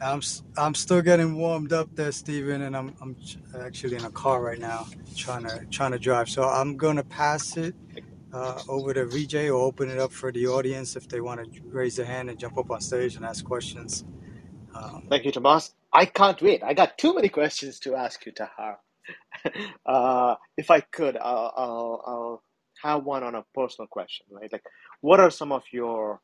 I'm 0.01 0.23
I'm 0.59 0.75
still 0.75 1.03
getting 1.03 1.37
warmed 1.37 1.73
up 1.73 1.91
there, 1.97 2.13
Steven, 2.13 2.63
and 2.63 2.77
I'm 2.77 2.95
I'm 3.03 3.17
actually 3.61 3.97
in 3.97 4.05
a 4.07 4.11
car 4.13 4.43
right 4.43 4.59
now, 4.61 4.87
trying 5.17 5.45
to 5.45 5.67
trying 5.71 5.93
to 5.93 6.01
drive. 6.01 6.31
So 6.31 6.45
I'm 6.45 6.77
gonna 6.77 7.05
pass 7.05 7.57
it 7.57 7.75
uh, 8.33 8.63
over 8.69 8.95
to 8.95 9.07
VJ 9.07 9.35
or 9.51 9.55
open 9.55 9.91
it 9.91 9.99
up 9.99 10.13
for 10.13 10.33
the 10.33 10.47
audience 10.49 10.97
if 10.97 11.09
they 11.09 11.21
want 11.21 11.41
to 11.55 11.63
raise 11.71 11.97
their 11.97 12.07
hand 12.07 12.31
and 12.31 12.39
jump 12.39 12.59
up 12.59 12.71
on 12.71 12.81
stage 12.81 13.17
and 13.17 13.25
ask 13.25 13.45
questions. 13.45 14.05
Um, 14.75 15.11
Thank 15.11 15.25
you, 15.25 15.33
Tomas. 15.33 15.75
I 15.93 16.07
can't 16.07 16.41
wait. 16.43 16.63
I 16.65 16.75
got 16.75 16.99
too 16.99 17.15
many 17.15 17.29
questions 17.31 17.81
to 17.81 17.97
ask 17.97 18.27
you, 18.27 18.33
Tahjar. 18.33 18.77
uh, 19.87 20.37
if 20.57 20.71
I 20.71 20.81
could, 20.81 21.17
I'll, 21.17 21.53
I'll, 21.57 22.05
I'll 22.07 22.45
have 22.83 23.05
one 23.05 23.25
on 23.25 23.35
a 23.37 23.45
personal 23.55 23.89
question, 23.89 24.27
right? 24.31 24.53
Like, 24.53 24.65
what 25.03 25.21
are 25.21 25.31
some 25.31 25.53
of 25.53 25.63
your 25.73 26.21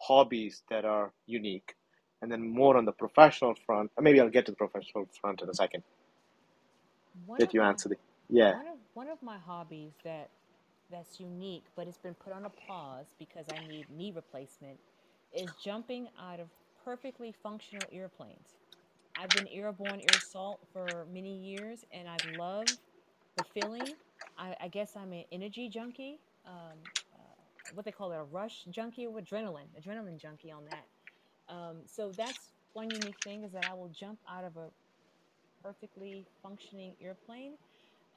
hobbies 0.00 0.62
that 0.70 0.84
are 0.84 1.12
unique? 1.26 1.74
And 2.26 2.32
then 2.32 2.52
more 2.52 2.76
on 2.76 2.86
the 2.86 2.92
professional 2.92 3.54
front. 3.66 3.92
or 3.96 4.02
Maybe 4.02 4.20
I'll 4.20 4.30
get 4.30 4.46
to 4.46 4.52
the 4.52 4.56
professional 4.56 5.08
front 5.20 5.42
in 5.42 5.48
a 5.48 5.54
second. 5.54 5.84
one 7.26 7.42
of 7.44 7.54
you 7.54 7.62
my 7.62 7.62
answer 7.62 7.88
the. 7.90 7.96
Yeah. 8.28 8.54
one 8.54 8.66
of 8.68 8.78
one 8.94 9.08
of 9.08 9.22
my 9.22 9.38
hobbies 9.38 9.94
that 10.04 10.30
that's 10.90 11.20
unique, 11.20 11.66
but 11.76 11.88
it's 11.88 11.98
been 11.98 12.14
put 12.14 12.32
on 12.32 12.46
a 12.46 12.50
pause 12.50 13.14
because 13.18 13.46
I 13.50 13.60
need 13.68 13.90
knee 13.90 14.12
replacement, 14.14 14.80
is 15.32 15.54
jumping 15.64 16.08
out 16.20 16.40
of 16.40 16.48
perfectly 16.84 17.32
functional 17.42 17.88
airplanes. 17.92 18.56
I've 19.16 19.32
been 19.32 19.48
airborne 19.48 20.00
air 20.00 20.16
assault 20.16 20.60
for 20.72 21.06
many 21.12 21.36
years, 21.38 21.84
and 21.92 22.08
I 22.08 22.18
love 22.38 22.78
the 23.36 23.44
feeling. 23.44 23.96
I, 24.38 24.56
I 24.60 24.68
guess 24.68 24.96
I'm 24.96 25.12
an 25.12 25.24
energy 25.32 25.68
junkie, 25.70 26.20
um, 26.46 26.78
uh, 27.14 27.18
what 27.74 27.84
they 27.86 27.92
call 27.92 28.12
it, 28.12 28.16
a 28.16 28.24
rush 28.24 28.64
junkie 28.70 29.06
or 29.06 29.20
adrenaline, 29.20 29.68
adrenaline 29.80 30.18
junkie 30.18 30.52
on 30.52 30.66
that. 30.66 30.86
Um, 31.48 31.78
so 31.86 32.12
that's 32.16 32.52
one 32.74 32.90
unique 32.90 33.20
thing 33.24 33.44
is 33.44 33.52
that 33.52 33.64
I 33.70 33.74
will 33.74 33.90
jump 33.90 34.20
out 34.30 34.44
of 34.44 34.56
a 34.56 34.70
perfectly 35.62 36.26
functioning 36.42 36.94
airplane 37.00 37.54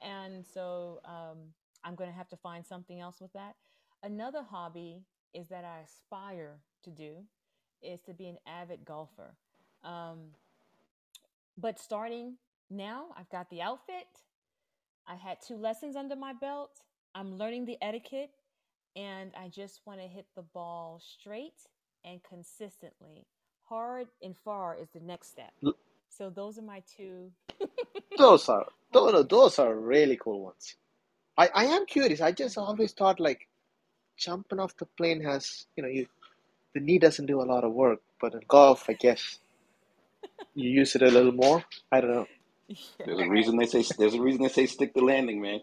and 0.02 0.46
so 0.46 1.00
um, 1.04 1.38
I'm 1.84 1.94
going 1.94 2.10
to 2.10 2.16
have 2.16 2.28
to 2.30 2.36
find 2.36 2.66
something 2.66 3.00
else 3.00 3.20
with 3.20 3.32
that. 3.34 3.56
Another 4.02 4.42
hobby 4.42 5.02
is 5.34 5.48
that 5.48 5.64
I 5.64 5.80
aspire 5.84 6.60
to 6.84 6.90
do 6.90 7.24
is 7.82 8.00
to 8.02 8.14
be 8.14 8.28
an 8.28 8.38
avid 8.46 8.84
golfer. 8.84 9.36
Um, 9.84 10.32
But 11.58 11.78
starting 11.78 12.36
now, 12.70 13.08
I've 13.16 13.30
got 13.30 13.50
the 13.50 13.62
outfit. 13.62 14.08
I 15.06 15.16
had 15.16 15.38
two 15.46 15.56
lessons 15.56 15.96
under 15.96 16.16
my 16.16 16.32
belt. 16.32 16.72
I'm 17.14 17.38
learning 17.38 17.66
the 17.66 17.78
etiquette, 17.82 18.32
and 18.96 19.32
I 19.38 19.48
just 19.48 19.82
want 19.86 20.00
to 20.00 20.06
hit 20.08 20.26
the 20.36 20.42
ball 20.42 21.00
straight 21.02 21.66
and 22.04 22.22
consistently. 22.22 23.26
Hard 23.68 24.08
and 24.22 24.36
far 24.36 24.76
is 24.76 24.88
the 24.90 25.00
next 25.00 25.28
step. 25.28 25.52
So 26.08 26.30
those 26.30 26.58
are 26.58 26.62
my 26.62 26.82
two 26.96 27.30
Those 28.18 28.48
are 28.48 28.66
those 28.92 29.14
are, 29.14 29.22
those 29.22 29.58
are 29.58 29.74
really 29.74 30.16
cool 30.16 30.42
ones. 30.42 30.76
I, 31.38 31.48
I 31.54 31.64
am 31.66 31.86
curious. 31.86 32.20
I 32.20 32.32
just 32.32 32.58
always 32.58 32.92
thought 32.92 33.20
like 33.20 33.48
jumping 34.18 34.58
off 34.60 34.76
the 34.76 34.86
plane 34.86 35.22
has 35.22 35.66
you 35.76 35.82
know 35.82 35.88
you 35.88 36.06
the 36.74 36.80
knee 36.80 36.98
doesn't 36.98 37.26
do 37.26 37.40
a 37.40 37.44
lot 37.44 37.64
of 37.64 37.72
work, 37.72 38.00
but 38.20 38.34
in 38.34 38.40
golf, 38.48 38.86
I 38.88 38.94
guess 38.94 39.38
you 40.54 40.70
use 40.70 40.94
it 40.96 41.02
a 41.02 41.10
little 41.10 41.32
more. 41.32 41.64
I 41.92 42.00
don't 42.00 42.12
know. 42.12 42.26
There's 43.06 43.20
a 43.20 43.26
reason 43.26 43.56
they 43.58 43.66
say 43.66 43.84
there's 43.98 44.14
a 44.14 44.22
reason 44.22 44.42
they 44.42 44.48
say 44.50 44.66
stick 44.66 44.94
the 44.94 45.02
landing, 45.02 45.40
man. 45.42 45.60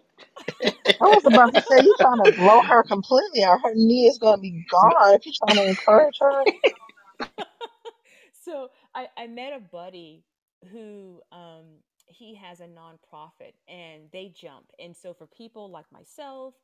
I 1.02 1.06
was 1.08 1.26
about 1.26 1.54
to 1.54 1.62
say, 1.62 1.82
you're 1.84 1.96
trying 2.00 2.20
to 2.24 2.28
blow 2.38 2.62
her 2.64 2.84
completely 2.84 3.44
out. 3.44 3.62
Her 3.64 3.74
knee 3.76 4.08
is 4.08 4.18
going 4.18 4.38
to 4.38 4.42
be 4.42 4.66
gone 4.72 5.14
if 5.16 5.26
you're 5.26 5.36
trying 5.46 5.58
to 5.58 5.70
encourage 5.70 6.18
her. 6.22 6.44
so 8.46 8.70
I, 8.96 9.08
I 9.18 9.28
met 9.28 9.54
a 9.54 9.60
buddy 9.60 10.24
who 10.72 11.22
um, 11.32 11.66
he 12.08 12.36
has 12.36 12.60
a 12.62 12.66
nonprofit 12.68 13.54
and 13.68 14.04
they 14.14 14.34
jump. 14.36 14.72
And 14.80 14.96
so 14.96 15.14
for 15.14 15.28
people 15.28 15.70
like 15.70 15.92
myself 15.92 16.56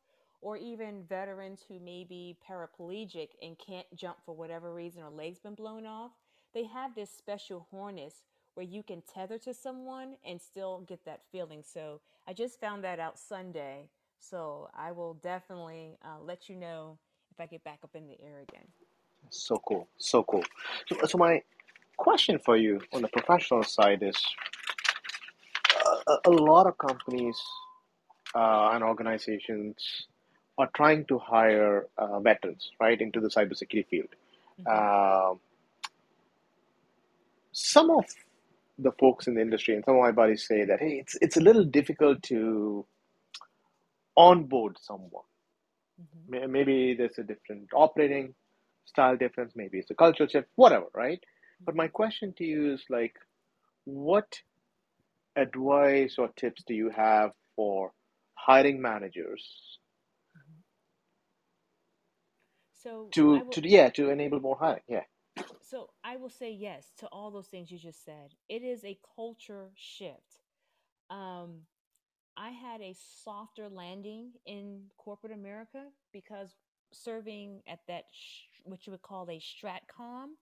or 0.42 0.58
even 0.58 1.04
veterans 1.08 1.62
who 1.68 1.80
may 1.80 2.04
be 2.04 2.38
paraplegic 2.50 3.30
and 3.42 3.58
can't 3.60 3.88
jump 3.96 4.18
for 4.26 4.36
whatever 4.36 4.74
reason 4.74 5.04
or 5.04 5.10
legs 5.12 5.40
been 5.40 5.56
blown 5.56 5.86
off, 5.86 6.12
they 6.54 6.66
have 6.66 6.96
this 6.96 7.12
special 7.12 7.68
harness 7.72 8.16
where 8.56 8.66
you 8.66 8.84
can 8.84 9.02
tether 9.02 9.38
to 9.40 9.54
someone 9.54 10.16
and 10.26 10.42
still 10.42 10.82
get 10.88 11.06
that 11.06 11.22
feeling. 11.32 11.64
So 11.64 12.02
I 12.28 12.34
just 12.34 12.60
found 12.60 12.84
that 12.84 13.00
out 13.00 13.18
Sunday. 13.20 13.90
So 14.20 14.70
I 14.76 14.92
will 14.92 15.16
definitely 15.16 15.98
uh, 16.04 16.20
let 16.22 16.50
you 16.50 16.56
know 16.56 16.98
if 17.32 17.40
I 17.40 17.46
get 17.46 17.64
back 17.64 17.80
up 17.84 17.96
in 17.96 18.08
the 18.08 18.20
air 18.22 18.40
again. 18.48 18.68
So 19.30 19.58
cool, 19.68 19.88
so 19.98 20.24
cool. 20.24 20.44
So, 20.88 20.98
so 21.06 21.18
my 21.18 21.42
question 21.98 22.40
for 22.40 22.58
you 22.58 22.80
on 22.94 23.02
the 23.02 23.08
professional 23.08 23.64
side 23.64 24.04
is 24.04 24.16
a, 26.08 26.18
a 26.26 26.30
lot 26.30 26.68
of 26.68 26.78
companies 26.78 27.42
uh, 28.36 28.72
and 28.74 28.84
organizations 28.84 30.08
are 30.58 30.70
trying 30.76 31.06
to 31.06 31.18
hire 31.18 31.88
uh, 31.98 32.20
veterans 32.20 32.72
right 32.80 33.00
into 33.02 33.20
the 33.20 33.30
cybersecurity 33.30 33.88
field. 33.88 34.10
hmm 34.58 34.78
Um 34.78 35.40
some 37.54 37.90
of 37.92 38.06
the 38.80 38.92
folks 39.00 39.28
in 39.28 39.36
the 39.36 39.42
industry 39.42 39.76
and 39.76 39.86
some 39.86 39.96
of 39.96 40.02
my 40.02 40.12
buddies 40.12 40.48
say 40.48 40.66
that 40.66 40.80
hey, 40.82 41.00
it's 41.02 41.18
it's 41.22 41.38
a 41.38 41.42
little 41.42 41.66
difficult 41.66 42.24
to 42.24 42.86
onboard 44.18 44.78
someone. 44.82 45.26
hmm 46.00 46.26
Maybe 46.28 46.96
there's 46.98 47.20
a 47.20 47.24
different 47.24 47.70
operating 47.76 48.36
style 48.86 49.18
difference. 49.18 49.54
Maybe 49.56 49.80
it's 49.80 49.92
a 49.92 49.96
cultural 49.96 50.30
shift. 50.30 50.50
Whatever, 50.56 50.88
right? 50.96 51.20
But 51.66 51.76
my 51.76 51.88
question 51.90 52.34
to 52.38 52.46
you 52.46 52.74
is 52.74 52.84
like, 52.90 53.16
what 53.86 54.40
advice 55.38 56.18
or 56.20 56.30
tips 56.38 56.64
do 56.68 56.76
you 56.76 56.92
have 56.92 57.32
for 57.56 57.94
hiring 58.36 58.82
managers 58.82 59.80
hmm 60.36 60.62
So 62.74 63.14
to 63.14 63.42
will. 63.42 63.52
to 63.52 63.68
yeah 63.68 63.90
to 63.92 64.10
enable 64.12 64.40
more 64.42 64.58
hiring? 64.60 64.84
Yeah. 64.88 65.04
So 65.74 65.90
I 66.04 66.18
will 66.18 66.30
say 66.30 66.52
yes 66.52 66.94
to 67.00 67.08
all 67.08 67.32
those 67.32 67.48
things 67.48 67.72
you 67.72 67.80
just 67.80 68.06
said. 68.06 68.36
It 68.48 68.62
is 68.62 68.86
a 68.86 69.00
culture 69.16 69.72
shift. 69.74 70.44
Um, 71.10 71.62
I 72.38 72.52
had 72.52 72.80
a 72.82 72.96
softer 73.24 73.70
landing 73.70 74.34
in 74.46 74.84
corporate 75.00 75.34
America 75.34 75.86
because 76.12 76.54
serving 76.92 77.64
at 77.66 77.80
that 77.88 78.04
sh- 78.12 78.62
what 78.66 78.86
you 78.86 78.92
would 78.92 79.02
call 79.02 79.28
a 79.32 79.40
stratcom 79.40 80.34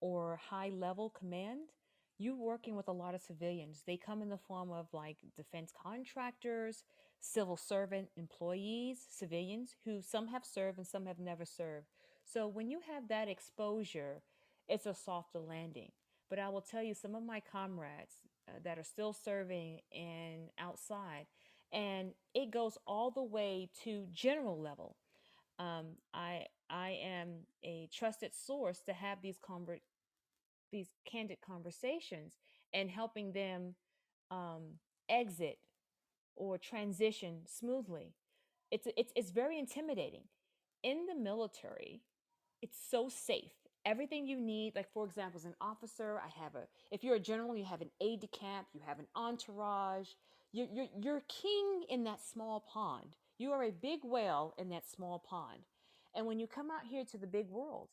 or 0.00 0.38
high 0.48 0.70
level 0.72 1.10
command, 1.10 1.70
you're 2.16 2.36
working 2.36 2.76
with 2.76 2.86
a 2.86 2.92
lot 2.92 3.16
of 3.16 3.20
civilians. 3.20 3.82
They 3.84 3.96
come 3.96 4.22
in 4.22 4.28
the 4.28 4.38
form 4.38 4.70
of 4.70 4.86
like 4.92 5.16
defense 5.36 5.72
contractors, 5.76 6.84
civil 7.18 7.56
servant 7.56 8.10
employees, 8.16 9.04
civilians 9.10 9.74
who 9.84 10.00
some 10.02 10.28
have 10.28 10.44
served 10.44 10.78
and 10.78 10.86
some 10.86 11.06
have 11.06 11.18
never 11.18 11.44
served. 11.44 11.88
So 12.24 12.46
when 12.46 12.70
you 12.70 12.78
have 12.88 13.08
that 13.08 13.26
exposure, 13.28 14.22
it's 14.68 14.86
a 14.86 14.94
softer 14.94 15.40
landing. 15.40 15.92
But 16.30 16.38
I 16.38 16.48
will 16.50 16.60
tell 16.60 16.82
you, 16.82 16.94
some 16.94 17.14
of 17.14 17.22
my 17.22 17.40
comrades 17.40 18.14
uh, 18.48 18.52
that 18.64 18.78
are 18.78 18.84
still 18.84 19.12
serving 19.12 19.80
and 19.92 20.50
outside, 20.58 21.26
and 21.72 22.12
it 22.34 22.50
goes 22.50 22.76
all 22.86 23.10
the 23.10 23.22
way 23.22 23.70
to 23.84 24.06
general 24.12 24.60
level. 24.60 24.96
Um, 25.58 25.96
I 26.14 26.46
I 26.70 26.98
am 27.02 27.46
a 27.64 27.88
trusted 27.92 28.34
source 28.34 28.80
to 28.86 28.92
have 28.92 29.22
these 29.22 29.38
conver- 29.38 29.80
these 30.70 30.88
candid 31.04 31.38
conversations 31.40 32.34
and 32.74 32.90
helping 32.90 33.32
them 33.32 33.74
um, 34.30 34.78
exit 35.08 35.58
or 36.36 36.58
transition 36.58 37.40
smoothly. 37.46 38.14
It's 38.70 38.86
it's 38.96 39.12
it's 39.16 39.30
very 39.30 39.58
intimidating. 39.58 40.24
In 40.82 41.06
the 41.06 41.14
military, 41.16 42.02
it's 42.62 42.78
so 42.90 43.08
safe. 43.08 43.57
Everything 43.88 44.26
you 44.26 44.38
need, 44.38 44.76
like 44.76 44.92
for 44.92 45.06
example, 45.06 45.38
as 45.38 45.46
an 45.46 45.54
officer, 45.62 46.20
I 46.22 46.28
have 46.42 46.54
a. 46.54 46.66
If 46.90 47.02
you're 47.02 47.14
a 47.14 47.20
general, 47.20 47.56
you 47.56 47.64
have 47.64 47.80
an 47.80 47.88
aide 48.02 48.20
de 48.20 48.26
camp, 48.26 48.66
you 48.74 48.82
have 48.86 48.98
an 48.98 49.06
entourage. 49.16 50.08
You're 50.52 50.66
you're 50.70 50.88
you're 51.00 51.22
king 51.26 51.84
in 51.88 52.04
that 52.04 52.20
small 52.20 52.60
pond. 52.70 53.16
You 53.38 53.52
are 53.52 53.64
a 53.64 53.70
big 53.70 54.00
whale 54.04 54.52
in 54.58 54.68
that 54.68 54.86
small 54.86 55.18
pond. 55.18 55.60
And 56.14 56.26
when 56.26 56.38
you 56.38 56.46
come 56.46 56.70
out 56.70 56.86
here 56.86 57.04
to 57.06 57.16
the 57.16 57.26
big 57.26 57.48
world, 57.48 57.88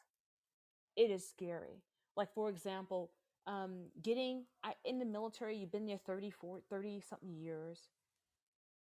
it 0.97 1.11
is 1.11 1.25
scary. 1.25 1.81
Like 2.17 2.33
for 2.33 2.49
example, 2.49 3.11
um, 3.47 3.85
getting 4.01 4.43
I, 4.65 4.73
in 4.83 4.99
the 4.99 5.05
military, 5.05 5.55
you've 5.55 5.71
been 5.71 5.85
there 5.85 5.99
30, 6.05 6.29
40, 6.29 6.63
30 6.69 7.03
something 7.07 7.33
years. 7.33 7.87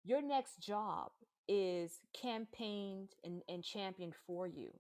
Your 0.05 0.23
next 0.23 0.61
job 0.61 1.11
is 1.49 1.99
campaigned 2.15 3.17
and, 3.25 3.43
and 3.49 3.65
championed 3.65 4.15
for 4.29 4.47
you. 4.47 4.71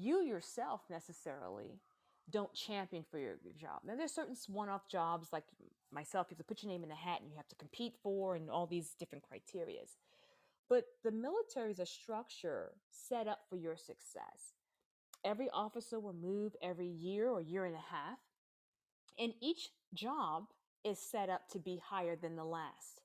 You 0.00 0.22
yourself 0.22 0.80
necessarily 0.88 1.78
don't 2.30 2.54
champion 2.54 3.04
for 3.10 3.18
your, 3.18 3.36
job. 3.60 3.80
Now 3.84 3.96
there's 3.96 4.14
certain 4.14 4.36
one-off 4.48 4.88
jobs 4.88 5.28
like 5.32 5.44
myself, 5.92 6.28
you 6.30 6.34
have 6.34 6.38
to 6.38 6.44
put 6.44 6.62
your 6.62 6.72
name 6.72 6.82
in 6.82 6.88
the 6.88 6.94
hat 6.94 7.20
and 7.20 7.30
you 7.30 7.36
have 7.36 7.48
to 7.48 7.56
compete 7.56 7.94
for 8.02 8.34
and 8.34 8.48
all 8.48 8.66
these 8.66 8.94
different 8.98 9.24
criterias. 9.24 9.96
But 10.70 10.84
the 11.04 11.10
military 11.10 11.72
is 11.72 11.80
a 11.80 11.86
structure 11.86 12.72
set 12.90 13.28
up 13.28 13.40
for 13.50 13.56
your 13.56 13.76
success. 13.76 14.54
Every 15.22 15.50
officer 15.50 16.00
will 16.00 16.14
move 16.14 16.54
every 16.62 16.88
year 16.88 17.28
or 17.28 17.42
year 17.42 17.66
and 17.66 17.74
a 17.74 17.94
half, 17.94 18.18
and 19.18 19.34
each 19.42 19.68
job 19.92 20.44
is 20.82 20.98
set 20.98 21.28
up 21.28 21.48
to 21.50 21.58
be 21.58 21.82
higher 21.84 22.16
than 22.16 22.36
the 22.36 22.44
last. 22.44 23.02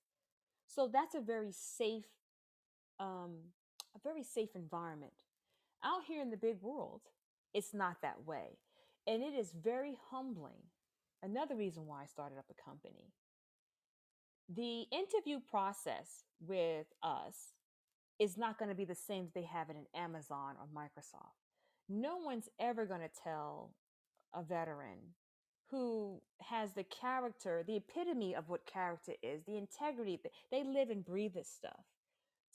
So 0.68 0.88
that's 0.88 1.16
a 1.16 1.20
very 1.20 1.52
safe, 1.52 2.06
um, 3.02 3.34
a 3.96 4.00
very 4.02 4.24
safe 4.24 4.56
environment. 4.56 5.25
Out 5.86 6.02
here 6.08 6.22
in 6.22 6.32
the 6.32 6.38
big 6.38 6.62
world, 6.62 7.02
it's 7.54 7.74
not 7.74 8.02
that 8.02 8.26
way, 8.26 8.58
and 9.06 9.22
it 9.22 9.36
is 9.36 9.54
very 9.54 9.96
humbling. 10.10 10.64
Another 11.22 11.56
reason 11.56 11.86
why 11.86 12.02
I 12.02 12.06
started 12.08 12.38
up 12.40 12.46
a 12.50 12.62
company. 12.62 13.14
The 14.50 14.86
interview 14.92 15.40
process 15.40 16.24
with 16.40 16.88
us 17.04 17.54
is 18.20 18.38
not 18.38 18.58
going 18.58 18.70
to 18.70 18.76
be 18.76 18.86
the 18.86 18.96
same 18.96 19.26
as 19.26 19.34
they 19.34 19.44
have 19.44 19.70
it 19.70 19.76
in 19.76 20.00
Amazon 20.00 20.56
or 20.60 20.68
Microsoft. 20.76 21.46
No 21.88 22.18
one's 22.18 22.50
ever 22.60 22.86
going 22.86 23.02
to 23.02 23.22
tell 23.24 23.72
a 24.34 24.42
veteran 24.42 25.14
who 25.70 26.22
has 26.42 26.74
the 26.74 26.84
character, 26.84 27.64
the 27.66 27.76
epitome 27.76 28.36
of 28.36 28.50
what 28.50 28.66
character 28.66 29.14
is, 29.22 29.44
the 29.44 29.58
integrity. 29.58 30.20
They 30.52 30.64
live 30.64 30.90
and 30.90 31.06
breathe 31.06 31.34
this 31.34 31.50
stuff. 31.50 31.86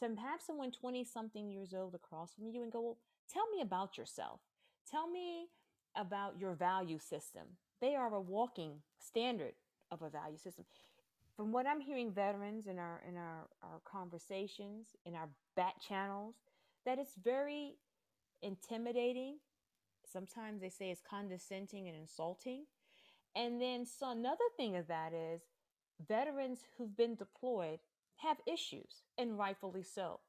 To 0.00 0.06
have 0.20 0.40
someone 0.40 0.70
20 0.70 1.04
something 1.04 1.50
years 1.50 1.74
old 1.74 1.94
across 1.94 2.34
from 2.34 2.48
you 2.48 2.62
and 2.62 2.72
go, 2.72 2.80
well, 2.80 2.98
tell 3.32 3.48
me 3.54 3.60
about 3.62 3.96
yourself. 3.96 4.40
Tell 4.90 5.08
me 5.08 5.48
about 5.96 6.38
your 6.38 6.54
value 6.54 6.98
system. 6.98 7.42
They 7.80 7.94
are 7.94 8.12
a 8.14 8.20
walking 8.20 8.82
standard 8.98 9.54
of 9.90 10.02
a 10.02 10.10
value 10.10 10.38
system. 10.38 10.64
From 11.36 11.52
what 11.52 11.66
I'm 11.66 11.80
hearing 11.80 12.12
veterans 12.12 12.66
in 12.66 12.78
our 12.78 13.00
in 13.08 13.16
our, 13.16 13.48
our 13.62 13.80
conversations, 13.84 14.88
in 15.06 15.14
our 15.14 15.28
bat 15.56 15.74
channels, 15.86 16.34
that 16.84 16.98
it's 16.98 17.14
very 17.22 17.76
intimidating 18.42 19.36
sometimes 20.10 20.60
they 20.60 20.68
say 20.68 20.90
it's 20.90 21.02
condescending 21.08 21.88
and 21.88 21.96
insulting. 21.96 22.64
And 23.34 23.60
then 23.60 23.86
so 23.86 24.10
another 24.10 24.44
thing 24.56 24.76
of 24.76 24.86
that 24.88 25.12
is 25.12 25.42
veterans 26.06 26.64
who've 26.76 26.96
been 26.96 27.14
deployed 27.14 27.78
have 28.16 28.38
issues, 28.46 29.02
and 29.16 29.38
rightfully 29.38 29.82
so. 29.82 30.20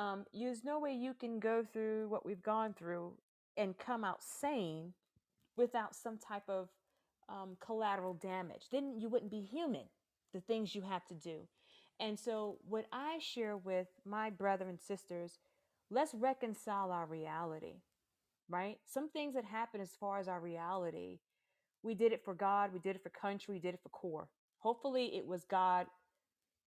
Um, 0.00 0.24
there's 0.32 0.64
no 0.64 0.78
way 0.80 0.94
you 0.94 1.12
can 1.12 1.38
go 1.38 1.62
through 1.62 2.08
what 2.08 2.24
we've 2.24 2.42
gone 2.42 2.72
through 2.72 3.12
and 3.58 3.76
come 3.76 4.02
out 4.02 4.22
sane 4.22 4.94
without 5.58 5.94
some 5.94 6.16
type 6.16 6.48
of 6.48 6.70
um, 7.28 7.58
collateral 7.60 8.14
damage. 8.14 8.68
Then 8.72 8.98
you 8.98 9.10
wouldn't 9.10 9.30
be 9.30 9.42
human, 9.42 9.84
the 10.32 10.40
things 10.40 10.74
you 10.74 10.80
have 10.80 11.04
to 11.08 11.14
do. 11.14 11.40
And 12.00 12.18
so, 12.18 12.56
what 12.66 12.86
I 12.90 13.18
share 13.20 13.58
with 13.58 13.88
my 14.06 14.30
brother 14.30 14.66
and 14.70 14.80
sisters, 14.80 15.38
let's 15.90 16.14
reconcile 16.14 16.90
our 16.90 17.04
reality, 17.04 17.82
right? 18.48 18.78
Some 18.86 19.10
things 19.10 19.34
that 19.34 19.44
happen 19.44 19.82
as 19.82 19.90
far 20.00 20.18
as 20.18 20.28
our 20.28 20.40
reality, 20.40 21.18
we 21.82 21.94
did 21.94 22.12
it 22.12 22.24
for 22.24 22.32
God, 22.32 22.72
we 22.72 22.78
did 22.78 22.96
it 22.96 23.02
for 23.02 23.10
country, 23.10 23.52
we 23.52 23.60
did 23.60 23.74
it 23.74 23.80
for 23.82 23.90
core. 23.90 24.28
Hopefully, 24.60 25.14
it 25.14 25.26
was 25.26 25.44
God, 25.44 25.88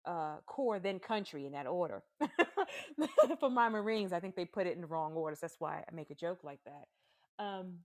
uh, 0.07 0.37
core, 0.47 0.79
then 0.79 0.99
country 0.99 1.47
in 1.47 1.53
that 1.53 1.67
order. 1.67 2.03
for 3.41 3.51
my 3.51 3.69
Marines, 3.69 4.13
I 4.13 4.21
think 4.21 4.37
they 4.37 4.45
put 4.45 4.67
it 4.67 4.75
in 4.75 4.81
the 4.81 4.87
wrong 4.87 5.15
order. 5.15 5.37
That's 5.41 5.57
why 5.59 5.85
I 5.89 5.95
make 5.95 6.11
a 6.11 6.15
joke 6.15 6.45
like 6.45 6.61
that. 6.65 7.45
Um, 7.45 7.79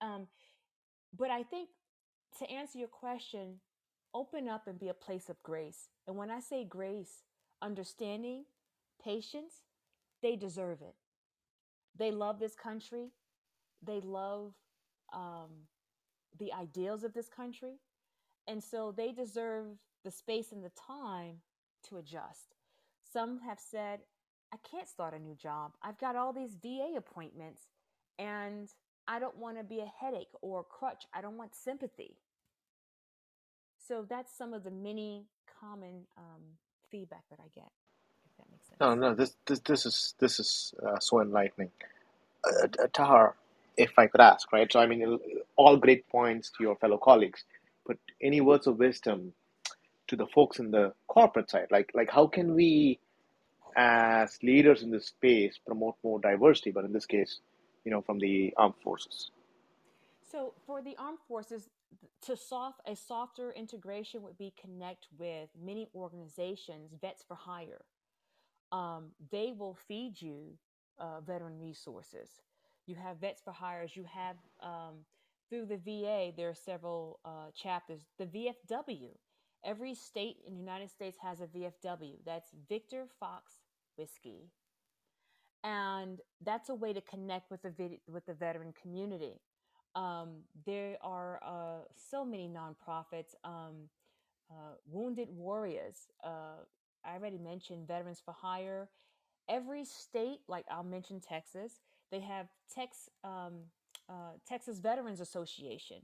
um, 0.00 0.26
but 1.16 1.30
I 1.30 1.42
think 1.42 1.68
to 2.38 2.50
answer 2.50 2.78
your 2.78 2.88
question, 2.88 3.60
open 4.14 4.48
up 4.48 4.66
and 4.66 4.78
be 4.78 4.88
a 4.88 4.94
place 4.94 5.28
of 5.28 5.42
grace. 5.42 5.88
And 6.06 6.16
when 6.16 6.30
I 6.30 6.40
say 6.40 6.64
grace, 6.64 7.22
understanding, 7.60 8.44
patience, 9.02 9.62
they 10.22 10.36
deserve 10.36 10.80
it. 10.82 10.94
They 11.96 12.10
love 12.10 12.38
this 12.38 12.54
country. 12.54 13.10
They 13.84 14.00
love 14.00 14.54
um, 15.12 15.66
the 16.38 16.52
ideals 16.52 17.04
of 17.04 17.12
this 17.12 17.28
country. 17.28 17.74
And 18.48 18.62
so 18.62 18.92
they 18.96 19.12
deserve 19.12 19.66
the 20.04 20.10
space 20.10 20.52
and 20.52 20.64
the 20.64 20.72
time 20.86 21.38
to 21.88 21.96
adjust. 21.98 22.54
Some 23.12 23.40
have 23.40 23.58
said, 23.60 24.00
I 24.52 24.56
can't 24.70 24.88
start 24.88 25.14
a 25.14 25.18
new 25.18 25.34
job. 25.34 25.72
I've 25.82 25.98
got 25.98 26.16
all 26.16 26.32
these 26.32 26.56
VA 26.62 26.94
appointments 26.96 27.62
and 28.18 28.68
I 29.08 29.18
don't 29.18 29.38
want 29.38 29.58
to 29.58 29.64
be 29.64 29.80
a 29.80 30.04
headache 30.04 30.30
or 30.42 30.60
a 30.60 30.64
crutch. 30.64 31.04
I 31.14 31.20
don't 31.20 31.36
want 31.38 31.54
sympathy. 31.54 32.16
So 33.88 34.06
that's 34.08 34.36
some 34.36 34.54
of 34.54 34.64
the 34.64 34.70
many 34.70 35.26
common 35.60 36.06
um, 36.16 36.42
feedback 36.90 37.24
that 37.30 37.40
I 37.40 37.48
get. 37.54 37.70
No, 38.80 38.94
no, 38.94 39.14
this 39.14 39.36
this 39.46 39.60
this 39.60 39.86
is 39.86 40.14
this 40.18 40.40
is 40.40 40.74
uh, 40.86 40.98
so 41.00 41.20
enlightening. 41.20 41.70
Uh, 42.44 42.66
uh, 42.82 42.86
Tahjar, 42.88 43.34
if 43.76 43.98
I 43.98 44.06
could 44.08 44.20
ask, 44.20 44.52
right? 44.52 44.70
So 44.72 44.80
I 44.80 44.86
mean, 44.86 45.18
all 45.56 45.76
great 45.76 46.08
points 46.08 46.50
to 46.58 46.64
your 46.64 46.76
fellow 46.76 46.98
colleagues, 46.98 47.44
but 47.86 47.98
any 48.22 48.40
words 48.40 48.66
of 48.66 48.78
wisdom 48.78 49.34
to 50.12 50.16
the 50.16 50.26
folks 50.26 50.58
in 50.58 50.70
the 50.70 50.92
corporate 51.08 51.50
side? 51.50 51.68
Like 51.70 51.90
like 51.94 52.10
how 52.10 52.26
can 52.26 52.54
we, 52.54 53.00
as 53.76 54.38
leaders 54.42 54.82
in 54.82 54.90
this 54.90 55.06
space, 55.06 55.58
promote 55.66 55.96
more 56.04 56.20
diversity? 56.20 56.70
But 56.70 56.84
in 56.84 56.92
this 56.92 57.06
case, 57.06 57.40
you 57.84 57.90
know, 57.90 58.02
from 58.02 58.18
the 58.18 58.52
armed 58.56 58.74
forces. 58.84 59.30
So 60.30 60.52
for 60.66 60.82
the 60.82 60.94
armed 60.98 61.18
forces, 61.26 61.68
to 62.26 62.36
soft 62.36 62.80
a 62.86 62.94
softer 62.94 63.52
integration 63.52 64.22
would 64.22 64.38
be 64.38 64.52
connect 64.60 65.08
with 65.18 65.48
many 65.60 65.88
organizations, 65.94 66.94
vets 67.00 67.24
for 67.26 67.34
hire. 67.34 67.82
Um, 68.70 69.10
they 69.30 69.52
will 69.58 69.76
feed 69.88 70.20
you 70.20 70.58
uh, 70.98 71.20
veteran 71.20 71.58
resources. 71.58 72.28
You 72.86 72.96
have 72.96 73.16
vets 73.18 73.40
for 73.42 73.52
hires. 73.52 73.96
You 73.96 74.04
have 74.04 74.36
um, 74.60 75.04
through 75.48 75.66
the 75.66 75.76
VA. 75.76 76.32
There 76.36 76.48
are 76.48 76.54
several 76.54 77.18
uh, 77.24 77.50
chapters. 77.54 78.00
The 78.18 78.26
VFW. 78.26 79.10
Every 79.64 79.94
state 79.94 80.38
in 80.46 80.54
the 80.54 80.60
United 80.60 80.90
States 80.90 81.16
has 81.22 81.40
a 81.40 81.46
VFW. 81.46 82.16
That's 82.26 82.50
Victor 82.68 83.06
Fox 83.20 83.52
Whiskey, 83.96 84.50
and 85.62 86.20
that's 86.44 86.68
a 86.68 86.74
way 86.74 86.92
to 86.92 87.00
connect 87.00 87.50
with 87.50 87.62
the 87.62 87.98
with 88.08 88.26
the 88.26 88.34
veteran 88.34 88.74
community. 88.80 89.40
Um, 89.94 90.38
there 90.66 90.96
are 91.02 91.38
uh, 91.44 91.84
so 91.94 92.24
many 92.24 92.48
nonprofits. 92.48 93.34
Um, 93.44 93.88
uh, 94.52 94.74
Wounded 94.86 95.28
Warriors. 95.30 96.08
Uh, 96.22 96.64
I 97.04 97.14
already 97.14 97.38
mentioned 97.38 97.88
Veterans 97.88 98.20
for 98.24 98.32
Hire. 98.32 98.88
Every 99.48 99.84
state, 99.84 100.40
like 100.46 100.64
I'll 100.70 100.84
mention 100.84 101.20
Texas, 101.20 101.80
they 102.10 102.20
have 102.20 102.48
Tex, 102.72 103.08
um, 103.24 103.60
uh, 104.08 104.32
Texas 104.46 104.78
Veterans 104.78 105.20
Association, 105.20 106.02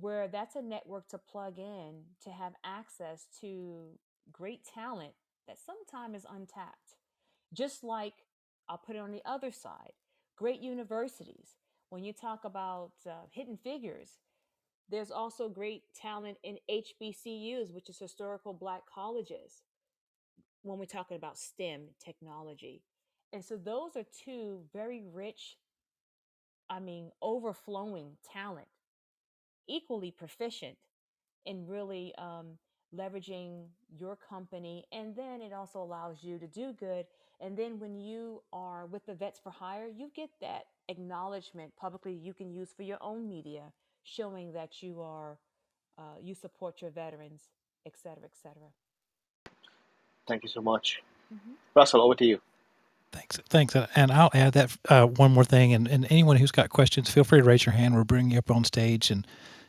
where 0.00 0.28
that's 0.28 0.56
a 0.56 0.62
network 0.62 1.08
to 1.08 1.18
plug 1.18 1.58
in 1.58 2.02
to 2.24 2.30
have 2.30 2.52
access 2.64 3.26
to 3.40 3.98
great 4.32 4.64
talent 4.64 5.12
that 5.46 5.58
sometimes 5.58 6.18
is 6.18 6.26
untapped. 6.30 6.96
Just 7.52 7.82
like 7.82 8.14
I'll 8.68 8.78
put 8.78 8.96
it 8.96 9.00
on 9.00 9.12
the 9.12 9.22
other 9.24 9.50
side, 9.50 9.92
great 10.36 10.60
universities. 10.60 11.56
When 11.90 12.04
you 12.04 12.12
talk 12.12 12.44
about 12.44 12.92
uh, 13.06 13.26
hidden 13.32 13.56
figures, 13.56 14.18
there's 14.90 15.10
also 15.10 15.48
great 15.48 15.82
talent 15.94 16.38
in 16.42 16.58
HBCUs, 16.70 17.72
which 17.72 17.88
is 17.88 17.98
historical 17.98 18.52
black 18.52 18.82
colleges, 18.92 19.62
when 20.62 20.78
we're 20.78 20.84
talking 20.84 21.16
about 21.16 21.38
STEM 21.38 21.88
technology. 22.02 22.82
And 23.32 23.44
so 23.44 23.56
those 23.56 23.96
are 23.96 24.04
two 24.24 24.62
very 24.72 25.02
rich, 25.12 25.56
I 26.70 26.80
mean, 26.80 27.10
overflowing 27.20 28.16
talent, 28.32 28.68
equally 29.68 30.10
proficient 30.10 30.76
in 31.46 31.66
really 31.66 32.14
um, 32.18 32.58
leveraging 32.96 33.64
your 33.98 34.16
company. 34.16 34.84
And 34.92 35.14
then 35.14 35.40
it 35.40 35.52
also 35.52 35.80
allows 35.80 36.18
you 36.22 36.38
to 36.38 36.46
do 36.46 36.72
good. 36.72 37.06
And 37.40 37.56
then 37.56 37.78
when 37.78 37.94
you 37.98 38.42
are 38.52 38.86
with 38.86 39.06
the 39.06 39.14
Vets 39.14 39.38
for 39.38 39.50
Hire, 39.50 39.86
you 39.86 40.10
get 40.14 40.30
that 40.40 40.66
acknowledgement 40.88 41.72
publicly 41.76 42.12
you 42.12 42.34
can 42.34 42.50
use 42.50 42.70
for 42.76 42.82
your 42.82 42.98
own 43.00 43.28
media, 43.28 43.72
showing 44.02 44.52
that 44.52 44.82
you 44.82 45.00
are, 45.00 45.38
uh, 45.98 46.02
you 46.20 46.34
support 46.34 46.82
your 46.82 46.90
veterans, 46.90 47.42
et 47.86 47.92
cetera, 47.96 48.24
et 48.24 48.34
cetera. 48.42 48.68
Thank 50.26 50.42
you 50.42 50.48
so 50.48 50.60
much. 50.60 51.02
hmm 51.30 51.52
Russell, 51.74 52.00
over 52.00 52.14
to 52.16 52.24
you. 52.24 52.40
Thanks. 53.12 53.38
Thanks. 53.48 53.76
Uh, 53.76 53.86
And 53.94 54.10
I'll 54.10 54.30
add 54.34 54.52
that 54.54 54.76
uh, 54.88 55.06
one 55.06 55.32
more 55.32 55.44
thing. 55.44 55.72
And, 55.72 55.88
and 55.88 56.06
anyone 56.10 56.36
who's 56.36 56.50
got 56.50 56.68
questions, 56.70 57.08
feel 57.10 57.24
free 57.24 57.38
to 57.38 57.44
raise 57.44 57.64
your 57.64 57.74
hand. 57.74 57.94
We'll 57.94 58.04
bring 58.04 58.30
you 58.30 58.38
up 58.38 58.50
on 58.50 58.64
stage 58.64 59.10
and 59.10 59.26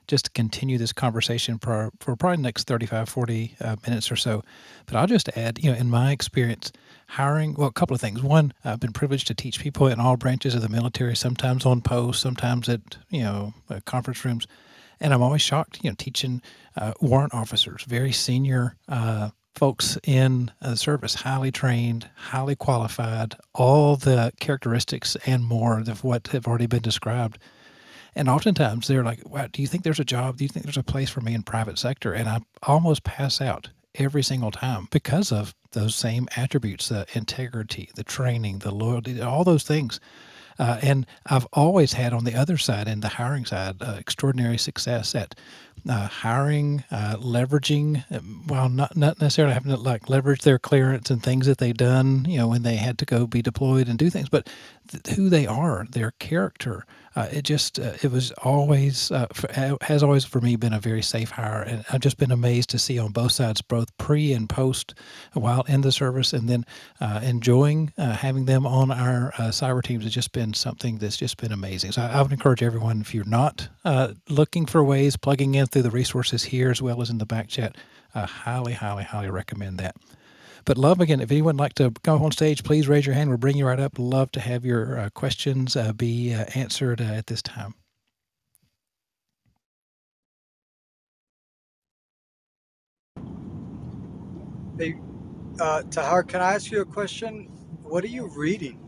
just 0.10 0.26
to 0.26 0.32
continue 0.32 0.78
this 0.78 0.92
conversation 0.92 1.60
for, 1.60 1.92
for 2.00 2.16
probably 2.16 2.38
the 2.38 2.42
next 2.42 2.68
35, 2.68 3.08
40 3.08 3.56
uh, 3.62 3.76
minutes 3.86 4.12
or 4.12 4.16
so. 4.16 4.44
But 4.88 4.96
I'll 4.96 5.08
just 5.08 5.30
add, 5.38 5.64
you 5.64 5.72
know, 5.72 5.78
in 5.78 5.88
my 5.90 6.12
experience, 6.12 6.72
hiring, 7.08 7.54
well, 7.54 7.68
a 7.68 7.72
couple 7.72 7.94
of 7.94 8.02
things. 8.02 8.24
One, 8.24 8.52
I've 8.66 8.80
been 8.80 8.92
privileged 8.92 9.28
to 9.28 9.36
teach 9.36 9.60
people 9.60 9.88
in 9.88 10.00
all 10.00 10.18
branches 10.18 10.56
of 10.56 10.64
the 10.64 10.70
military, 10.70 11.16
sometimes 11.16 11.64
on 11.64 11.82
post, 11.82 12.22
sometimes 12.22 12.68
at, 12.68 12.98
you 13.10 13.22
know, 13.22 13.54
uh, 13.70 13.82
conference 13.86 14.26
rooms. 14.26 14.48
And 15.00 15.14
I'm 15.14 15.22
always 15.22 15.44
shocked, 15.44 15.80
you 15.84 15.92
know, 15.92 15.96
teaching 15.98 16.42
uh, 16.76 16.94
warrant 17.00 17.36
officers, 17.36 17.84
very 17.84 18.12
senior 18.12 18.76
uh, 18.88 19.30
folks 19.56 19.98
in 20.04 20.52
the 20.60 20.76
service, 20.76 21.14
highly 21.14 21.52
trained, 21.52 22.10
highly 22.16 22.56
qualified, 22.56 23.36
all 23.54 23.96
the 23.96 24.34
characteristics 24.40 25.16
and 25.28 25.46
more 25.46 25.80
of 25.80 26.04
what 26.04 26.28
have 26.30 26.48
already 26.48 26.66
been 26.66 26.82
described. 26.82 27.38
And 28.16 28.30
oftentimes 28.30 28.88
they're 28.88 29.04
like, 29.04 29.28
wow, 29.30 29.48
do 29.52 29.62
you 29.62 29.68
think 29.68 29.84
there's 29.84 30.00
a 30.00 30.06
job? 30.06 30.38
Do 30.38 30.44
you 30.44 30.50
think 30.50 30.66
there's 30.66 30.78
a 30.78 30.84
place 30.84 31.10
for 31.10 31.22
me 31.22 31.34
in 31.34 31.44
private 31.44 31.78
sector? 31.78 32.14
And 32.14 32.28
I 32.28 32.40
almost 32.64 33.04
pass 33.04 33.42
out 33.42 33.70
every 33.96 34.24
single 34.24 34.52
time 34.52 34.88
because 34.92 35.32
of 35.32 35.54
those 35.72 35.96
same 35.96 36.28
attributes, 36.36 36.90
the 36.90 37.06
integrity, 37.14 37.90
the 37.96 38.04
training, 38.04 38.60
the 38.60 38.72
loyalty, 38.72 39.22
all 39.22 39.44
those 39.44 39.64
things. 39.64 40.00
Uh, 40.58 40.78
and 40.82 41.06
I've 41.26 41.48
always 41.54 41.94
had 41.94 42.12
on 42.12 42.26
the 42.26 42.36
other 42.36 42.58
side, 42.58 42.90
in 42.90 43.00
the 43.00 43.08
hiring 43.08 43.46
side, 43.46 43.78
uh, 43.82 43.96
extraordinary 43.98 44.58
success 44.58 45.16
at 45.16 45.34
uh, 45.88 46.08
hiring, 46.08 46.84
uh, 46.92 47.16
leveraging, 47.16 48.04
um, 48.12 48.46
well, 48.48 48.68
not 48.68 48.98
not 48.98 49.22
necessarily 49.22 49.54
having 49.54 49.72
to 49.72 49.78
like 49.78 50.10
leverage 50.10 50.42
their 50.42 50.60
clearance 50.60 51.10
and 51.10 51.24
things 51.24 51.46
that 51.46 51.60
they've 51.60 51.78
done, 51.78 52.26
you 52.28 52.38
know, 52.38 52.50
when 52.50 52.64
they 52.64 52.76
had 52.76 52.98
to 52.98 53.06
go 53.06 53.26
be 53.26 53.42
deployed 53.42 53.88
and 53.88 53.98
do 53.98 54.10
things, 54.10 54.28
but 54.28 54.50
th- 54.90 55.16
who 55.16 55.30
they 55.30 55.48
are, 55.48 55.86
their 55.92 56.12
character. 56.20 56.86
Uh, 57.20 57.28
it 57.34 57.42
just 57.42 57.80
uh, 57.80 57.92
it 58.02 58.10
was 58.10 58.32
always 58.44 59.12
uh, 59.12 59.28
f- 59.32 59.54
ha- 59.54 59.76
has 59.82 60.02
always 60.02 60.24
for 60.24 60.40
me 60.40 60.56
been 60.56 60.72
a 60.72 60.80
very 60.80 61.02
safe 61.02 61.32
hire, 61.32 61.64
and 61.64 61.84
I've 61.92 62.00
just 62.00 62.18
been 62.18 62.32
amazed 62.32 62.70
to 62.70 62.80
see 62.80 62.98
on 62.98 63.12
both 63.12 63.34
sides, 63.34 63.62
both 63.62 63.96
pre 63.98 64.32
and 64.32 64.48
post, 64.48 64.94
while 65.34 65.64
in 65.64 65.82
the 65.82 65.92
service, 65.92 66.32
and 66.32 66.48
then 66.48 66.66
uh, 67.02 67.20
enjoying 67.22 67.92
uh, 67.98 68.14
having 68.14 68.46
them 68.46 68.66
on 68.66 68.90
our 68.90 69.34
uh, 69.38 69.50
cyber 69.50 69.84
teams 69.84 70.06
has 70.06 70.14
just 70.14 70.32
been 70.32 70.54
something 70.54 70.98
that's 70.98 71.18
just 71.18 71.36
been 71.36 71.52
amazing. 71.52 71.92
So 71.92 72.04
I, 72.04 72.08
I 72.08 72.22
would 72.22 72.32
encourage 72.32 72.64
everyone 72.64 73.02
if 73.02 73.14
you're 73.14 73.26
not 73.26 73.68
looking 74.30 74.66
for 74.66 74.82
ways, 74.82 75.18
plugging 75.18 75.56
in 75.56 75.66
through 75.66 75.82
the 75.82 75.92
resources 75.92 76.44
here 76.44 76.72
as 76.72 76.82
well 76.82 77.02
as 77.02 77.10
in 77.10 77.18
the 77.18 77.26
back 77.26 77.50
chat, 77.50 77.76
I 78.16 78.22
highly, 78.22 78.72
highly, 78.72 79.04
highly 79.04 79.30
recommend 79.30 79.78
that. 79.80 79.98
But 80.66 80.78
love 80.78 81.00
again, 81.02 81.22
if 81.22 81.32
anyone 81.32 81.58
would 81.58 81.62
like 81.62 81.74
to 81.76 81.92
come 82.04 82.18
up 82.18 82.22
on 82.22 82.32
stage, 82.32 82.64
please 82.64 82.88
raise 82.88 83.06
your 83.06 83.16
hand. 83.16 83.30
We'll 83.30 83.38
bring 83.38 83.58
you 83.58 83.66
right 83.66 83.80
up. 83.80 83.94
Love 83.98 84.32
to 84.34 84.40
have 84.40 84.66
your 84.66 85.00
uh, 85.00 85.10
questions 85.12 85.76
uh, 85.76 85.94
be 85.94 86.34
uh, 86.34 86.46
answered 86.56 87.02
uh, 87.02 87.06
at 87.06 87.28
this 87.28 87.42
time. 87.42 87.76
Hey, 94.78 94.96
uh, 95.60 95.82
Tahjar, 95.90 96.28
can 96.28 96.42
I 96.42 96.54
ask 96.56 96.72
you 96.72 96.82
a 96.82 96.86
question? 96.86 97.46
What 97.84 98.04
are 98.04 98.08
you 98.08 98.28
reading? 98.28 98.80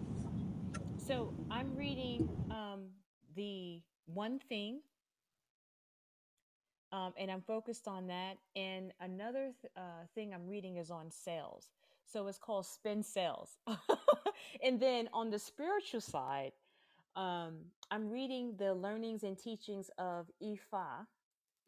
So 0.98 1.34
I'm 1.50 1.76
reading 1.76 2.30
um, 2.50 2.86
the 3.36 3.82
one 4.06 4.40
thing 4.40 4.82
um, 6.92 7.14
and 7.18 7.32
I'm 7.32 7.42
focused 7.42 7.88
on 7.88 8.08
that. 8.08 8.38
And 8.56 8.94
another 9.00 9.52
th- 9.62 9.72
uh, 9.78 10.06
thing 10.14 10.34
I'm 10.34 10.48
reading 10.48 10.78
is 10.78 10.92
on 10.92 11.10
sales. 11.12 11.70
So 12.06 12.28
it's 12.28 12.38
called 12.38 12.66
Spin 12.66 13.04
Sales. 13.04 13.58
and 14.64 14.80
then 14.80 15.10
on 15.14 15.30
the 15.30 15.40
spiritual 15.40 16.02
side, 16.02 16.52
um, 17.16 17.58
I'm 17.90 18.10
reading 18.10 18.56
the 18.58 18.74
learnings 18.74 19.24
and 19.24 19.38
teachings 19.38 19.90
of 19.98 20.28
Ifa. 20.44 21.08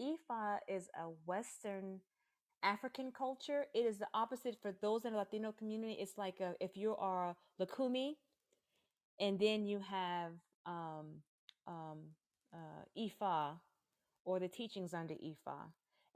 Ifa 0.02 0.60
is 0.68 0.90
a 0.96 1.08
Western 1.26 2.00
African 2.62 3.12
culture. 3.12 3.66
It 3.74 3.86
is 3.86 3.98
the 3.98 4.08
opposite 4.14 4.58
for 4.62 4.74
those 4.82 5.06
in 5.06 5.14
the 5.14 5.20
Latino 5.20 5.52
community. 5.52 5.98
It's 6.00 6.18
like 6.18 6.40
a, 6.40 6.56
if 6.60 6.76
you 6.76 6.96
are 6.98 7.36
Lucumí, 7.60 8.16
and 9.20 9.40
then 9.40 9.66
you 9.66 9.80
have 9.80 10.32
um, 10.66 11.22
um, 11.68 12.00
uh, 12.54 12.84
Ifa 12.98 13.58
or 14.26 14.40
the 14.40 14.48
teachings 14.48 14.94
under 14.94 15.14
Ifa. 15.16 15.58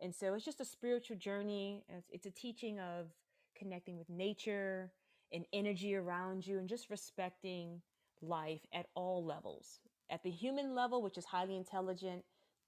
And 0.02 0.14
so 0.16 0.34
it's 0.34 0.46
just 0.46 0.62
a 0.62 0.66
spiritual 0.66 1.18
journey. 1.18 1.84
It's, 1.90 2.10
it's 2.12 2.26
a 2.26 2.32
teaching 2.32 2.80
of 2.80 3.08
connecting 3.58 3.98
with 3.98 4.10
nature 4.10 4.92
and 5.34 5.46
energy 5.54 5.96
around 5.96 6.46
you 6.48 6.60
and 6.60 6.70
just 6.70 6.90
respecting 6.90 7.82
life 8.22 8.62
at 8.74 8.88
all 8.96 9.26
levels. 9.26 9.80
At 10.10 10.24
the 10.24 10.32
human 10.32 10.76
level, 10.76 11.02
which 11.02 11.18
is 11.18 11.26
highly 11.26 11.58
intelligent, 11.58 12.24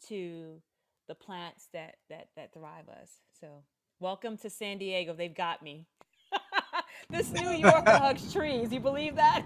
to 0.08 0.62
the 1.08 1.16
plants 1.16 1.70
that 1.74 1.96
that 2.10 2.28
that 2.36 2.54
thrive 2.54 2.90
us. 2.90 3.10
So 3.40 3.64
welcome 4.00 4.38
to 4.38 4.50
San 4.50 4.78
Diego. 4.78 5.14
They've 5.14 5.36
got 5.36 5.62
me. 5.64 5.88
this 7.10 7.32
New 7.32 7.52
Yorker 7.52 7.92
hugs 7.98 8.32
trees. 8.34 8.72
You 8.72 8.80
believe 8.80 9.16
that? 9.16 9.44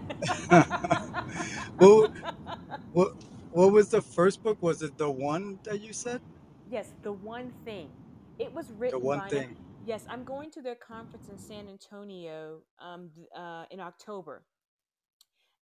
Well, 1.79 2.13
what 2.93 3.15
what 3.54 3.72
was 3.72 3.89
the 3.89 4.01
first 4.01 4.43
book? 4.43 4.62
Was 4.62 4.82
it 4.82 4.97
the 4.97 5.10
one 5.10 5.60
that 5.64 5.82
you 5.82 5.93
said? 5.93 6.22
Yes, 6.70 6.93
the 7.04 7.12
one 7.12 7.54
thing. 7.66 7.89
It 8.39 8.51
was 8.54 8.72
written. 8.72 8.99
The 8.99 9.06
one 9.06 9.20
by 9.20 9.30
thing. 9.30 9.58
Yes, 9.86 10.06
I'm 10.10 10.24
going 10.24 10.49
to 10.51 10.62
their 10.62 10.76
conference 10.76 11.28
in 11.30 11.38
San 11.38 11.68
Antonio 11.68 12.62
um, 12.80 13.12
uh, 13.36 13.66
in 13.70 13.80
October. 13.80 14.43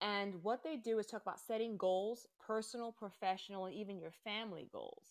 And 0.00 0.42
what 0.42 0.62
they 0.62 0.76
do 0.76 0.98
is 0.98 1.06
talk 1.06 1.22
about 1.22 1.40
setting 1.40 1.76
goals, 1.76 2.26
personal, 2.44 2.92
professional, 2.92 3.66
and 3.66 3.74
even 3.74 3.98
your 3.98 4.12
family 4.24 4.68
goals. 4.72 5.04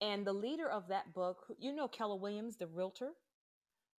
And 0.00 0.26
the 0.26 0.32
leader 0.32 0.68
of 0.68 0.88
that 0.88 1.12
book, 1.14 1.44
you 1.58 1.74
know 1.74 1.88
Keller 1.88 2.16
Williams, 2.16 2.56
the 2.56 2.66
realtor, 2.66 3.10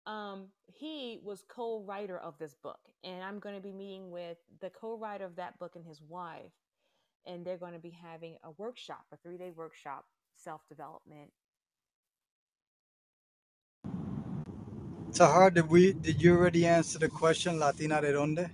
um, 0.06 0.48
he 0.66 1.20
was 1.24 1.44
co-writer 1.48 2.18
of 2.18 2.38
this 2.40 2.56
book. 2.56 2.80
And 3.04 3.24
I'm 3.24 3.40
going 3.40 3.56
to 3.56 3.62
be 3.62 3.72
meeting 3.72 4.12
with 4.12 4.38
the 4.60 4.70
co-writer 4.70 5.26
of 5.26 5.36
that 5.38 5.60
book 5.60 5.76
and 5.76 5.86
his 5.86 6.02
wife. 6.02 6.54
And 7.26 7.46
they're 7.46 7.58
going 7.58 7.74
to 7.74 7.80
be 7.80 7.92
having 7.92 8.38
a 8.44 8.52
workshop, 8.58 9.06
a 9.12 9.18
three-day 9.18 9.52
workshop, 9.56 10.06
self-development 10.36 11.32
Tahjar, 15.12 15.54
did 15.54 15.70
we 15.70 15.92
did 15.92 16.22
you 16.22 16.36
already 16.38 16.66
answer 16.66 16.98
the 16.98 17.10
question 17.10 17.60
Latina 17.60 18.02
de 18.02 18.14
donde? 18.14 18.50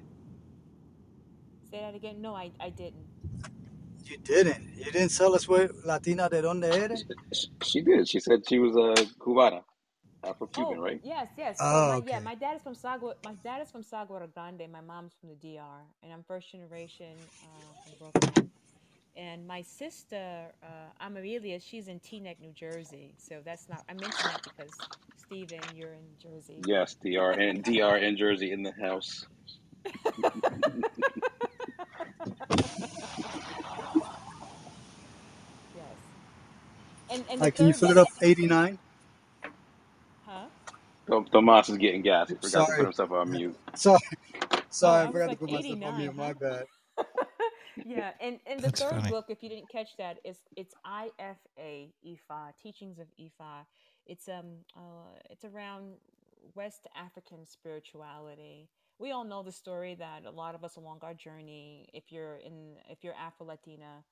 Say 1.70 1.80
that 1.80 1.94
again. 1.94 2.20
No, 2.20 2.34
I, 2.36 2.52
I 2.60 2.70
didn't. 2.70 3.06
You 4.06 4.18
didn't. 4.18 4.64
You 4.76 4.92
didn't 4.92 5.16
tell 5.16 5.36
us 5.36 5.48
where 5.48 5.70
Latina 5.86 6.28
de 6.30 6.42
donde 6.42 6.66
eres? 6.66 7.06
She, 7.32 7.48
she 7.64 7.82
did. 7.82 8.10
She 8.10 8.20
said 8.20 8.42
she 8.50 8.58
was 8.58 8.76
a 8.76 9.06
Cubana, 9.20 9.62
Afro-Cuban, 10.28 10.80
Oh, 10.80 10.80
right? 10.80 11.02
yes, 11.02 11.30
yes. 11.38 11.64
Oh, 11.72 11.82
my 11.86 12.02
yeah, 12.06 12.20
my 12.20 12.36
dad 12.36 12.56
is 12.58 12.64
from 12.64 12.76
Sagua. 12.76 13.14
My 13.24 13.34
dad 13.34 13.62
is 13.62 13.72
from 13.72 13.84
Sagua 13.84 14.28
Grande. 14.34 14.70
My 14.72 14.82
mom's 14.82 15.14
from 15.20 15.30
the 15.30 15.36
DR, 15.36 15.86
and 16.04 16.14
I'm 16.14 16.24
first 16.24 16.52
generation 16.52 17.30
uh, 17.44 17.74
from 17.84 17.94
Brooklyn. 18.00 18.52
And 19.16 19.48
my 19.48 19.62
sister, 19.62 20.54
uh, 20.64 21.06
Amarilia, 21.06 21.62
she's 21.62 21.88
in 21.88 22.00
Teaneck, 22.00 22.40
New 22.40 22.54
Jersey. 22.54 23.16
So 23.18 23.42
that's 23.44 23.70
not. 23.70 23.84
I 23.90 23.94
mentioned 23.94 24.32
that 24.32 24.44
because 24.44 24.84
Stephen, 25.18 25.76
you're 25.76 25.94
in 25.94 26.18
Jersey. 26.22 26.66
Yes, 26.66 26.96
DR 27.04 27.32
and 27.32 27.64
DR 27.64 27.98
and 27.98 28.18
Jersey 28.18 28.52
in 28.52 28.64
the 28.64 28.74
house. 28.74 29.26
yes. 35.76 35.98
And 37.10 37.26
and 37.30 37.42
the 37.42 37.48
Hi, 37.48 37.52
can 37.52 37.68
you 37.68 37.74
third 37.74 37.76
fill 37.76 37.92
it 37.92 37.98
up 37.98 38.08
89? 38.22 38.80
Huh? 41.08 41.16
Tom- 41.16 41.26
Tomas 41.26 41.70
is 41.70 41.78
getting 41.78 42.04
gas. 42.04 42.30
He 42.30 42.36
forgot 42.36 42.68
to 42.68 42.74
put 42.74 42.84
Sorry. 42.84 42.86
himself 42.86 43.12
on 43.12 43.32
mute. 43.32 43.58
Sorry. 43.76 44.00
Oh, 44.84 44.92
Sorry, 44.92 45.04
I 45.04 45.08
I 45.08 45.12
was 45.12 45.12
forgot 45.12 45.32
to 45.32 45.38
like 45.38 45.40
put 45.40 45.52
myself 45.52 45.82
on 45.84 45.98
89, 45.98 45.98
mute. 45.98 46.16
My 46.16 46.34
huh? 46.34 46.34
bad. 46.34 46.66
yeah, 47.84 48.12
and 48.22 48.40
and 48.48 48.64
the 48.64 48.70
That's 48.70 48.82
third 48.82 49.02
funny. 49.02 49.10
book, 49.10 49.26
if 49.30 49.44
you 49.44 49.50
didn't 49.50 49.70
catch 49.72 49.98
that, 49.98 50.20
is 50.26 50.40
it's 50.58 50.76
IFA 50.88 51.92
Ifa 52.06 52.58
Teachings 52.62 53.00
of 53.00 53.08
Ifa. 53.20 53.66
It's 54.06 54.28
um 54.30 54.60
uh 54.76 55.20
it's 55.30 55.46
around 55.46 55.96
West 56.56 56.88
African 56.96 57.46
spirituality. 57.46 58.70
We 59.00 59.12
all 59.12 59.26
know 59.26 59.44
the 59.44 59.52
story 59.54 59.96
that 59.96 60.26
a 60.26 60.32
lot 60.32 60.56
of 60.56 60.64
us 60.64 60.78
along 60.78 61.00
our 61.04 61.14
journey, 61.16 61.90
if 61.94 62.12
you're 62.12 62.38
in 62.38 62.76
if 62.90 63.04
you're 63.04 63.16
Afro 63.16 63.48
Latina, 63.48 64.04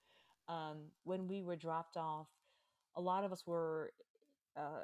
um, 0.50 0.90
when 1.06 1.28
we 1.28 1.44
were 1.44 1.56
dropped 1.58 1.98
off, 1.98 2.28
a 2.96 3.02
lot 3.02 3.24
of 3.26 3.32
us 3.34 3.46
were 3.48 3.92
uh, 4.58 4.84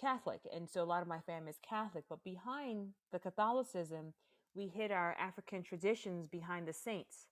Catholic, 0.00 0.40
and 0.54 0.68
so 0.68 0.82
a 0.82 0.84
lot 0.84 1.02
of 1.02 1.08
my 1.08 1.20
family 1.20 1.50
is 1.50 1.58
Catholic. 1.68 2.04
But 2.08 2.24
behind 2.24 2.90
the 3.12 3.18
Catholicism, 3.18 4.14
we 4.54 4.68
hid 4.68 4.92
our 4.92 5.14
African 5.20 5.62
traditions 5.62 6.28
behind 6.28 6.68
the 6.68 6.72
saints, 6.72 7.26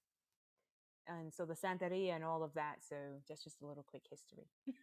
and 1.09 1.33
so 1.35 1.45
the 1.47 1.55
Santeria 1.55 2.15
and 2.15 2.25
all 2.25 2.43
of 2.45 2.55
that. 2.55 2.77
So 2.89 2.97
that's 3.29 3.45
just 3.45 3.63
a 3.63 3.67
little 3.67 3.85
quick 3.89 4.05
history. 4.11 4.47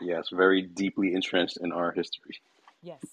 Yes, 0.00 0.28
very 0.32 0.62
deeply 0.62 1.14
entrenched 1.14 1.58
in 1.62 1.72
our 1.72 1.92
history. 1.92 2.40
Yes. 2.82 3.04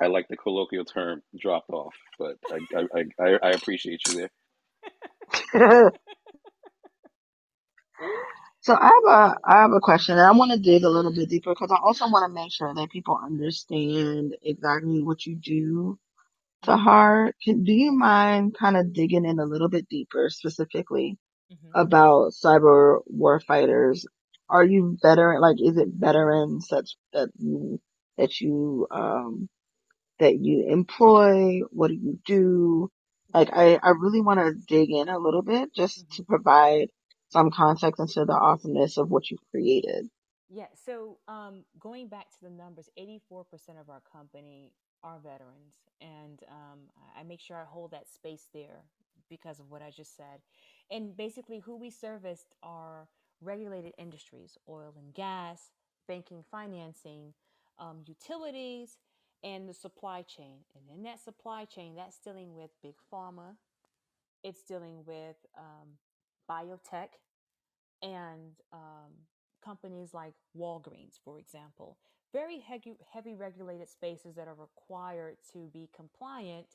I 0.00 0.06
like 0.08 0.28
the 0.28 0.36
colloquial 0.36 0.84
term 0.84 1.22
"dropped 1.38 1.70
off," 1.70 1.94
but 2.18 2.38
I 2.50 2.60
I, 2.76 3.04
I, 3.20 3.38
I 3.42 3.50
appreciate 3.52 4.02
you 4.08 4.28
there. 5.54 5.90
so 8.64 8.74
I 8.74 8.84
have 8.86 9.04
a 9.20 9.38
I 9.44 9.62
have 9.62 9.72
a 9.72 9.80
question, 9.80 10.14
and 10.18 10.26
I 10.26 10.32
want 10.32 10.52
to 10.52 10.58
dig 10.60 10.84
a 10.84 10.90
little 10.90 11.14
bit 11.14 11.30
deeper 11.30 11.52
because 11.52 11.72
I 11.72 11.78
also 11.82 12.06
want 12.10 12.28
to 12.30 12.34
make 12.34 12.52
sure 12.52 12.74
that 12.74 12.90
people 12.90 13.18
understand 13.22 14.36
exactly 14.42 15.02
what 15.02 15.26
you 15.26 15.36
do 15.36 15.98
to 16.64 16.76
heart. 16.76 17.36
Can, 17.42 17.64
do 17.64 17.72
you 17.72 17.92
mind 17.92 18.56
kind 18.58 18.76
of 18.76 18.92
digging 18.92 19.26
in 19.26 19.38
a 19.40 19.46
little 19.46 19.68
bit 19.68 19.88
deeper, 19.88 20.30
specifically 20.30 21.18
hmm 21.50 21.74
about 21.74 22.32
cyber 22.32 23.00
war 23.06 23.40
fighters? 23.40 24.06
Are 24.50 24.64
you 24.64 24.98
veteran? 25.02 25.40
Like, 25.42 25.58
is 25.60 25.78
it 25.78 25.88
veterans 25.94 26.68
such 26.68 26.96
that 27.14 27.30
you 27.38 27.80
that 28.18 28.40
you 28.40 28.88
um 28.90 29.48
that 30.20 30.38
you 30.40 30.66
employ? 30.70 31.60
What 31.70 31.88
do 31.88 31.94
you 31.94 32.18
do? 32.26 32.90
Like, 33.34 33.50
I, 33.52 33.76
I 33.82 33.90
really 33.90 34.20
want 34.20 34.40
to 34.40 34.54
dig 34.68 34.90
in 34.90 35.08
a 35.08 35.18
little 35.18 35.42
bit 35.42 35.74
just 35.74 36.06
hmm 36.06 36.16
to 36.16 36.24
provide 36.24 36.88
some 37.34 37.50
context 37.50 38.00
into 38.00 38.24
the 38.24 38.32
awesomeness 38.32 38.96
of 38.96 39.10
what 39.10 39.28
you've 39.28 39.44
created. 39.50 40.08
Yeah. 40.48 40.68
So 40.86 41.18
um, 41.26 41.64
going 41.80 42.06
back 42.06 42.30
to 42.30 42.36
the 42.42 42.50
numbers, 42.50 42.88
84% 42.96 43.42
of 43.80 43.90
our 43.90 44.00
company 44.00 44.70
are 45.02 45.18
veterans. 45.18 45.74
And 46.00 46.40
um, 46.48 46.78
I 47.18 47.24
make 47.24 47.40
sure 47.40 47.56
I 47.56 47.64
hold 47.64 47.90
that 47.90 48.08
space 48.08 48.46
there 48.54 48.84
because 49.28 49.58
of 49.58 49.68
what 49.68 49.82
I 49.82 49.90
just 49.90 50.16
said. 50.16 50.42
And 50.92 51.16
basically, 51.16 51.58
who 51.58 51.76
we 51.76 51.90
serviced 51.90 52.54
are 52.62 53.08
regulated 53.40 53.94
industries 53.98 54.56
oil 54.68 54.94
and 54.96 55.12
gas, 55.12 55.72
banking, 56.06 56.44
financing, 56.48 57.34
um, 57.80 58.02
utilities, 58.06 58.98
and 59.42 59.68
the 59.68 59.74
supply 59.74 60.22
chain. 60.22 60.58
And 60.76 60.96
in 60.96 61.02
that 61.02 61.18
supply 61.20 61.64
chain, 61.64 61.96
that's 61.96 62.18
dealing 62.18 62.54
with 62.54 62.70
big 62.80 62.94
pharma, 63.12 63.56
it's 64.44 64.62
dealing 64.62 65.04
with 65.04 65.36
um, 65.58 65.98
biotech 66.50 67.08
and 68.02 68.52
um, 68.72 69.12
companies 69.64 70.12
like 70.12 70.34
Walgreens, 70.56 71.18
for 71.24 71.38
example, 71.38 71.96
very 72.32 72.58
heavy, 72.58 72.96
heavy 73.12 73.34
regulated 73.34 73.88
spaces 73.88 74.34
that 74.34 74.48
are 74.48 74.54
required 74.54 75.36
to 75.52 75.70
be 75.72 75.88
compliant 75.94 76.66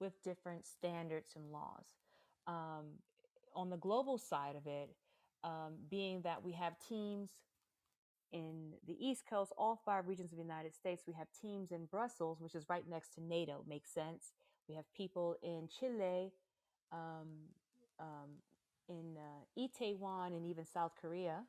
with 0.00 0.22
different 0.22 0.66
standards 0.66 1.30
and 1.36 1.50
laws. 1.50 1.86
Um, 2.46 2.98
on 3.54 3.70
the 3.70 3.76
global 3.76 4.18
side 4.18 4.56
of 4.56 4.66
it, 4.66 4.90
um, 5.44 5.74
being 5.88 6.22
that 6.22 6.42
we 6.42 6.52
have 6.52 6.74
teams 6.88 7.30
in 8.32 8.72
the 8.86 8.96
East 8.98 9.22
Coast, 9.30 9.52
all 9.56 9.80
five 9.84 10.08
regions 10.08 10.32
of 10.32 10.38
the 10.38 10.42
United 10.44 10.74
States, 10.74 11.04
we 11.06 11.12
have 11.14 11.28
teams 11.40 11.70
in 11.70 11.84
Brussels, 11.86 12.40
which 12.40 12.56
is 12.56 12.64
right 12.68 12.84
next 12.88 13.14
to 13.14 13.22
NATO, 13.22 13.64
makes 13.68 13.90
sense. 13.90 14.32
We 14.68 14.74
have 14.74 14.84
people 14.96 15.36
in 15.42 15.68
Chile, 15.68 16.32
um, 16.90 17.28
um, 18.00 18.30
in 18.88 19.16
uh, 19.16 19.60
Itaewon, 19.60 20.28
and 20.28 20.46
even 20.46 20.64
South 20.64 20.92
Korea 21.00 21.42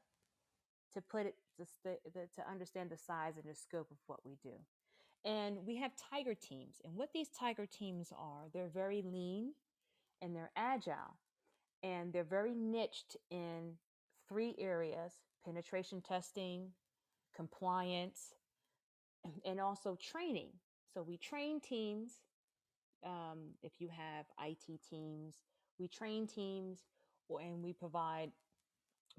to 0.93 1.01
put 1.01 1.25
it 1.25 1.35
to, 1.57 1.65
st- 1.65 1.99
the, 2.13 2.27
to 2.35 2.49
understand 2.49 2.89
the 2.89 2.97
size 2.97 3.35
and 3.37 3.45
the 3.49 3.55
scope 3.55 3.91
of 3.91 3.97
what 4.07 4.25
we 4.25 4.37
do. 4.41 4.55
And 5.25 5.65
we 5.65 5.77
have 5.77 5.91
tiger 6.11 6.35
teams. 6.35 6.75
And 6.85 6.95
what 6.95 7.09
these 7.13 7.29
tiger 7.29 7.65
teams 7.65 8.13
are, 8.17 8.45
they're 8.53 8.69
very 8.69 9.01
lean 9.01 9.53
and 10.21 10.35
they're 10.35 10.51
agile 10.55 11.17
and 11.83 12.13
they're 12.13 12.23
very 12.23 12.53
niched 12.53 13.17
in 13.31 13.73
three 14.27 14.55
areas 14.57 15.13
penetration 15.45 16.01
testing, 16.01 16.69
compliance, 17.35 18.33
and 19.45 19.59
also 19.59 19.95
training. 20.01 20.49
So 20.93 21.03
we 21.03 21.17
train 21.17 21.59
teams. 21.59 22.13
Um, 23.05 23.51
if 23.61 23.73
you 23.79 23.89
have 23.89 24.25
IT 24.43 24.79
teams, 24.89 25.35
we 25.77 25.87
train 25.87 26.25
teams, 26.25 26.79
and 27.29 27.63
we 27.63 27.73
provide 27.73 28.31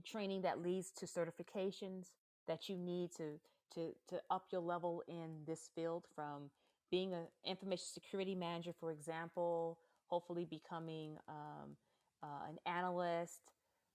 training 0.04 0.42
that 0.42 0.62
leads 0.62 0.90
to 0.90 1.06
certifications 1.06 2.10
that 2.46 2.68
you 2.68 2.76
need 2.76 3.10
to 3.12 3.38
to 3.74 3.92
to 4.08 4.20
up 4.30 4.46
your 4.50 4.60
level 4.60 5.02
in 5.08 5.42
this 5.46 5.70
field 5.74 6.04
from 6.14 6.50
being 6.90 7.14
an 7.14 7.26
information 7.44 7.86
security 7.92 8.34
manager 8.34 8.72
for 8.78 8.92
example 8.92 9.78
hopefully 10.06 10.44
becoming 10.44 11.16
um, 11.28 11.76
uh, 12.22 12.48
an 12.48 12.58
analyst 12.66 13.52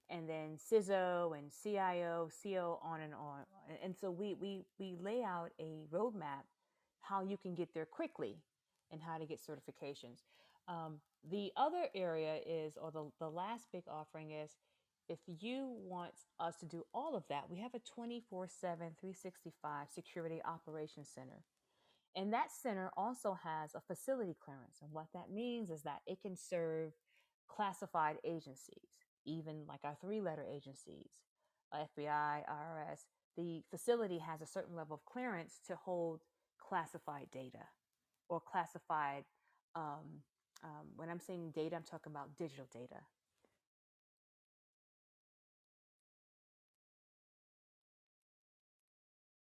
and 0.10 0.28
then 0.28 0.58
CISO 0.58 1.38
and 1.38 1.50
CIO, 1.64 2.30
CO, 2.44 2.80
on 2.84 3.02
and 3.02 3.14
on. 3.14 3.40
And 3.82 3.96
so 3.96 4.12
we 4.12 4.36
we 4.36 4.66
we 4.78 4.96
lay 5.02 5.24
out 5.24 5.52
a 5.60 5.86
roadmap 5.92 6.44
how 7.02 7.24
you 7.24 7.38
can 7.38 7.56
get 7.56 7.74
there 7.74 7.86
quickly 7.86 8.38
and 8.92 9.02
how 9.02 9.18
to 9.18 9.26
get 9.26 9.40
certifications. 9.40 10.24
Um, 10.68 11.00
the 11.30 11.52
other 11.56 11.88
area 11.94 12.40
is, 12.46 12.78
or 12.82 12.92
the, 12.92 13.12
the 13.20 13.30
last 13.30 13.68
big 13.72 13.84
offering 13.90 14.32
is 14.32 14.52
if 15.08 15.20
you 15.28 15.76
want 15.84 16.14
us 16.40 16.56
to 16.58 16.66
do 16.66 16.86
all 16.94 17.16
of 17.16 17.24
that, 17.30 17.50
we 17.50 17.60
have 17.60 17.74
a 17.74 17.80
24 17.80 18.48
7, 18.48 18.78
365 19.00 19.90
security 19.90 20.42
operations 20.46 21.10
center. 21.14 21.44
And 22.16 22.34
that 22.34 22.52
center 22.52 22.92
also 22.98 23.38
has 23.44 23.74
a 23.74 23.82
facility 23.82 24.36
clearance. 24.44 24.80
And 24.82 24.92
what 24.92 25.08
that 25.14 25.32
means 25.32 25.70
is 25.70 25.84
that 25.84 26.02
it 26.06 26.22
can 26.22 26.36
serve 26.36 26.94
classified 27.48 28.18
agencies, 28.24 29.00
even 29.26 29.66
like 29.68 29.80
our 29.84 29.96
three 30.02 30.22
letter 30.22 30.46
agencies, 30.50 31.12
uh, 31.72 31.86
FBI, 31.98 32.44
IRS. 32.50 33.06
The 33.38 33.64
facility 33.70 34.20
has 34.20 34.42
a 34.42 34.46
certain 34.46 34.76
level 34.76 34.96
of 34.96 35.06
clearance 35.06 35.60
to 35.68 35.76
hold 35.76 36.22
classified 36.58 37.28
data 37.32 37.66
or 38.30 38.42
classified. 38.42 39.24
Um, 39.76 40.24
um, 40.64 40.88
when 40.96 41.10
I'm 41.10 41.20
saying 41.20 41.52
data, 41.56 41.76
I'm 41.76 41.84
talking 41.84 42.12
about 42.12 42.38
digital 42.38 42.68
data. 42.74 43.02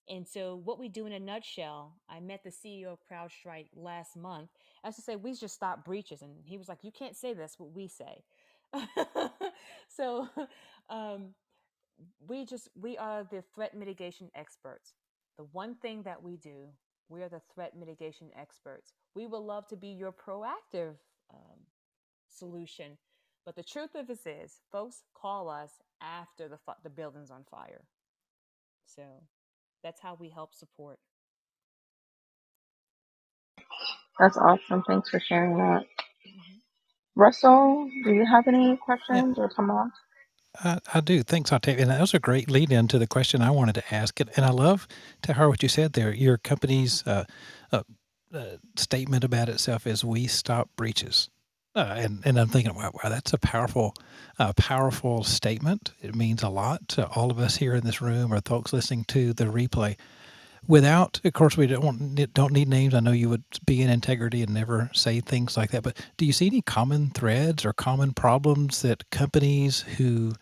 And 0.09 0.29
so, 0.29 0.61
what 0.65 0.79
we 0.79 0.89
do 0.89 1.07
in 1.07 1.12
a 1.12 1.21
nutshell, 1.21 1.95
I 2.09 2.21
met 2.21 2.45
the 2.45 2.51
CEO 2.51 2.87
of 2.93 2.99
CrowdStrike 3.11 3.69
last 3.75 4.17
month. 4.17 4.51
As 4.85 4.97
to 4.97 5.03
say, 5.03 5.17
we 5.17 5.35
just 5.35 5.55
stop 5.55 5.85
breaches. 5.85 6.21
And 6.23 6.37
he 6.45 6.59
was 6.59 6.69
like, 6.69 6.79
You 6.83 6.93
can't 6.93 7.17
say 7.17 7.33
that's 7.33 7.59
what 7.59 7.73
we 7.73 7.89
say. 7.89 8.23
so, 9.89 10.29
um, 10.91 11.35
we 12.27 12.45
just, 12.45 12.69
we 12.81 12.99
are 12.99 13.25
the 13.25 13.43
threat 13.55 13.75
mitigation 13.77 14.31
experts. 14.35 14.93
The 15.39 15.45
one 15.53 15.75
thing 15.77 16.03
that 16.03 16.23
we 16.23 16.37
do, 16.37 16.69
we 17.09 17.22
are 17.22 17.28
the 17.30 17.42
threat 17.55 17.76
mitigation 17.78 18.28
experts. 18.40 18.94
We 19.14 19.26
would 19.26 19.38
love 19.40 19.68
to 19.68 19.76
be 19.76 19.88
your 19.88 20.12
proactive 20.12 20.96
um, 21.32 21.61
solution. 22.28 22.98
But 23.46 23.57
the 23.57 23.64
truth 23.64 23.94
of 23.96 24.09
this 24.09 24.26
is, 24.26 24.61
folks 24.72 25.02
call 25.14 25.48
us 25.50 25.72
after 26.02 26.48
the, 26.48 26.59
the 26.84 26.90
building's 26.90 27.30
on 27.30 27.44
fire. 27.50 27.84
So, 28.86 29.02
that's 29.84 30.00
how 30.00 30.16
we 30.20 30.30
help 30.30 30.55
support. 30.55 30.98
That's 34.18 34.36
awesome. 34.38 34.84
Thanks 34.86 35.11
for 35.11 35.20
sharing 35.20 35.59
that. 35.59 35.84
Mhm. 36.26 36.61
Russell, 37.16 37.90
do 38.05 38.12
you 38.14 38.26
have 38.26 38.48
any 38.48 38.76
Yeah, 39.11 39.22
questions 39.22 39.38
or 39.38 39.48
come 39.50 39.70
on? 39.70 39.92
I, 40.62 40.78
I 40.94 41.00
do. 41.00 41.22
Thanks, 41.22 41.52
Octavia. 41.52 41.82
And 41.82 41.90
that 41.90 42.00
was 42.00 42.14
a 42.14 42.18
great 42.20 42.50
lead 42.50 42.72
in 42.72 42.88
to 42.88 42.98
the 42.98 43.07
question 43.07 43.42
I 43.42 43.50
wanted 43.50 43.76
to 43.76 43.94
ask. 43.94 44.20
And, 44.20 44.30
and 44.36 44.46
I 44.46 44.50
love 44.50 44.86
to 45.22 45.34
hear 45.34 45.48
what 45.48 45.62
you 45.62 45.68
said 45.68 45.94
there. 45.94 46.12
Your 46.14 46.38
company's 46.38 47.07
uh, 47.07 47.24
uh, 47.72 47.82
uh, 48.34 48.44
statement 48.76 49.24
about 49.24 49.48
itself 49.48 49.86
is 49.86 50.05
"We 50.05 50.26
stop 50.26 50.70
breaches," 50.76 51.30
uh, 51.74 51.94
and 51.98 52.22
and 52.24 52.38
I'm 52.38 52.48
thinking, 52.48 52.74
wow, 52.74 52.92
wow, 52.94 53.11
that's 53.11 53.32
a 53.32 53.38
powerful, 53.38 53.94
uh, 54.38 54.52
powerful 54.55 55.24
statement. 55.24 55.92
It 56.02 56.14
means 56.14 56.42
a 56.42 56.48
lot 56.48 56.88
to 56.90 57.09
all 57.09 57.30
of 57.30 57.38
us 57.38 57.57
here 57.57 57.74
in 57.74 57.84
this 57.84 58.02
room 58.02 58.32
or 58.32 58.40
folks 58.42 58.72
listening 58.72 59.05
to 59.09 59.32
the 59.32 59.46
replay 59.46 59.96
without 60.67 61.21
of 61.25 61.33
course 61.33 61.57
we 61.57 61.67
don't 61.67 61.85
want, 61.85 62.35
don't 62.35 62.53
need 62.53 62.69
names. 62.69 62.95
I 62.95 63.01
know 63.01 63.12
you 63.12 63.29
would 63.29 63.45
be 63.67 63.83
in 63.83 63.91
integrity 63.91 64.43
and 64.43 64.53
never 64.53 64.91
say 64.93 65.21
things 65.21 65.57
like 65.57 65.71
that 65.71 65.83
but 65.83 65.97
do 66.17 66.27
you 66.27 66.33
see 66.33 66.47
any 66.47 66.62
common 66.62 67.11
threads 67.11 67.65
or 67.65 67.73
common 67.73 68.12
problems 68.12 68.83
that 68.83 69.09
companies 69.11 69.81
who 69.81 70.33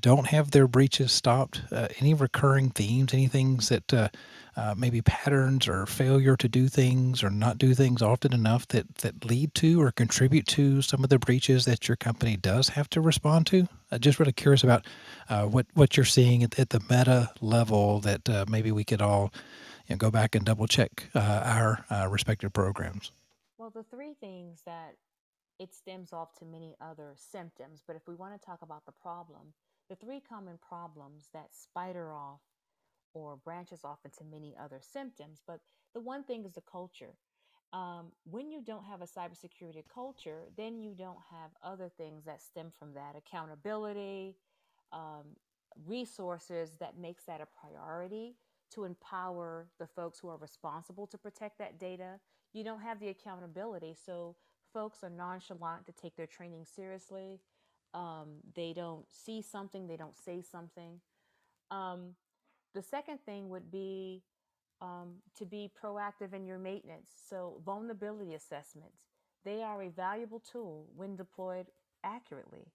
don't 0.00 0.28
have 0.28 0.50
their 0.50 0.66
breaches 0.66 1.12
stopped? 1.12 1.62
Uh, 1.70 1.88
any 2.00 2.14
recurring 2.14 2.70
themes 2.70 3.12
any 3.12 3.26
things 3.26 3.68
that 3.68 3.92
uh, 3.94 4.08
uh, 4.56 4.74
maybe 4.76 5.00
patterns 5.00 5.68
or 5.68 5.86
failure 5.86 6.36
to 6.36 6.48
do 6.48 6.68
things 6.68 7.22
or 7.22 7.30
not 7.30 7.56
do 7.56 7.74
things 7.74 8.02
often 8.02 8.32
enough 8.32 8.66
that 8.68 8.92
that 8.96 9.24
lead 9.24 9.54
to 9.54 9.80
or 9.80 9.90
contribute 9.92 10.46
to 10.46 10.82
some 10.82 11.04
of 11.04 11.10
the 11.10 11.18
breaches 11.18 11.64
that 11.64 11.88
your 11.88 11.96
company 11.96 12.36
does 12.36 12.68
have 12.70 12.90
to 12.90 13.00
respond 13.00 13.46
to? 13.46 13.68
Uh, 13.92 13.98
just 13.98 14.18
really 14.18 14.32
curious 14.32 14.64
about 14.64 14.84
uh, 15.28 15.46
what 15.46 15.66
what 15.74 15.96
you're 15.96 16.04
seeing 16.04 16.42
at, 16.42 16.58
at 16.58 16.70
the 16.70 16.80
meta 16.90 17.30
level 17.40 18.00
that 18.00 18.28
uh, 18.28 18.44
maybe 18.48 18.72
we 18.72 18.84
could 18.84 19.00
all 19.00 19.32
you 19.90 19.96
know, 19.96 19.98
go 19.98 20.10
back 20.10 20.36
and 20.36 20.44
double 20.44 20.68
check 20.68 21.08
uh, 21.16 21.42
our 21.44 21.84
uh, 21.90 22.08
respective 22.08 22.52
programs. 22.52 23.10
Well, 23.58 23.70
the 23.70 23.82
three 23.82 24.14
things 24.20 24.62
that 24.64 24.94
it 25.58 25.74
stems 25.74 26.12
off 26.12 26.32
to 26.38 26.44
many 26.44 26.76
other 26.80 27.14
symptoms, 27.16 27.82
but 27.84 27.96
if 27.96 28.06
we 28.06 28.14
want 28.14 28.40
to 28.40 28.46
talk 28.46 28.62
about 28.62 28.86
the 28.86 28.92
problem, 28.92 29.52
the 29.88 29.96
three 29.96 30.20
common 30.20 30.58
problems 30.66 31.28
that 31.34 31.48
spider 31.52 32.12
off 32.12 32.40
or 33.14 33.36
branches 33.36 33.80
off 33.82 33.98
into 34.04 34.22
many 34.22 34.54
other 34.62 34.78
symptoms, 34.80 35.42
but 35.44 35.58
the 35.92 36.00
one 36.00 36.22
thing 36.22 36.44
is 36.44 36.54
the 36.54 36.62
culture. 36.70 37.16
Um, 37.72 38.12
when 38.24 38.52
you 38.52 38.62
don't 38.64 38.84
have 38.84 39.02
a 39.02 39.06
cybersecurity 39.06 39.82
culture, 39.92 40.42
then 40.56 40.78
you 40.78 40.94
don't 40.96 41.18
have 41.30 41.50
other 41.64 41.90
things 41.98 42.24
that 42.26 42.40
stem 42.40 42.72
from 42.78 42.94
that 42.94 43.16
accountability, 43.16 44.36
um, 44.92 45.36
resources 45.84 46.76
that 46.78 46.96
makes 46.96 47.24
that 47.24 47.40
a 47.40 47.46
priority 47.60 48.36
to 48.70 48.84
empower 48.84 49.66
the 49.78 49.86
folks 49.86 50.18
who 50.18 50.28
are 50.28 50.36
responsible 50.36 51.06
to 51.08 51.18
protect 51.18 51.58
that 51.58 51.78
data. 51.78 52.20
You 52.52 52.64
don't 52.64 52.80
have 52.80 53.00
the 53.00 53.08
accountability, 53.08 53.94
so 54.04 54.36
folks 54.72 55.02
are 55.02 55.10
nonchalant 55.10 55.86
to 55.86 55.92
take 55.92 56.16
their 56.16 56.26
training 56.26 56.64
seriously. 56.64 57.40
Um, 57.92 58.36
they 58.54 58.72
don't 58.72 59.04
see 59.10 59.42
something, 59.42 59.86
they 59.86 59.96
don't 59.96 60.16
say 60.16 60.42
something. 60.42 61.00
Um, 61.70 62.14
the 62.74 62.82
second 62.82 63.18
thing 63.24 63.48
would 63.48 63.70
be 63.70 64.22
um, 64.80 65.16
to 65.38 65.44
be 65.44 65.70
proactive 65.82 66.32
in 66.32 66.46
your 66.46 66.58
maintenance. 66.58 67.10
So, 67.28 67.60
vulnerability 67.64 68.34
assessments, 68.34 68.98
they 69.44 69.62
are 69.62 69.82
a 69.82 69.90
valuable 69.90 70.40
tool 70.40 70.86
when 70.96 71.16
deployed 71.16 71.66
accurately 72.04 72.66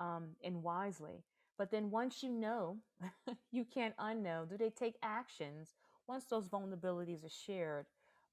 um, 0.00 0.30
and 0.42 0.62
wisely. 0.62 1.24
But 1.58 1.72
then 1.72 1.90
once 1.90 2.22
you 2.22 2.30
know, 2.30 2.76
you 3.50 3.64
can't 3.64 3.96
unknow. 3.96 4.48
Do 4.48 4.56
they 4.56 4.70
take 4.70 4.94
actions 5.02 5.74
once 6.06 6.24
those 6.24 6.46
vulnerabilities 6.46 7.24
are 7.24 7.44
shared 7.46 7.86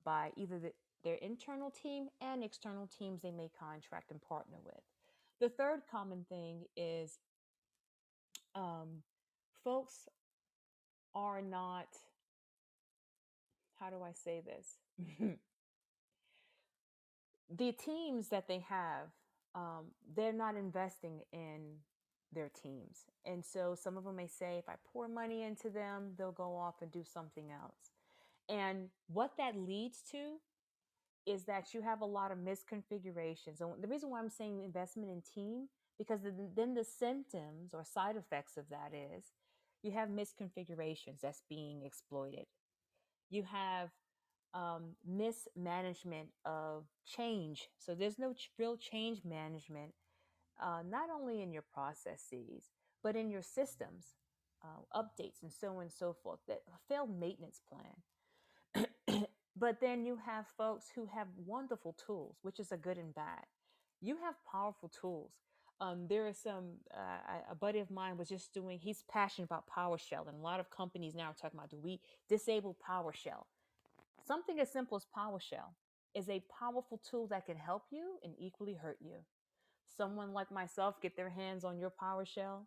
by 0.06 0.32
either 0.38 0.60
the, 0.60 0.72
their 1.04 1.16
internal 1.16 1.72
team 1.72 2.10
and 2.22 2.44
external 2.44 2.88
teams 2.88 3.22
they 3.22 3.32
may 3.32 3.50
contract 3.60 4.12
and 4.12 4.22
partner 4.22 4.58
with? 4.64 4.82
The 5.42 5.50
third 5.50 5.82
common 5.92 6.26
thing 6.30 6.66
is 6.78 7.18
um, 8.54 9.02
folks 9.64 10.08
are 11.16 11.42
not, 11.42 11.88
how 13.80 13.90
do 13.90 14.04
I 14.04 14.12
say 14.12 14.42
this? 14.46 14.78
the 17.58 17.72
teams 17.72 18.30
that 18.30 18.48
they 18.48 18.64
have, 18.70 19.10
um, 19.56 19.86
they're 20.16 20.32
not 20.32 20.56
investing 20.56 21.22
in 21.34 21.78
their 22.36 22.50
teams. 22.50 23.06
And 23.26 23.44
so 23.44 23.76
some 23.76 23.98
of 23.98 24.04
them 24.04 24.18
may 24.18 24.28
say, 24.28 24.58
if 24.60 24.70
I 24.70 24.76
pour 24.94 25.08
money 25.08 25.44
into 25.44 25.70
them, 25.70 26.12
they'll 26.18 26.32
go 26.32 26.56
off 26.56 26.76
and 26.82 26.92
do 26.92 27.04
something 27.04 27.52
else. 27.52 27.92
And 28.48 28.90
what 29.08 29.32
that 29.38 29.56
leads 29.58 30.02
to 30.12 30.38
is 31.26 31.46
that 31.46 31.74
you 31.74 31.82
have 31.82 32.02
a 32.02 32.06
lot 32.06 32.32
of 32.32 32.38
misconfigurations. 32.38 33.60
And 33.60 33.82
the 33.82 33.88
reason 33.88 34.12
why 34.12 34.20
I'm 34.20 34.30
saying 34.30 34.62
investment 34.64 35.10
in 35.10 35.22
team, 35.22 35.70
because 35.98 36.20
then 36.56 36.76
the 36.76 36.84
symptoms 36.84 37.74
or 37.74 37.84
side 37.84 38.16
effects 38.16 38.58
of 38.58 38.66
that 38.70 38.92
is 38.94 39.32
you 39.82 39.92
have 39.92 40.10
misconfigurations 40.10 41.22
that's 41.22 41.42
being 41.50 41.82
exploited. 41.84 42.46
You 43.30 43.44
have 43.44 43.90
um, 44.54 44.96
mismanagement 45.06 46.30
of 46.46 46.86
change. 47.06 47.70
So 47.78 47.96
there's 47.96 48.20
no 48.20 48.34
real 48.58 48.78
change 48.78 49.22
management, 49.26 49.94
uh, 50.62 50.84
not 50.90 51.10
only 51.10 51.42
in 51.42 51.52
your 51.54 51.64
processes, 51.74 52.72
but 53.04 53.16
in 53.16 53.30
your 53.32 53.44
systems, 53.44 54.16
uh, 54.64 55.02
updates, 55.02 55.44
and 55.44 55.52
so 55.54 55.78
on 55.78 55.84
and 55.84 55.92
so 55.94 56.16
forth. 56.24 56.40
That 56.48 56.62
failed 56.90 57.20
maintenance 57.20 57.62
plan. 57.70 58.18
but 59.58 59.80
then 59.82 60.06
you 60.06 60.18
have 60.26 60.46
folks 60.58 60.88
who 60.96 61.08
have 61.14 61.28
wonderful 61.46 61.96
tools, 62.06 62.38
which 62.44 62.60
is 62.60 62.72
a 62.72 62.78
good 62.78 62.98
and 62.98 63.14
bad. 63.16 63.46
You 64.02 64.18
have 64.24 64.36
powerful 64.52 64.90
tools. 64.90 65.34
um, 65.82 66.08
there 66.10 66.28
is 66.28 66.38
some 66.38 66.74
uh, 66.96 67.40
a 67.52 67.56
buddy 67.56 67.80
of 67.80 67.92
mine 67.92 68.18
was 68.18 68.30
just 68.30 68.54
doing. 68.54 68.80
He's 68.80 69.04
passionate 69.12 69.46
about 69.46 69.66
PowerShell, 69.70 70.28
and 70.28 70.38
a 70.40 70.42
lot 70.44 70.60
of 70.60 70.70
companies 70.72 71.16
now 71.16 71.26
are 71.32 71.36
talking 71.36 71.60
about 71.60 71.72
do 71.72 71.80
we 71.80 72.00
disable 72.30 72.78
PowerShell? 72.90 73.46
Something 74.28 74.60
as 74.60 74.72
simple 74.72 74.98
as 74.98 75.06
PowerShell 75.18 75.74
is 76.16 76.30
a 76.30 76.44
powerful 76.60 77.02
tool 77.10 77.28
that 77.28 77.46
can 77.46 77.58
help 77.58 77.84
you 77.92 78.18
and 78.24 78.34
equally 78.40 78.76
hurt 78.76 78.98
you. 79.02 79.18
Someone 79.98 80.34
like 80.34 80.52
myself 80.52 81.02
get 81.02 81.16
their 81.16 81.30
hands 81.30 81.64
on 81.64 81.80
your 81.80 81.92
PowerShell. 81.92 82.66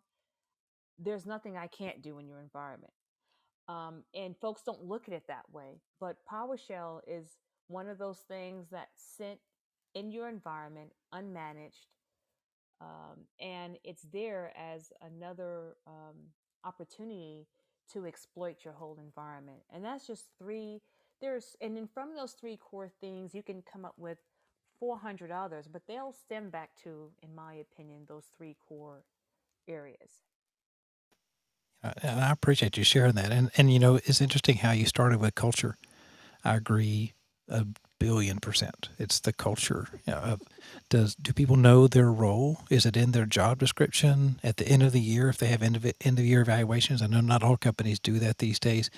There's 0.97 1.25
nothing 1.25 1.57
I 1.57 1.67
can't 1.67 2.01
do 2.01 2.19
in 2.19 2.27
your 2.27 2.41
environment 2.41 2.93
um, 3.69 4.03
and 4.15 4.35
folks 4.35 4.63
don't 4.63 4.83
look 4.83 5.07
at 5.07 5.13
it 5.13 5.23
that 5.27 5.45
way. 5.53 5.79
But 5.99 6.17
PowerShell 6.31 7.01
is 7.07 7.37
one 7.67 7.87
of 7.87 7.99
those 7.99 8.17
things 8.27 8.67
that 8.71 8.89
sit 8.95 9.39
in 9.93 10.11
your 10.11 10.27
environment 10.27 10.91
unmanaged, 11.13 11.85
um, 12.81 13.25
and 13.39 13.77
it's 13.83 14.03
there 14.11 14.51
as 14.57 14.91
another 15.01 15.77
um, 15.85 16.15
opportunity 16.65 17.47
to 17.93 18.05
exploit 18.07 18.57
your 18.65 18.73
whole 18.73 18.99
environment. 18.99 19.59
And 19.71 19.85
that's 19.85 20.07
just 20.07 20.25
three. 20.39 20.81
There's 21.21 21.55
and 21.61 21.77
then 21.77 21.87
from 21.93 22.15
those 22.15 22.31
three 22.33 22.57
core 22.57 22.91
things, 23.01 23.35
you 23.35 23.43
can 23.43 23.61
come 23.71 23.85
up 23.85 23.95
with 23.97 24.17
400 24.79 25.31
others, 25.31 25.67
but 25.71 25.83
they'll 25.87 26.13
stem 26.13 26.49
back 26.49 26.71
to, 26.83 27.11
in 27.21 27.35
my 27.35 27.53
opinion, 27.55 28.05
those 28.07 28.25
three 28.37 28.55
core 28.67 29.03
areas. 29.67 30.23
Uh, 31.83 31.93
and 32.01 32.19
I 32.19 32.31
appreciate 32.31 32.77
you 32.77 32.83
sharing 32.83 33.13
that. 33.13 33.31
And 33.31 33.51
and 33.57 33.71
you 33.71 33.79
know, 33.79 33.95
it's 33.95 34.21
interesting 34.21 34.57
how 34.57 34.71
you 34.71 34.85
started 34.85 35.19
with 35.19 35.35
culture. 35.35 35.77
I 36.43 36.55
agree 36.55 37.13
a 37.47 37.65
billion 37.99 38.39
percent. 38.39 38.89
It's 38.97 39.19
the 39.19 39.33
culture 39.33 39.87
of 40.07 40.41
does 40.89 41.15
do 41.15 41.33
people 41.33 41.55
know 41.55 41.87
their 41.87 42.11
role? 42.11 42.61
Is 42.69 42.85
it 42.85 42.97
in 42.97 43.11
their 43.11 43.25
job 43.25 43.59
description 43.59 44.39
at 44.43 44.57
the 44.57 44.67
end 44.67 44.81
of 44.81 44.91
the 44.91 44.99
year 44.99 45.29
if 45.29 45.37
they 45.37 45.47
have 45.47 45.61
end 45.61 45.75
of 45.75 45.85
end 46.01 46.17
of 46.17 46.25
year 46.25 46.41
evaluations? 46.41 47.01
I 47.01 47.07
know 47.07 47.21
not 47.21 47.43
all 47.43 47.57
companies 47.57 47.99
do 47.99 48.17
that 48.19 48.39
these 48.39 48.59
days. 48.59 48.89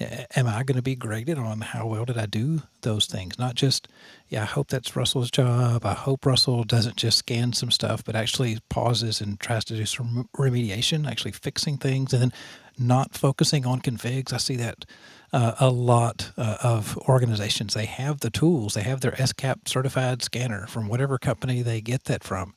Am 0.00 0.46
I 0.46 0.62
going 0.62 0.76
to 0.76 0.82
be 0.82 0.94
graded 0.94 1.38
on 1.38 1.60
how 1.60 1.86
well 1.86 2.04
did 2.04 2.18
I 2.18 2.26
do 2.26 2.62
those 2.82 3.06
things? 3.06 3.38
Not 3.38 3.54
just 3.54 3.88
yeah, 4.28 4.42
I 4.42 4.46
hope 4.46 4.68
that's 4.68 4.94
Russell's 4.94 5.30
job. 5.30 5.86
I 5.86 5.94
hope 5.94 6.26
Russell 6.26 6.64
doesn't 6.64 6.96
just 6.96 7.18
scan 7.18 7.54
some 7.54 7.70
stuff, 7.70 8.04
but 8.04 8.14
actually 8.14 8.58
pauses 8.68 9.20
and 9.20 9.40
tries 9.40 9.64
to 9.66 9.76
do 9.76 9.86
some 9.86 10.28
remediation, 10.36 11.08
actually 11.08 11.32
fixing 11.32 11.78
things, 11.78 12.12
and 12.12 12.20
then 12.22 12.32
not 12.78 13.14
focusing 13.14 13.66
on 13.66 13.80
configs. 13.80 14.32
I 14.32 14.38
see 14.38 14.56
that 14.56 14.84
uh, 15.32 15.54
a 15.60 15.70
lot 15.70 16.32
uh, 16.36 16.56
of 16.62 16.96
organizations. 17.08 17.74
They 17.74 17.86
have 17.86 18.20
the 18.20 18.30
tools. 18.30 18.74
They 18.74 18.82
have 18.82 19.00
their 19.00 19.12
SCAP 19.12 19.68
certified 19.68 20.22
scanner 20.22 20.66
from 20.66 20.88
whatever 20.88 21.18
company 21.18 21.62
they 21.62 21.80
get 21.80 22.04
that 22.04 22.24
from. 22.24 22.54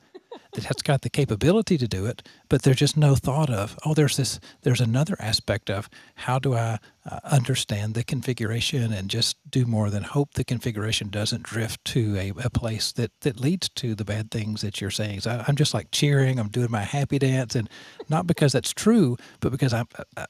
That 0.54 0.66
has 0.66 0.82
got 0.84 1.02
the 1.02 1.10
capability 1.10 1.78
to 1.78 1.88
do 1.88 2.06
it, 2.06 2.28
but 2.50 2.64
there's 2.64 2.78
just 2.78 2.98
no 2.98 3.16
thought 3.16 3.50
of 3.50 3.78
oh, 3.86 3.94
there's 3.94 4.18
this. 4.18 4.40
There's 4.64 4.82
another 4.82 5.16
aspect 5.20 5.70
of 5.70 5.90
how 6.16 6.40
do 6.40 6.56
I 6.56 6.80
uh, 7.10 7.20
understand 7.24 7.94
the 7.94 8.04
configuration 8.04 8.92
and 8.92 9.10
just 9.10 9.38
do 9.50 9.66
more 9.66 9.90
than 9.90 10.04
hope 10.04 10.34
the 10.34 10.44
configuration 10.44 11.10
doesn't 11.10 11.44
drift 11.44 11.86
to 11.86 12.18
a, 12.18 12.34
a 12.44 12.50
place 12.50 12.92
that 12.94 13.12
that 13.22 13.40
leads 13.40 13.70
to 13.70 13.96
the 13.96 14.04
bad 14.04 14.30
things 14.30 14.62
that 14.62 14.82
you're 14.82 14.92
saying. 14.92 15.22
So 15.22 15.44
I'm 15.48 15.56
just 15.56 15.74
like 15.74 15.88
cheering. 15.92 16.38
I'm 16.38 16.50
doing 16.50 16.70
my 16.70 16.84
happy 16.84 17.18
dance, 17.18 17.56
and 17.56 17.70
not 18.10 18.28
because 18.28 18.52
that's 18.52 18.74
true, 18.74 19.18
but 19.40 19.52
because 19.52 19.74
I'm. 19.74 19.88
I, 20.18 20.26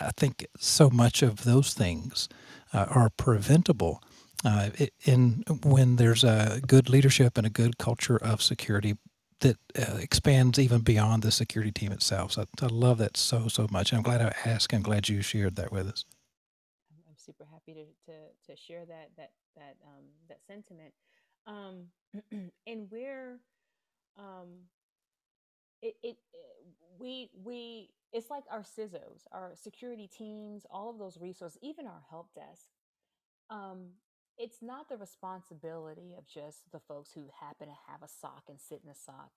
I 0.00 0.10
think 0.16 0.46
so 0.58 0.88
much 0.88 1.22
of 1.22 1.44
those 1.44 1.74
things 1.74 2.28
uh, 2.72 2.86
are 2.88 3.10
preventable 3.10 4.02
uh, 4.44 4.70
in 5.04 5.44
when 5.64 5.96
there's 5.96 6.24
a 6.24 6.60
good 6.66 6.88
leadership 6.88 7.36
and 7.36 7.46
a 7.46 7.50
good 7.50 7.78
culture 7.78 8.16
of 8.16 8.42
security 8.42 8.96
that 9.40 9.56
uh, 9.78 9.96
expands 9.96 10.58
even 10.58 10.80
beyond 10.80 11.22
the 11.22 11.30
security 11.30 11.72
team 11.72 11.92
itself. 11.92 12.32
So 12.32 12.42
I, 12.42 12.64
I 12.64 12.68
love 12.68 12.98
that 12.98 13.16
so 13.16 13.48
so 13.48 13.66
much. 13.70 13.92
I'm 13.92 14.02
glad 14.02 14.22
I 14.22 14.34
asked. 14.48 14.72
I'm 14.72 14.82
glad 14.82 15.08
you 15.08 15.22
shared 15.22 15.56
that 15.56 15.72
with 15.72 15.88
us. 15.88 16.04
I'm, 16.90 17.14
super 17.16 17.46
happy 17.50 17.74
to, 17.74 18.12
to 18.12 18.18
to 18.50 18.56
share 18.56 18.84
that 18.86 19.10
that 19.16 19.32
that 19.56 19.76
um, 19.84 20.04
that 20.28 20.38
sentiment. 20.46 20.92
Um, 21.46 21.86
and 22.66 22.90
where 22.90 23.38
um, 24.18 24.48
it, 25.82 25.96
it, 26.02 26.16
it 26.32 26.56
we 26.98 27.30
we 27.44 27.90
it's 28.12 28.30
like 28.30 28.44
our 28.50 28.60
CISOs, 28.62 29.24
our 29.32 29.52
security 29.54 30.08
teams, 30.08 30.64
all 30.70 30.88
of 30.90 30.98
those 30.98 31.18
resources, 31.20 31.58
even 31.62 31.86
our 31.86 32.02
help 32.08 32.32
desk. 32.34 32.68
Um, 33.50 33.90
it's 34.38 34.58
not 34.62 34.88
the 34.88 34.96
responsibility 34.96 36.14
of 36.16 36.26
just 36.26 36.70
the 36.72 36.80
folks 36.80 37.10
who 37.12 37.28
happen 37.40 37.68
to 37.68 37.74
have 37.88 38.02
a 38.02 38.08
SOC 38.08 38.44
and 38.48 38.60
sit 38.60 38.80
in 38.84 38.90
a 38.90 38.94
SOC. 38.94 39.30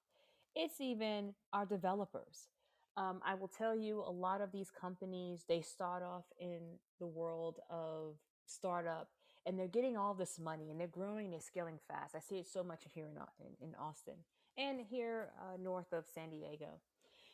It's 0.56 0.82
even 0.82 1.34
our 1.54 1.66
developers. 1.66 2.50
Um, 2.98 3.22
I 3.26 3.36
will 3.36 3.48
tell 3.48 3.76
you, 3.76 4.04
a 4.06 4.12
lot 4.12 4.42
of 4.42 4.52
these 4.52 4.72
companies 4.72 5.46
they 5.48 5.62
start 5.62 6.04
off 6.04 6.26
in 6.40 6.60
the 7.00 7.08
world 7.08 7.60
of 7.70 8.16
startup, 8.46 9.10
and 9.46 9.58
they're 9.58 9.68
getting 9.68 9.96
all 9.96 10.14
this 10.14 10.38
money, 10.40 10.70
and 10.70 10.80
they're 10.80 10.88
growing, 10.88 11.32
they're 11.32 11.40
scaling 11.40 11.80
fast. 11.88 12.16
I 12.16 12.20
see 12.20 12.40
it 12.40 12.48
so 12.48 12.64
much 12.64 12.82
here 12.94 13.06
in 13.06 13.18
in, 13.46 13.70
in 13.70 13.76
Austin 13.76 14.16
and 14.58 14.82
here 14.90 15.30
uh, 15.40 15.56
north 15.62 15.94
of 15.94 16.06
San 16.14 16.30
Diego 16.30 16.80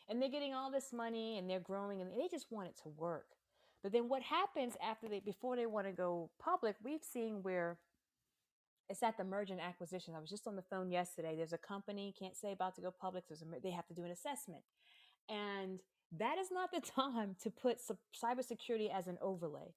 and 0.08 0.22
they're 0.22 0.30
getting 0.30 0.54
all 0.54 0.72
this 0.72 0.94
money 0.94 1.38
and 1.38 1.50
they're 1.50 1.60
growing 1.60 2.02
and 2.02 2.12
they 2.12 2.28
just 2.30 2.52
want 2.52 2.68
it 2.68 2.76
to 2.84 2.90
work. 2.90 3.35
But 3.86 3.92
then 3.92 4.10
what 4.10 4.24
happens 4.24 4.74
after 4.84 5.08
they 5.08 5.20
before 5.20 5.56
they 5.56 5.68
want 5.68 5.86
to 5.86 5.94
go 5.94 6.32
public, 6.44 6.76
we've 6.84 7.04
seen 7.04 7.44
where 7.44 7.78
it's 8.90 9.04
at 9.04 9.16
the 9.16 9.24
merger 9.24 9.54
and 9.54 9.62
acquisition. 9.62 10.16
I 10.16 10.20
was 10.20 10.32
just 10.32 10.48
on 10.48 10.56
the 10.56 10.64
phone 10.64 10.90
yesterday. 10.90 11.36
There's 11.36 11.54
a 11.54 11.60
company, 11.60 12.12
can't 12.18 12.36
say 12.36 12.52
about 12.52 12.74
to 12.78 12.82
go 12.82 12.90
public. 12.90 13.26
There's 13.28 13.44
a, 13.44 13.46
they 13.62 13.70
have 13.70 13.86
to 13.86 13.94
do 13.94 14.04
an 14.04 14.10
assessment. 14.10 14.64
And 15.30 15.82
that 16.18 16.40
is 16.40 16.48
not 16.52 16.72
the 16.72 16.82
time 17.04 17.36
to 17.44 17.52
put 17.52 17.78
cybersecurity 17.80 18.92
as 18.92 19.06
an 19.06 19.20
overlay. 19.22 19.76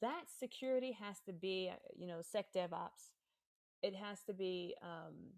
That 0.00 0.26
security 0.38 0.96
has 1.02 1.16
to 1.26 1.32
be, 1.32 1.72
uh, 1.72 1.76
you 1.96 2.06
know, 2.06 2.20
sec 2.22 2.52
DevOps. 2.54 3.10
It 3.82 3.96
has 3.96 4.20
to 4.28 4.32
be 4.32 4.76
um, 4.80 5.32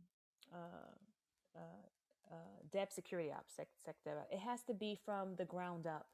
uh, 0.53 1.57
uh, 1.57 2.31
uh, 2.31 2.61
dev 2.71 2.93
security 2.93 3.33
ops 3.33 3.55
sec, 3.57 3.69
sec 3.87 3.97
dev, 4.05 4.19
it 4.31 4.41
has 4.41 4.63
to 4.65 4.75
be 4.75 4.99
from 5.03 5.37
the 5.37 5.47
ground 5.47 5.87
up 5.87 6.09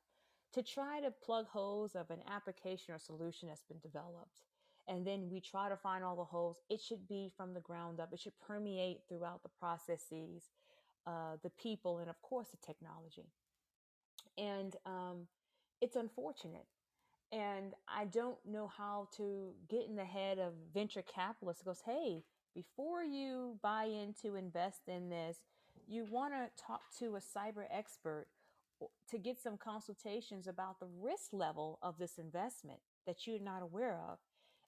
to 0.52 0.62
try 0.62 1.00
to 1.00 1.10
plug 1.10 1.46
holes 1.48 1.94
of 1.94 2.10
an 2.10 2.20
application 2.30 2.94
or 2.94 2.98
solution 2.98 3.48
that's 3.48 3.64
been 3.64 3.80
developed 3.80 4.42
and 4.88 5.06
then 5.06 5.28
we 5.30 5.40
try 5.40 5.68
to 5.68 5.76
find 5.76 6.02
all 6.02 6.16
the 6.16 6.24
holes 6.24 6.58
it 6.68 6.80
should 6.80 7.06
be 7.08 7.30
from 7.36 7.54
the 7.54 7.60
ground 7.60 8.00
up 8.00 8.12
it 8.12 8.20
should 8.20 8.38
permeate 8.46 9.00
throughout 9.08 9.42
the 9.42 9.48
processes 9.60 10.50
uh, 11.06 11.36
the 11.42 11.50
people 11.50 11.98
and 11.98 12.08
of 12.08 12.20
course 12.22 12.48
the 12.50 12.58
technology. 12.64 13.26
And 14.38 14.76
um, 14.86 15.26
it's 15.80 15.96
unfortunate 15.96 16.66
and 17.32 17.72
i 17.88 18.04
don't 18.04 18.36
know 18.46 18.70
how 18.76 19.08
to 19.16 19.52
get 19.68 19.86
in 19.88 19.96
the 19.96 20.04
head 20.04 20.38
of 20.38 20.52
venture 20.72 21.02
capitalists 21.02 21.62
goes 21.62 21.80
hey 21.84 22.22
before 22.54 23.02
you 23.02 23.58
buy 23.62 23.84
into 23.84 24.36
invest 24.36 24.82
in 24.86 25.08
this 25.08 25.38
you 25.88 26.06
want 26.10 26.32
to 26.32 26.62
talk 26.62 26.82
to 26.96 27.16
a 27.16 27.20
cyber 27.20 27.64
expert 27.70 28.26
to 29.10 29.18
get 29.18 29.40
some 29.40 29.56
consultations 29.56 30.46
about 30.46 30.80
the 30.80 30.88
risk 31.00 31.32
level 31.32 31.78
of 31.82 31.98
this 31.98 32.18
investment 32.18 32.80
that 33.06 33.26
you're 33.26 33.38
not 33.38 33.62
aware 33.62 33.98
of. 34.08 34.18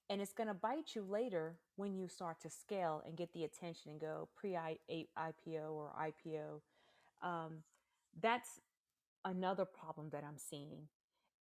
And 0.09 0.21
it's 0.21 0.33
going 0.33 0.47
to 0.47 0.53
bite 0.53 0.95
you 0.95 1.03
later 1.03 1.55
when 1.77 1.95
you 1.95 2.07
start 2.07 2.39
to 2.41 2.49
scale 2.49 3.01
and 3.05 3.17
get 3.17 3.33
the 3.33 3.43
attention 3.43 3.91
and 3.91 3.99
go 3.99 4.29
pre 4.35 4.51
IPO 4.51 5.71
or 5.71 5.91
IPO. 5.99 6.61
Um, 7.23 7.63
that's 8.21 8.59
another 9.23 9.65
problem 9.65 10.09
that 10.11 10.23
I'm 10.23 10.37
seeing. 10.37 10.87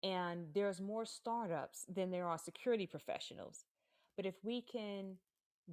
And 0.03 0.47
there's 0.55 0.81
more 0.81 1.05
startups 1.05 1.85
than 1.95 2.11
there 2.11 2.27
are 2.27 2.39
security 2.39 2.87
professionals. 2.87 3.65
But 4.17 4.27
if 4.27 4.35
we 4.43 4.63
can 4.63 5.17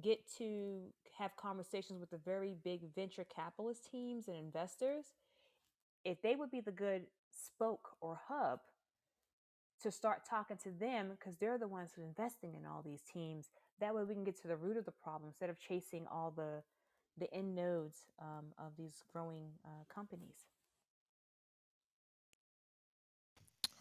get 0.00 0.20
to 0.38 0.80
have 1.18 1.36
conversations 1.36 2.00
with 2.00 2.10
the 2.10 2.18
very 2.18 2.54
big 2.64 2.94
venture 2.94 3.24
capitalist 3.24 3.90
teams 3.90 4.28
and 4.28 4.36
investors, 4.36 5.12
if 6.04 6.20
they 6.22 6.36
would 6.36 6.50
be 6.50 6.60
the 6.60 6.72
good 6.72 7.02
spoke 7.30 7.90
or 8.00 8.20
hub 8.28 8.60
to 9.82 9.90
start 9.90 10.22
talking 10.28 10.56
to 10.62 10.70
them 10.70 11.10
because 11.10 11.36
they're 11.38 11.58
the 11.58 11.68
ones 11.68 11.90
who 11.94 12.02
are 12.02 12.06
investing 12.06 12.54
in 12.54 12.66
all 12.66 12.82
these 12.84 13.02
teams. 13.12 13.50
That 13.80 13.94
way 13.94 14.04
we 14.04 14.14
can 14.14 14.24
get 14.24 14.40
to 14.42 14.48
the 14.48 14.56
root 14.56 14.76
of 14.76 14.84
the 14.84 14.92
problem 14.92 15.28
instead 15.28 15.50
of 15.50 15.58
chasing 15.58 16.06
all 16.10 16.32
the 16.34 16.62
the 17.18 17.32
end 17.34 17.54
nodes 17.54 18.06
um, 18.22 18.46
of 18.58 18.72
these 18.78 19.04
growing 19.12 19.50
uh, 19.66 19.84
companies. 19.94 20.46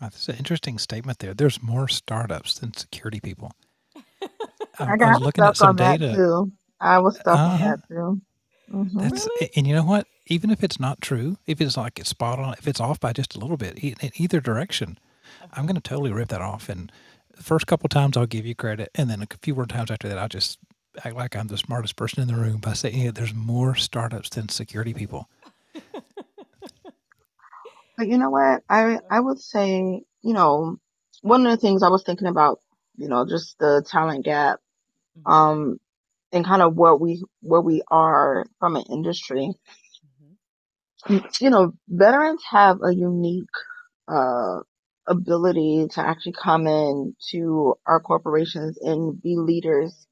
That's 0.02 0.27
an 0.27 0.35
interesting 0.35 0.77
statement 0.80 1.19
there. 1.19 1.34
There's 1.34 1.61
more 1.61 1.88
startups 1.88 2.60
than 2.60 2.73
security 2.73 3.22
people. 3.22 3.53
I, 4.80 4.93
I 4.93 4.98
got 4.98 5.14
was 5.14 5.22
looking 5.22 5.43
at 5.45 5.56
some 5.56 5.76
data. 5.76 6.14
too. 6.14 6.52
I 6.81 6.99
was 6.99 7.15
stuck 7.15 7.27
uh, 7.27 7.41
on 7.41 7.52
uh-huh. 7.52 7.68
that 7.68 7.88
too. 7.88 8.22
Mm-hmm. 8.73 8.99
That's 8.99 9.27
really? 9.39 9.52
and 9.56 9.68
you 9.68 9.76
know 9.76 9.84
what? 9.84 10.07
Even 10.27 10.52
if 10.52 10.64
it's 10.64 10.80
not 10.80 11.02
true, 11.02 11.38
if 11.48 11.61
it's 11.61 11.77
like 11.77 11.99
it's 11.99 12.10
spot 12.10 12.39
on, 12.39 12.53
if 12.56 12.68
it's 12.68 12.80
off 12.81 12.99
by 12.99 13.14
just 13.14 13.35
a 13.35 13.39
little 13.39 13.57
bit 13.57 13.80
in 13.80 14.11
either 14.18 14.41
direction. 14.41 14.99
I'm 15.53 15.65
going 15.65 15.76
to 15.76 15.81
totally 15.81 16.11
rip 16.14 16.30
that 16.30 16.41
off. 16.41 16.69
And 16.69 16.91
the 17.35 17.43
first 17.43 17.68
couple 17.68 17.89
times 17.89 18.18
I'll 18.18 18.26
give 18.27 18.45
you 18.45 18.56
credit, 18.56 18.91
and 18.95 19.10
then 19.10 19.22
a 19.23 19.27
few 19.43 19.56
more 19.56 19.68
times 19.68 19.91
after 19.91 20.10
that, 20.10 20.18
I'll 20.19 20.30
just 20.30 20.60
act 21.06 21.15
like 21.15 21.35
I'm 21.35 21.48
the 21.48 21.57
smartest 21.57 21.95
person 21.98 22.22
in 22.22 22.30
the 22.30 22.35
room 22.35 22.60
by 22.60 22.73
saying 22.73 22.99
yeah, 23.02 23.11
there's 23.11 23.34
more 23.35 23.76
startups 23.76 24.30
than 24.31 24.49
security 24.49 24.93
people. 24.93 25.30
But 27.98 28.10
you 28.10 28.18
know 28.19 28.31
what? 28.31 28.64
I 28.69 28.99
I 29.10 29.19
would 29.22 29.39
say, 29.41 30.03
you 30.23 30.34
know, 30.34 30.77
one 31.22 31.45
of 31.48 31.52
the 31.52 31.57
things 31.57 31.84
I 31.84 31.89
was 31.89 32.03
thinking 32.03 32.27
about, 32.27 32.60
you 32.98 33.10
know, 33.10 33.26
just 33.27 33.57
the 33.60 33.84
talent 33.88 34.26
gap, 34.26 34.60
Mm-hmm. 35.18 35.34
um, 35.34 35.80
and 36.34 36.45
kind 36.45 36.61
of 36.64 36.76
what 36.76 37.02
we 37.02 37.23
where 37.41 37.61
we 37.61 37.84
are 37.91 38.45
from 38.60 38.77
an 38.77 38.85
industry. 38.91 39.53
You 41.10 41.49
know, 41.49 41.73
veterans 41.88 42.44
have 42.49 42.80
a 42.84 42.94
unique 42.94 43.49
uh 44.07 44.60
ability 45.07 45.88
to 45.91 46.02
actually 46.02 46.34
come 46.34 46.68
in 46.68 47.15
to 47.32 47.76
our 47.88 47.99
corporations 47.99 48.78
and 48.82 49.22
be 49.22 49.36
leaders 49.38 50.07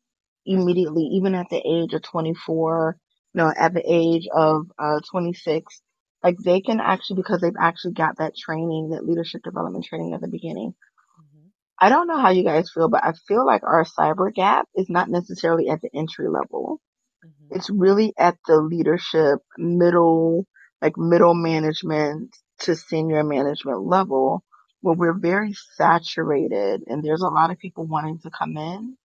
immediately, 0.46 1.04
even 1.04 1.36
at 1.36 1.48
the 1.50 1.58
age 1.66 1.94
of 1.94 2.02
24, 2.04 2.98
you 3.34 3.40
know, 3.42 3.54
at 3.58 3.74
the 3.74 3.84
age 3.86 4.28
of 4.34 4.68
uh 4.80 5.00
26. 5.12 5.82
Like 6.24 6.38
they 6.44 6.62
can 6.62 6.80
actually, 6.82 7.18
because 7.18 7.42
they've 7.42 7.54
actually 7.60 7.94
got 7.94 8.18
that 8.18 8.36
training, 8.36 8.90
that 8.90 9.06
leadership 9.06 9.42
development 9.44 9.86
training 9.86 10.14
at 10.14 10.22
the 10.22 10.28
beginning. 10.28 10.74
Mm-hmm. 11.20 11.48
I 11.80 11.90
don't 11.90 12.08
know 12.08 12.18
how 12.20 12.30
you 12.30 12.44
guys 12.44 12.72
feel, 12.74 12.90
but 12.90 13.04
I 13.04 13.14
feel 13.28 13.46
like 13.46 13.64
our 13.64 13.86
cyber 13.86 14.34
gap 14.34 14.68
is 14.76 14.90
not 14.90 15.10
necessarily 15.10 15.70
at 15.70 15.82
the 15.82 15.90
entry 15.94 16.28
level. 16.30 16.82
Mm-hmm. 17.26 17.56
It's 17.56 17.70
really 17.70 18.14
at 18.18 18.38
the 18.48 18.58
leadership, 18.62 19.40
middle, 19.58 20.46
like 20.82 20.98
middle 20.98 21.34
management 21.34 22.36
to 22.60 22.76
senior 22.76 23.24
management 23.24 23.82
level 23.82 24.44
where 24.82 24.96
we're 24.96 25.20
very 25.20 25.54
saturated 25.76 26.84
and 26.88 27.04
there's 27.04 27.22
a 27.22 27.28
lot 27.28 27.52
of 27.52 27.60
people 27.60 27.86
wanting 27.86 28.20
to 28.20 28.30
come 28.30 28.58
in, 28.58 28.98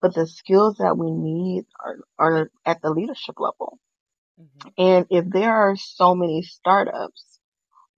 but 0.00 0.14
the 0.14 0.26
skills 0.26 0.76
that 0.78 0.96
we 0.96 1.10
need 1.10 1.64
are, 1.84 1.98
are 2.18 2.50
at 2.64 2.80
the 2.80 2.90
leadership 2.90 3.38
level. 3.38 3.78
Mm-hmm. 4.40 4.68
And 4.78 5.06
if 5.10 5.24
there 5.28 5.52
are 5.52 5.76
so 5.76 6.14
many 6.14 6.42
startups, 6.42 7.38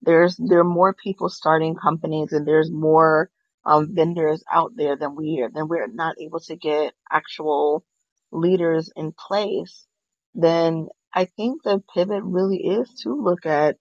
there's 0.01 0.35
there 0.37 0.59
are 0.59 0.63
more 0.63 0.93
people 0.93 1.29
starting 1.29 1.75
companies 1.75 2.31
and 2.31 2.47
there's 2.47 2.71
more 2.71 3.29
um, 3.65 3.93
vendors 3.93 4.43
out 4.51 4.71
there 4.75 4.97
than 4.97 5.15
we 5.15 5.41
are, 5.41 5.49
then 5.53 5.67
we're 5.67 5.87
not 5.87 6.15
able 6.19 6.39
to 6.41 6.55
get 6.55 6.93
actual 7.09 7.85
leaders 8.31 8.91
in 8.95 9.11
place, 9.11 9.85
then 10.33 10.87
I 11.13 11.25
think 11.25 11.63
the 11.63 11.83
pivot 11.93 12.23
really 12.23 12.57
is 12.57 12.93
to 13.03 13.13
look 13.13 13.45
at 13.45 13.77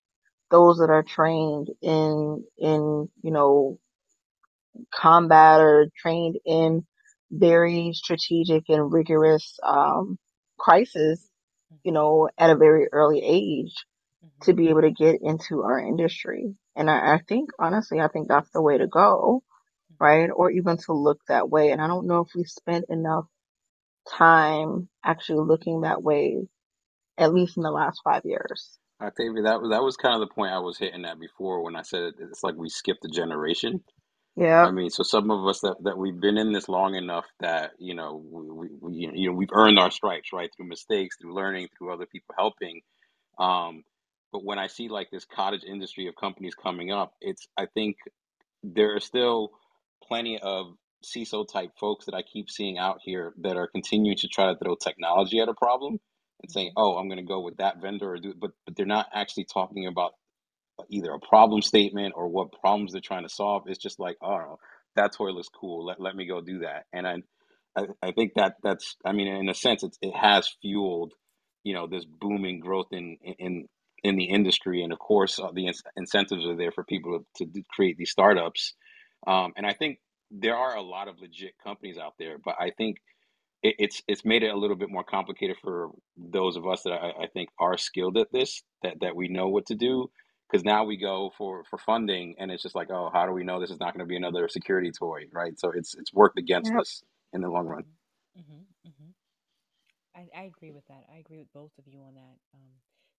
those 0.50 0.78
that 0.78 0.90
are 0.90 1.02
trained 1.02 1.68
in 1.82 2.44
in 2.58 3.08
you 3.22 3.30
know 3.32 3.78
combat 4.94 5.60
or 5.60 5.86
trained 5.96 6.38
in 6.44 6.84
very 7.30 7.92
strategic 7.94 8.64
and 8.68 8.92
rigorous 8.92 9.58
um, 9.62 10.18
crisis, 10.58 11.28
you 11.84 11.92
know, 11.92 12.28
at 12.38 12.50
a 12.50 12.56
very 12.56 12.88
early 12.92 13.22
age 13.24 13.74
Mm-hmm. 14.24 14.42
to 14.42 14.52
be 14.54 14.68
able 14.68 14.82
to 14.82 14.90
get 14.90 15.18
into 15.22 15.62
our 15.62 15.78
industry. 15.78 16.54
And 16.76 16.90
I, 16.90 17.14
I 17.14 17.20
think, 17.28 17.50
honestly, 17.58 18.00
I 18.00 18.08
think 18.08 18.28
that's 18.28 18.50
the 18.50 18.62
way 18.62 18.78
to 18.78 18.86
go, 18.86 19.42
Mm-hmm. 19.92 20.00
right? 20.00 20.30
Or 20.34 20.50
even 20.50 20.76
to 20.86 20.92
look 20.92 21.20
that 21.28 21.48
way. 21.50 21.70
And 21.70 21.80
I 21.80 21.86
don't 21.86 22.06
know 22.06 22.20
if 22.20 22.28
we 22.34 22.44
spent 22.44 22.86
enough 22.88 23.26
time 24.08 24.88
actually 25.04 25.46
looking 25.46 25.82
that 25.82 26.02
way, 26.02 26.38
at 27.18 27.34
least 27.34 27.56
in 27.56 27.62
the 27.62 27.70
last 27.70 28.00
five 28.04 28.22
years. 28.24 28.78
Octavia, 29.00 29.42
that 29.42 29.60
was 29.60 29.70
that 29.70 29.82
was 29.82 29.96
kind 29.96 30.14
of 30.14 30.28
the 30.28 30.34
point 30.34 30.52
I 30.52 30.58
was 30.58 30.78
hitting 30.78 31.04
at 31.04 31.18
before 31.18 31.62
when 31.62 31.74
I 31.74 31.82
said 31.82 32.12
it's 32.18 32.42
like 32.42 32.56
we 32.56 32.68
skipped 32.68 33.04
a 33.04 33.08
generation. 33.08 33.82
Yeah. 34.36 34.64
I 34.64 34.70
mean, 34.70 34.90
so 34.90 35.02
some 35.02 35.30
of 35.30 35.46
us 35.46 35.60
that, 35.60 35.76
that 35.82 35.98
we've 35.98 36.18
been 36.18 36.38
in 36.38 36.52
this 36.52 36.68
long 36.68 36.94
enough 36.94 37.26
that 37.40 37.72
you 37.78 37.94
know 37.94 38.22
we, 38.30 38.50
we, 38.50 38.68
we 38.80 39.10
you 39.14 39.30
know 39.30 39.36
we've 39.36 39.52
earned 39.52 39.78
our 39.78 39.90
stripes 39.90 40.30
right 40.32 40.50
through 40.54 40.68
mistakes, 40.68 41.16
through 41.20 41.34
learning, 41.34 41.68
through 41.76 41.92
other 41.92 42.06
people 42.06 42.34
helping. 42.36 42.82
Um, 43.38 43.84
but 44.32 44.44
when 44.44 44.58
I 44.58 44.66
see 44.66 44.88
like 44.88 45.10
this 45.10 45.24
cottage 45.24 45.64
industry 45.64 46.06
of 46.06 46.14
companies 46.14 46.54
coming 46.54 46.92
up, 46.92 47.14
it's 47.20 47.46
I 47.56 47.66
think 47.66 47.96
there 48.62 48.94
are 48.96 49.00
still 49.00 49.50
plenty 50.06 50.38
of 50.38 50.74
CISO 51.04 51.46
type 51.50 51.70
folks 51.80 52.04
that 52.04 52.14
I 52.14 52.22
keep 52.22 52.50
seeing 52.50 52.78
out 52.78 52.98
here 53.02 53.32
that 53.40 53.56
are 53.56 53.68
continuing 53.68 54.18
to 54.18 54.28
try 54.28 54.52
to 54.52 54.58
throw 54.58 54.74
technology 54.74 55.40
at 55.40 55.48
a 55.48 55.54
problem 55.54 55.98
and 56.42 56.50
saying. 56.50 56.72
"Oh, 56.76 56.96
I'm 56.96 57.08
going 57.08 57.18
to 57.18 57.24
go 57.24 57.40
with 57.40 57.58
that 57.58 57.80
vendor," 57.80 58.12
or 58.12 58.18
do, 58.18 58.34
but 58.38 58.52
but 58.66 58.76
they're 58.76 58.86
not 58.86 59.06
actually 59.14 59.46
talking 59.52 59.86
about 59.86 60.12
either 60.90 61.12
a 61.12 61.20
problem 61.20 61.62
statement 61.62 62.14
or 62.16 62.28
what 62.28 62.52
problems 62.60 62.92
they're 62.92 63.00
trying 63.00 63.24
to 63.24 63.28
solve. 63.28 63.64
It's 63.66 63.82
just 63.82 64.00
like, 64.00 64.16
oh, 64.22 64.58
that 64.96 65.12
toy 65.12 65.30
looks 65.30 65.48
cool. 65.48 65.84
Let, 65.86 66.00
let 66.00 66.16
me 66.16 66.26
go 66.26 66.40
do 66.40 66.60
that. 66.60 66.84
And 66.92 67.06
I, 67.06 67.16
I, 67.76 67.86
I 68.02 68.12
think 68.12 68.32
that 68.36 68.54
that's, 68.62 68.96
I 69.04 69.12
mean, 69.12 69.28
in 69.28 69.48
a 69.48 69.54
sense, 69.54 69.82
it's, 69.82 69.98
it 70.02 70.14
has 70.16 70.48
fueled, 70.62 71.12
you 71.64 71.74
know, 71.74 71.86
this 71.86 72.04
booming 72.04 72.60
growth 72.60 72.88
in, 72.92 73.18
in, 73.38 73.66
in 74.02 74.16
the 74.16 74.24
industry. 74.24 74.82
And 74.82 74.92
of 74.92 74.98
course, 74.98 75.38
uh, 75.38 75.50
the 75.54 75.66
in- 75.66 75.74
incentives 75.96 76.46
are 76.46 76.56
there 76.56 76.72
for 76.72 76.84
people 76.84 77.26
to, 77.36 77.44
to 77.46 77.62
create 77.70 77.96
these 77.98 78.10
startups. 78.10 78.74
Um, 79.26 79.52
and 79.56 79.66
I 79.66 79.74
think 79.74 79.98
there 80.30 80.56
are 80.56 80.76
a 80.76 80.82
lot 80.82 81.08
of 81.08 81.20
legit 81.20 81.54
companies 81.62 81.98
out 81.98 82.14
there, 82.18 82.38
but 82.42 82.54
I 82.58 82.70
think 82.70 82.96
it, 83.62 83.76
it's 83.78 84.02
it's 84.08 84.24
made 84.24 84.42
it 84.42 84.50
a 84.54 84.56
little 84.56 84.76
bit 84.76 84.90
more 84.90 85.04
complicated 85.04 85.56
for 85.62 85.90
those 86.16 86.56
of 86.56 86.66
us 86.66 86.82
that 86.84 86.92
I, 86.92 87.24
I 87.24 87.26
think 87.32 87.50
are 87.58 87.76
skilled 87.78 88.18
at 88.18 88.32
this, 88.32 88.62
that 88.82 89.00
that 89.00 89.16
we 89.16 89.28
know 89.28 89.48
what 89.48 89.66
to 89.66 89.74
do. 89.74 90.10
Because 90.50 90.64
now 90.64 90.84
we 90.84 90.96
go 90.96 91.32
for 91.38 91.64
for 91.70 91.78
funding, 91.78 92.34
and 92.38 92.50
it's 92.50 92.62
just 92.62 92.74
like, 92.74 92.90
oh, 92.90 93.10
how 93.12 93.26
do 93.26 93.32
we 93.32 93.44
know 93.44 93.60
this 93.60 93.70
is 93.70 93.80
not 93.80 93.94
going 93.94 94.04
to 94.04 94.08
be 94.08 94.16
another 94.16 94.48
security 94.48 94.90
toy, 94.92 95.24
right? 95.32 95.58
So 95.58 95.72
it's 95.74 95.94
it's 95.94 96.12
worked 96.12 96.38
against 96.38 96.72
Yep. 96.72 96.76
us 96.76 97.02
in 97.32 97.40
the 97.42 97.48
long 97.50 97.66
run. 97.66 97.84
Mm-hmm. 98.38 98.88
Mm-hmm. 98.88 99.10
I, 100.16 100.26
I 100.36 100.42
agree 100.44 100.72
with 100.72 100.86
that. 100.88 101.04
I 101.12 101.18
agree 101.18 101.38
with 101.38 101.52
both 101.52 101.72
of 101.78 101.86
you 101.86 102.00
on 102.00 102.14
that 102.14 102.36
um, 102.54 102.70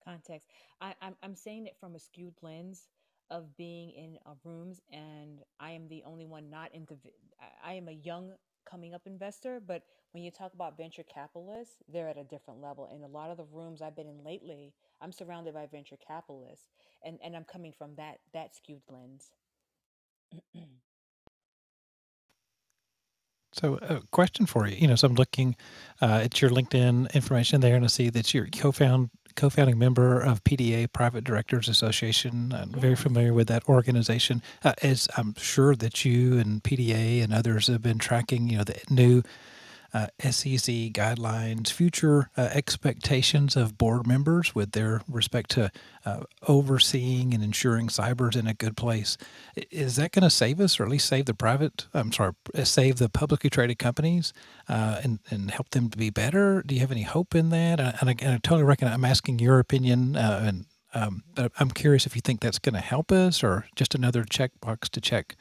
context. 0.04 0.48
I, 0.82 0.94
I'm, 1.02 1.16
I'm 1.24 1.36
saying 1.36 1.68
it 1.68 1.78
from 1.80 1.96
a 1.96 2.00
skewed 2.00 2.36
lens 2.42 2.88
of 3.30 3.56
being 3.58 3.92
in 3.92 4.18
uh, 4.26 4.34
rooms, 4.44 4.82
and 4.92 5.40
I 5.60 5.72
am 5.72 5.88
the 5.88 6.04
only 6.06 6.26
one 6.26 6.50
not 6.50 6.74
into. 6.74 6.98
i 7.64 7.74
am 7.74 7.88
a 7.88 7.94
young 7.94 8.34
coming 8.72 8.94
up 8.94 9.02
investor, 9.06 9.60
but 9.66 9.84
when 10.14 10.24
you 10.24 10.32
talk 10.32 10.54
about 10.54 10.78
venture 10.78 11.04
capitalists, 11.04 11.76
they're 11.92 12.08
at 12.08 12.18
a 12.18 12.24
different 12.24 12.62
level. 12.62 12.90
In 12.94 13.04
a 13.04 13.08
lot 13.08 13.30
of 13.30 13.38
the 13.38 13.46
rooms 13.52 13.82
I've 13.82 13.96
been 13.96 14.08
in 14.08 14.24
lately, 14.24 14.74
I'm 15.02 15.12
surrounded 15.12 15.54
by 15.54 15.68
venture 15.68 15.98
capitalists, 15.98 16.70
and, 17.04 17.20
and 17.24 17.36
I'm 17.36 17.44
coming 17.44 17.74
from 17.78 17.96
that 17.96 18.20
that 18.34 18.56
skewed 18.56 18.84
lens. 18.90 19.32
So, 23.54 23.78
a 23.82 24.02
question 24.12 24.46
for 24.46 24.66
you. 24.66 24.78
You 24.78 24.88
know, 24.88 24.96
so 24.96 25.08
I'm 25.08 25.16
looking 25.16 25.58
uh, 26.02 26.22
at 26.24 26.42
your 26.42 26.50
LinkedIn 26.52 27.14
information 27.14 27.60
there, 27.60 27.76
and 27.76 27.84
I 27.84 27.90
see 27.90 28.10
that 28.10 28.34
you're 28.34 28.48
co-found 28.48 29.10
co-founding 29.36 29.78
member 29.78 30.22
of 30.22 30.44
PDA 30.44 30.92
Private 30.92 31.24
Directors 31.24 31.68
Association. 31.68 32.54
I'm 32.54 32.72
very 32.72 32.96
familiar 32.96 33.34
with 33.34 33.48
that 33.48 33.68
organization. 33.68 34.42
Uh, 34.64 34.74
as 34.82 35.08
I'm 35.18 35.36
sure 35.36 35.76
that 35.76 36.06
you 36.06 36.38
and 36.38 36.64
PDA 36.64 37.24
and 37.24 37.34
others 37.34 37.68
have 37.68 37.82
been 37.82 37.98
tracking, 37.98 38.50
you 38.50 38.58
know, 38.58 38.64
the 38.64 38.80
new 38.90 39.24
uh, 39.94 40.08
SEC 40.20 40.94
guidelines, 40.94 41.72
future 41.72 42.30
uh, 42.38 42.50
expectations 42.54 43.56
of 43.56 43.78
board 43.78 44.08
members 44.08 44.56
with 44.56 44.72
their 44.72 45.02
respect 45.08 45.52
to 45.52 45.72
uh, 46.06 46.22
overseeing 46.48 47.34
and 47.34 47.44
ensuring 47.44 47.90
cyber's 47.90 48.36
in 48.36 48.48
a 48.48 48.54
good 48.54 48.78
place. 48.78 49.18
Is 49.70 49.98
that 49.98 50.12
going 50.12 50.24
to 50.24 50.30
save 50.30 50.60
us, 50.60 50.80
or 50.80 50.84
at 50.84 50.90
least 50.90 51.08
save 51.08 51.26
the 51.26 51.34
private? 51.34 51.88
I'm 51.94 52.12
sorry, 52.12 52.34
uh, 52.56 52.64
save 52.64 52.98
the 52.98 53.10
publicly 53.10 53.50
traded 53.50 53.80
companies 53.80 54.34
uh, 54.70 55.02
and 55.04 55.20
and 55.30 55.52
help 55.52 55.70
them 55.72 55.90
to 55.90 55.98
be 55.98 56.10
better? 56.10 56.64
Do 56.66 56.74
you 56.76 56.82
have 56.82 56.92
any 56.92 57.04
hope 57.04 57.36
in 57.36 57.50
that? 57.50 57.80
And 57.80 58.10
I, 58.10 58.16
and 58.20 58.34
I 58.34 58.38
totally 58.38 58.64
reckon 58.64 58.88
I'm 58.88 59.06
asking 59.06 59.40
your 59.40 59.60
opinion, 59.60 60.16
uh, 60.16 60.44
and 60.46 60.66
um, 60.94 61.24
but 61.36 61.52
I'm 61.58 61.72
curious 61.72 62.06
if 62.06 62.16
you 62.16 62.22
think 62.22 62.42
that's 62.42 62.60
going 62.60 62.76
to 62.76 62.82
help 62.82 63.12
us, 63.12 63.44
or 63.44 63.66
just 63.76 63.96
another 63.96 64.24
checkbox 64.24 64.90
to 64.90 65.02
check 65.02 65.36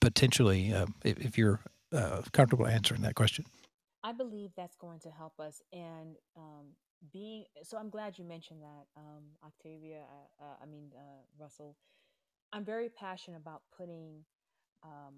potentially, 0.00 0.74
uh, 0.74 0.86
if, 1.04 1.18
if 1.18 1.38
you're 1.38 1.60
uh, 1.94 2.22
comfortable 2.32 2.66
answering 2.66 3.02
that 3.02 3.14
question. 3.14 3.44
I 4.02 4.12
believe 4.12 4.50
that's 4.56 4.76
going 4.76 5.00
to 5.00 5.10
help 5.10 5.40
us. 5.40 5.62
And 5.72 6.16
um, 6.36 6.66
being 7.12 7.44
so, 7.62 7.78
I'm 7.78 7.90
glad 7.90 8.18
you 8.18 8.24
mentioned 8.24 8.60
that, 8.62 8.86
um, 8.96 9.22
Octavia. 9.44 10.00
Uh, 10.00 10.44
uh, 10.44 10.56
I 10.62 10.66
mean, 10.66 10.90
uh, 10.96 11.22
Russell. 11.38 11.76
I'm 12.52 12.64
very 12.64 12.88
passionate 12.88 13.38
about 13.38 13.62
putting 13.76 14.24
um, 14.84 15.14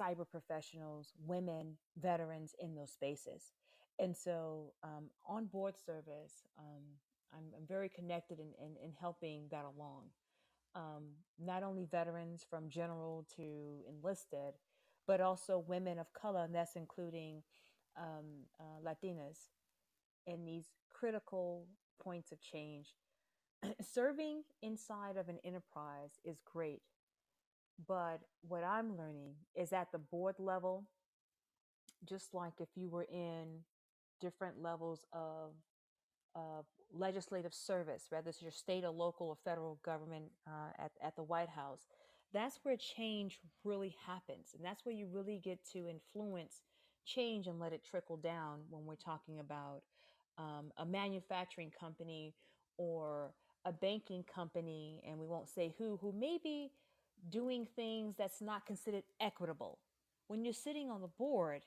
cyber 0.00 0.28
professionals, 0.30 1.12
women, 1.26 1.76
veterans 1.96 2.54
in 2.60 2.74
those 2.74 2.90
spaces. 2.92 3.52
And 3.98 4.16
so, 4.16 4.72
um, 4.82 5.10
on 5.26 5.46
board 5.46 5.74
service, 5.84 6.44
um, 6.58 6.82
I'm, 7.32 7.44
I'm 7.56 7.66
very 7.66 7.88
connected 7.88 8.38
in, 8.38 8.48
in, 8.64 8.76
in 8.82 8.92
helping 9.00 9.46
that 9.50 9.64
along 9.64 10.04
um, 10.74 11.04
not 11.38 11.62
only 11.62 11.86
veterans 11.90 12.44
from 12.48 12.68
general 12.68 13.26
to 13.36 13.84
enlisted, 13.88 14.54
but 15.06 15.20
also 15.20 15.64
women 15.66 15.98
of 15.98 16.12
color, 16.12 16.44
and 16.44 16.54
that's 16.54 16.76
including 16.76 17.42
um, 17.96 18.46
uh, 18.58 18.88
Latinas 18.88 19.48
in 20.26 20.44
these 20.44 20.66
critical 20.92 21.66
points 22.02 22.32
of 22.32 22.40
change. 22.40 22.94
Serving 23.80 24.42
inside 24.62 25.16
of 25.16 25.28
an 25.28 25.38
enterprise 25.44 26.18
is 26.24 26.38
great, 26.50 26.82
but 27.86 28.20
what 28.46 28.64
I'm 28.64 28.96
learning 28.96 29.34
is 29.54 29.72
at 29.72 29.92
the 29.92 29.98
board 29.98 30.36
level, 30.38 30.84
just 32.08 32.34
like 32.34 32.54
if 32.60 32.68
you 32.74 32.88
were 32.88 33.06
in 33.10 33.60
different 34.20 34.62
levels 34.62 35.04
of 35.12 35.52
legislative 36.92 37.52
service, 37.52 38.06
whether 38.10 38.28
it's 38.30 38.42
your 38.42 38.50
state 38.50 38.84
or 38.84 38.90
local 38.90 39.28
or 39.28 39.36
federal 39.44 39.78
government 39.84 40.26
uh, 40.46 40.70
at, 40.78 40.92
at 41.02 41.16
the 41.16 41.22
White 41.22 41.48
House, 41.48 41.86
that's 42.34 42.58
where 42.64 42.76
change 42.76 43.38
really 43.62 43.94
happens. 44.06 44.48
And 44.54 44.64
that's 44.64 44.84
where 44.84 44.94
you 44.94 45.06
really 45.10 45.40
get 45.42 45.60
to 45.72 45.88
influence 45.88 46.62
change 47.06 47.46
and 47.46 47.60
let 47.60 47.72
it 47.72 47.86
trickle 47.88 48.16
down 48.16 48.60
when 48.68 48.84
we're 48.84 48.96
talking 48.96 49.38
about 49.38 49.82
um, 50.36 50.72
a 50.76 50.84
manufacturing 50.84 51.70
company 51.78 52.34
or 52.76 53.30
a 53.64 53.72
banking 53.72 54.24
company, 54.24 55.02
and 55.08 55.18
we 55.18 55.26
won't 55.26 55.48
say 55.48 55.74
who, 55.78 55.96
who 56.02 56.12
may 56.12 56.38
be 56.42 56.70
doing 57.30 57.66
things 57.76 58.14
that's 58.18 58.42
not 58.42 58.66
considered 58.66 59.04
equitable. 59.20 59.78
When 60.26 60.44
you're 60.44 60.52
sitting 60.52 60.90
on 60.90 61.00
the 61.00 61.08
board, 61.08 61.62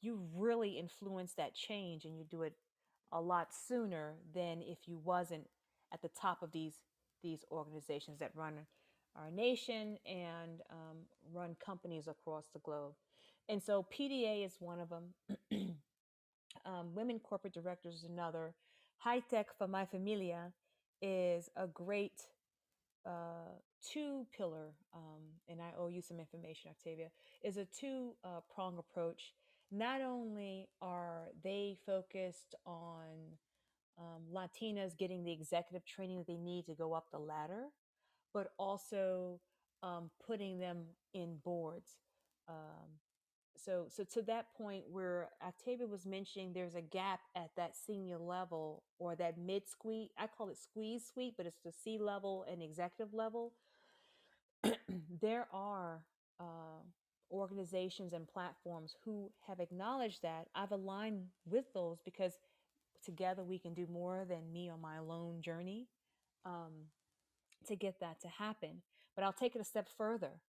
you 0.00 0.20
really 0.34 0.78
influence 0.78 1.32
that 1.34 1.54
change 1.54 2.04
and 2.04 2.16
you 2.16 2.24
do 2.24 2.42
it 2.42 2.54
a 3.12 3.20
lot 3.20 3.48
sooner 3.52 4.14
than 4.34 4.62
if 4.62 4.78
you 4.86 4.98
wasn't 4.98 5.46
at 5.92 6.02
the 6.02 6.08
top 6.08 6.42
of 6.42 6.52
these 6.52 6.74
these 7.22 7.44
organizations 7.50 8.18
that 8.20 8.30
run 8.34 8.54
our 9.18 9.30
nation 9.30 9.98
and 10.06 10.60
um, 10.70 10.96
run 11.32 11.56
companies 11.64 12.08
across 12.08 12.46
the 12.52 12.60
globe. 12.60 12.92
And 13.48 13.62
so 13.62 13.86
PDA 13.96 14.44
is 14.44 14.56
one 14.58 14.80
of 14.80 14.88
them. 14.88 15.14
um, 16.66 16.94
Women 16.94 17.20
Corporate 17.20 17.54
Directors 17.54 17.94
is 17.94 18.04
another. 18.04 18.54
High 18.98 19.20
Tech 19.20 19.46
for 19.56 19.68
My 19.68 19.84
Familia 19.84 20.52
is 21.00 21.48
a 21.56 21.66
great 21.66 22.22
uh, 23.06 23.52
two 23.82 24.26
pillar, 24.36 24.72
um, 24.94 25.22
and 25.48 25.60
I 25.60 25.70
owe 25.78 25.88
you 25.88 26.02
some 26.02 26.18
information, 26.18 26.70
Octavia, 26.70 27.08
is 27.44 27.56
a 27.56 27.66
two 27.66 28.14
uh, 28.24 28.40
prong 28.52 28.78
approach. 28.78 29.34
Not 29.70 30.00
only 30.00 30.68
are 30.82 31.28
they 31.44 31.76
focused 31.86 32.54
on 32.64 33.36
um, 33.98 34.22
Latinas 34.32 34.96
getting 34.96 35.24
the 35.24 35.32
executive 35.32 35.84
training 35.86 36.18
that 36.18 36.26
they 36.26 36.36
need 36.36 36.66
to 36.66 36.74
go 36.74 36.92
up 36.92 37.06
the 37.12 37.18
ladder, 37.18 37.66
but 38.36 38.52
also 38.58 39.40
um, 39.82 40.10
putting 40.26 40.58
them 40.58 40.82
in 41.14 41.38
boards. 41.42 41.92
Um, 42.46 43.00
so, 43.56 43.86
so 43.88 44.04
to 44.12 44.22
that 44.24 44.52
point 44.58 44.84
where 44.90 45.30
Octavia 45.42 45.86
was 45.86 46.04
mentioning, 46.04 46.52
there's 46.52 46.74
a 46.74 46.82
gap 46.82 47.20
at 47.34 47.50
that 47.56 47.74
senior 47.74 48.18
level 48.18 48.82
or 48.98 49.16
that 49.16 49.38
mid 49.38 49.66
squeeze. 49.66 50.10
I 50.18 50.26
call 50.26 50.50
it 50.50 50.58
squeeze 50.58 51.06
suite, 51.10 51.34
but 51.38 51.46
it's 51.46 51.60
the 51.64 51.72
C 51.72 51.98
level 51.98 52.44
and 52.50 52.62
executive 52.62 53.14
level 53.14 53.54
there 55.22 55.46
are 55.52 56.02
uh, 56.38 56.82
organizations 57.30 58.12
and 58.12 58.28
platforms 58.28 58.96
who 59.04 59.30
have 59.46 59.60
acknowledged 59.60 60.22
that. 60.22 60.48
I've 60.54 60.72
aligned 60.72 61.24
with 61.48 61.72
those 61.72 62.00
because 62.04 62.34
together 63.02 63.44
we 63.44 63.58
can 63.58 63.74
do 63.74 63.86
more 63.90 64.26
than 64.28 64.52
me 64.52 64.68
on 64.68 64.80
my 64.80 64.96
alone 64.96 65.40
journey 65.40 65.86
um, 66.44 66.72
to 67.66 67.76
get 67.76 68.00
that 68.00 68.20
to 68.20 68.28
happen. 68.28 68.82
But 69.14 69.24
I'll 69.24 69.32
take 69.32 69.54
it 69.54 69.60
a 69.60 69.64
step 69.64 69.88
further. 69.96 70.40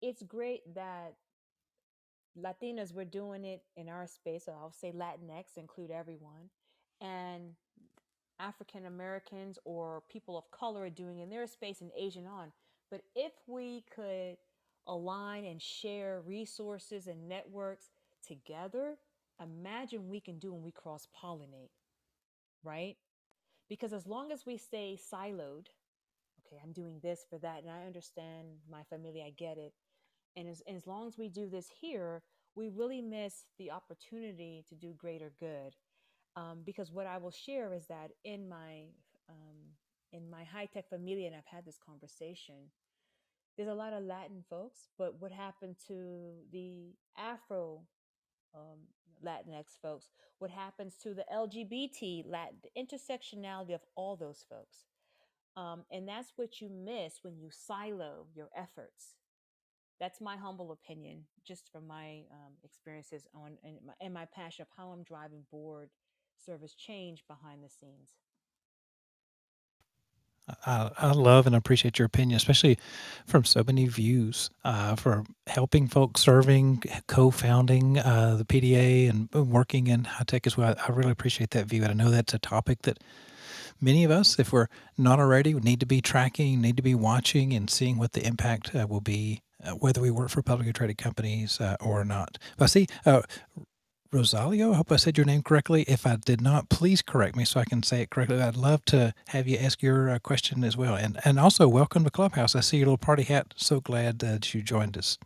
It's 0.00 0.22
great 0.22 0.74
that 0.74 1.14
Latinas, 2.38 2.94
we're 2.94 3.04
doing 3.04 3.44
it 3.44 3.62
in 3.76 3.88
our 3.88 4.06
space. 4.06 4.44
So 4.46 4.52
I'll 4.52 4.72
say 4.72 4.92
Latinx, 4.92 5.56
include 5.56 5.90
everyone. 5.90 6.50
And 7.00 7.54
African 8.38 8.86
Americans 8.86 9.58
or 9.64 10.02
people 10.10 10.38
of 10.38 10.50
color 10.50 10.84
are 10.84 10.90
doing 10.90 11.18
in 11.18 11.28
their 11.28 11.46
space 11.46 11.80
and 11.80 11.90
Asian 11.96 12.26
on. 12.26 12.52
But 12.90 13.02
if 13.14 13.32
we 13.46 13.84
could 13.94 14.36
align 14.86 15.44
and 15.44 15.60
share 15.60 16.22
resources 16.26 17.06
and 17.06 17.28
networks 17.28 17.90
together, 18.26 18.96
imagine 19.42 20.08
we 20.08 20.20
can 20.20 20.38
do 20.38 20.52
when 20.52 20.62
we 20.62 20.72
cross 20.72 21.06
pollinate, 21.22 21.70
right? 22.64 22.96
Because 23.68 23.92
as 23.92 24.06
long 24.06 24.32
as 24.32 24.44
we 24.46 24.56
stay 24.56 24.98
siloed, 25.12 25.66
okay, 26.50 26.60
I'm 26.62 26.72
doing 26.72 27.00
this 27.02 27.24
for 27.28 27.38
that, 27.38 27.62
and 27.62 27.70
I 27.70 27.86
understand 27.86 28.48
my 28.70 28.82
family, 28.84 29.22
I 29.24 29.30
get 29.30 29.58
it. 29.58 29.72
And 30.36 30.48
as, 30.48 30.62
as 30.68 30.86
long 30.86 31.06
as 31.06 31.18
we 31.18 31.28
do 31.28 31.48
this 31.48 31.66
here, 31.80 32.22
we 32.54 32.68
really 32.68 33.00
miss 33.00 33.44
the 33.58 33.70
opportunity 33.70 34.64
to 34.68 34.74
do 34.74 34.94
greater 34.96 35.32
good. 35.38 35.76
Um, 36.36 36.62
because 36.64 36.92
what 36.92 37.06
I 37.06 37.18
will 37.18 37.32
share 37.32 37.74
is 37.74 37.86
that 37.88 38.10
in 38.24 38.48
my 38.48 38.84
um, 39.28 39.74
in 40.12 40.30
my 40.30 40.44
high 40.44 40.66
tech 40.66 40.88
family, 40.88 41.26
and 41.26 41.34
I've 41.34 41.46
had 41.46 41.64
this 41.64 41.78
conversation, 41.84 42.70
there's 43.56 43.68
a 43.68 43.74
lot 43.74 43.92
of 43.92 44.02
Latin 44.02 44.44
folks, 44.48 44.88
but 44.98 45.20
what 45.20 45.32
happened 45.32 45.76
to 45.86 46.32
the 46.52 46.94
Afro 47.16 47.82
um, 48.54 48.78
Latinx 49.24 49.78
folks? 49.80 50.08
What 50.38 50.50
happens 50.50 50.96
to 51.02 51.14
the 51.14 51.24
LGBT 51.32 52.24
Latin, 52.26 52.56
the 52.62 52.80
intersectionality 52.80 53.74
of 53.74 53.82
all 53.94 54.16
those 54.16 54.44
folks? 54.48 54.86
Um, 55.56 55.84
and 55.90 56.08
that's 56.08 56.32
what 56.36 56.60
you 56.60 56.68
miss 56.70 57.20
when 57.22 57.36
you 57.38 57.48
silo 57.50 58.26
your 58.34 58.48
efforts. 58.56 59.14
That's 59.98 60.20
my 60.20 60.36
humble 60.36 60.72
opinion, 60.72 61.24
just 61.46 61.70
from 61.70 61.86
my 61.86 62.22
um, 62.30 62.54
experiences 62.64 63.26
on 63.34 63.58
and 63.62 63.76
my, 63.86 63.92
and 64.00 64.14
my 64.14 64.24
passion 64.26 64.62
of 64.62 64.68
how 64.76 64.90
I'm 64.90 65.02
driving 65.02 65.44
board 65.50 65.90
service 66.38 66.74
change 66.74 67.24
behind 67.28 67.62
the 67.62 67.68
scenes. 67.68 68.16
I, 70.66 70.90
I 70.98 71.12
love 71.12 71.46
and 71.46 71.54
appreciate 71.54 71.98
your 71.98 72.06
opinion, 72.06 72.36
especially 72.36 72.78
from 73.26 73.44
so 73.44 73.62
many 73.64 73.86
views 73.86 74.50
uh, 74.64 74.96
for 74.96 75.24
helping 75.46 75.86
folks 75.86 76.20
serving, 76.22 76.82
co-founding 77.06 77.98
uh, 77.98 78.36
the 78.36 78.44
PDA, 78.44 79.08
and 79.08 79.30
working 79.32 79.86
in 79.86 80.04
high 80.04 80.24
tech 80.24 80.46
as 80.46 80.56
well. 80.56 80.74
I, 80.78 80.88
I 80.88 80.94
really 80.94 81.12
appreciate 81.12 81.50
that 81.50 81.66
view, 81.66 81.82
and 81.82 81.90
I 81.90 81.94
know 81.94 82.10
that's 82.10 82.34
a 82.34 82.38
topic 82.38 82.82
that 82.82 82.98
many 83.80 84.04
of 84.04 84.10
us, 84.10 84.38
if 84.38 84.52
we're 84.52 84.68
not 84.98 85.18
already, 85.18 85.54
need 85.54 85.80
to 85.80 85.86
be 85.86 86.00
tracking, 86.00 86.60
need 86.60 86.76
to 86.76 86.82
be 86.82 86.94
watching, 86.94 87.52
and 87.52 87.70
seeing 87.70 87.98
what 87.98 88.12
the 88.12 88.26
impact 88.26 88.74
uh, 88.74 88.86
will 88.88 89.00
be, 89.00 89.42
uh, 89.64 89.72
whether 89.72 90.00
we 90.00 90.10
work 90.10 90.30
for 90.30 90.42
publicly 90.42 90.72
traded 90.72 90.98
companies 90.98 91.60
uh, 91.60 91.76
or 91.80 92.04
not. 92.04 92.38
But 92.56 92.64
I 92.64 92.68
see 92.68 92.86
uh, 93.06 93.22
Rosalio, 94.12 94.72
I 94.72 94.76
hope 94.76 94.90
I 94.90 94.96
said 94.96 95.16
your 95.16 95.26
name 95.26 95.42
correctly. 95.42 95.82
If 95.82 96.06
I 96.06 96.16
did 96.16 96.40
not, 96.40 96.68
please 96.68 97.00
correct 97.00 97.36
me 97.36 97.44
so 97.44 97.60
I 97.60 97.64
can 97.64 97.82
say 97.82 98.02
it 98.02 98.10
correctly. 98.10 98.42
I'd 98.42 98.56
love 98.56 98.84
to 98.86 99.14
have 99.28 99.46
you 99.46 99.56
ask 99.56 99.82
your 99.82 100.10
uh, 100.10 100.18
question 100.18 100.64
as 100.64 100.76
well. 100.76 100.96
And 100.96 101.18
and 101.24 101.38
also 101.38 101.68
welcome 101.68 102.02
to 102.04 102.10
Clubhouse. 102.10 102.56
I 102.56 102.60
see 102.60 102.78
your 102.78 102.86
little 102.86 102.98
party 102.98 103.22
hat. 103.22 103.54
So 103.56 103.80
glad 103.80 104.18
that 104.18 104.52
you 104.52 104.62
joined 104.62 104.98
us. 104.98 105.16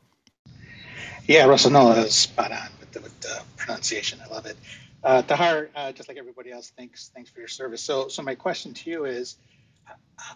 Yeah, 1.27 1.47
no, 1.47 1.95
that's 1.95 2.15
spot 2.15 2.53
on 2.53 2.69
with 2.79 2.93
the, 2.93 3.01
with 3.01 3.19
the 3.21 3.41
pronunciation. 3.57 4.19
I 4.23 4.29
love 4.29 4.45
it. 4.45 4.59
Uh, 5.05 5.23
Tahjar, 5.23 5.71
uh, 5.77 5.93
just 5.93 6.09
like 6.11 6.19
everybody 6.19 6.53
else, 6.53 6.73
thanks 6.79 7.11
thanks 7.15 7.31
for 7.31 7.41
your 7.41 7.49
service. 7.49 7.83
So, 7.83 8.09
so 8.09 8.23
my 8.23 8.37
question 8.37 8.75
to 8.75 8.91
you 8.91 9.07
is, 9.07 9.37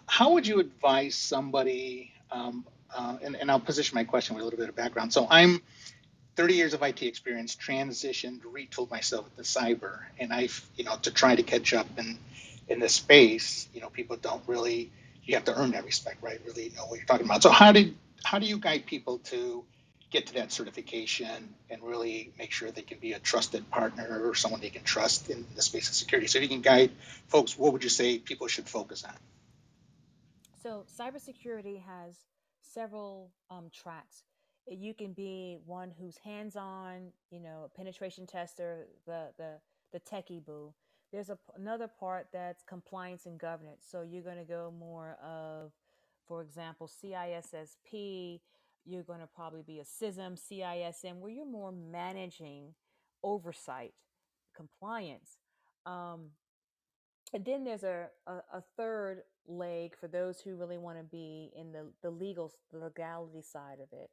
how 0.07 0.33
would 0.33 0.47
you 0.47 0.59
advise 0.59 1.15
somebody? 1.15 2.13
Um, 2.31 2.65
uh, 2.95 3.17
and, 3.23 3.35
and 3.37 3.51
I'll 3.51 3.59
position 3.61 3.95
my 3.95 4.05
question 4.05 4.35
with 4.35 4.43
a 4.43 4.45
little 4.45 4.59
bit 4.59 4.69
of 4.69 4.75
background. 4.75 5.13
So, 5.13 5.27
I'm 5.29 5.61
30 6.37 6.55
years 6.55 6.73
of 6.75 6.83
IT 6.83 7.03
experience, 7.03 7.55
transitioned, 7.55 8.41
retooled 8.41 8.91
myself 8.91 9.27
into 9.37 9.43
cyber, 9.49 9.99
and 10.19 10.33
I've, 10.33 10.65
you 10.75 10.85
know, 10.85 10.97
to 11.03 11.11
try 11.11 11.35
to 11.35 11.43
catch 11.43 11.73
up 11.73 11.87
in 11.97 12.19
in 12.69 12.79
this 12.79 12.95
space, 12.95 13.67
you 13.73 13.81
know, 13.81 13.89
people 13.89 14.17
don't 14.17 14.43
really, 14.47 14.91
you 15.25 15.35
have 15.35 15.45
to 15.45 15.55
earn 15.59 15.71
that 15.71 15.85
respect, 15.85 16.23
right? 16.23 16.41
Really 16.47 16.71
know 16.77 16.85
what 16.85 16.97
you're 16.97 17.05
talking 17.07 17.25
about. 17.27 17.43
So 17.43 17.51
how 17.51 17.73
did 17.73 17.95
how 18.25 18.39
do 18.39 18.47
you 18.47 18.57
guide 18.59 18.85
people 18.87 19.19
to 19.25 19.65
get 20.09 20.27
to 20.27 20.33
that 20.35 20.51
certification 20.51 21.53
and 21.69 21.83
really 21.83 22.31
make 22.37 22.51
sure 22.51 22.71
they 22.71 22.81
can 22.81 22.97
be 22.99 23.13
a 23.13 23.19
trusted 23.19 23.69
partner 23.69 24.21
or 24.27 24.33
someone 24.35 24.59
they 24.61 24.69
can 24.69 24.83
trust 24.83 25.29
in 25.29 25.45
the 25.55 25.61
space 25.61 25.89
of 25.89 25.95
security? 25.95 26.27
So 26.27 26.39
if 26.39 26.43
you 26.43 26.49
can 26.49 26.61
guide 26.61 26.91
folks, 27.27 27.57
what 27.57 27.73
would 27.73 27.83
you 27.83 27.89
say 27.89 28.17
people 28.17 28.47
should 28.47 28.67
focus 28.67 29.03
on? 29.03 29.13
So, 30.61 30.85
cybersecurity 30.99 31.81
has 31.83 32.17
several 32.61 33.31
um, 33.49 33.69
tracks. 33.73 34.23
You 34.67 34.93
can 34.93 35.13
be 35.13 35.57
one 35.65 35.91
who's 35.99 36.17
hands-on, 36.17 37.11
you 37.31 37.39
know, 37.39 37.63
a 37.65 37.69
penetration 37.69 38.27
tester, 38.27 38.87
the 39.05 39.29
the 39.37 39.53
the 39.91 39.99
techie 39.99 40.45
boo. 40.45 40.73
There's 41.11 41.29
a, 41.29 41.37
another 41.55 41.87
part 41.87 42.27
that's 42.31 42.61
compliance 42.63 43.25
and 43.25 43.39
governance. 43.39 43.85
So 43.89 44.03
you're 44.03 44.21
going 44.21 44.37
to 44.37 44.43
go 44.43 44.71
more 44.77 45.17
of, 45.23 45.71
for 46.27 46.41
example, 46.41 46.87
CISSP. 46.87 48.41
You're 48.85 49.03
going 49.03 49.19
to 49.19 49.27
probably 49.27 49.61
be 49.61 49.79
a 49.79 49.83
CISM, 49.83 50.39
CISM, 50.39 51.19
where 51.19 51.31
you're 51.31 51.45
more 51.45 51.71
managing 51.71 52.73
oversight, 53.23 53.93
compliance. 54.55 55.37
Um, 55.85 56.31
and 57.33 57.45
then 57.45 57.63
there's 57.63 57.83
a, 57.83 58.07
a, 58.27 58.33
a 58.53 58.63
third 58.77 59.23
leg 59.47 59.95
for 59.99 60.07
those 60.07 60.39
who 60.39 60.55
really 60.55 60.77
want 60.77 60.97
to 60.97 61.03
be 61.03 61.51
in 61.55 61.71
the, 61.71 61.91
the 62.01 62.09
legal 62.09 62.51
the 62.71 62.77
legality 62.77 63.41
side 63.41 63.79
of 63.81 63.87
it 63.91 64.09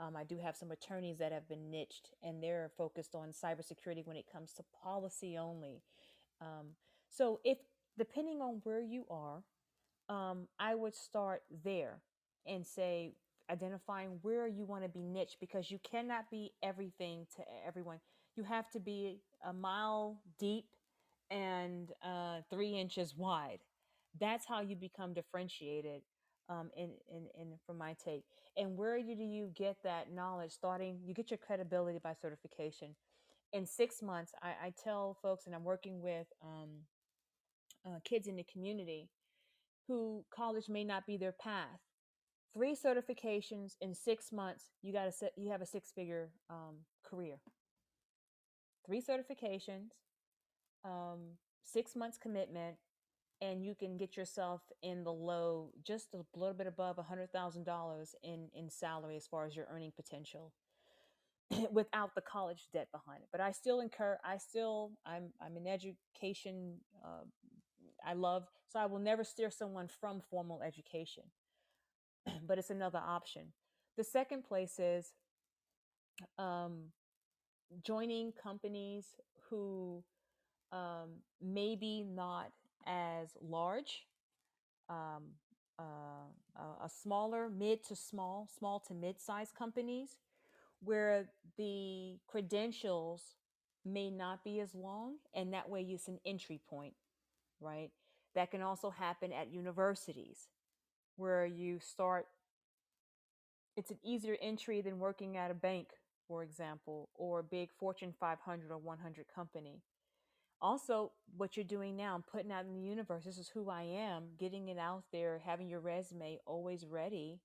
um, 0.00 0.16
i 0.16 0.24
do 0.24 0.38
have 0.38 0.56
some 0.56 0.70
attorneys 0.70 1.18
that 1.18 1.30
have 1.30 1.46
been 1.48 1.70
niched 1.70 2.10
and 2.22 2.42
they're 2.42 2.70
focused 2.76 3.14
on 3.14 3.28
cybersecurity 3.28 4.06
when 4.06 4.16
it 4.16 4.24
comes 4.32 4.52
to 4.52 4.64
policy 4.82 5.36
only 5.36 5.82
um, 6.40 6.68
so 7.10 7.38
if 7.44 7.58
depending 7.98 8.40
on 8.40 8.60
where 8.64 8.80
you 8.80 9.04
are 9.10 9.42
um, 10.08 10.48
i 10.58 10.74
would 10.74 10.94
start 10.94 11.42
there 11.64 12.00
and 12.46 12.66
say 12.66 13.12
identifying 13.50 14.18
where 14.22 14.46
you 14.46 14.64
want 14.64 14.82
to 14.82 14.88
be 14.88 15.06
niche 15.06 15.36
because 15.40 15.70
you 15.70 15.78
cannot 15.88 16.30
be 16.30 16.52
everything 16.62 17.26
to 17.36 17.42
everyone 17.66 17.98
you 18.38 18.44
have 18.44 18.70
to 18.70 18.78
be 18.78 19.18
a 19.44 19.52
mile 19.52 20.22
deep 20.38 20.66
and 21.28 21.90
uh, 22.04 22.38
three 22.48 22.78
inches 22.78 23.14
wide. 23.16 23.58
That's 24.18 24.46
how 24.46 24.60
you 24.60 24.76
become 24.76 25.12
differentiated. 25.12 26.02
Um, 26.50 26.70
in, 26.78 26.92
in, 27.10 27.26
in 27.38 27.48
from 27.66 27.76
my 27.76 27.94
take, 28.02 28.24
and 28.56 28.74
where 28.74 28.96
do 29.02 29.12
you 29.22 29.50
get 29.54 29.76
that 29.84 30.14
knowledge? 30.14 30.50
Starting, 30.50 30.98
you 31.04 31.12
get 31.12 31.30
your 31.30 31.36
credibility 31.36 31.98
by 32.02 32.14
certification. 32.14 32.94
In 33.52 33.66
six 33.66 34.00
months, 34.00 34.32
I, 34.42 34.68
I 34.68 34.72
tell 34.82 35.18
folks, 35.20 35.44
and 35.44 35.54
I'm 35.54 35.62
working 35.62 36.00
with 36.00 36.26
um, 36.42 36.70
uh, 37.86 37.98
kids 38.02 38.28
in 38.28 38.36
the 38.36 38.46
community 38.50 39.10
who 39.88 40.24
college 40.34 40.70
may 40.70 40.84
not 40.84 41.06
be 41.06 41.18
their 41.18 41.32
path. 41.32 41.80
Three 42.54 42.74
certifications 42.74 43.76
in 43.80 43.94
six 43.94 44.32
months, 44.32 44.70
you 44.82 44.92
got 44.92 45.04
to 45.04 45.12
set, 45.12 45.32
you 45.36 45.50
have 45.50 45.60
a 45.62 45.66
six 45.66 45.90
figure 45.92 46.30
um, 46.50 46.76
career. 47.04 47.36
Three 48.86 49.02
certifications, 49.02 49.90
um, 50.84 51.36
six 51.62 51.94
months 51.94 52.16
commitment, 52.16 52.76
and 53.40 53.64
you 53.64 53.74
can 53.74 53.96
get 53.96 54.16
yourself 54.16 54.62
in 54.82 55.04
the 55.04 55.12
low, 55.12 55.70
just 55.84 56.14
a 56.14 56.24
little 56.38 56.54
bit 56.54 56.66
above 56.66 56.96
hundred 56.98 57.30
thousand 57.32 57.64
dollars 57.64 58.14
in 58.22 58.48
in 58.54 58.70
salary 58.70 59.16
as 59.16 59.26
far 59.26 59.46
as 59.46 59.54
your 59.54 59.66
earning 59.70 59.92
potential, 59.94 60.52
without 61.70 62.14
the 62.14 62.20
college 62.22 62.68
debt 62.72 62.88
behind 62.90 63.22
it. 63.22 63.28
But 63.30 63.40
I 63.40 63.52
still 63.52 63.80
incur, 63.80 64.18
I 64.24 64.38
still, 64.38 64.92
I'm 65.06 65.32
I'm 65.40 65.56
in 65.56 65.66
education. 65.66 66.78
Uh, 67.04 67.24
I 68.06 68.14
love, 68.14 68.46
so 68.68 68.78
I 68.78 68.86
will 68.86 69.00
never 69.00 69.24
steer 69.24 69.50
someone 69.50 69.88
from 69.88 70.22
formal 70.30 70.62
education, 70.62 71.24
but 72.48 72.58
it's 72.58 72.70
another 72.70 73.02
option. 73.06 73.52
The 73.96 74.04
second 74.04 74.44
place 74.44 74.78
is 74.80 75.12
um, 76.38 76.92
joining 77.84 78.32
companies 78.32 79.06
who 79.50 80.02
um, 80.72 81.22
maybe 81.42 82.04
not 82.04 82.50
as 82.86 83.36
large, 83.42 84.06
um, 84.88 85.34
uh, 85.78 85.82
a 86.56 86.86
a 86.86 86.90
smaller, 86.90 87.48
mid 87.50 87.84
to 87.84 87.94
small, 87.94 88.48
small 88.58 88.80
to 88.88 88.94
mid-sized 88.94 89.54
companies 89.54 90.18
where 90.80 91.30
the 91.56 92.18
credentials 92.26 93.22
may 93.84 94.10
not 94.10 94.44
be 94.44 94.60
as 94.60 94.74
long, 94.74 95.16
and 95.34 95.52
that 95.52 95.68
way 95.68 95.82
it's 95.82 96.08
an 96.08 96.18
entry 96.26 96.60
point, 96.68 96.94
right? 97.60 97.90
That 98.34 98.50
can 98.50 98.62
also 98.62 98.90
happen 98.90 99.32
at 99.32 99.52
universities 99.52 100.48
where 101.16 101.46
you 101.46 101.80
start, 101.80 102.26
it's 103.78 103.92
an 103.92 103.98
easier 104.02 104.36
entry 104.42 104.80
than 104.80 104.98
working 104.98 105.36
at 105.36 105.52
a 105.52 105.54
bank, 105.54 105.90
for 106.26 106.42
example, 106.42 107.10
or 107.14 107.38
a 107.38 107.44
big 107.44 107.70
Fortune 107.78 108.12
500 108.18 108.72
or 108.72 108.78
100 108.78 109.26
company. 109.32 109.82
Also 110.60 111.12
what 111.36 111.56
you're 111.56 111.62
doing 111.62 111.96
now 111.96 112.20
putting 112.30 112.50
out 112.50 112.64
in 112.64 112.74
the 112.74 112.80
universe 112.80 113.24
this 113.24 113.38
is 113.38 113.48
who 113.48 113.70
i 113.70 113.82
am 113.82 114.24
getting 114.40 114.66
it 114.66 114.76
out 114.76 115.04
there 115.12 115.40
having 115.46 115.68
your 115.68 115.78
resume 115.78 116.40
always 116.46 116.84
ready 116.84 117.38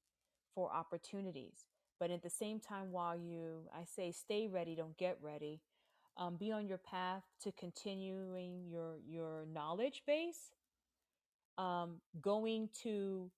for 0.56 0.74
opportunities. 0.74 1.66
But 2.00 2.10
at 2.10 2.24
the 2.24 2.30
same 2.32 2.60
time 2.60 2.92
while 2.92 3.16
you 3.16 3.70
i 3.72 3.84
say 3.86 4.12
stay 4.12 4.48
ready 4.48 4.74
don't 4.74 4.98
get 4.98 5.20
ready 5.22 5.62
um, 6.18 6.38
be 6.38 6.52
on 6.52 6.68
your 6.68 6.80
path 6.80 7.22
to 7.44 7.52
continuing 7.52 8.66
your 8.68 8.98
your 9.08 9.46
knowledge 9.54 10.02
base 10.08 10.50
um, 11.60 12.02
going 12.20 12.70
to 12.82 13.30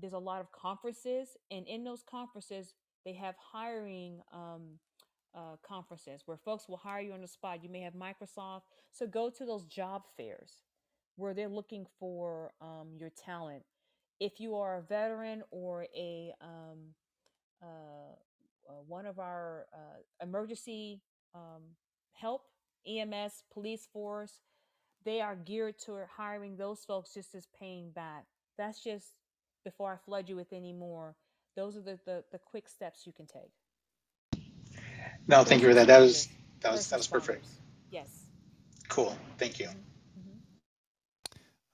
there's 0.00 0.12
a 0.12 0.18
lot 0.18 0.40
of 0.40 0.50
conferences 0.52 1.36
and 1.50 1.66
in 1.66 1.84
those 1.84 2.02
conferences 2.02 2.74
they 3.04 3.12
have 3.14 3.34
hiring 3.52 4.20
um, 4.32 4.78
uh, 5.34 5.56
conferences 5.66 6.22
where 6.26 6.36
folks 6.36 6.68
will 6.68 6.76
hire 6.76 7.00
you 7.00 7.12
on 7.12 7.20
the 7.20 7.28
spot. 7.28 7.62
You 7.62 7.68
may 7.68 7.80
have 7.80 7.94
microsoft. 7.94 8.62
So 8.90 9.06
go 9.06 9.30
to 9.30 9.44
those 9.46 9.64
job 9.64 10.02
fairs 10.16 10.64
where 11.16 11.34
they're 11.34 11.48
looking 11.48 11.86
for 11.98 12.52
um, 12.60 12.88
your 12.98 13.10
talent. 13.10 13.62
If 14.18 14.40
you 14.40 14.56
are 14.56 14.78
a 14.78 14.82
veteran 14.82 15.42
or 15.50 15.86
a 15.96 16.34
um, 16.40 16.78
uh, 17.62 17.66
uh, 18.68 18.72
one 18.86 19.06
of 19.06 19.18
our 19.18 19.66
uh, 19.72 20.24
emergency 20.24 21.00
um, 21.34 21.62
help 22.12 22.42
ems 22.86 23.42
police 23.52 23.88
force 23.92 24.40
they 25.04 25.20
are 25.20 25.36
geared 25.36 25.78
to 25.86 25.98
hiring 26.14 26.56
those 26.56 26.84
folks 26.84 27.14
just 27.14 27.34
as 27.34 27.46
paying 27.58 27.90
back. 27.90 28.26
That's 28.58 28.82
just 28.82 29.14
before 29.64 29.92
I 29.92 29.96
flood 29.96 30.28
you 30.28 30.36
with 30.36 30.52
any 30.52 30.72
more. 30.72 31.14
Those 31.56 31.76
are 31.76 31.80
the, 31.80 31.98
the, 32.04 32.24
the 32.32 32.38
quick 32.38 32.68
steps 32.68 33.06
you 33.06 33.12
can 33.12 33.26
take. 33.26 33.52
No, 35.26 35.44
thank 35.44 35.62
you 35.62 35.68
for 35.68 35.74
that. 35.74 35.86
That 35.86 36.00
was 36.00 36.28
that 36.60 36.72
was 36.72 36.88
that 36.88 36.96
was 36.96 37.06
perfect. 37.06 37.46
Yes. 37.90 38.24
Cool. 38.88 39.16
Thank 39.38 39.60
you. 39.60 39.66
Mm-hmm. 39.66 39.89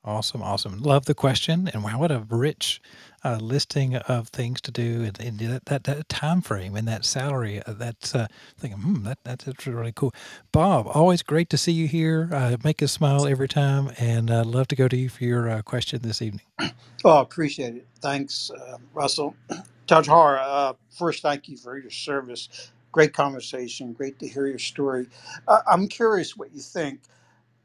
Awesome, 0.06 0.42
awesome. 0.42 0.80
Love 0.82 1.06
the 1.06 1.14
question, 1.14 1.68
and 1.74 1.84
wow, 1.84 2.00
what 2.00 2.12
a 2.12 2.20
rich 2.30 2.82
uh, 3.24 3.38
listing 3.40 3.96
of 3.96 4.28
things 4.30 4.60
to 4.62 4.72
do, 4.72 5.04
and, 5.04 5.20
and 5.20 5.40
that, 5.40 5.66
that 5.66 5.84
that 5.84 6.10
time 6.10 6.42
frame 6.42 6.76
and 6.76 6.88
that 6.88 7.06
salary. 7.06 7.62
Uh, 7.66 7.74
that's 7.74 8.14
uh, 8.14 8.28
thinking, 8.58 8.80
hmm, 8.80 9.04
that 9.04 9.20
that's 9.24 9.46
really 9.68 9.92
cool. 9.92 10.14
Bob, 10.52 10.88
always 10.88 11.22
great 11.22 11.50
to 11.50 11.58
see 11.58 11.72
you 11.72 11.88
here. 11.88 12.30
Uh, 12.32 12.58
make 12.64 12.82
us 12.82 12.92
smile 12.92 13.28
every 13.28 13.48
time, 13.48 13.92
and 13.98 14.30
uh, 14.30 14.44
love 14.44 14.68
to 14.70 14.76
go 14.76 14.88
to 14.88 14.98
you 14.98 15.10
for 15.10 15.24
your 15.24 15.50
uh, 15.50 15.62
question 15.62 16.00
this 16.02 16.22
evening. 16.22 16.42
Oh, 17.04 17.20
appreciate 17.20 17.76
it. 17.76 17.88
Thanks, 18.00 18.50
uh, 18.50 18.78
Russell. 18.94 19.36
Tahjar, 19.88 20.38
uh, 20.42 20.74
first, 20.98 21.22
thank 21.22 21.48
you 21.48 21.56
for 21.56 21.78
your 21.78 21.90
service. 21.90 22.72
Great 22.92 23.14
conversation. 23.14 23.92
Great 23.94 24.18
to 24.20 24.28
hear 24.28 24.46
your 24.46 24.58
story. 24.58 25.08
Uh, 25.48 25.60
I'm 25.70 25.88
curious 25.88 26.36
what 26.36 26.52
you 26.54 26.60
think. 26.60 27.00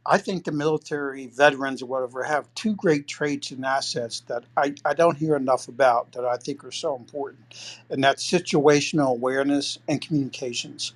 I 0.05 0.17
think 0.17 0.45
the 0.45 0.51
military 0.51 1.27
veterans 1.27 1.81
or 1.81 1.85
whatever 1.85 2.23
have 2.23 2.53
two 2.55 2.75
great 2.75 3.07
traits 3.07 3.51
and 3.51 3.63
assets 3.63 4.21
that 4.21 4.43
I, 4.57 4.73
I 4.83 4.93
don't 4.93 5.17
hear 5.17 5.35
enough 5.35 5.67
about 5.67 6.11
that 6.13 6.25
I 6.25 6.37
think 6.37 6.63
are 6.63 6.71
so 6.71 6.95
important, 6.95 7.79
and 7.89 8.03
that's 8.03 8.29
situational 8.29 9.11
awareness 9.11 9.77
and 9.87 10.01
communications. 10.01 10.93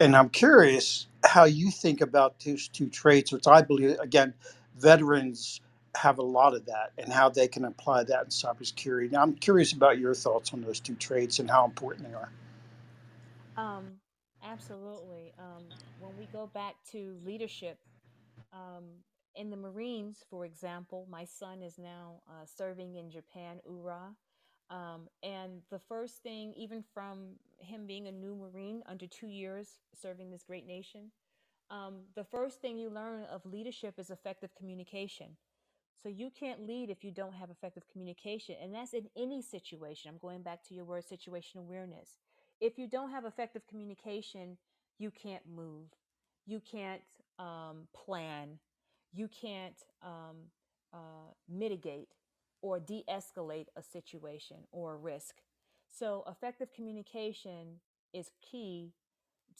And 0.00 0.16
I'm 0.16 0.28
curious 0.28 1.06
how 1.24 1.44
you 1.44 1.70
think 1.70 2.00
about 2.00 2.40
those 2.40 2.68
two 2.68 2.88
traits, 2.88 3.32
which 3.32 3.46
I 3.46 3.62
believe, 3.62 3.98
again, 4.00 4.34
veterans 4.78 5.60
have 5.96 6.18
a 6.18 6.22
lot 6.22 6.54
of 6.54 6.66
that 6.66 6.92
and 6.98 7.12
how 7.12 7.28
they 7.28 7.48
can 7.48 7.64
apply 7.64 8.04
that 8.04 8.24
in 8.24 8.28
cybersecurity. 8.28 9.10
Now, 9.10 9.22
I'm 9.22 9.34
curious 9.34 9.72
about 9.72 9.98
your 9.98 10.14
thoughts 10.14 10.52
on 10.52 10.60
those 10.62 10.80
two 10.80 10.94
traits 10.94 11.38
and 11.38 11.50
how 11.50 11.64
important 11.64 12.08
they 12.08 12.14
are. 12.14 12.30
Um, 13.56 13.94
absolutely. 14.44 15.32
Um, 15.38 15.64
when 15.98 16.16
we 16.16 16.26
go 16.26 16.48
back 16.54 16.74
to 16.92 17.16
leadership, 17.24 17.78
um, 18.52 18.84
in 19.34 19.50
the 19.50 19.56
Marines, 19.56 20.24
for 20.30 20.44
example, 20.44 21.06
my 21.10 21.24
son 21.24 21.62
is 21.62 21.78
now 21.78 22.22
uh, 22.28 22.44
serving 22.44 22.96
in 22.96 23.10
Japan, 23.10 23.60
URA. 23.68 24.14
Um, 24.70 25.08
and 25.22 25.62
the 25.70 25.78
first 25.78 26.22
thing, 26.22 26.52
even 26.56 26.84
from 26.92 27.36
him 27.58 27.86
being 27.86 28.06
a 28.06 28.12
new 28.12 28.34
Marine 28.34 28.82
under 28.86 29.06
two 29.06 29.28
years 29.28 29.78
serving 29.94 30.30
this 30.30 30.42
great 30.42 30.66
nation, 30.66 31.10
um, 31.70 32.00
the 32.14 32.24
first 32.24 32.60
thing 32.60 32.76
you 32.78 32.90
learn 32.90 33.24
of 33.24 33.44
leadership 33.46 33.98
is 33.98 34.10
effective 34.10 34.50
communication. 34.56 35.36
So 36.02 36.08
you 36.08 36.30
can't 36.30 36.66
lead 36.66 36.90
if 36.90 37.02
you 37.04 37.10
don't 37.10 37.34
have 37.34 37.50
effective 37.50 37.84
communication. 37.90 38.56
And 38.62 38.74
that's 38.74 38.94
in 38.94 39.08
any 39.16 39.42
situation. 39.42 40.10
I'm 40.10 40.18
going 40.18 40.42
back 40.42 40.62
to 40.68 40.74
your 40.74 40.84
word 40.84 41.04
situation 41.04 41.60
awareness. 41.60 42.18
If 42.60 42.78
you 42.78 42.86
don't 42.88 43.10
have 43.10 43.24
effective 43.24 43.66
communication, 43.68 44.56
you 44.98 45.10
can't 45.10 45.42
move. 45.48 45.86
You 46.46 46.60
can't 46.60 47.02
um, 47.38 47.88
plan. 47.94 48.58
You 49.12 49.28
can't 49.28 49.80
um, 50.02 50.36
uh, 50.92 51.32
mitigate 51.48 52.08
or 52.62 52.80
de 52.80 53.04
escalate 53.08 53.66
a 53.76 53.82
situation 53.82 54.58
or 54.72 54.94
a 54.94 54.96
risk. 54.96 55.36
So, 55.90 56.24
effective 56.28 56.72
communication 56.72 57.80
is 58.12 58.30
key 58.42 58.92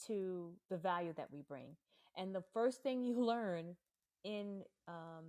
to 0.07 0.51
the 0.69 0.77
value 0.77 1.13
that 1.17 1.31
we 1.31 1.41
bring. 1.41 1.75
And 2.15 2.33
the 2.33 2.43
first 2.53 2.83
thing 2.83 3.03
you 3.03 3.23
learn 3.23 3.75
in 4.23 4.63
um, 4.87 5.25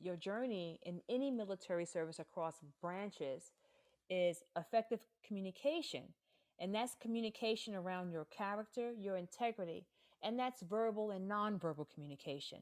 your 0.00 0.16
journey 0.16 0.80
in 0.84 1.00
any 1.08 1.30
military 1.30 1.86
service 1.86 2.18
across 2.18 2.56
branches 2.80 3.52
is 4.10 4.42
effective 4.56 5.00
communication. 5.26 6.02
And 6.58 6.74
that's 6.74 6.94
communication 7.00 7.74
around 7.74 8.12
your 8.12 8.26
character, 8.26 8.92
your 8.92 9.16
integrity, 9.16 9.86
and 10.24 10.38
that's 10.38 10.62
verbal 10.62 11.12
and 11.12 11.30
nonverbal 11.30 11.86
communication. 11.94 12.58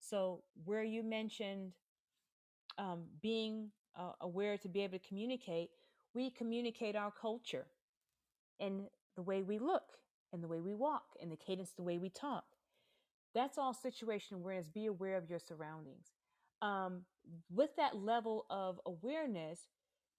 So, 0.00 0.42
where 0.64 0.84
you 0.84 1.02
mentioned 1.02 1.72
um, 2.78 3.04
being 3.20 3.70
uh, 3.98 4.12
aware 4.20 4.56
to 4.58 4.68
be 4.68 4.82
able 4.82 4.98
to 4.98 5.08
communicate, 5.08 5.70
we 6.14 6.30
communicate 6.30 6.94
our 6.94 7.10
culture 7.10 7.66
and 8.60 8.82
the 9.16 9.22
way 9.22 9.42
we 9.42 9.58
look 9.58 9.98
and 10.32 10.42
the 10.42 10.48
way 10.48 10.60
we 10.60 10.74
walk 10.74 11.04
and 11.20 11.30
the 11.30 11.36
cadence 11.36 11.72
the 11.72 11.82
way 11.82 11.98
we 11.98 12.08
talk 12.08 12.44
that's 13.34 13.58
all 13.58 13.74
situation 13.74 14.36
awareness 14.36 14.68
be 14.68 14.86
aware 14.86 15.16
of 15.16 15.28
your 15.28 15.38
surroundings 15.38 16.12
um, 16.62 17.02
with 17.52 17.70
that 17.76 17.96
level 17.96 18.46
of 18.50 18.80
awareness 18.86 19.60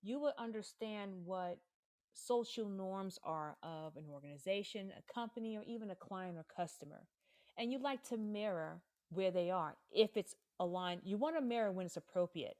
you 0.02 0.20
will 0.20 0.34
understand 0.38 1.12
what 1.26 1.58
social 2.14 2.68
norms 2.70 3.20
are 3.24 3.56
of 3.64 3.96
an 3.98 4.06
organization 4.12 4.92
a 4.98 5.14
company 5.14 5.58
or 5.58 5.64
even 5.68 5.90
a 5.92 5.96
client 5.96 6.38
or 6.38 6.46
customer 6.56 7.02
and 7.58 7.72
you'd 7.72 7.82
like 7.82 8.04
to 8.10 8.18
mirror 8.18 8.82
where 9.12 9.32
they 9.32 9.50
are 9.50 9.76
if 9.92 10.16
it's 10.18 10.36
aligned. 10.60 11.02
You 11.04 11.18
want 11.18 11.36
to 11.36 11.42
mirror 11.42 11.72
when 11.72 11.86
it's 11.86 11.98
appropriate. 11.98 12.56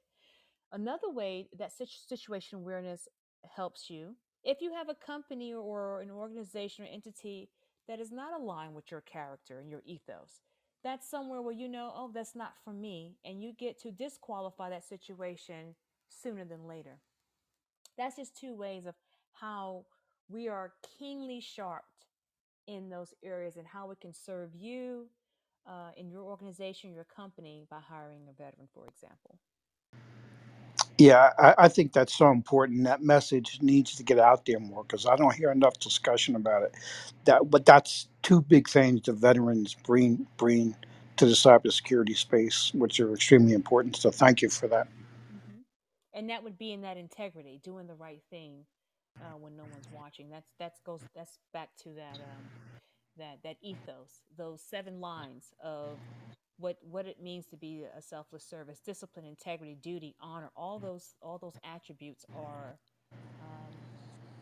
Another 0.72 1.10
way 1.10 1.48
that 1.58 1.72
situ- 1.72 1.92
situation 2.06 2.58
awareness 2.58 3.08
helps 3.56 3.90
you, 3.90 4.16
if 4.44 4.60
you 4.60 4.72
have 4.74 4.88
a 4.88 4.94
company 4.94 5.52
or 5.52 6.00
an 6.00 6.10
organization 6.10 6.84
or 6.84 6.88
entity 6.88 7.50
that 7.88 8.00
is 8.00 8.12
not 8.12 8.38
aligned 8.38 8.74
with 8.74 8.90
your 8.90 9.00
character 9.00 9.58
and 9.58 9.70
your 9.70 9.82
ethos, 9.84 10.42
that's 10.82 11.08
somewhere 11.10 11.42
where 11.42 11.54
you 11.54 11.68
know, 11.68 11.92
oh, 11.94 12.10
that's 12.14 12.34
not 12.34 12.54
for 12.64 12.72
me, 12.72 13.16
and 13.24 13.42
you 13.42 13.52
get 13.52 13.78
to 13.82 13.90
disqualify 13.90 14.70
that 14.70 14.84
situation 14.84 15.74
sooner 16.08 16.44
than 16.44 16.66
later. 16.66 16.98
That's 17.98 18.16
just 18.16 18.36
two 18.38 18.54
ways 18.54 18.86
of 18.86 18.94
how 19.40 19.84
we 20.28 20.48
are 20.48 20.74
keenly 20.98 21.40
sharp 21.40 21.84
in 22.68 22.90
those 22.90 23.14
areas 23.24 23.56
and 23.56 23.66
how 23.66 23.90
it 23.90 24.00
can 24.00 24.12
serve 24.14 24.54
you 24.54 25.06
uh, 25.68 25.90
in 25.96 26.10
your 26.10 26.22
organization, 26.22 26.92
your 26.94 27.04
company, 27.04 27.66
by 27.70 27.80
hiring 27.80 28.22
a 28.30 28.32
veteran, 28.32 28.68
for 28.74 28.86
example. 28.88 29.38
Yeah, 30.98 31.32
I, 31.38 31.54
I 31.58 31.68
think 31.68 31.92
that's 31.92 32.14
so 32.14 32.30
important. 32.30 32.84
That 32.84 33.02
message 33.02 33.58
needs 33.62 33.96
to 33.96 34.04
get 34.04 34.18
out 34.18 34.46
there 34.46 34.60
more 34.60 34.84
because 34.84 35.06
I 35.06 35.16
don't 35.16 35.34
hear 35.34 35.52
enough 35.52 35.78
discussion 35.80 36.36
about 36.36 36.62
it. 36.64 36.74
That, 37.26 37.50
but 37.50 37.66
that's 37.66 38.08
two 38.22 38.42
big 38.42 38.68
things 38.68 39.02
the 39.02 39.12
veterans 39.12 39.74
bring 39.74 40.26
bring 40.38 40.76
to 41.18 41.26
the 41.26 41.32
cybersecurity 41.32 42.16
space, 42.16 42.72
which 42.74 43.00
are 43.00 43.12
extremely 43.14 43.54
important. 43.54 43.96
So 43.96 44.10
thank 44.10 44.42
you 44.42 44.50
for 44.50 44.68
that. 44.68 44.88
hmm 45.30 45.60
And 46.14 46.30
that 46.30 46.44
would 46.44 46.58
be 46.58 46.72
in 46.72 46.82
that 46.82 46.96
integrity, 46.98 47.60
doing 47.64 47.86
the 47.88 47.94
right 47.94 48.22
thing 48.30 48.66
uh, 49.20 49.36
when 49.38 49.56
no 49.56 49.66
one's 49.66 49.88
watching. 49.90 50.30
That's 50.30 50.50
that's 50.58 50.80
goes 50.80 51.04
that's 51.14 51.38
back 51.52 51.70
to 51.84 51.90
that 51.94 52.20
um, 52.20 52.46
that 53.18 53.40
that 53.44 53.56
ethos, 53.62 54.22
those 54.36 54.62
seven 54.62 55.00
lines 55.00 55.54
of 55.62 56.02
what 56.58 56.78
what 56.82 57.06
it 57.06 57.22
means 57.22 57.46
to 57.48 57.56
be 57.58 57.84
a 57.96 58.02
selfless 58.02 58.44
service, 58.44 58.80
discipline, 58.80 59.26
integrity, 59.26 59.76
duty, 59.82 60.16
honor. 60.20 60.50
All 60.56 60.80
those 60.80 61.14
all 61.22 61.38
those 61.38 61.58
attributes 61.64 62.26
are 62.34 62.78
um, 63.40 63.74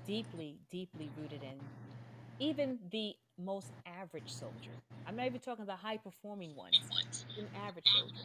deeply 0.07 0.61
deeply 0.71 1.11
rooted 1.15 1.43
in 1.43 1.71
even 2.41 2.79
the 2.93 3.15
most 3.39 3.73
average 3.87 4.33
soldier. 4.33 4.83
I'm 5.07 5.17
not 5.17 5.27
even 5.27 5.41
talking 5.41 5.67
the 5.67 5.77
high 5.77 5.99
performing 5.99 6.57
ones, 6.57 6.93
an 7.39 7.49
average 7.55 7.89
soldier. 7.93 8.25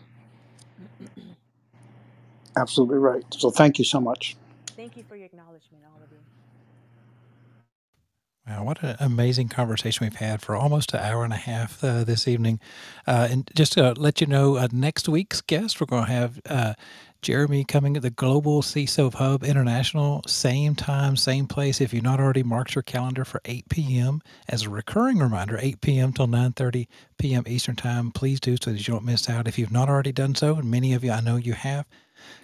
Absolutely 2.57 2.99
right. 2.99 3.25
So 3.33 3.51
thank 3.51 3.79
you 3.79 3.85
so 3.85 4.01
much. 4.01 4.37
Thank 4.75 4.97
you 4.97 5.03
for 5.03 5.15
your 5.15 5.25
acknowledgement, 5.25 5.83
all 5.85 6.01
of 6.03 6.11
you. 6.11 6.17
Wow, 8.47 8.65
what 8.65 8.83
an 8.83 8.97
amazing 8.99 9.49
conversation 9.49 10.05
we've 10.05 10.17
had 10.17 10.41
for 10.41 10.57
almost 10.57 10.93
an 10.93 10.99
hour 10.99 11.23
and 11.23 11.31
a 11.31 11.37
half 11.37 11.81
uh, 11.81 12.03
this 12.03 12.27
evening. 12.27 12.59
Uh, 13.07 13.29
and 13.31 13.49
just 13.55 13.73
to 13.73 13.93
let 13.93 14.19
you 14.21 14.27
know, 14.27 14.57
uh, 14.57 14.67
next 14.73 15.07
week's 15.07 15.41
guest, 15.41 15.79
we're 15.79 15.87
going 15.87 16.07
to 16.07 16.11
have 16.11 16.41
uh, 16.49 16.73
Jeremy 17.21 17.63
coming 17.63 17.95
at 17.95 18.03
the 18.03 18.09
Global 18.09 18.61
CISO 18.61 19.13
Hub 19.13 19.45
International, 19.45 20.23
same 20.27 20.75
time, 20.75 21.15
same 21.15 21.47
place. 21.47 21.81
If 21.81 21.93
you've 21.93 22.03
not 22.03 22.19
already 22.19 22.43
marked 22.43 22.75
your 22.75 22.83
calendar 22.83 23.25
for 23.25 23.41
8 23.45 23.69
p.m. 23.69 24.21
as 24.49 24.63
a 24.63 24.69
recurring 24.69 25.19
reminder, 25.19 25.57
8 25.61 25.81
p.m. 25.81 26.13
till 26.13 26.27
9.30 26.27 26.87
p.m. 27.17 27.45
Eastern 27.47 27.77
Time, 27.77 28.11
please 28.11 28.41
do 28.41 28.57
so 28.61 28.71
that 28.71 28.87
you 28.87 28.93
don't 28.93 29.05
miss 29.05 29.29
out. 29.29 29.47
If 29.47 29.57
you've 29.57 29.71
not 29.71 29.89
already 29.89 30.11
done 30.11 30.35
so, 30.35 30.57
and 30.57 30.69
many 30.69 30.93
of 30.93 31.03
you 31.05 31.11
I 31.13 31.21
know 31.21 31.37
you 31.37 31.53
have, 31.53 31.85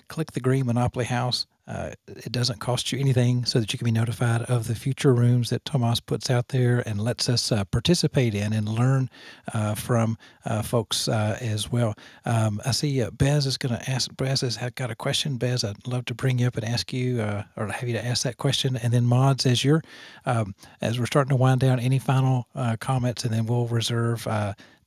click 0.07 0.31
the 0.31 0.39
green 0.39 0.65
Monopoly 0.65 1.06
House. 1.06 1.45
Uh, 1.70 1.91
it 2.08 2.32
doesn't 2.32 2.60
cost 2.60 2.91
you 2.91 3.00
anything 3.00 3.46
so 3.46 3.60
that 3.60 3.72
you 3.72 3.78
can 3.78 3.86
be 3.86 3.91
notified 3.91 4.41
of 4.44 4.68
the 4.68 4.74
future 4.74 5.14
rooms 5.14 5.52
that 5.52 5.64
Tomas 5.66 6.00
puts 6.00 6.32
out 6.32 6.48
there 6.48 6.80
and 6.88 7.00
lets 7.00 7.30
us 7.30 7.52
uh, 7.52 7.64
participate 7.66 8.34
in 8.34 8.54
and 8.54 8.68
learn 8.68 9.08
uh, 9.54 9.76
from 9.76 10.18
uh, 10.46 10.64
folks 10.64 11.08
uh, 11.08 11.38
as 11.40 11.72
well. 11.72 11.94
Um, 12.26 12.60
I 12.66 12.72
see 12.72 13.04
uh, 13.04 13.12
Bez 13.12 13.46
is 13.46 13.58
going 13.58 13.78
to 13.78 13.90
ask, 13.90 14.10
Bez 14.18 14.41
has 14.41 14.58
got 14.74 14.90
a 14.90 14.96
question. 14.96 15.38
Bez, 15.38 15.64
I'd 15.64 15.88
love 15.88 16.06
to 16.06 16.16
bring 16.16 16.40
you 16.40 16.48
up 16.48 16.58
and 16.58 16.66
ask 16.66 16.91
you 16.91 17.22
or 17.22 17.68
have 17.68 17.88
you 17.88 17.94
to 17.94 18.04
ask 18.04 18.24
that 18.24 18.38
question. 18.38 18.76
And 18.76 18.91
then 18.91 19.06
Mods, 19.06 19.46
as 19.46 19.64
you're, 19.64 19.84
um, 20.26 20.56
as 20.82 21.00
we're 21.00 21.06
starting 21.06 21.30
to 21.30 21.36
wind 21.36 21.62
down, 21.62 21.80
any 21.80 22.00
final 22.00 22.48
comments, 22.80 23.26
and 23.26 23.34
then 23.34 23.46
we'll 23.46 23.68
reserve 23.68 24.24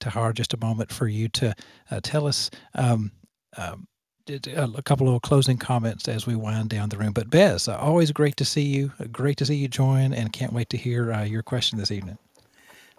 Tahjar 0.01 0.35
just 0.35 0.53
a 0.53 0.59
moment 0.59 0.91
for 0.91 1.07
you 1.07 1.29
to 1.29 1.55
tell 2.03 2.27
us. 2.27 2.51
Um, 2.75 3.13
um, 3.57 3.87
a 4.35 4.83
couple 4.83 5.15
of 5.15 5.23
closing 5.23 5.59
comments 5.59 6.09
as 6.09 6.27
we 6.27 6.37
wind 6.37 6.71
down 6.71 6.89
the 6.89 6.99
room. 6.99 7.13
But 7.13 7.31
Bez, 7.31 7.69
uh, 7.69 7.77
always 7.77 8.13
great 8.13 8.37
to 8.39 8.45
see 8.45 8.63
you. 8.63 8.93
Uh, 8.99 9.05
great 9.05 9.37
to 9.39 9.47
see 9.47 9.57
you 9.57 9.69
join, 9.69 10.13
and 10.13 10.33
can't 10.33 10.53
wait 10.53 10.71
to 10.71 10.77
hear 10.77 11.13
uh, 11.13 11.25
your 11.25 11.43
question 11.43 11.79
this 11.79 11.91
evening. 11.91 12.19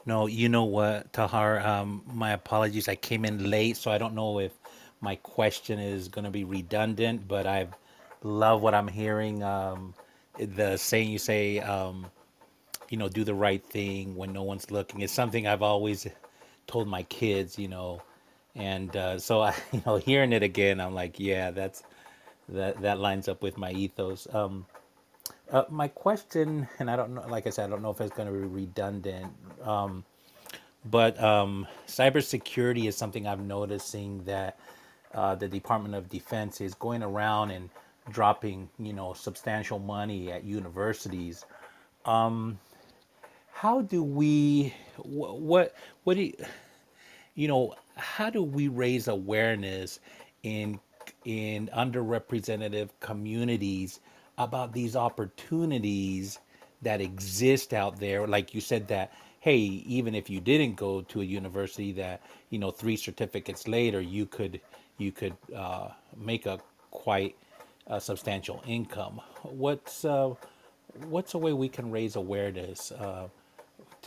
No, 0.05 0.27
you 0.27 0.49
know 0.49 0.65
what, 0.65 1.11
Tahjar? 1.13 1.63
Um, 1.65 2.03
my 2.07 2.31
apologies. 2.31 2.87
I 2.87 2.95
came 2.95 3.25
in 3.25 3.49
late, 3.49 3.77
so 3.77 3.91
I 3.91 3.97
don't 3.97 4.15
know 4.15 4.39
if 4.39 4.51
my 5.01 5.15
question 5.15 5.79
is 5.79 6.07
going 6.07 6.25
to 6.25 6.31
be 6.31 6.43
redundant, 6.43 7.27
but 7.27 7.45
I 7.45 7.67
love 8.23 8.61
what 8.61 8.73
I'm 8.73 8.87
hearing. 8.87 9.43
Um, 9.43 9.93
the 10.37 10.77
saying 10.77 11.09
you 11.09 11.19
say, 11.19 11.59
um, 11.59 12.07
you 12.89 12.97
know, 12.97 13.07
do 13.09 13.23
the 13.23 13.33
right 13.33 13.63
thing 13.63 14.15
when 14.15 14.33
no 14.33 14.43
one's 14.43 14.71
looking 14.71 15.01
is 15.01 15.11
something 15.11 15.47
I've 15.47 15.61
always 15.61 16.07
told 16.67 16.87
my 16.87 17.03
kids, 17.03 17.57
you 17.57 17.67
know, 17.67 18.01
and 18.55 18.95
uh, 18.95 19.19
so 19.19 19.41
I, 19.41 19.55
you 19.73 19.83
know, 19.85 19.97
hearing 19.97 20.33
it 20.33 20.43
again, 20.43 20.81
I'm 20.81 20.95
like, 20.95 21.19
yeah, 21.19 21.51
that's 21.51 21.83
that 22.49 22.81
that 22.81 22.99
lines 22.99 23.27
up 23.29 23.43
with 23.43 23.57
my 23.57 23.71
ethos. 23.71 24.27
Um, 24.33 24.67
uh, 25.51 25.65
my 25.69 25.87
question, 25.89 26.67
and 26.79 26.91
I 26.91 26.95
don't 26.97 27.15
know, 27.15 27.25
like 27.27 27.47
I 27.47 27.51
said, 27.51 27.65
I 27.65 27.69
don't 27.69 27.81
know 27.83 27.91
if 27.91 28.01
it's 28.01 28.15
going 28.15 28.27
to 28.27 28.33
be 28.33 28.47
redundant, 28.47 29.33
um, 29.63 30.05
but 30.85 31.21
um, 31.23 31.67
cybersecurity 31.87 32.87
is 32.87 32.97
something 32.97 33.27
I'm 33.27 33.47
noticing 33.47 34.23
that 34.25 34.59
uh, 35.13 35.35
the 35.35 35.47
Department 35.49 35.95
of 35.95 36.09
Defense 36.09 36.61
is 36.61 36.75
going 36.75 37.03
around 37.03 37.51
and 37.51 37.69
dropping, 38.11 38.69
you 38.79 38.93
know, 38.93 39.13
substantial 39.13 39.79
money 39.79 40.31
at 40.31 40.43
universities. 40.45 41.45
Um, 42.05 42.59
How 43.53 43.81
do 43.81 44.03
we, 44.03 44.73
wh- 44.97 45.39
what, 45.41 45.75
what 46.03 46.15
do 46.17 46.23
you, 46.23 46.33
you 47.35 47.47
know, 47.47 47.75
how 47.95 48.29
do 48.29 48.43
we 48.43 48.67
raise 48.67 49.07
awareness 49.07 49.99
in 50.43 50.79
in 51.25 51.69
underrepresented 51.75 52.89
communities 52.99 53.99
about 54.37 54.73
these 54.73 54.95
opportunities 54.95 56.39
that 56.81 57.01
exist 57.01 57.73
out 57.73 57.99
there? 57.99 58.27
Like 58.27 58.53
you 58.53 58.61
said 58.61 58.87
that, 58.89 59.13
hey, 59.39 59.57
even 59.57 60.15
if 60.15 60.29
you 60.29 60.39
didn't 60.39 60.75
go 60.75 61.01
to 61.01 61.21
a 61.21 61.25
university, 61.25 61.91
that 61.93 62.21
you 62.49 62.59
know, 62.59 62.71
three 62.71 62.95
certificates 62.97 63.67
later, 63.67 64.01
you 64.01 64.25
could 64.25 64.61
you 64.97 65.11
could 65.11 65.35
uh, 65.55 65.89
make 66.17 66.45
a 66.45 66.59
quite 66.91 67.35
a 67.87 67.99
substantial 67.99 68.63
income. 68.67 69.21
What's 69.43 70.05
uh, 70.05 70.33
what's 71.09 71.33
a 71.33 71.37
way 71.37 71.53
we 71.53 71.69
can 71.69 71.91
raise 71.91 72.15
awareness 72.15 72.91
uh, 72.91 73.27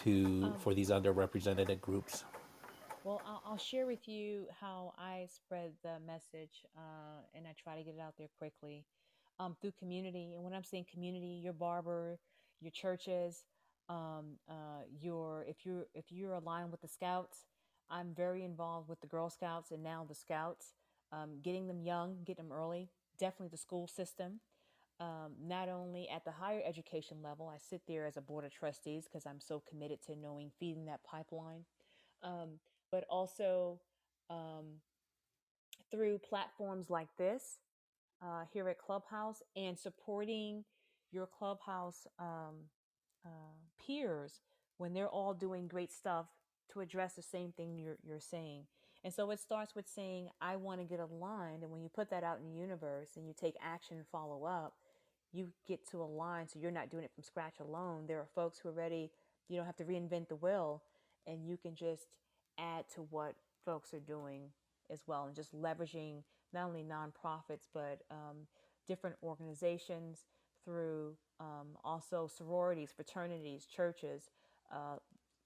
to 0.04 0.12
Um, 0.42 0.54
for 0.58 0.74
these 0.74 0.90
underrepresented 0.90 1.80
groups? 1.80 2.24
Well, 3.06 3.22
I'll, 3.26 3.42
I'll 3.46 3.58
share 3.58 3.86
with 3.86 4.08
you 4.08 4.48
how 4.60 4.94
I 4.98 5.28
spread 5.34 5.72
the 5.84 6.00
message, 6.06 6.66
uh, 6.76 7.22
and 7.34 7.46
I 7.48 7.54
try 7.62 7.76
to 7.78 7.84
get 7.84 7.96
it 7.96 8.02
out 8.02 8.16
there 8.18 8.28
quickly 8.38 8.86
um, 9.40 9.56
through 9.62 9.74
community. 9.78 10.34
And 10.36 10.44
when 10.44 10.54
I'm 10.54 10.64
saying 10.64 10.86
community, 10.92 11.40
your 11.44 11.54
barber, 11.54 12.20
your 12.60 12.72
churches, 12.72 13.46
um, 13.90 14.38
uh, 14.50 14.84
your 15.00 15.44
if 15.48 15.66
you're 15.66 15.86
if 15.94 16.12
you're 16.12 16.34
aligned 16.34 16.72
with 16.72 16.82
the 16.82 16.88
Scouts, 16.88 17.46
I'm 17.90 18.14
very 18.14 18.44
involved 18.44 18.90
with 18.90 19.00
the 19.02 19.08
Girl 19.08 19.30
Scouts 19.30 19.72
and 19.72 19.84
now 19.84 20.06
the 20.08 20.16
Scouts, 20.16 20.74
um, 21.12 21.40
getting 21.42 21.68
them 21.68 21.82
young, 21.82 22.18
getting 22.26 22.48
them 22.48 22.52
early. 22.56 22.90
Definitely 23.18 23.50
the 23.50 23.58
school 23.58 23.88
system. 23.88 24.40
um, 25.00 25.34
not 25.42 25.68
only 25.68 26.08
at 26.08 26.24
the 26.24 26.32
higher 26.32 26.62
education 26.66 27.18
level, 27.22 27.48
I 27.48 27.58
sit 27.58 27.82
there 27.86 28.06
as 28.06 28.16
a 28.16 28.22
board 28.22 28.46
of 28.46 28.52
trustees 28.52 29.04
because 29.04 29.26
I'm 29.26 29.40
so 29.40 29.62
committed 29.68 30.02
to 30.06 30.16
knowing 30.16 30.52
feeding 30.58 30.86
that 30.86 31.04
pipeline, 31.04 31.66
um, 32.22 32.60
but 32.90 33.04
also 33.10 33.80
um, 34.30 34.80
through 35.90 36.18
platforms 36.18 36.90
like 36.90 37.08
this 37.18 37.58
uh, 38.22 38.42
here 38.52 38.68
at 38.68 38.78
Clubhouse 38.78 39.42
and 39.56 39.78
supporting 39.78 40.64
your 41.12 41.26
Clubhouse 41.26 42.06
um, 42.18 42.56
uh, 43.24 43.28
peers 43.84 44.40
when 44.78 44.92
they're 44.92 45.08
all 45.08 45.34
doing 45.34 45.66
great 45.68 45.92
stuff 45.92 46.26
to 46.72 46.80
address 46.80 47.14
the 47.14 47.22
same 47.22 47.52
thing 47.52 47.78
you're, 47.78 47.98
you're 48.02 48.20
saying. 48.20 48.64
And 49.04 49.14
so 49.14 49.30
it 49.30 49.38
starts 49.38 49.74
with 49.74 49.88
saying, 49.88 50.30
I 50.40 50.56
want 50.56 50.80
to 50.80 50.84
get 50.86 50.98
aligned. 51.00 51.62
And 51.62 51.70
when 51.70 51.82
you 51.82 51.88
put 51.88 52.10
that 52.10 52.24
out 52.24 52.38
in 52.38 52.44
the 52.50 52.58
universe 52.58 53.10
and 53.16 53.26
you 53.26 53.34
take 53.38 53.54
action 53.62 53.96
and 53.96 54.06
follow 54.10 54.44
up, 54.44 54.74
you 55.32 55.48
get 55.68 55.86
to 55.90 56.02
align 56.02 56.48
so 56.48 56.58
you're 56.58 56.70
not 56.70 56.90
doing 56.90 57.04
it 57.04 57.12
from 57.14 57.22
scratch 57.22 57.60
alone. 57.60 58.04
There 58.08 58.18
are 58.18 58.28
folks 58.34 58.58
who 58.58 58.68
are 58.68 58.72
ready, 58.72 59.10
you 59.48 59.56
don't 59.56 59.66
have 59.66 59.76
to 59.76 59.84
reinvent 59.84 60.28
the 60.28 60.36
wheel, 60.36 60.82
and 61.26 61.46
you 61.46 61.56
can 61.56 61.74
just 61.74 62.06
add 62.58 62.84
to 62.94 63.02
what 63.10 63.34
folks 63.64 63.92
are 63.94 64.00
doing 64.00 64.42
as 64.90 65.02
well 65.06 65.26
and 65.26 65.34
just 65.34 65.54
leveraging 65.54 66.22
not 66.52 66.66
only 66.66 66.84
nonprofits 66.84 67.66
but 67.74 68.02
um, 68.10 68.46
different 68.86 69.16
organizations 69.22 70.26
through 70.64 71.16
um, 71.40 71.68
also 71.84 72.28
sororities, 72.34 72.90
fraternities, 72.94 73.66
churches, 73.66 74.30
uh, 74.72 74.96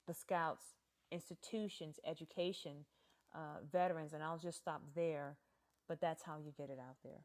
the 0.07 0.13
scouts, 0.13 0.75
institutions, 1.11 1.99
education, 2.05 2.85
uh, 3.35 3.59
veterans, 3.71 4.13
and 4.13 4.23
I'll 4.23 4.37
just 4.37 4.57
stop 4.57 4.81
there. 4.95 5.37
But 5.87 6.01
that's 6.01 6.23
how 6.23 6.37
you 6.37 6.53
get 6.57 6.69
it 6.69 6.79
out 6.79 6.95
there. 7.03 7.21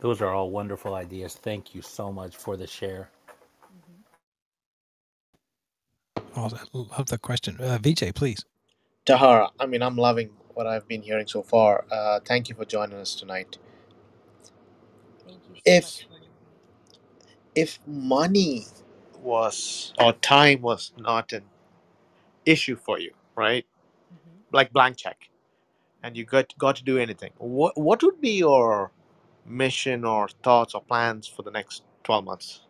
Those 0.00 0.20
are 0.20 0.28
all 0.28 0.50
wonderful 0.50 0.94
ideas. 0.94 1.34
Thank 1.34 1.74
you 1.74 1.82
so 1.82 2.12
much 2.12 2.36
for 2.36 2.56
the 2.56 2.66
share. 2.66 3.10
hmm 3.70 4.00
Oh, 6.36 6.50
I 6.54 6.78
love 6.98 7.06
the 7.08 7.18
question. 7.18 7.58
Uh, 7.60 7.78
VJ, 7.82 8.14
please. 8.14 8.44
Tahara, 9.06 9.50
I 9.60 9.66
mean, 9.66 9.82
I'm 9.82 9.96
loving 9.96 10.30
what 10.54 10.66
I've 10.66 10.86
been 10.88 11.02
hearing 11.02 11.26
so 11.26 11.42
far. 11.42 11.84
Uh, 11.90 12.20
thank 12.24 12.48
you 12.48 12.54
for 12.54 12.64
joining 12.64 12.98
us 12.98 13.14
tonight. 13.16 13.58
Thank 15.26 15.48
you 15.48 15.56
so 15.56 15.74
If 15.76 15.84
much 15.84 16.06
for 16.08 16.16
if 17.54 17.80
money 17.86 18.66
was 19.22 19.94
or 20.00 20.12
time 20.14 20.62
was 20.62 20.92
not 20.98 21.32
an 21.32 21.44
issue 22.46 22.76
for 22.76 22.98
you, 23.00 23.12
right? 23.36 23.66
hmm 24.10 24.40
Like 24.52 24.72
blank 24.72 24.98
check, 24.98 25.30
and 26.02 26.16
you 26.16 26.24
got 26.24 26.54
got 26.58 26.76
to 26.76 26.84
do 26.84 26.98
anything. 26.98 27.32
What 27.38 27.78
what 27.80 28.02
would 28.02 28.20
be 28.20 28.38
your 28.38 28.92
mission 29.46 30.04
or 30.04 30.28
thoughts 30.44 30.74
or 30.74 30.82
plans 30.82 31.26
for 31.28 31.42
the 31.42 31.52
next 31.52 31.84
twelve 32.04 32.24
months? 32.24 32.62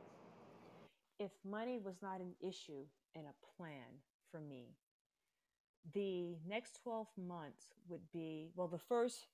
If 1.20 1.32
money 1.44 1.78
was 1.78 1.96
not 2.02 2.20
an 2.20 2.34
issue 2.42 2.84
and 3.14 3.26
a 3.26 3.56
plan 3.56 4.00
for 4.30 4.40
me, 4.40 4.74
the 5.92 6.36
next 6.48 6.80
12 6.82 7.06
months 7.16 7.66
would 7.88 8.10
be 8.12 8.50
well 8.56 8.68
the 8.68 8.78
first 8.78 9.26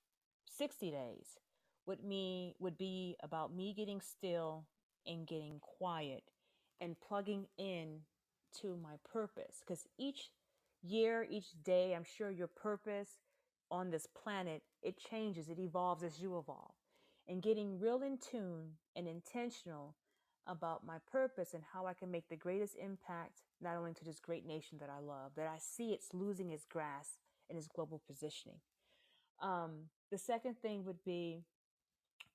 60 0.47 0.91
days 0.91 1.39
would 1.87 2.03
me 2.03 2.55
would 2.59 2.77
be 2.77 3.17
about 3.23 3.55
me 3.55 3.73
getting 3.77 4.01
still 4.01 4.65
and 5.07 5.27
getting 5.27 5.61
quiet 5.61 6.25
and 6.81 6.97
plugging 7.01 7.47
in 7.59 8.01
to 8.61 8.77
my 8.83 8.95
purpose. 9.13 9.61
Because 9.61 9.87
each 9.99 10.31
year 10.83 11.27
each 11.29 11.51
day 11.63 11.95
i'm 11.95 12.05
sure 12.05 12.31
your 12.31 12.47
purpose 12.47 13.21
on 13.71 13.91
this 13.91 14.07
planet 14.07 14.63
it 14.83 14.97
changes 14.99 15.51
it 15.51 15.59
evolves 15.59 16.03
as 16.03 16.21
you 16.21 16.39
evolve. 16.39 16.75
And 17.29 17.43
getting 17.43 17.79
real 17.79 18.03
in 18.03 18.19
tune 18.19 18.73
and 18.97 19.07
intentional 19.07 19.95
about 20.47 20.87
my 20.87 20.97
purpose 21.11 21.55
and 21.55 21.63
how 21.73 21.87
I 21.87 21.95
can 21.95 22.11
make 22.11 22.29
the 22.29 22.37
greatest 22.37 22.77
impact, 22.83 23.43
not 23.61 23.77
only 23.77 23.93
to 23.95 24.05
this 24.05 24.21
great 24.21 24.47
nation 24.47 24.79
that 24.81 24.91
I 24.91 25.01
love, 25.01 25.33
that 25.37 25.47
I 25.47 25.59
see 25.59 25.93
it's 25.93 26.13
losing 26.13 26.51
its 26.51 26.65
grasp 26.65 27.19
and 27.49 27.59
its 27.59 27.69
global 27.69 28.01
positioning. 28.07 28.59
Um, 29.43 29.89
the 30.11 30.19
second 30.19 30.61
thing 30.61 30.85
would 30.85 31.03
be 31.05 31.45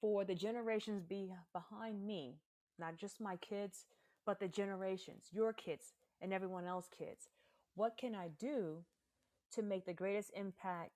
for 0.02 0.24
the 0.24 0.36
generations 0.36 1.04
be 1.04 1.34
behind 1.54 2.06
me, 2.06 2.36
not 2.80 2.98
just 2.98 3.22
my 3.22 3.36
kids, 3.38 3.86
but 4.26 4.40
the 4.40 4.48
generations, 4.48 5.30
your 5.32 5.54
kids 5.54 5.94
and 6.22 6.34
everyone 6.34 6.66
else's 6.66 6.90
kids. 6.98 7.30
What 7.76 7.98
can 7.98 8.16
I 8.16 8.30
do 8.40 8.84
to 9.54 9.62
make 9.62 9.86
the 9.86 9.94
greatest 9.94 10.32
impact 10.36 10.92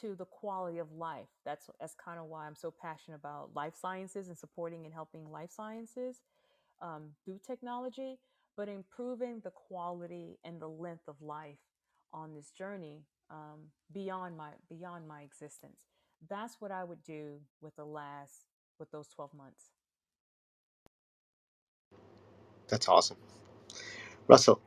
to 0.00 0.14
the 0.14 0.24
quality 0.24 0.78
of 0.78 0.92
life? 0.92 1.28
That's 1.44 1.68
that's 1.80 1.94
kind 1.94 2.18
of 2.18 2.26
why 2.26 2.46
I'm 2.46 2.54
so 2.54 2.70
passionate 2.70 3.16
about 3.16 3.50
life 3.54 3.74
sciences 3.80 4.28
and 4.28 4.38
supporting 4.38 4.84
and 4.84 4.94
helping 4.94 5.30
life 5.30 5.50
sciences 5.50 6.20
um, 6.82 7.10
through 7.24 7.40
technology, 7.46 8.18
but 8.56 8.68
improving 8.68 9.40
the 9.44 9.50
quality 9.52 10.38
and 10.44 10.60
the 10.60 10.68
length 10.68 11.08
of 11.08 11.20
life 11.22 11.58
on 12.12 12.34
this 12.34 12.50
journey 12.50 13.04
um, 13.30 13.60
beyond 13.92 14.36
my 14.36 14.50
beyond 14.68 15.08
my 15.08 15.22
existence. 15.22 15.82
That's 16.28 16.60
what 16.60 16.72
I 16.72 16.84
would 16.84 17.02
do 17.04 17.40
with 17.62 17.76
the 17.76 17.84
last 17.86 18.46
with 18.78 18.90
those 18.92 19.08
twelve 19.08 19.34
months. 19.34 19.66
That's 22.68 22.88
awesome, 22.88 23.18
Russell. 24.28 24.60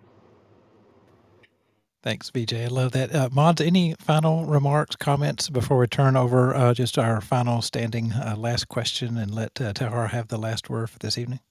Thanks, 2.04 2.32
BJ. 2.32 2.66
I 2.66 2.68
love 2.68 2.94
that. 2.94 3.14
Uh, 3.14 3.30
Mods, 3.32 3.62
any 3.62 3.96
final 4.00 4.46
remarks, 4.46 4.96
comments 4.96 5.50
before 5.50 5.78
we 5.80 5.88
turn 5.88 6.16
over 6.16 6.56
uh, 6.56 6.74
just 6.74 6.98
our 6.98 7.22
final 7.22 7.62
standing 7.62 8.14
uh, 8.14 8.36
last 8.38 8.70
question 8.70 9.18
and 9.18 9.36
let 9.36 9.60
uh, 9.62 9.74
Tahjar 9.74 10.10
have 10.12 10.30
the 10.30 10.38
last 10.38 10.70
word 10.70 10.90
for 10.90 11.00
this 11.00 11.18
evening? 11.18 11.42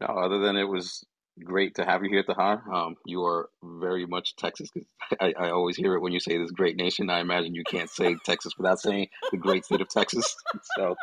No, 0.00 0.06
other 0.08 0.38
than 0.40 0.56
it 0.56 0.64
was 0.68 1.04
great 1.44 1.76
to 1.76 1.84
have 1.84 2.02
you 2.02 2.10
here 2.10 2.20
at 2.20 2.26
the 2.26 2.34
High. 2.34 2.58
Um, 2.72 2.96
you 3.06 3.24
are 3.24 3.48
very 3.62 4.06
much 4.06 4.36
Texas. 4.36 4.70
'cause 4.70 4.84
I, 5.20 5.34
I 5.38 5.50
always 5.50 5.76
hear 5.76 5.94
it 5.94 6.00
when 6.00 6.12
you 6.12 6.20
say 6.20 6.38
this 6.38 6.50
great 6.50 6.76
nation. 6.76 7.10
I 7.10 7.20
imagine 7.20 7.54
you 7.54 7.64
can't 7.64 7.90
say 7.90 8.16
Texas 8.26 8.54
without 8.58 8.80
saying 8.80 9.08
the 9.30 9.38
great 9.38 9.64
state 9.64 9.80
of 9.80 9.88
Texas. 9.88 10.36
So 10.76 10.96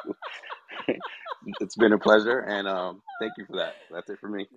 it's 1.60 1.76
been 1.76 1.94
a 1.94 1.98
pleasure, 2.00 2.40
and 2.40 2.68
um, 2.68 3.02
thank 3.20 3.34
you 3.38 3.46
for 3.46 3.58
that. 3.58 3.76
That's 3.92 4.10
it 4.10 4.20
for 4.20 4.30
me. 4.30 4.48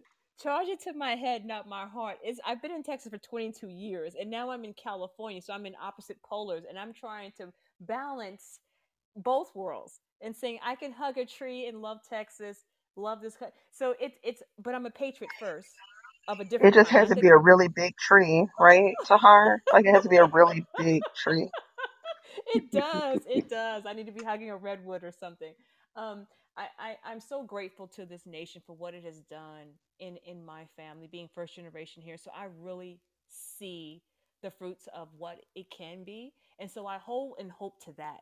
Charge 0.42 0.68
it 0.68 0.80
to 0.84 0.92
my 0.92 1.16
head, 1.16 1.44
not 1.44 1.68
my 1.68 1.86
heart. 1.86 2.18
Is 2.26 2.40
I've 2.46 2.62
been 2.62 2.72
in 2.72 2.82
Texas 2.82 3.10
for 3.10 3.18
22 3.18 3.68
years, 3.68 4.14
and 4.20 4.30
now 4.30 4.50
I'm 4.50 4.64
in 4.64 4.74
California, 4.74 5.42
so 5.42 5.52
I'm 5.52 5.66
in 5.66 5.74
opposite 5.82 6.18
polars, 6.30 6.62
and 6.68 6.78
I'm 6.78 6.92
trying 6.92 7.32
to 7.38 7.52
balance 7.80 8.60
both 9.16 9.54
worlds 9.54 10.00
and 10.22 10.36
saying 10.36 10.58
I 10.64 10.74
can 10.76 10.92
hug 10.92 11.18
a 11.18 11.26
tree 11.26 11.66
and 11.66 11.82
love 11.82 11.98
Texas, 12.08 12.64
love 12.98 13.22
this. 13.22 13.36
So 13.72 13.94
it's 14.00 14.18
it's, 14.24 14.42
but 14.62 14.74
I'm 14.74 14.86
a 14.86 14.90
patriot 14.90 15.32
first 15.40 15.76
of 16.28 16.40
a 16.40 16.44
different. 16.44 16.72
It 16.72 16.74
just 16.74 16.90
has 16.90 17.08
to 17.10 17.16
be 17.16 17.28
a 17.28 17.36
really 17.36 17.68
big 17.68 17.96
tree, 17.96 18.46
right, 18.60 18.94
Tahjar? 19.06 19.58
Like 19.72 19.86
it 19.86 19.94
has 19.94 20.04
to 20.04 20.08
be 20.10 20.16
a 20.18 20.26
really 20.26 20.66
big 20.78 21.02
tree. 21.16 21.50
it 22.48 22.72
does. 22.72 23.22
It 23.28 23.48
does. 23.50 23.84
I 23.86 23.94
need 23.94 24.06
to 24.06 24.12
be 24.12 24.24
hugging 24.24 24.50
a 24.50 24.56
redwood 24.56 25.04
or 25.04 25.12
something. 25.12 25.54
Um, 25.96 26.26
I, 26.56 26.66
I, 26.78 26.96
I'm 27.06 27.20
so 27.20 27.44
grateful 27.44 27.88
to 27.88 28.06
this 28.06 28.26
nation 28.26 28.62
for 28.66 28.74
what 28.76 28.94
it 28.94 29.04
has 29.04 29.20
done 29.22 29.68
in, 30.00 30.18
in 30.26 30.44
my 30.44 30.66
family, 30.76 31.08
being 31.10 31.28
first 31.34 31.56
generation 31.56 32.02
here. 32.02 32.18
So 32.18 32.30
I 32.36 32.48
really 32.60 33.00
see 33.28 34.02
the 34.42 34.50
fruits 34.52 34.88
of 34.94 35.08
what 35.18 35.38
it 35.56 35.66
can 35.76 36.04
be. 36.04 36.32
And 36.60 36.70
so 36.70 36.86
I 36.86 36.98
hold 36.98 37.34
and 37.40 37.52
hope 37.52 37.84
to 37.86 37.92
that. 37.98 38.20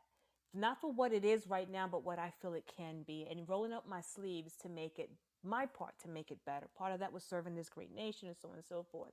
Not 0.57 0.81
for 0.81 0.91
what 0.91 1.13
it 1.13 1.25
is 1.25 1.47
right 1.47 1.71
now, 1.71 1.87
but 1.87 2.03
what 2.03 2.19
I 2.19 2.33
feel 2.41 2.55
it 2.55 2.73
can 2.77 3.03
be. 3.07 3.27
And 3.31 3.47
rolling 3.47 3.75
up 3.75 3.87
my 3.87 4.01
sleeves 4.01 4.55
to 4.63 4.71
make 4.71 4.99
it 4.99 5.11
my 5.45 5.67
part 5.67 5.93
to 6.03 6.09
make 6.09 6.31
it 6.31 6.39
better. 6.47 6.67
Part 6.77 6.93
of 6.93 7.01
that 7.01 7.13
was 7.13 7.23
serving 7.23 7.55
this 7.55 7.69
great 7.69 7.95
nation 7.95 8.29
and 8.29 8.37
so 8.41 8.49
on 8.49 8.57
and 8.57 8.65
so 8.65 8.85
forth. 8.91 9.13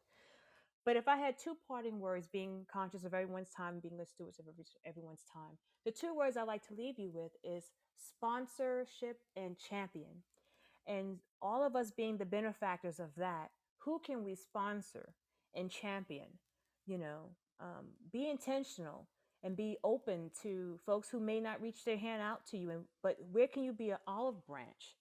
But 0.86 0.96
if 0.96 1.08
I 1.08 1.18
had 1.18 1.38
two 1.38 1.56
parting 1.68 2.00
words, 2.00 2.28
being 2.28 2.66
conscious 2.72 3.04
of 3.04 3.14
everyone's 3.14 3.52
time, 3.52 3.80
being 3.80 3.98
the 3.98 4.06
stewards 4.06 4.40
of 4.40 4.46
every, 4.48 4.66
everyone's 4.86 5.24
time, 5.32 5.58
the 5.86 5.92
two 5.92 6.16
words 6.16 6.38
I 6.38 6.44
like 6.44 6.66
to 6.68 6.74
leave 6.74 6.98
you 6.98 7.12
with 7.14 7.32
is 7.44 7.72
sponsorship 7.98 9.20
and 9.36 9.58
champion. 9.58 10.24
And 10.88 11.18
all 11.42 11.66
of 11.66 11.76
us 11.76 11.92
being 11.92 12.18
the 12.18 12.26
benefactors 12.26 13.00
of 13.00 13.16
that, 13.18 13.52
who 13.80 14.00
can 14.00 14.24
we 14.24 14.36
sponsor 14.36 15.14
and 15.54 15.70
champion? 15.70 16.28
You 16.86 16.98
know, 16.98 17.30
um, 17.62 17.88
be 18.12 18.30
intentional 18.30 19.08
and 19.44 19.56
be 19.56 19.78
open 19.84 20.32
to 20.42 20.80
folks 20.86 21.10
who 21.10 21.20
may 21.20 21.40
not 21.40 21.62
reach 21.62 21.84
their 21.84 21.98
hand 21.98 22.22
out 22.22 22.46
to 22.48 22.58
you. 22.58 22.70
And 22.70 22.84
but 23.02 23.18
where 23.32 23.48
can 23.48 23.64
you 23.64 23.74
be 23.74 23.90
an 23.92 23.98
olive 24.08 24.46
branch 24.48 24.96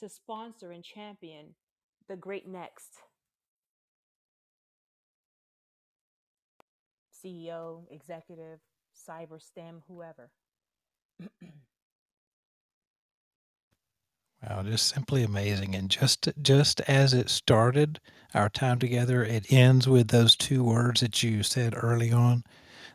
to 0.00 0.08
sponsor 0.08 0.70
and 0.72 0.84
champion 0.84 1.54
the 2.08 2.16
great 2.16 2.46
next? 2.46 2.98
CEO, 7.24 7.84
executive, 7.90 8.58
cyber, 9.08 9.40
STEM, 9.40 9.82
whoever. 9.88 10.30
Wow, 14.48 14.64
just 14.64 14.92
simply 14.92 15.22
amazing. 15.22 15.76
And 15.76 15.88
just 15.88 16.28
just 16.42 16.80
as 16.82 17.14
it 17.14 17.30
started, 17.30 18.00
our 18.34 18.48
time 18.48 18.80
together, 18.80 19.22
it 19.22 19.52
ends 19.52 19.86
with 19.86 20.08
those 20.08 20.34
two 20.34 20.64
words 20.64 21.00
that 21.00 21.22
you 21.22 21.44
said 21.44 21.74
early 21.76 22.10
on. 22.10 22.42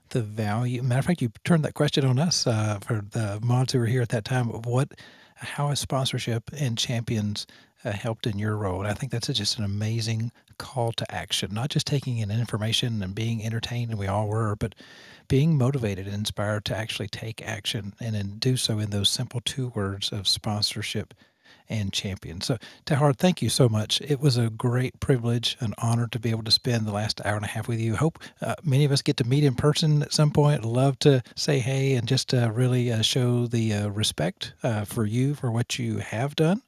The 0.09 0.21
value. 0.21 0.81
Matter 0.83 0.99
of 0.99 1.05
fact, 1.05 1.21
you 1.21 1.31
turned 1.43 1.65
that 1.65 1.73
question 1.73 2.05
on 2.05 2.17
us 2.17 2.47
uh, 2.47 2.79
for 2.85 3.03
the 3.11 3.39
mods 3.43 3.73
who 3.73 3.79
were 3.79 3.85
here 3.85 4.01
at 4.01 4.09
that 4.09 4.25
time. 4.25 4.47
What, 4.47 4.93
how 5.35 5.67
has 5.67 5.79
sponsorship 5.79 6.49
and 6.57 6.77
champions 6.77 7.45
uh, 7.83 7.91
helped 7.91 8.25
in 8.25 8.39
your 8.39 8.55
role? 8.55 8.79
And 8.79 8.87
I 8.87 8.93
think 8.93 9.11
that's 9.11 9.27
just 9.27 9.57
an 9.57 9.65
amazing 9.65 10.31
call 10.57 10.93
to 10.93 11.11
action. 11.13 11.53
Not 11.53 11.69
just 11.69 11.85
taking 11.85 12.19
in 12.19 12.31
information 12.31 13.03
and 13.03 13.13
being 13.13 13.43
entertained, 13.43 13.91
and 13.91 13.99
we 13.99 14.07
all 14.07 14.27
were, 14.27 14.55
but 14.55 14.75
being 15.27 15.57
motivated 15.57 16.05
and 16.05 16.15
inspired 16.15 16.63
to 16.65 16.77
actually 16.77 17.09
take 17.09 17.45
action 17.45 17.93
and 17.99 18.39
do 18.39 18.55
so 18.55 18.79
in 18.79 18.91
those 18.91 19.09
simple 19.09 19.41
two 19.41 19.69
words 19.75 20.11
of 20.11 20.27
sponsorship 20.27 21.13
and 21.69 21.91
champion. 21.93 22.41
So, 22.41 22.57
Tahjar, 22.85 23.15
thank 23.15 23.41
you 23.41 23.49
so 23.49 23.69
much. 23.69 24.01
It 24.01 24.19
was 24.19 24.37
a 24.37 24.49
great 24.49 24.99
privilege, 24.99 25.57
an 25.59 25.73
honor 25.77 26.07
to 26.07 26.19
be 26.19 26.29
able 26.29 26.43
to 26.43 26.51
spend 26.51 26.85
the 26.85 26.91
last 26.91 27.21
hour 27.25 27.35
and 27.35 27.45
a 27.45 27.49
half 27.49 27.67
with 27.67 27.79
you. 27.79 27.95
Hope 27.95 28.19
uh, 28.41 28.55
many 28.63 28.85
of 28.85 28.91
us 28.91 29.01
get 29.01 29.17
to 29.17 29.23
meet 29.23 29.43
in 29.43 29.55
person 29.55 30.01
at 30.03 30.13
some 30.13 30.31
point. 30.31 30.63
Love 30.63 30.99
to 30.99 31.21
say 31.35 31.59
hey 31.59 31.93
and 31.93 32.07
just 32.07 32.33
uh, 32.33 32.51
really 32.51 32.91
uh, 32.91 33.01
show 33.01 33.47
the 33.47 33.73
uh, 33.73 33.87
respect 33.89 34.53
uh, 34.63 34.85
for 34.85 35.05
you 35.05 35.35
for 35.35 35.51
what 35.51 35.79
you 35.79 35.97
have 35.97 36.35
done 36.35 36.61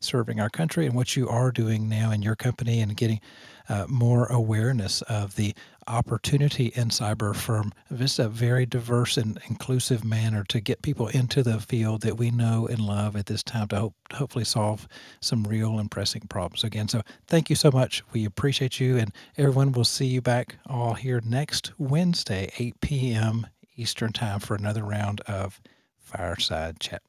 serving 0.00 0.40
our 0.40 0.50
country 0.50 0.86
and 0.86 0.94
what 0.94 1.16
you 1.16 1.28
are 1.28 1.50
doing 1.50 1.88
now 1.88 2.10
in 2.10 2.22
your 2.22 2.36
company 2.36 2.80
and 2.80 2.96
getting 2.96 3.20
uh, 3.68 3.86
more 3.88 4.26
awareness 4.26 5.02
of 5.02 5.36
the 5.36 5.54
opportunity 5.86 6.72
in 6.74 6.88
cyber 6.88 7.34
from 7.34 7.72
just 7.96 8.18
a 8.18 8.28
very 8.28 8.66
diverse 8.66 9.16
and 9.16 9.38
inclusive 9.48 10.04
manner 10.04 10.44
to 10.44 10.60
get 10.60 10.82
people 10.82 11.08
into 11.08 11.42
the 11.42 11.60
field 11.60 12.02
that 12.02 12.16
we 12.16 12.30
know 12.30 12.66
and 12.66 12.80
love 12.80 13.16
at 13.16 13.26
this 13.26 13.42
time 13.42 13.68
to 13.68 13.76
hope, 13.76 13.94
hopefully 14.12 14.44
solve 14.44 14.88
some 15.20 15.44
real 15.44 15.78
and 15.78 15.90
pressing 15.90 16.22
problems 16.22 16.64
again. 16.64 16.88
So 16.88 17.02
thank 17.26 17.50
you 17.50 17.56
so 17.56 17.70
much. 17.70 18.02
We 18.12 18.24
appreciate 18.24 18.80
you 18.80 18.96
and 18.96 19.12
everyone 19.36 19.72
will 19.72 19.84
see 19.84 20.06
you 20.06 20.20
back 20.20 20.56
all 20.66 20.94
here 20.94 21.20
next 21.24 21.72
Wednesday, 21.78 22.50
8 22.58 22.80
p.m. 22.80 23.46
Eastern 23.76 24.12
time 24.12 24.40
for 24.40 24.54
another 24.54 24.84
round 24.84 25.20
of 25.22 25.60
fireside 25.98 26.80
chat. 26.80 27.02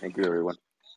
Thank 0.00 0.16
you, 0.16 0.24
everyone. 0.24 0.56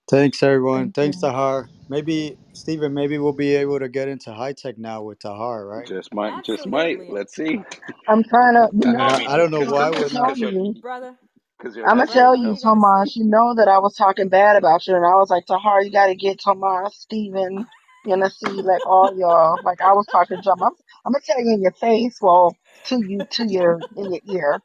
Thanks, 0.10 0.44
everyone. 0.44 0.92
Thank 0.92 0.94
Thanks, 0.94 1.18
you. 1.18 1.24
Tahjar. 1.24 1.70
Maybe, 1.90 2.38
Stephen, 2.54 2.94
maybe 2.94 3.20
we'll 3.20 3.34
be 3.34 3.56
able 3.56 3.80
to 3.80 3.90
get 3.90 4.10
into 4.10 4.34
high 4.34 4.54
tech 4.54 4.78
now 4.80 5.04
with 5.04 5.20
Tahjar, 5.20 5.70
right? 5.70 5.88
Just 5.88 6.14
might, 6.14 6.44
just 6.44 6.68
might. 6.68 7.02
Absolutely. 7.02 7.08
Let's 7.08 7.36
see. 7.36 7.66
I'm 8.08 8.24
trying 8.24 8.56
to, 8.56 8.70
you 8.74 8.88
I 8.88 8.94
know, 8.94 9.00
I 9.00 9.10
don't, 9.10 9.28
I 9.28 9.38
don't 9.38 9.52
know 9.52 9.64
because 9.64 9.74
why 9.74 9.90
I'm 9.90 9.94
gonna 9.94 10.04
we're 10.04 10.10
because 10.10 10.14
tell 10.14 10.22
not. 10.22 10.36
because 10.36 10.42
you're 10.42 10.54
you. 10.54 10.76
Brother, 10.82 11.16
because 11.60 11.76
you're 11.76 11.88
I'm 11.88 11.98
gonna 11.98 12.08
brother, 12.08 12.14
tell 12.14 12.36
what 12.36 12.42
you, 12.42 12.56
you 12.56 12.58
got 12.62 12.62
to? 12.62 12.74
Tomas. 12.76 13.16
You 13.16 13.26
know 13.26 13.56
that 13.56 13.68
I 13.68 13.80
was 13.80 13.96
talking 13.96 14.30
bad 14.30 14.58
about 14.58 14.88
you, 14.88 14.96
and 14.96 15.06
I 15.06 15.16
was 15.16 15.30
like, 15.32 15.46
Tahjar, 15.48 15.86
you 15.86 15.92
got 15.92 16.08
to 16.08 16.16
get 16.16 16.40
Tomas, 16.44 16.96
Steven, 16.96 17.68
Yancy, 18.10 18.64
like 18.64 18.86
all 18.88 19.18
y'all. 19.18 19.60
Like 19.64 19.82
I 19.82 19.94
was 19.94 20.08
talking 20.08 20.42
jump. 20.42 20.62
I'm, 20.64 20.74
I'm 21.06 21.14
gonna 21.14 21.24
tell 21.26 21.42
you 21.44 21.54
in 21.54 21.62
your 21.64 21.74
face, 21.74 22.20
well, 22.22 22.58
to 22.86 23.04
you, 23.06 23.28
to 23.32 23.46
your 23.48 23.86
in 23.96 24.12
your 24.12 24.22
ear, 24.28 24.62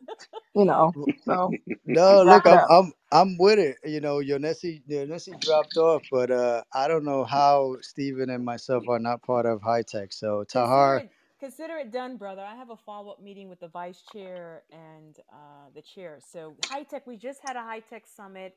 you 0.54 0.66
know. 0.66 0.96
So 1.26 1.56
No, 1.86 2.22
wrap 2.24 2.24
look, 2.24 2.46
it 2.46 2.52
I'm, 2.52 2.60
up. 2.60 2.70
I'm, 2.70 2.92
I'm 3.12 3.38
with 3.38 3.58
it. 3.58 3.78
You 3.84 4.00
know, 4.00 4.18
Yonesi, 4.18 4.82
Yonesi 4.88 5.40
dropped 5.40 5.76
off, 5.76 6.04
but 6.10 6.30
uh, 6.30 6.62
I 6.74 6.88
don't 6.88 7.04
know 7.04 7.24
how 7.24 7.76
Stephen 7.82 8.30
and 8.30 8.44
myself 8.44 8.88
are 8.88 9.00
not 9.00 9.22
part 9.22 9.46
of 9.46 9.62
high 9.62 9.82
tech. 9.82 10.12
So 10.12 10.44
Consider 10.54 10.94
Tahjar, 10.94 11.00
it 11.00 11.10
consider 11.40 11.78
it 11.78 11.92
done, 11.92 12.16
brother. 12.18 12.42
I 12.42 12.56
have 12.56 12.70
a 12.70 12.76
follow 12.76 13.12
up 13.12 13.22
meeting 13.22 13.48
with 13.48 13.60
the 13.60 13.68
vice 13.68 14.02
chair 14.02 14.64
and 14.72 15.16
uh, 15.32 15.70
the 15.74 15.82
chair. 15.82 16.20
So 16.20 16.56
high 16.62 16.84
tech, 16.84 17.06
we 17.06 17.16
just 17.16 17.40
had 17.42 17.56
a 17.56 17.62
high 17.62 17.80
tech 17.80 18.06
summit 18.06 18.56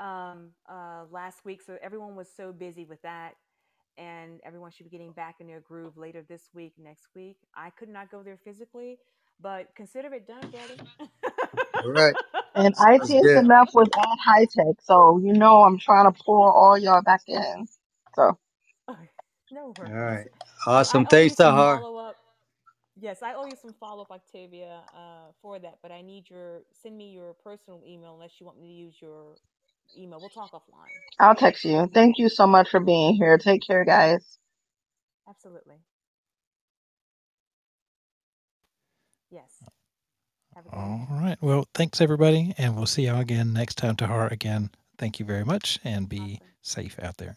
um, 0.00 0.50
uh, 0.70 1.04
last 1.10 1.44
week, 1.44 1.62
so 1.62 1.78
everyone 1.82 2.16
was 2.16 2.28
so 2.36 2.52
busy 2.52 2.84
with 2.86 3.02
that, 3.02 3.36
and 3.98 4.40
everyone 4.44 4.70
should 4.72 4.84
be 4.84 4.90
getting 4.90 5.12
back 5.12 5.36
in 5.40 5.46
their 5.46 5.60
groove 5.60 5.96
later 5.96 6.22
this 6.28 6.50
week, 6.54 6.74
next 6.78 7.08
week. 7.14 7.38
I 7.56 7.70
could 7.70 7.88
not 7.88 8.10
go 8.10 8.22
there 8.22 8.38
physically, 8.44 8.98
but 9.40 9.68
consider 9.76 10.12
it 10.14 10.26
done, 10.28 10.50
brother. 10.50 10.76
all 11.84 11.92
right, 11.92 12.16
And 12.54 12.74
sounds 12.74 13.16
good. 13.20 13.44
ITSMF 13.44 13.68
was 13.74 13.88
at 13.96 14.18
high 14.24 14.46
tech, 14.46 14.76
so 14.82 15.18
you 15.22 15.32
know 15.34 15.62
I'm 15.64 15.78
trying 15.78 16.12
to 16.12 16.20
pull 16.24 16.42
all 16.42 16.78
y'all 16.78 17.02
back 17.02 17.22
in. 17.28 17.66
So 18.16 18.38
Okay, 18.90 19.10
no 19.50 19.74
All 19.84 19.92
worries. 19.92 20.04
right, 20.04 20.28
I 20.92 21.02
awesome. 21.02 21.06
owe 21.06 21.18
you 21.18 21.18
Thanks, 21.18 21.36
some 21.36 21.50
Tahjar. 21.50 21.54
follow 21.54 21.96
up. 21.96 22.16
Yes, 22.98 23.22
I 23.22 23.34
owe 23.34 23.46
you 23.46 23.56
some 23.56 23.74
follow 23.80 24.02
up, 24.02 24.10
Octavia, 24.12 24.82
uh, 24.94 25.32
for 25.42 25.58
that. 25.60 25.78
But 25.82 25.92
I 25.92 26.02
need 26.02 26.30
your 26.30 26.62
send 26.72 26.96
me 26.98 27.10
your 27.10 27.34
personal 27.34 27.82
email 27.86 28.14
unless 28.14 28.40
you 28.40 28.46
want 28.46 28.60
me 28.60 28.68
to 28.68 28.74
use 28.74 28.96
your 29.00 29.36
email. 29.98 30.20
We'll 30.20 30.30
talk 30.30 30.52
offline. 30.52 30.92
I'll 31.18 31.34
text 31.36 31.64
you. 31.64 31.88
Thank 31.92 32.18
you 32.18 32.28
so 32.28 32.46
much 32.46 32.70
for 32.70 32.80
being 32.80 33.14
here. 33.16 33.38
Take 33.38 33.62
care, 33.66 33.84
guys. 33.84 34.38
Absolutely. 35.28 35.76
Yes. 39.30 39.52
Have 40.54 40.66
a 40.66 40.70
good 40.70 40.84
All 40.84 40.88
evening. 40.88 41.10
right. 41.10 41.38
Well, 41.40 41.66
thanks 41.74 42.00
everybody, 42.00 42.54
and 42.58 42.76
we'll 42.76 42.86
see 42.86 43.06
y'all 43.06 43.20
again 43.20 43.52
next 43.54 43.76
time. 43.76 43.96
Tahjar, 43.96 44.30
again, 44.32 44.70
thank 44.98 45.20
you 45.20 45.26
very 45.26 45.44
much, 45.44 45.78
and 45.84 46.08
be 46.08 46.40
Awesome. 46.40 46.48
safe 46.62 46.98
out 47.02 47.18
there. 47.18 47.36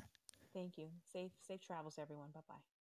Thank 0.54 0.78
you. 0.78 0.90
Safe 1.14 1.32
safe 1.48 1.62
travels, 1.62 1.96
everyone. 2.00 2.30
Bye 2.34 2.42
bye. 2.48 2.79